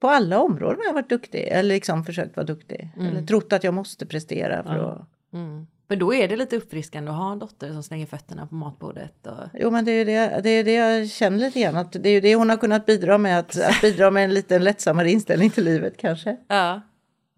På 0.00 0.08
alla 0.08 0.40
områden 0.40 0.78
har 0.78 0.84
jag 0.86 0.92
varit 0.92 1.08
duktig, 1.08 1.48
eller 1.50 1.74
liksom 1.74 2.04
försökt 2.04 2.36
vara 2.36 2.46
duktig. 2.46 2.88
Mm. 2.96 3.06
Eller 3.06 3.26
trott 3.26 3.52
att 3.52 3.64
jag 3.64 3.74
måste 3.74 4.06
prestera 4.06 4.62
för 4.62 4.76
Ja. 4.76 4.90
att... 4.92 5.32
Mm. 5.34 5.66
Men 5.88 5.98
då 5.98 6.14
är 6.14 6.28
det 6.28 6.36
lite 6.36 6.56
uppfriskande 6.56 7.10
att 7.10 7.16
ha 7.16 7.32
en 7.32 7.38
dotter 7.38 7.72
som 7.72 7.82
slänger 7.82 8.06
fötterna 8.06 8.46
på 8.46 8.54
matbordet. 8.54 9.26
Och... 9.26 9.48
Jo 9.54 9.70
men 9.70 9.84
det 9.84 9.92
är 9.92 9.98
ju 9.98 10.04
det, 10.04 10.40
det, 10.42 10.50
är 10.50 10.64
det 10.64 10.72
jag 10.72 11.08
känner 11.08 11.38
lite 11.38 11.60
grann, 11.60 11.76
att 11.76 11.92
det 11.92 12.08
är 12.08 12.12
ju 12.12 12.20
det 12.20 12.34
hon 12.34 12.50
har 12.50 12.56
kunnat 12.56 12.86
bidra 12.86 13.18
med, 13.18 13.38
att, 13.38 13.60
att 13.60 13.80
bidra 13.80 14.10
med 14.10 14.24
en 14.24 14.34
lite 14.34 14.58
lättsammare 14.58 15.10
inställning 15.10 15.50
till 15.50 15.64
livet 15.64 15.96
kanske. 15.96 16.36
Ja, 16.48 16.80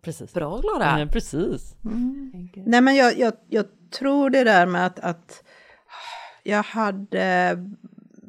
precis. 0.03 0.34
Bra 0.34 0.61
Klara. 0.61 1.01
Ja, 1.01 1.07
precis. 1.07 1.74
Nej 2.66 2.80
men 2.80 2.96
jag, 2.96 3.18
jag, 3.18 3.32
jag 3.49 3.64
tror 3.90 4.30
det 4.30 4.44
där 4.44 4.66
med 4.66 4.86
att, 4.86 4.99
att 4.99 5.44
jag 6.42 6.62
hade 6.62 7.57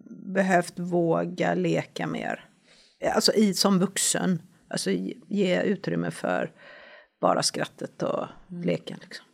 behövt 0.10 0.80
våga 0.80 1.54
leka 1.54 2.08
mer. 2.08 2.46
Alltså 3.16 3.34
i, 3.34 3.54
som 3.54 3.80
vuxen. 3.80 4.42
Alltså 4.68 4.92
ge, 5.28 5.62
utrymme 5.62 6.12
för 6.12 6.52
bara 7.22 7.44
skrattet 7.44 8.04
och 8.04 8.28
leken. 8.48 8.98
Liksom. 9.02 9.26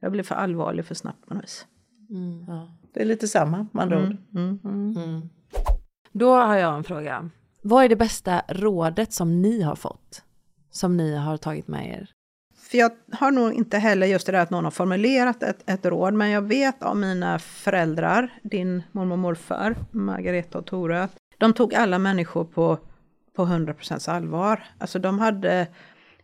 Jag 0.00 0.12
blev 0.12 0.22
för 0.22 0.34
allvarlig 0.34 0.84
för 0.84 0.94
snabbt 0.94 1.26
på 1.26 1.34
något 1.34 1.44
vis. 1.44 1.66
Det 2.94 3.00
är 3.00 3.04
lite 3.04 3.28
samma 3.28 3.66
med 3.72 3.82
andra 3.82 4.02
ord. 4.02 4.16
Mm. 4.34 5.28
Då 6.12 6.34
har 6.34 6.56
jag 6.56 6.76
en 6.76 6.84
fråga. 6.84 7.30
Vad 7.62 7.84
är 7.84 7.88
det 7.88 7.96
bästa 7.96 8.42
rådet 8.48 9.12
som 9.12 9.42
ni 9.42 9.62
har 9.62 9.76
fått? 9.76 10.22
Som 10.74 10.96
ni 10.96 11.16
har 11.16 11.36
tagit 11.36 11.68
med 11.68 11.88
er? 11.88 12.10
För 12.56 12.78
jag 12.78 12.90
har 13.12 13.30
nog 13.30 13.52
inte 13.52 13.78
heller 13.78 14.06
just 14.06 14.26
det 14.26 14.32
där 14.32 14.38
att 14.38 14.50
någon 14.50 14.64
har 14.64 14.70
formulerat 14.70 15.42
ett, 15.42 15.70
ett 15.70 15.86
råd, 15.86 16.14
men 16.14 16.30
jag 16.30 16.42
vet 16.42 16.82
av 16.82 16.96
mina 16.96 17.38
föräldrar, 17.38 18.38
din 18.42 18.82
mormor 18.92 19.12
och 19.12 19.18
morfar, 19.18 19.76
Margareta 19.90 20.58
och 20.58 20.66
Tore, 20.66 21.02
att 21.02 21.16
de 21.38 21.52
tog 21.52 21.74
alla 21.74 21.98
människor 21.98 22.44
på, 22.44 22.78
på 23.36 23.46
100% 23.46 24.10
allvar. 24.10 24.64
Alltså 24.78 24.98
de 24.98 25.18
hade 25.18 25.66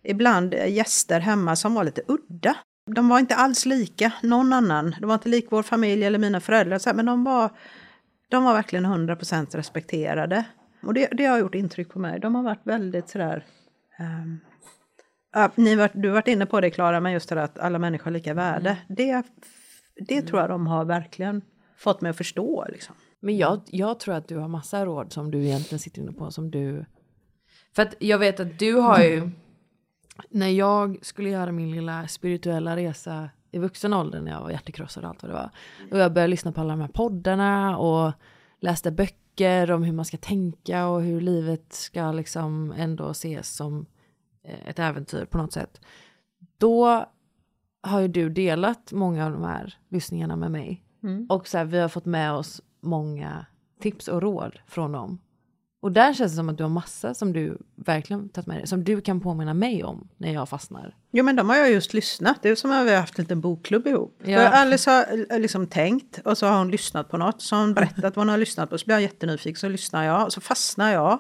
ibland 0.03 0.55
gäster 0.55 1.21
hemma 1.21 1.57
som 1.57 1.75
var 1.75 1.85
lite 1.85 2.03
udda. 2.09 2.57
De 2.91 3.09
var 3.09 3.19
inte 3.19 3.35
alls 3.35 3.67
lika 3.67 4.13
någon 4.23 4.53
annan. 4.53 4.95
De 5.01 5.07
var 5.07 5.15
inte 5.15 5.29
lik 5.29 5.47
vår 5.51 5.63
familj 5.63 6.05
eller 6.05 6.19
mina 6.19 6.41
föräldrar, 6.41 6.95
men 6.95 7.07
de 7.07 7.25
var, 7.25 7.51
de 8.29 8.45
var 8.45 8.55
verkligen 8.55 8.87
100% 8.87 9.57
respekterade. 9.57 10.45
Och 10.83 10.95
det, 10.95 11.09
det 11.13 11.27
har 11.27 11.39
gjort 11.39 11.55
intryck 11.55 11.89
på 11.89 11.99
mig. 11.99 12.21
De 12.21 12.35
har 12.35 12.43
varit 12.43 12.67
väldigt 12.67 13.09
sådär 13.09 13.45
ehm, 14.01 14.41
Ja, 15.33 15.51
ni 15.55 15.77
var, 15.77 15.91
du 15.95 16.09
varit 16.09 16.29
inne 16.29 16.47
på 16.47 16.61
det 16.61 16.71
Klara, 16.71 17.01
men 17.01 17.13
just 17.13 17.29
det 17.29 17.35
där 17.35 17.43
att 17.43 17.59
alla 17.59 17.79
människor 17.79 18.05
har 18.05 18.11
lika 18.11 18.35
värde. 18.35 18.79
Det, 18.89 19.23
det 19.97 20.23
tror 20.23 20.41
jag 20.41 20.51
de 20.51 20.67
har 20.67 20.85
verkligen 20.85 21.43
fått 21.77 22.01
mig 22.01 22.11
att 22.11 22.17
förstå. 22.17 22.67
Liksom. 22.69 22.95
Men 23.21 23.37
jag, 23.37 23.61
jag 23.67 24.01
tror 24.01 24.15
att 24.15 24.29
du 24.29 24.37
har 24.37 24.49
massa 24.49 24.85
råd 24.85 25.13
som 25.13 25.31
du 25.31 25.45
egentligen 25.45 25.79
sitter 25.79 26.03
inne 26.03 26.13
på 26.13 26.31
som 26.31 26.51
du... 26.51 26.85
För 27.75 27.83
att 27.83 27.95
jag 27.99 28.19
vet 28.19 28.41
att 28.41 28.59
du 28.59 28.75
har 28.75 29.03
ju... 29.03 29.31
När 30.31 30.49
jag 30.49 30.99
skulle 31.03 31.31
göra 31.31 31.53
min 31.53 31.71
lilla 31.71 32.09
spirituella 32.09 32.77
resa 32.77 33.31
i 33.51 33.59
vuxen 33.59 33.95
ålder 33.95 34.21
när 34.21 34.33
jag 34.33 34.41
var 34.41 34.51
hjärtekrossad 34.51 35.05
och 35.05 35.11
allt 35.11 35.23
vad 35.23 35.31
det 35.31 35.35
var. 35.35 35.51
Och 35.91 35.99
jag 35.99 36.13
började 36.13 36.31
lyssna 36.31 36.53
på 36.53 36.61
alla 36.61 36.71
de 36.71 36.81
här 36.81 36.89
poddarna 36.89 37.79
och 37.79 38.13
läste 38.61 38.91
böcker 38.91 39.17
om 39.49 39.83
hur 39.83 39.93
man 39.93 40.05
ska 40.05 40.17
tänka 40.17 40.87
och 40.87 41.03
hur 41.03 41.21
livet 41.21 41.73
ska 41.73 42.13
liksom 42.13 42.75
ändå 42.77 43.11
ses 43.11 43.57
som 43.57 43.87
eh, 44.43 44.69
ett 44.69 44.79
äventyr 44.79 45.25
på 45.25 45.39
något 45.39 45.53
sätt. 45.53 45.81
Då 46.59 47.05
har 47.83 48.01
ju 48.01 48.09
du 48.09 48.31
delat 48.31 48.93
många 48.93 49.27
av 49.27 49.33
de 49.33 49.43
här 49.43 49.79
lyssningarna 49.89 50.37
med 50.37 50.51
mig. 50.51 50.85
Mm. 51.03 51.27
Och 51.31 51.49
så 51.49 51.59
här, 51.59 51.65
vi 51.65 51.79
har 51.79 51.89
fått 51.89 52.05
med 52.05 52.33
oss 52.33 52.61
många 52.81 53.47
tips 53.81 54.09
och 54.09 54.23
råd 54.23 54.59
från 54.67 54.93
dem. 54.93 55.19
Och 55.83 55.93
där 55.93 56.15
känns 56.15 56.33
det 56.33 56.37
som 56.37 56.49
att 56.49 56.59
du 56.59 56.65
har 56.65 56.71
massa 56.71 57.15
som 57.15 57.33
du 57.33 57.59
verkligen 57.77 58.29
tagit 58.29 58.47
med 58.47 58.57
dig, 58.57 58.67
som 58.67 58.85
du 58.85 59.01
kan 59.01 59.21
påminna 59.21 59.55
mig 59.55 59.85
om 59.85 60.09
när 60.17 60.33
jag 60.33 60.49
fastnar. 60.49 60.95
Jo 61.11 61.25
men 61.25 61.37
de 61.37 61.49
har 61.49 61.57
jag 61.57 61.71
just 61.71 61.95
lyssnat. 61.95 62.39
Det 62.43 62.49
är 62.49 62.55
som 62.55 62.71
att 62.73 62.87
vi 62.87 62.91
har 62.91 63.01
haft 63.01 63.19
en 63.19 63.23
liten 63.23 63.41
bokklubb 63.41 63.87
ihop. 63.87 64.21
Ja. 64.25 64.39
För 64.39 64.47
Alice 64.47 64.91
har 64.91 65.27
eh, 65.35 65.39
liksom 65.41 65.67
tänkt 65.67 66.19
och 66.25 66.39
så 66.39 66.47
har 66.47 66.59
hon 66.59 66.71
lyssnat 66.71 67.09
på 67.11 67.17
något. 67.17 67.43
Så 67.43 67.57
har 67.57 67.61
hon 67.63 67.75
berättat 67.75 68.03
vad 68.03 68.17
hon 68.17 68.29
har 68.29 68.39
lyssnat 68.39 68.71
på. 68.71 68.79
Så 68.79 68.85
blir 68.85 68.95
jag 68.95 69.03
jättenyfiken 69.03 69.57
så 69.57 69.69
lyssnar 69.69 70.05
jag. 70.05 70.25
Och 70.27 70.33
så 70.33 70.41
fastnar 70.41 70.93
jag 70.93 71.19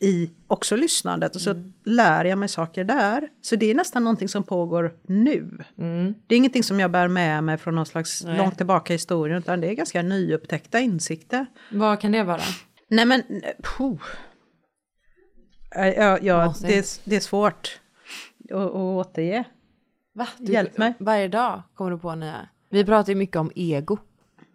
i 0.00 0.30
också 0.46 0.76
lyssnandet. 0.76 1.34
Och 1.34 1.40
så 1.40 1.50
Mm. 1.50 1.72
lär 1.84 2.24
jag 2.24 2.38
mig 2.38 2.48
saker 2.48 2.84
där. 2.84 3.28
Så 3.42 3.56
det 3.56 3.70
är 3.70 3.74
nästan 3.74 4.04
någonting 4.04 4.28
som 4.28 4.42
pågår 4.42 4.94
nu. 5.06 5.58
Mm. 5.78 6.14
Det 6.26 6.34
är 6.34 6.36
ingenting 6.36 6.62
som 6.62 6.80
jag 6.80 6.90
bär 6.90 7.08
med 7.08 7.44
mig 7.44 7.56
från 7.58 7.74
någon 7.74 7.86
slags 7.86 8.24
Nej. 8.24 8.36
långt 8.38 8.56
tillbaka 8.56 8.92
i 8.92 8.94
historien. 8.94 9.38
Utan 9.38 9.60
det 9.60 9.68
är 9.70 9.74
ganska 9.74 10.02
nyupptäckta 10.02 10.80
insikter. 10.80 11.46
Vad 11.72 12.00
kan 12.00 12.12
det 12.12 12.22
vara? 12.24 12.40
Nej 12.88 13.04
men, 13.04 13.22
puh. 13.62 14.02
Ja, 15.74 16.18
ja, 16.22 16.54
det, 16.62 16.78
är, 16.78 17.08
det 17.10 17.16
är 17.16 17.20
svårt 17.20 17.80
att, 18.50 18.56
att 18.56 18.72
återge. 18.74 19.44
Va? 20.14 20.28
Du, 20.38 20.52
Hjälp 20.52 20.78
mig. 20.78 20.94
Varje 20.98 21.28
dag 21.28 21.62
kommer 21.74 21.90
du 21.90 21.98
på 21.98 22.14
nya. 22.14 22.48
Vi 22.70 22.84
pratar 22.84 23.12
ju 23.12 23.16
mycket 23.16 23.36
om 23.36 23.50
ego. 23.54 23.98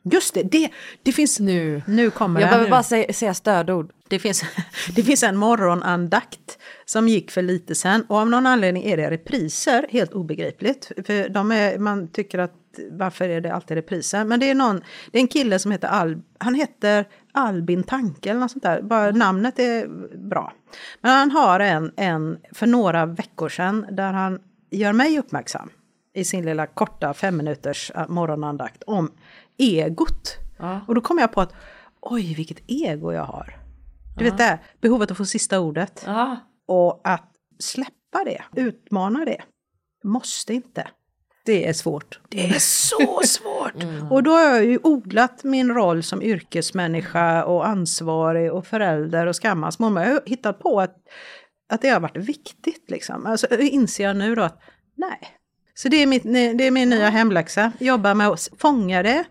Just 0.03 0.33
det, 0.33 0.43
det, 0.43 0.71
det 1.03 1.11
finns... 1.11 1.39
Nu. 1.39 1.81
Nu 1.87 2.09
kommer 2.09 2.39
Jag 2.39 2.47
det. 2.47 2.51
behöver 2.51 2.65
nu. 2.65 2.71
bara 2.71 2.83
säga, 2.83 3.13
säga 3.13 3.33
stödord. 3.33 3.91
Det 4.07 4.19
finns, 4.19 4.43
det 4.95 5.03
finns 5.03 5.23
en 5.23 5.37
morgonandakt 5.37 6.57
som 6.85 7.07
gick 7.07 7.31
för 7.31 7.41
lite 7.41 7.75
sen 7.75 8.05
och 8.09 8.17
av 8.17 8.29
någon 8.29 8.47
anledning 8.47 8.83
är 8.83 8.97
det 8.97 9.11
repriser, 9.11 9.85
helt 9.89 10.13
obegripligt. 10.13 10.91
För 11.05 11.29
de 11.29 11.51
är, 11.51 11.77
man 11.77 12.07
tycker 12.07 12.39
att 12.39 12.53
varför 12.91 13.29
är 13.29 13.41
det 13.41 13.53
alltid 13.53 13.75
repriser? 13.75 14.25
Men 14.25 14.39
det 14.39 14.49
är, 14.49 14.55
någon, 14.55 14.81
det 15.11 15.17
är 15.17 15.21
en 15.21 15.27
kille 15.27 15.59
som 15.59 15.71
heter 15.71 15.87
Al, 15.87 16.21
han 16.37 16.55
heter 16.55 17.05
Albin 17.31 17.83
Tanke 17.83 18.29
eller 18.29 18.39
något 18.39 18.51
sånt 18.51 18.63
där, 18.63 18.81
bara 18.81 19.11
namnet 19.11 19.59
är 19.59 19.87
bra. 20.17 20.53
Men 21.01 21.11
han 21.11 21.31
har 21.31 21.59
en, 21.59 21.91
en 21.97 22.39
för 22.53 22.67
några 22.67 23.05
veckor 23.05 23.49
sedan 23.49 23.85
där 23.91 24.13
han 24.13 24.39
gör 24.71 24.93
mig 24.93 25.19
uppmärksam 25.19 25.69
i 26.13 26.23
sin 26.23 26.45
lilla 26.45 26.65
korta 26.67 27.13
fem 27.13 27.37
minuters 27.37 27.91
eh, 27.95 28.07
morgonandakt 28.07 28.83
om 28.83 29.11
egot. 29.57 30.37
Och 30.87 30.95
då 30.95 31.01
kom 31.01 31.17
jag 31.17 31.31
på 31.31 31.41
att 31.41 31.53
oj 32.01 32.33
vilket 32.33 32.61
ego 32.67 33.11
jag 33.11 33.23
har. 33.23 33.57
Du 34.17 34.23
vet 34.23 34.37
det, 34.37 34.43
här, 34.43 34.59
behovet 34.81 35.11
att 35.11 35.17
få 35.17 35.25
sista 35.25 35.59
ordet. 35.59 36.03
Och 36.67 37.01
att 37.03 37.31
släppa 37.59 38.23
det, 38.25 38.43
utmana 38.55 39.25
det. 39.25 39.41
Måste 40.03 40.53
inte. 40.53 40.87
Det 41.45 41.67
är 41.67 41.73
svårt. 41.73 42.19
Det 42.29 42.49
är 42.49 42.59
så 42.59 43.21
svårt! 43.25 43.73
Och 44.09 44.23
då 44.23 44.31
har 44.31 44.41
jag 44.41 44.65
ju 44.65 44.79
odlat 44.83 45.43
min 45.43 45.71
roll 45.71 46.03
som 46.03 46.21
yrkesmänniska 46.21 47.45
och 47.45 47.67
ansvarig 47.67 48.53
och 48.53 48.67
förälder 48.67 49.27
och 49.27 49.35
skammas 49.35 49.79
mamma. 49.79 50.03
Jag 50.05 50.11
har 50.11 50.21
hittat 50.25 50.59
på 50.59 50.81
att, 50.81 50.95
att 51.73 51.81
det 51.81 51.89
har 51.89 51.99
varit 51.99 52.17
viktigt 52.17 52.91
liksom. 52.91 53.25
Alltså 53.25 53.57
inser 53.59 54.03
jag 54.03 54.15
nu 54.15 54.35
då 54.35 54.41
att 54.41 54.61
nej. 54.95 55.37
Så 55.73 55.89
det 55.89 55.97
är, 55.97 56.07
mitt, 56.07 56.23
det 56.23 56.67
är 56.67 56.71
min 56.71 56.89
nya 56.89 57.09
hemläxa. 57.09 57.71
Jobba 57.79 58.13
med 58.13 58.27
att 58.27 58.49
fånga 58.57 59.03
det, 59.03 59.23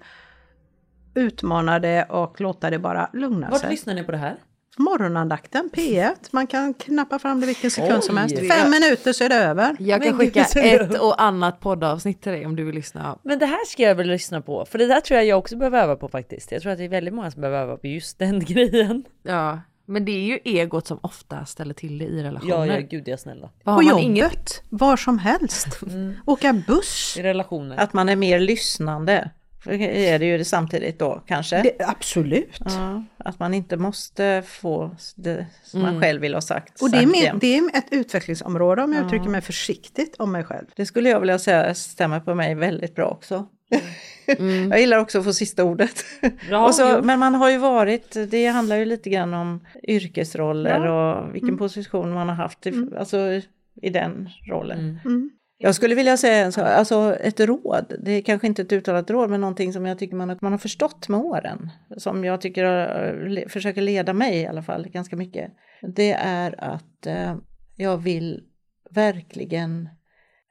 utmana 1.14 1.78
det 1.78 2.04
och 2.04 2.40
låta 2.40 2.70
det 2.70 2.78
bara 2.78 3.10
lugna 3.12 3.50
Vart 3.50 3.60
sig. 3.60 3.70
lyssnar 3.70 3.94
ni 3.94 4.04
på 4.04 4.12
det 4.12 4.18
här? 4.18 4.36
Morgonandakten, 4.80 5.70
P1. 5.72 6.14
Man 6.30 6.46
kan 6.46 6.74
knappa 6.74 7.18
fram 7.18 7.40
det 7.40 7.46
vilken 7.46 7.70
sekund 7.70 7.92
Oj. 7.96 8.02
som 8.02 8.16
helst. 8.16 8.36
Fem 8.38 8.70
minuter 8.70 9.12
så 9.12 9.24
är 9.24 9.28
det 9.28 9.34
över. 9.34 9.76
Jag 9.78 10.02
kan 10.02 10.16
Men 10.16 10.18
skicka 10.26 10.44
ett 10.44 11.00
och 11.00 11.22
annat 11.22 11.60
poddavsnitt 11.60 12.22
till 12.22 12.32
dig 12.32 12.46
om 12.46 12.56
du 12.56 12.64
vill 12.64 12.74
lyssna. 12.74 13.18
Men 13.22 13.38
det 13.38 13.46
här 13.46 13.66
ska 13.66 13.82
jag 13.82 13.94
väl 13.94 14.06
lyssna 14.08 14.40
på, 14.40 14.64
för 14.64 14.78
det 14.78 14.86
där 14.86 15.00
tror 15.00 15.16
jag 15.16 15.26
jag 15.26 15.38
också 15.38 15.56
behöver 15.56 15.82
öva 15.82 15.96
på 15.96 16.08
faktiskt. 16.08 16.52
Jag 16.52 16.62
tror 16.62 16.72
att 16.72 16.78
det 16.78 16.84
är 16.84 16.88
väldigt 16.88 17.14
många 17.14 17.30
som 17.30 17.40
behöver 17.40 17.58
öva 17.62 17.76
på 17.76 17.86
just 17.86 18.18
den 18.18 18.40
grejen. 18.44 19.04
Ja, 19.22 19.60
men 19.86 20.04
det 20.04 20.12
är 20.12 20.20
ju 20.24 20.38
egot 20.44 20.86
som 20.86 20.98
ofta 21.02 21.44
ställer 21.44 21.74
till 21.74 21.98
det 21.98 22.04
i 22.04 22.22
relationer. 22.22 22.66
Ja, 22.66 22.74
ja, 22.80 22.86
gud 22.90 23.08
jag 23.08 23.20
snälla. 23.20 23.50
På 23.64 23.82
jobbet, 23.82 24.04
inget- 24.04 24.62
var 24.68 24.96
som 24.96 25.18
helst. 25.18 25.80
Åka 26.26 26.52
buss. 26.66 27.16
I 27.18 27.22
relationer. 27.22 27.76
Att 27.76 27.92
man 27.92 28.08
är 28.08 28.16
mer 28.16 28.40
lyssnande. 28.40 29.30
Är 29.66 30.18
det 30.18 30.26
ju 30.26 30.38
det 30.38 30.44
samtidigt 30.44 30.98
då 30.98 31.22
kanske. 31.26 31.62
Det, 31.62 31.84
absolut. 31.88 32.58
Ja, 32.64 33.04
att 33.18 33.38
man 33.38 33.54
inte 33.54 33.76
måste 33.76 34.42
få 34.46 34.96
det 35.16 35.46
som 35.62 35.80
man 35.80 35.90
Mm. 35.90 36.02
själv 36.02 36.20
vill 36.20 36.34
ha 36.34 36.40
sagt. 36.40 36.82
Och 36.82 36.90
det 36.90 36.98
är, 36.98 37.24
jämt. 37.24 37.40
det 37.40 37.56
är 37.58 37.76
ett 37.78 37.86
utvecklingsområde 37.90 38.82
om 38.82 38.92
jag 38.92 39.02
Ja. 39.02 39.06
uttrycker 39.06 39.28
mig 39.28 39.40
försiktigt 39.40 40.16
om 40.18 40.32
mig 40.32 40.44
själv. 40.44 40.66
Det 40.76 40.86
skulle 40.86 41.08
jag 41.08 41.20
vilja 41.20 41.38
säga 41.38 41.74
stämmer 41.74 42.20
på 42.20 42.34
mig 42.34 42.54
väldigt 42.54 42.94
bra 42.94 43.06
också. 43.08 43.46
Jag 44.70 44.80
gillar 44.80 44.98
också 44.98 45.18
att 45.18 45.24
få 45.24 45.32
sista 45.32 45.64
ordet. 45.64 46.04
Ja, 46.50 46.72
så, 46.72 47.00
men 47.02 47.18
man 47.18 47.34
har 47.34 47.50
ju 47.50 47.58
varit, 47.58 48.16
det 48.30 48.46
handlar 48.46 48.76
ju 48.76 48.84
lite 48.84 49.10
grann 49.10 49.34
om 49.34 49.60
yrkesroller 49.88 50.86
och 50.86 51.34
vilken 51.34 51.48
Mm. 51.48 51.58
position 51.58 52.12
man 52.12 52.28
har 52.28 52.36
haft 52.36 52.66
i, 52.66 52.72
alltså, 52.98 53.40
i 53.82 53.90
den 53.90 54.28
rollen. 54.48 55.00
Mm. 55.04 55.30
Jag 55.62 55.74
skulle 55.74 55.94
vilja 55.94 56.16
säga 56.16 56.44
en 56.44 56.52
sak, 56.52 56.66
alltså 56.66 57.16
ett 57.20 57.40
råd, 57.40 57.94
det 58.04 58.12
är 58.12 58.22
kanske 58.22 58.46
inte 58.46 58.62
ett 58.62 58.72
uttalat 58.72 59.10
råd 59.10 59.30
men 59.30 59.40
någonting 59.40 59.72
som 59.72 59.86
jag 59.86 59.98
tycker 59.98 60.16
man, 60.16 60.38
man 60.40 60.52
har 60.52 60.58
förstått 60.58 61.08
med 61.08 61.20
åren. 61.20 61.70
Som 61.96 62.24
jag 62.24 62.40
tycker 62.40 62.64
har- 62.64 63.28
le, 63.28 63.48
försöker 63.48 63.82
leda 63.82 64.12
mig 64.12 64.36
i 64.40 64.46
alla 64.46 64.62
fall 64.62 64.88
ganska 64.88 65.16
mycket. 65.16 65.52
Det 65.82 66.12
är 66.12 66.64
att 66.64 67.06
eh, 67.06 67.36
jag 67.76 67.96
vill 67.98 68.42
verkligen 68.90 69.88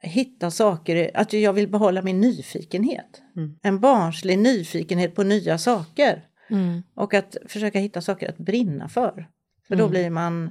hitta 0.02 0.50
saker, 0.50 1.10
att 1.14 1.32
jag 1.32 1.52
vill 1.52 1.68
behålla 1.68 2.02
min 2.02 2.20
nyfikenhet. 2.20 3.22
En 3.62 3.80
barnslig 3.80 4.38
nyfikenhet 4.38 5.14
på 5.14 5.22
nya 5.22 5.58
saker. 5.58 6.24
Mm. 6.50 6.82
Och 6.94 7.14
att 7.14 7.36
försöka 7.48 7.78
hitta 7.78 8.00
saker 8.00 8.28
att 8.28 8.38
brinna 8.38 8.88
för. 8.88 9.28
För 9.68 9.76
då 9.76 9.84
Mm. 9.84 9.90
blir 9.90 10.10
man 10.10 10.50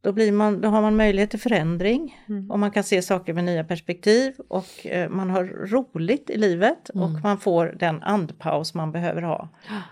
då, 0.00 0.12
blir 0.12 0.32
man, 0.32 0.60
då 0.60 0.68
har 0.68 0.82
man 0.82 0.96
möjlighet 0.96 1.30
till 1.30 1.40
förändring 1.40 2.18
och 2.48 2.58
man 2.58 2.70
kan 2.70 2.84
se 2.84 3.02
saker 3.02 3.34
med 3.34 3.44
nya 3.44 3.64
perspektiv 3.64 4.34
och 4.48 4.86
eh, 4.86 5.08
man 5.10 5.30
har 5.30 5.44
roligt 5.44 6.30
i 6.30 6.36
livet 6.36 6.88
och 6.88 7.10
man 7.10 7.38
får 7.38 7.76
den 7.78 8.02
andpaus 8.02 8.74
man 8.74 8.92
behöver 8.92 9.22
ha 9.22 9.48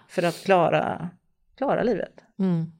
för 0.08 0.22
att 0.22 0.44
klara, 0.44 1.10
klara 1.56 1.82
livet. 1.82 2.20
Mm. 2.38 2.72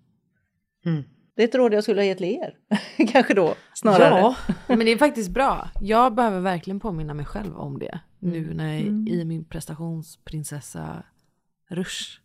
Det 1.34 1.42
är 1.42 1.48
ett 1.48 1.54
råd 1.54 1.74
jag 1.74 1.82
skulle 1.82 2.00
ha 2.00 2.06
gett 2.06 2.18
till 2.18 2.26
er, 2.26 2.54
kanske 3.12 3.34
då 3.34 3.54
snarare. 3.74 4.18
Ja, 4.18 4.36
men 4.66 4.78
det 4.78 4.92
är 4.92 4.98
faktiskt 4.98 5.30
bra. 5.30 5.68
Jag 5.80 6.14
behöver 6.14 6.40
verkligen 6.40 6.80
påminna 6.80 7.14
mig 7.14 7.26
själv 7.26 7.56
om 7.56 7.78
det. 7.78 8.00
Nu 8.18 8.54
när 8.54 8.72
jag 8.72 8.80
är 8.80 8.84
i 9.08 9.24
min 9.24 9.44
prestationsprinsessa-rush. 9.44 12.18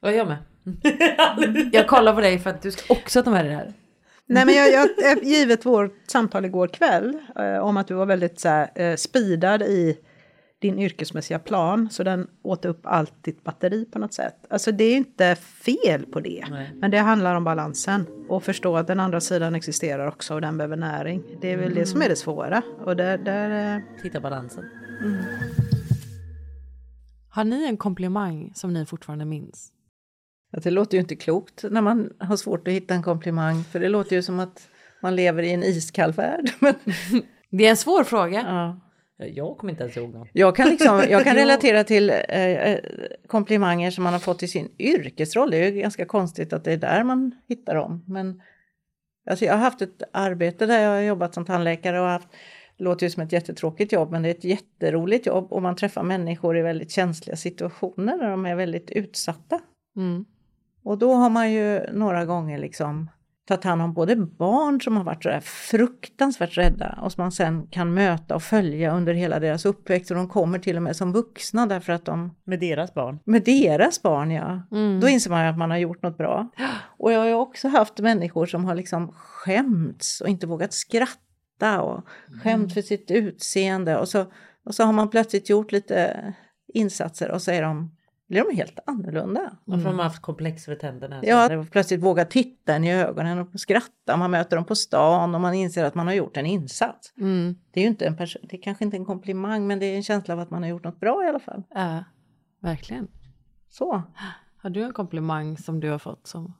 Ja, 0.00 0.10
jag 0.10 0.28
med. 0.28 0.36
Jag 1.72 1.86
kollar 1.86 2.14
på 2.14 2.20
dig 2.20 2.38
för 2.38 2.50
att 2.50 2.62
du 2.62 2.70
ska 2.70 2.94
också 2.94 3.22
ta 3.22 3.30
med 3.30 3.44
dig 3.44 3.50
det 3.50 3.56
här. 3.56 3.72
Nej 4.26 4.46
men 4.46 4.54
jag, 4.54 4.88
jag, 4.98 5.24
givet 5.24 5.66
vårt 5.66 5.94
samtal 6.06 6.44
igår 6.44 6.68
kväll 6.68 7.18
eh, 7.36 7.58
om 7.58 7.76
att 7.76 7.88
du 7.88 7.94
var 7.94 8.06
väldigt 8.06 8.40
så 8.40 8.48
här, 8.48 8.70
eh, 8.74 8.96
speedad 8.96 9.62
i 9.62 9.98
din 10.60 10.78
yrkesmässiga 10.78 11.38
plan 11.38 11.88
så 11.90 12.02
den 12.02 12.26
åt 12.42 12.64
upp 12.64 12.80
allt 12.82 13.24
ditt 13.24 13.44
batteri 13.44 13.84
på 13.84 13.98
något 13.98 14.14
sätt. 14.14 14.34
Alltså 14.50 14.72
det 14.72 14.84
är 14.84 14.96
inte 14.96 15.36
fel 15.36 16.06
på 16.06 16.20
det. 16.20 16.44
Men 16.74 16.90
det 16.90 16.98
handlar 16.98 17.34
om 17.34 17.44
balansen 17.44 18.06
och 18.28 18.42
förstå 18.42 18.76
att 18.76 18.86
den 18.86 19.00
andra 19.00 19.20
sidan 19.20 19.54
existerar 19.54 20.06
också 20.06 20.34
och 20.34 20.40
den 20.40 20.56
behöver 20.58 20.76
näring. 20.76 21.22
Det 21.40 21.52
är 21.52 21.56
väl 21.56 21.74
det 21.74 21.86
som 21.86 22.02
är 22.02 22.08
det 22.08 22.16
svåra. 22.16 22.62
Och 22.84 22.96
där, 22.96 23.18
där, 23.18 23.76
eh, 23.76 23.82
Hitta 24.02 24.20
balansen. 24.20 24.64
Har 27.28 27.44
ni 27.44 27.64
en 27.64 27.76
komplimang 27.76 28.52
som 28.54 28.72
ni 28.72 28.86
fortfarande 28.86 29.24
minns? 29.24 29.72
Att 30.50 30.62
det 30.62 30.70
låter 30.70 30.96
ju 30.96 31.00
inte 31.00 31.16
klokt 31.16 31.64
när 31.70 31.80
man 31.80 32.12
har 32.18 32.36
svårt 32.36 32.68
att 32.68 32.74
hitta 32.74 32.94
en 32.94 33.02
komplimang 33.02 33.64
för 33.64 33.80
det 33.80 33.88
låter 33.88 34.16
ju 34.16 34.22
som 34.22 34.40
att 34.40 34.68
man 35.02 35.16
lever 35.16 35.42
i 35.42 35.52
en 35.52 35.62
iskall 35.62 36.12
värld. 36.12 36.50
Det 37.50 37.66
är 37.66 37.70
en 37.70 37.76
svår 37.76 38.04
fråga. 38.04 38.40
ja. 38.46 38.80
Ja, 39.20 39.26
Jag 39.26 39.58
kommer 39.58 39.70
inte 39.72 39.82
ens 39.82 39.96
ihåg 39.96 40.12
någon. 40.12 40.28
Jag 40.32 40.56
kan, 40.56 40.68
liksom, 40.68 41.04
jag 41.10 41.24
kan 41.24 41.36
relatera 41.36 41.84
till 41.84 42.10
eh, 42.10 42.16
eh, 42.28 42.80
komplimanger 43.26 43.90
som 43.90 44.04
man 44.04 44.12
har 44.12 44.20
fått 44.20 44.42
i 44.42 44.48
sin 44.48 44.68
yrkesroll. 44.78 45.50
Det 45.50 45.56
är 45.56 45.72
ju 45.72 45.80
ganska 45.80 46.04
konstigt 46.04 46.52
att 46.52 46.64
det 46.64 46.72
är 46.72 46.76
där 46.76 47.04
man 47.04 47.34
hittar 47.48 47.74
dem. 47.74 48.04
Men 48.06 48.42
alltså 49.30 49.44
jag 49.44 49.52
har 49.52 49.60
haft 49.60 49.82
ett 49.82 50.02
arbete 50.12 50.66
där 50.66 50.82
jag 50.82 50.90
har 50.90 51.00
jobbat 51.00 51.34
som 51.34 51.44
tandläkare 51.44 52.00
och 52.00 52.06
haft, 52.06 52.28
det 52.78 52.84
låter 52.84 53.06
ju 53.06 53.10
som 53.10 53.22
ett 53.22 53.32
jättetråkigt 53.32 53.92
jobb 53.92 54.10
men 54.10 54.22
det 54.22 54.28
är 54.28 54.34
ett 54.34 54.44
jätteroligt 54.44 55.26
jobb 55.26 55.52
och 55.52 55.62
man 55.62 55.76
träffar 55.76 56.02
människor 56.02 56.58
i 56.58 56.62
väldigt 56.62 56.90
känsliga 56.90 57.36
situationer 57.36 58.18
där 58.18 58.30
de 58.30 58.46
är 58.46 58.54
väldigt 58.54 58.90
utsatta. 58.90 59.60
Mm. 59.96 60.24
Och 60.88 60.98
då 60.98 61.14
har 61.14 61.30
man 61.30 61.52
ju 61.52 61.80
några 61.92 62.24
gånger 62.24 62.58
liksom 62.58 63.10
tagit 63.48 63.64
hand 63.64 63.82
om 63.82 63.92
både 63.94 64.16
barn 64.16 64.80
som 64.80 64.96
har 64.96 65.04
varit 65.04 65.22
så 65.22 65.28
där 65.28 65.40
fruktansvärt 65.40 66.56
rädda 66.58 66.98
och 67.02 67.12
som 67.12 67.22
man 67.22 67.32
sen 67.32 67.66
kan 67.66 67.94
möta 67.94 68.34
och 68.34 68.42
följa 68.42 68.92
under 68.96 69.14
hela 69.14 69.38
deras 69.40 69.64
uppväxt 69.64 70.10
och 70.10 70.16
de 70.16 70.28
kommer 70.28 70.58
till 70.58 70.76
och 70.76 70.82
med 70.82 70.96
som 70.96 71.12
vuxna 71.12 71.66
därför 71.66 71.92
att 71.92 72.04
de 72.04 72.34
Med 72.44 72.60
deras 72.60 72.94
barn. 72.94 73.18
med 73.24 73.44
deras 73.44 74.02
barn 74.02 74.30
ja, 74.30 74.62
Mm. 74.72 75.00
då 75.00 75.08
inser 75.08 75.30
man 75.30 75.42
ju 75.44 75.50
att 75.50 75.58
man 75.58 75.70
har 75.70 75.78
gjort 75.78 76.02
något 76.02 76.16
bra. 76.18 76.48
Och 76.98 77.12
jag 77.12 77.18
har 77.18 77.26
ju 77.26 77.34
också 77.34 77.68
haft 77.68 77.98
människor 77.98 78.46
som 78.46 78.64
har 78.64 78.74
liksom 78.74 79.12
skämts 79.16 80.20
och 80.20 80.28
inte 80.28 80.46
vågat 80.46 80.72
skratta 80.72 81.80
och 81.82 82.04
skämt 82.42 82.74
för 82.74 82.82
sitt 82.82 83.10
utseende 83.10 83.98
och 83.98 84.08
så, 84.08 84.26
och 84.64 84.74
så 84.74 84.84
har 84.84 84.92
man 84.92 85.10
plötsligt 85.10 85.50
gjort 85.50 85.72
lite 85.72 86.34
insatser 86.74 87.30
och 87.30 87.42
så 87.42 87.50
är 87.50 87.62
de, 87.62 87.90
blir 88.28 88.44
de 88.44 88.56
helt 88.56 88.78
annorlunda. 88.86 89.56
Varför 89.64 89.84
har 89.84 89.94
man 89.94 90.04
haft 90.04 90.22
komplex 90.22 90.64
för 90.64 90.74
tänderna? 90.74 91.20
Ja, 91.22 91.64
plötsligt 91.70 92.02
våga 92.02 92.24
titta 92.24 92.74
en 92.74 92.84
i 92.84 92.92
ögonen 92.92 93.38
och 93.38 93.60
skratta. 93.60 94.16
Man 94.16 94.30
möter 94.30 94.56
dem 94.56 94.64
på 94.64 94.74
stan 94.74 95.34
och 95.34 95.40
man 95.40 95.54
inser 95.54 95.84
att 95.84 95.94
man 95.94 96.06
har 96.06 96.14
gjort 96.14 96.36
en 96.36 96.46
insats. 96.46 97.12
Mm. 97.18 97.56
Det 97.70 97.80
är 97.80 97.82
ju 97.82 97.88
inte 97.88 98.06
en 98.06 98.16
perso- 98.16 98.46
det 98.48 98.56
är 98.56 98.62
kanske 98.62 98.84
inte 98.84 98.96
en 98.96 99.04
komplimang 99.04 99.66
men 99.66 99.78
det 99.78 99.86
är 99.86 99.96
en 99.96 100.02
känsla 100.02 100.34
av 100.34 100.40
att 100.40 100.50
man 100.50 100.62
har 100.62 100.70
gjort 100.70 100.84
något 100.84 101.00
bra 101.00 101.24
i 101.24 101.28
alla 101.28 101.40
fall. 101.40 101.62
Ja, 101.70 102.04
verkligen. 102.60 103.08
Så. 103.68 104.02
Har 104.62 104.70
du 104.70 104.82
en 104.82 104.92
komplimang 104.92 105.56
som 105.56 105.80
du 105.80 105.90
har 105.90 105.98
fått 105.98 106.26
som... 106.26 106.54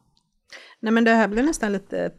Nej 0.80 0.92
men 0.92 1.04
det 1.04 1.10
här 1.10 1.28
blir 1.28 1.42
nästan 1.42 1.72
lite 1.72 2.12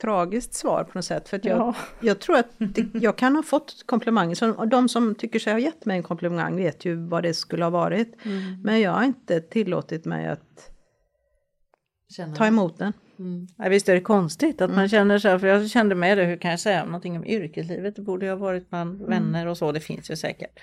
tragiskt 0.00 0.54
svar 0.54 0.84
på 0.84 0.98
något 0.98 1.04
sätt. 1.04 1.28
För 1.28 1.36
att 1.36 1.44
jag, 1.44 1.58
Ja. 1.58 1.74
jag 2.00 2.20
tror 2.20 2.36
att 2.36 2.50
det, 2.58 2.86
jag 2.92 3.18
kan 3.18 3.36
ha 3.36 3.42
fått 3.42 3.86
komplimanger. 3.86 4.34
Så, 4.34 4.64
de 4.64 4.88
som 4.88 5.14
tycker 5.14 5.38
sig 5.38 5.52
ha 5.52 5.60
gett 5.60 5.84
mig 5.84 5.96
en 5.96 6.02
komplimang 6.02 6.56
vet 6.56 6.84
ju 6.84 6.94
vad 6.94 7.22
det 7.22 7.34
skulle 7.34 7.64
ha 7.64 7.70
varit. 7.70 8.16
Men 8.62 8.80
jag 8.80 8.92
har 8.92 9.04
inte 9.04 9.40
tillåtit 9.40 10.04
mig 10.04 10.28
att 10.28 10.70
Känner 12.16 12.36
ta 12.36 12.46
emot 12.46 12.78
den. 12.78 12.92
Ja, 13.56 13.68
visst 13.68 13.88
är 13.88 13.94
det 13.94 14.00
konstigt 14.00 14.60
att 14.60 14.70
man 14.70 14.88
känner 14.88 15.18
så 15.18 15.28
här, 15.28 15.38
för 15.38 15.46
jag 15.46 15.70
kände 15.70 15.94
med 15.94 16.18
det, 16.18 16.24
hur 16.24 16.36
kan 16.36 16.50
jag 16.50 16.60
säga 16.60 16.84
någonting 16.84 17.16
om 17.16 17.24
yrkeslivet? 17.24 17.96
Det 17.96 18.02
borde 18.02 18.26
ju 18.26 18.32
ha 18.32 18.38
varit 18.38 18.70
bland 18.70 19.02
vänner 19.02 19.46
och 19.46 19.58
så, 19.58 19.72
det 19.72 19.80
finns 19.80 20.10
ju 20.10 20.16
säkert. 20.16 20.58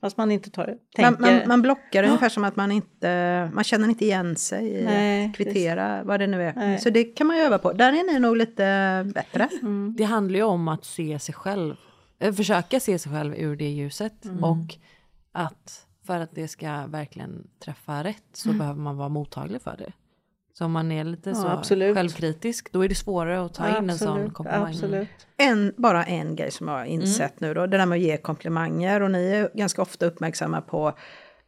Fast 0.00 0.16
man 0.16 0.30
inte 0.30 0.50
tar, 0.50 0.66
Man, 0.66 0.76
tänker... 1.16 1.20
man, 1.20 1.48
man 1.48 1.62
blockar 1.62 2.04
ungefär 2.04 2.28
som 2.28 2.44
att 2.44 2.56
man 2.56 2.72
inte, 2.72 3.50
man 3.52 3.64
känner 3.64 3.88
inte 3.88 4.04
igen 4.04 4.36
sig 4.36 4.68
i 4.68 4.84
Nej, 4.84 5.26
att 5.26 5.36
kvittera 5.36 6.02
vad 6.04 6.20
det 6.20 6.26
nu 6.26 6.42
är. 6.42 6.54
Nej. 6.54 6.78
Så 6.78 6.90
det 6.90 7.04
kan 7.04 7.26
man 7.26 7.36
ju 7.36 7.42
öva 7.42 7.58
på. 7.58 7.72
Där 7.72 7.92
är 7.92 8.12
ni 8.12 8.18
nog 8.18 8.36
lite 8.36 9.06
bättre. 9.14 9.48
Det 9.96 10.04
handlar 10.04 10.36
ju 10.36 10.44
om 10.44 10.68
att 10.68 10.84
se 10.84 11.18
sig 11.18 11.34
själv, 11.34 11.76
eh, 12.18 12.32
försöka 12.32 12.80
se 12.80 12.98
sig 12.98 13.12
själv 13.12 13.34
ur 13.34 13.56
det 13.56 13.68
ljuset 13.68 14.24
och 14.40 14.76
att 15.32 15.84
för 16.06 16.20
att 16.20 16.34
det 16.34 16.48
ska 16.48 16.86
verkligen 16.86 17.46
träffa 17.64 18.04
rätt 18.04 18.24
så 18.32 18.52
behöver 18.52 18.80
man 18.80 18.96
vara 18.96 19.08
mottaglig 19.08 19.62
för 19.62 19.76
det. 19.76 19.92
Så 20.58 20.64
om 20.64 20.72
man 20.72 20.92
är 20.92 21.04
lite 21.04 21.30
Ja, 21.30 21.34
så 21.36 21.46
absolut. 21.46 21.96
självkritisk 21.96 22.72
då 22.72 22.84
är 22.84 22.88
det 22.88 22.94
svårare 22.94 23.44
att 23.44 23.54
ta 23.54 23.68
in 23.68 23.90
en 23.90 23.98
sån 23.98 24.08
Absolut, 24.08 24.34
komplimang. 24.34 24.72
Absolut. 24.72 25.08
En, 25.36 25.74
bara 25.76 26.04
en 26.04 26.36
grej 26.36 26.50
som 26.50 26.68
jag 26.68 26.74
har 26.74 26.84
insett 26.84 27.40
nu 27.40 27.54
då, 27.54 27.66
det 27.66 27.76
där 27.76 27.86
med 27.86 27.96
att 27.96 28.02
ge 28.02 28.16
komplimanger 28.16 29.00
och 29.00 29.10
ni 29.10 29.28
är 29.28 29.50
ganska 29.54 29.82
ofta 29.82 30.06
uppmärksamma 30.06 30.60
på 30.60 30.92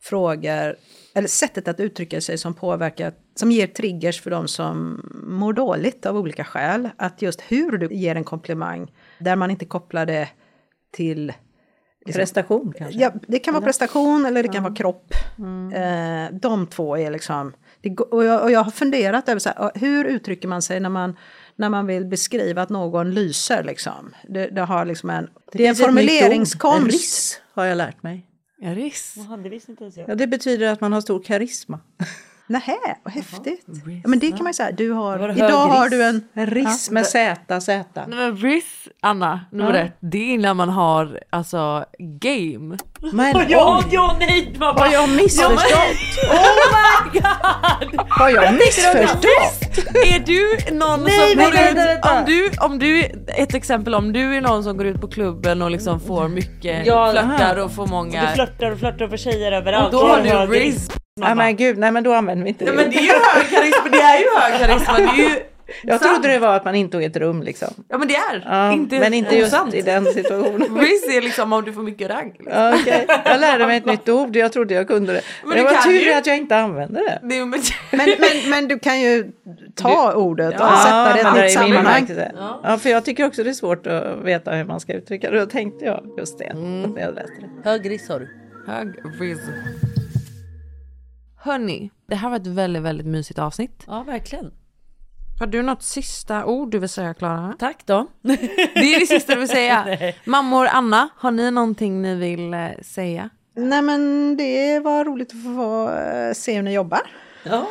frågor, 0.00 0.76
eller 1.14 1.28
sättet 1.28 1.68
att 1.68 1.80
uttrycka 1.80 2.20
sig 2.20 2.38
som 2.38 2.54
påverkar, 2.54 3.12
som 3.34 3.52
ger 3.52 3.66
triggers 3.66 4.20
för 4.20 4.30
de 4.30 4.48
som 4.48 5.00
mår 5.26 5.52
dåligt 5.52 6.06
av 6.06 6.16
olika 6.16 6.44
skäl. 6.44 6.88
Att 6.96 7.22
just 7.22 7.40
hur 7.40 7.78
du 7.78 7.94
ger 7.94 8.16
en 8.16 8.24
komplimang, 8.24 8.92
där 9.18 9.36
man 9.36 9.50
inte 9.50 9.64
kopplar 9.64 10.06
det 10.06 10.28
till 10.92 11.32
Prestation 12.06 12.72
kanske? 12.78 13.00
Ja, 13.00 13.12
det 13.28 13.38
kan 13.38 13.54
vara 13.54 13.64
prestation 13.64 14.26
eller 14.26 14.42
det 14.42 14.48
kan 14.48 14.62
vara 14.62 14.74
kropp. 14.74 15.14
Eh, 15.74 16.34
de 16.40 16.66
två 16.66 16.96
är 16.96 17.10
liksom... 17.10 17.52
Det, 17.82 18.00
och, 18.00 18.24
jag, 18.24 18.42
och 18.42 18.50
jag 18.50 18.64
har 18.64 18.70
funderat 18.70 19.28
över 19.28 19.38
så 19.38 19.48
här, 19.48 19.70
hur 19.74 20.04
uttrycker 20.04 20.48
man 20.48 20.62
sig 20.62 20.80
när 20.80 20.88
man, 20.88 21.16
när 21.56 21.68
man 21.68 21.86
vill 21.86 22.04
beskriva 22.04 22.62
att 22.62 22.68
någon 22.68 23.10
lyser. 23.10 23.64
Liksom. 23.64 24.14
Det, 24.28 24.46
det, 24.46 24.60
har 24.60 24.84
liksom 24.84 25.10
en, 25.10 25.30
det, 25.52 25.64
är 25.64 25.68
en 25.68 25.76
formuleringskonst. 25.76 26.92
Riss 26.92 27.40
har 27.52 27.64
jag 27.64 27.76
lärt 27.76 28.02
mig. 28.02 28.26
Ja, 28.58 28.74
riss. 28.74 29.14
Jaha, 29.16 29.36
det 29.36 29.48
visste 29.48 29.70
inte 29.70 29.84
ens 29.84 29.96
jag. 29.96 30.08
Ja, 30.08 30.14
det 30.14 30.26
betyder 30.26 30.72
att 30.72 30.80
man 30.80 30.92
har 30.92 31.00
stor 31.00 31.22
karisma. 31.22 31.80
Nähä, 32.50 32.76
vad 33.02 33.14
häftigt. 33.14 33.64
Ja, 34.02 34.08
men 34.08 34.18
det 34.18 34.28
kan 34.30 34.38
man 34.38 34.46
ju 34.46 34.54
säga, 34.54 34.72
du 34.72 34.90
har, 34.92 35.30
idag 35.36 35.66
har 35.68 35.88
du 35.88 36.02
en... 36.04 36.22
Riss 36.34 36.90
med 36.90 37.06
Z, 37.06 37.60
Z. 37.60 37.84
Nej, 37.94 38.18
men 38.18 38.36
riss, 38.36 38.88
Anna, 39.02 39.40
nummer 39.52 39.74
ett, 39.74 39.96
det 40.00 40.34
är 40.34 40.38
när 40.38 40.54
man 40.54 40.68
har 40.68 41.20
alltså 41.30 41.84
game. 41.98 42.78
Men 43.12 43.34
Ja, 43.48 43.78
oj, 43.84 43.88
ja, 43.90 44.16
nej! 44.20 44.54
Man 44.58 44.76
har 44.78 44.92
jag 44.92 45.08
missförstått? 45.08 45.60
oh 46.30 47.12
my 47.12 47.20
god! 47.20 48.00
Har 48.08 48.28
jag 48.30 48.52
missförstått? 48.54 49.24
Är 49.94 50.18
du 50.26 50.74
någon 50.76 51.04
Nej, 51.04 51.12
som 51.30 51.44
går 51.44 51.52
vänta, 51.52 51.70
ut, 51.70 51.76
vänta. 51.88 52.18
om 52.18 52.24
du, 52.26 52.50
om 52.60 52.78
du, 52.78 53.00
ett 53.36 53.54
exempel 53.54 53.94
om 53.94 54.12
du 54.12 54.36
är 54.36 54.40
någon 54.40 54.64
som 54.64 54.76
går 54.76 54.86
ut 54.86 55.00
på 55.00 55.08
klubben 55.08 55.62
och 55.62 55.70
liksom 55.70 56.00
får 56.00 56.28
mycket 56.28 56.86
Ja, 56.86 57.10
flörtar 57.12 57.56
och 57.56 57.72
får 57.72 57.86
många, 57.86 58.20
Du 58.28 58.34
flörtar 58.34 58.70
och 58.70 58.78
flörtar 58.78 59.04
och 59.04 59.10
får 59.10 59.16
tjejer 59.16 59.52
överallt. 59.52 59.92
då 59.92 59.98
har 60.06 60.18
Och 60.42 60.48
du 60.48 60.58
riss. 60.58 60.88
Nej 61.20 61.34
men 61.34 61.56
gud, 61.56 61.78
nej 61.78 61.90
men 61.92 62.02
då 62.04 62.12
använder 62.14 62.44
vi 62.44 62.48
inte 62.48 62.64
det. 62.64 62.72
Nej 62.72 62.84
men 62.84 62.92
det 62.92 62.98
är 62.98 63.02
ju 63.02 63.08
hög 63.08 63.50
karisma, 63.50 63.88
det 63.90 64.00
är 64.00 64.18
ju 64.18 64.26
hög 64.40 64.60
karisma, 64.60 64.96
det 65.14 65.22
är 65.22 65.28
ju 65.28 65.42
Jag 65.82 66.00
Sant. 66.00 66.12
trodde 66.14 66.28
det 66.28 66.38
var 66.38 66.56
att 66.56 66.64
man 66.64 66.74
intog 66.74 67.02
ett 67.02 67.16
rum 67.16 67.42
liksom. 67.42 67.68
Ja 67.88 67.98
men 67.98 68.08
det 68.08 68.14
är. 68.16 68.42
Ja, 68.46 68.72
inte 68.72 68.98
men 69.00 69.14
inte 69.14 69.36
just 69.36 69.52
osant. 69.54 69.74
i 69.74 69.82
den 69.82 70.04
situationen. 70.04 70.78
Riz 70.80 71.08
är 71.16 71.22
liksom 71.22 71.52
om 71.52 71.64
du 71.64 71.72
får 71.72 71.82
mycket 71.82 72.10
ragg. 72.10 72.26
Liksom. 72.38 72.52
Ja, 72.62 72.74
okej. 72.80 73.06
Jag 73.24 73.40
lärde 73.40 73.66
mig 73.66 73.76
ett 73.76 73.84
nytt 73.86 74.08
ord, 74.08 74.36
jag 74.36 74.52
trodde 74.52 74.74
jag 74.74 74.88
kunde 74.88 75.12
det. 75.12 75.20
Men 75.42 75.48
Men 75.48 75.58
du 75.58 75.64
det 75.64 75.70
var 75.74 75.82
tur 75.82 75.90
ju. 76.00 76.12
att 76.12 76.26
jag 76.26 76.36
inte 76.36 76.56
använde 76.56 77.00
det. 77.00 77.18
Det 77.22 77.44
men, 77.44 77.50
Men, 77.50 77.60
men, 78.18 78.50
men 78.50 78.68
du 78.68 78.78
kan 78.78 79.00
ju 79.00 79.32
ta 79.74 80.12
ordet 80.12 80.54
och 80.54 80.66
Ja, 80.66 80.80
sätta 80.84 81.12
det 81.14 81.18
i 81.18 81.20
ett 81.20 81.42
min 81.44 81.50
sammanhang. 81.50 81.84
bemärkelse. 82.06 82.32
Ja. 82.64 82.78
för 82.78 82.90
jag 82.90 83.04
tycker 83.04 83.26
också 83.26 83.42
det 83.44 83.50
är 83.50 83.54
svårt 83.54 83.86
att 83.86 84.18
veta 84.24 84.50
hur 84.50 84.64
man 84.64 84.80
ska 84.80 84.92
uttrycka 84.92 85.30
det. 85.30 85.38
Då 85.40 85.46
tänkte 85.46 85.84
jag 85.84 86.14
just 86.18 86.38
det 86.38 86.44
Mm. 86.44 86.82
när 86.90 87.00
jag 87.02 87.14
läste 87.14 87.32
det. 87.40 87.70
Hög 87.70 87.90
riss 87.90 88.08
har 88.08 88.20
du. 88.20 88.28
Hög 88.66 88.88
Riz. 89.20 89.38
Hörni, 91.42 91.90
det 92.06 92.14
här 92.14 92.30
var 92.30 92.36
ett 92.36 92.46
väldigt, 92.46 92.82
väldigt 92.82 93.06
mysigt 93.06 93.38
avsnitt. 93.38 93.84
Ja, 93.86 94.02
verkligen. 94.02 94.50
Har 95.40 95.46
du 95.46 95.62
något 95.62 95.82
sista 95.82 96.44
ord 96.44 96.70
du 96.70 96.78
vill 96.78 96.88
säga 96.88 97.14
Klara? 97.14 97.54
Tack 97.58 97.86
då. 97.86 98.06
Det 98.22 98.32
är 98.94 99.00
det 99.00 99.06
sista 99.06 99.34
du 99.34 99.40
vill 99.40 99.48
säga. 99.48 99.86
Mammor, 100.24 100.66
Anna, 100.66 101.08
har 101.16 101.30
ni 101.30 101.50
någonting 101.50 102.02
ni 102.02 102.14
vill 102.14 102.54
eh, 102.54 102.68
säga? 102.82 103.30
Nej 103.56 103.82
men 103.82 104.36
det 104.36 104.80
var 104.80 105.04
roligt 105.04 105.32
att 105.32 105.42
få 105.56 105.90
eh, 105.90 106.32
se 106.32 106.54
hur 106.56 106.62
ni 106.62 106.74
jobbar. 106.74 107.00
Ja, 107.44 107.66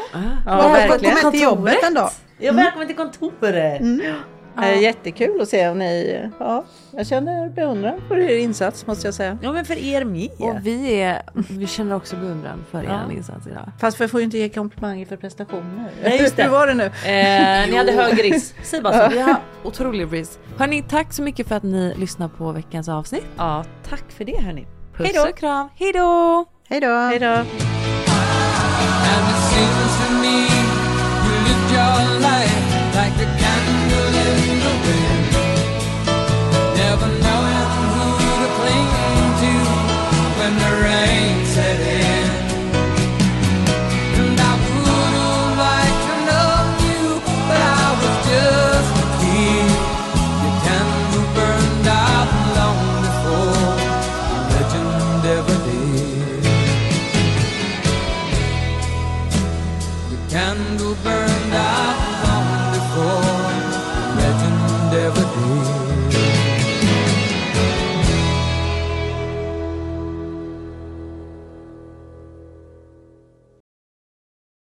Ja, 0.46 0.68
verkligen. 0.70 1.02
Välkommen 1.14 1.32
till 1.32 1.41
jobbet 1.41 1.84
en 1.84 1.94
dag. 1.94 2.10
ja 2.38 2.54
välkommen 2.54 2.88
till 2.88 2.96
kontoret. 2.96 3.80
Det 3.82 4.16
är 4.58 4.74
jättekul 4.74 5.42
att 5.42 5.50
se 5.50 5.70
om 5.70 5.80
ni... 5.80 6.22
Ja, 6.40 6.66
jag 6.92 7.08
känner 7.08 7.50
beundran 7.50 8.02
för 8.08 8.18
er 8.18 8.38
insats 8.38 8.88
måste 8.88 9.08
jag 9.08 9.14
säga. 9.14 9.38
Ja 9.42 9.52
men 9.52 9.66
för 9.66 9.78
er 9.78 10.06
med. 10.06 10.30
Och 10.40 10.58
vi, 10.62 11.02
är, 11.02 11.22
vi 11.50 11.68
känner 11.68 11.96
också 11.96 12.16
beundran 12.16 12.66
för 12.72 12.84
er 12.84 13.12
insats 13.12 13.48
idag. 13.48 13.72
Fast 13.80 14.02
vi 14.02 14.08
får 14.08 14.20
ju 14.20 14.24
inte 14.24 14.38
ge 14.38 14.50
komplimanger 14.50 15.06
för 15.06 15.18
prestationer. 15.18 15.92
Nej, 16.04 16.22
just 16.22 16.36
det. 16.36 16.44
Hur 16.50 16.50
var 16.50 16.68
det 16.68 16.74
nu? 16.74 16.84
Eh, 16.86 17.70
ni 17.70 17.78
hade 17.78 17.92
hög 17.92 18.24
riss. 18.24 18.54
Säg 18.64 18.82
bara 18.82 19.10
så. 19.10 19.16
Vi 19.16 19.20
har 19.20 19.36
otrolig 19.64 20.14
Riz. 20.14 20.40
Hörni, 20.58 20.84
tack 20.90 21.14
så 21.14 21.22
mycket 21.22 21.48
för 21.48 21.56
att 21.56 21.64
ni 21.64 21.94
lyssnar 21.98 22.28
på 22.28 22.52
veckans 22.52 22.90
avsnitt. 22.90 23.26
Ja, 23.38 23.66
tack 23.90 24.12
för 24.12 24.26
det 24.26 24.42
hörni. 24.42 24.68
Puss 24.96 25.08
Hej 25.08 25.16
då. 25.16 25.30
och 25.30 25.38
kram. 25.38 25.70
Hej 25.76 25.94
då! 25.94 26.46
Hej 26.70 26.80
då! 26.80 26.88
Hej 26.88 27.20
då! 27.20 27.46
And 33.10 33.22
it 33.22 33.49
of 37.02 37.26
a 37.26 37.28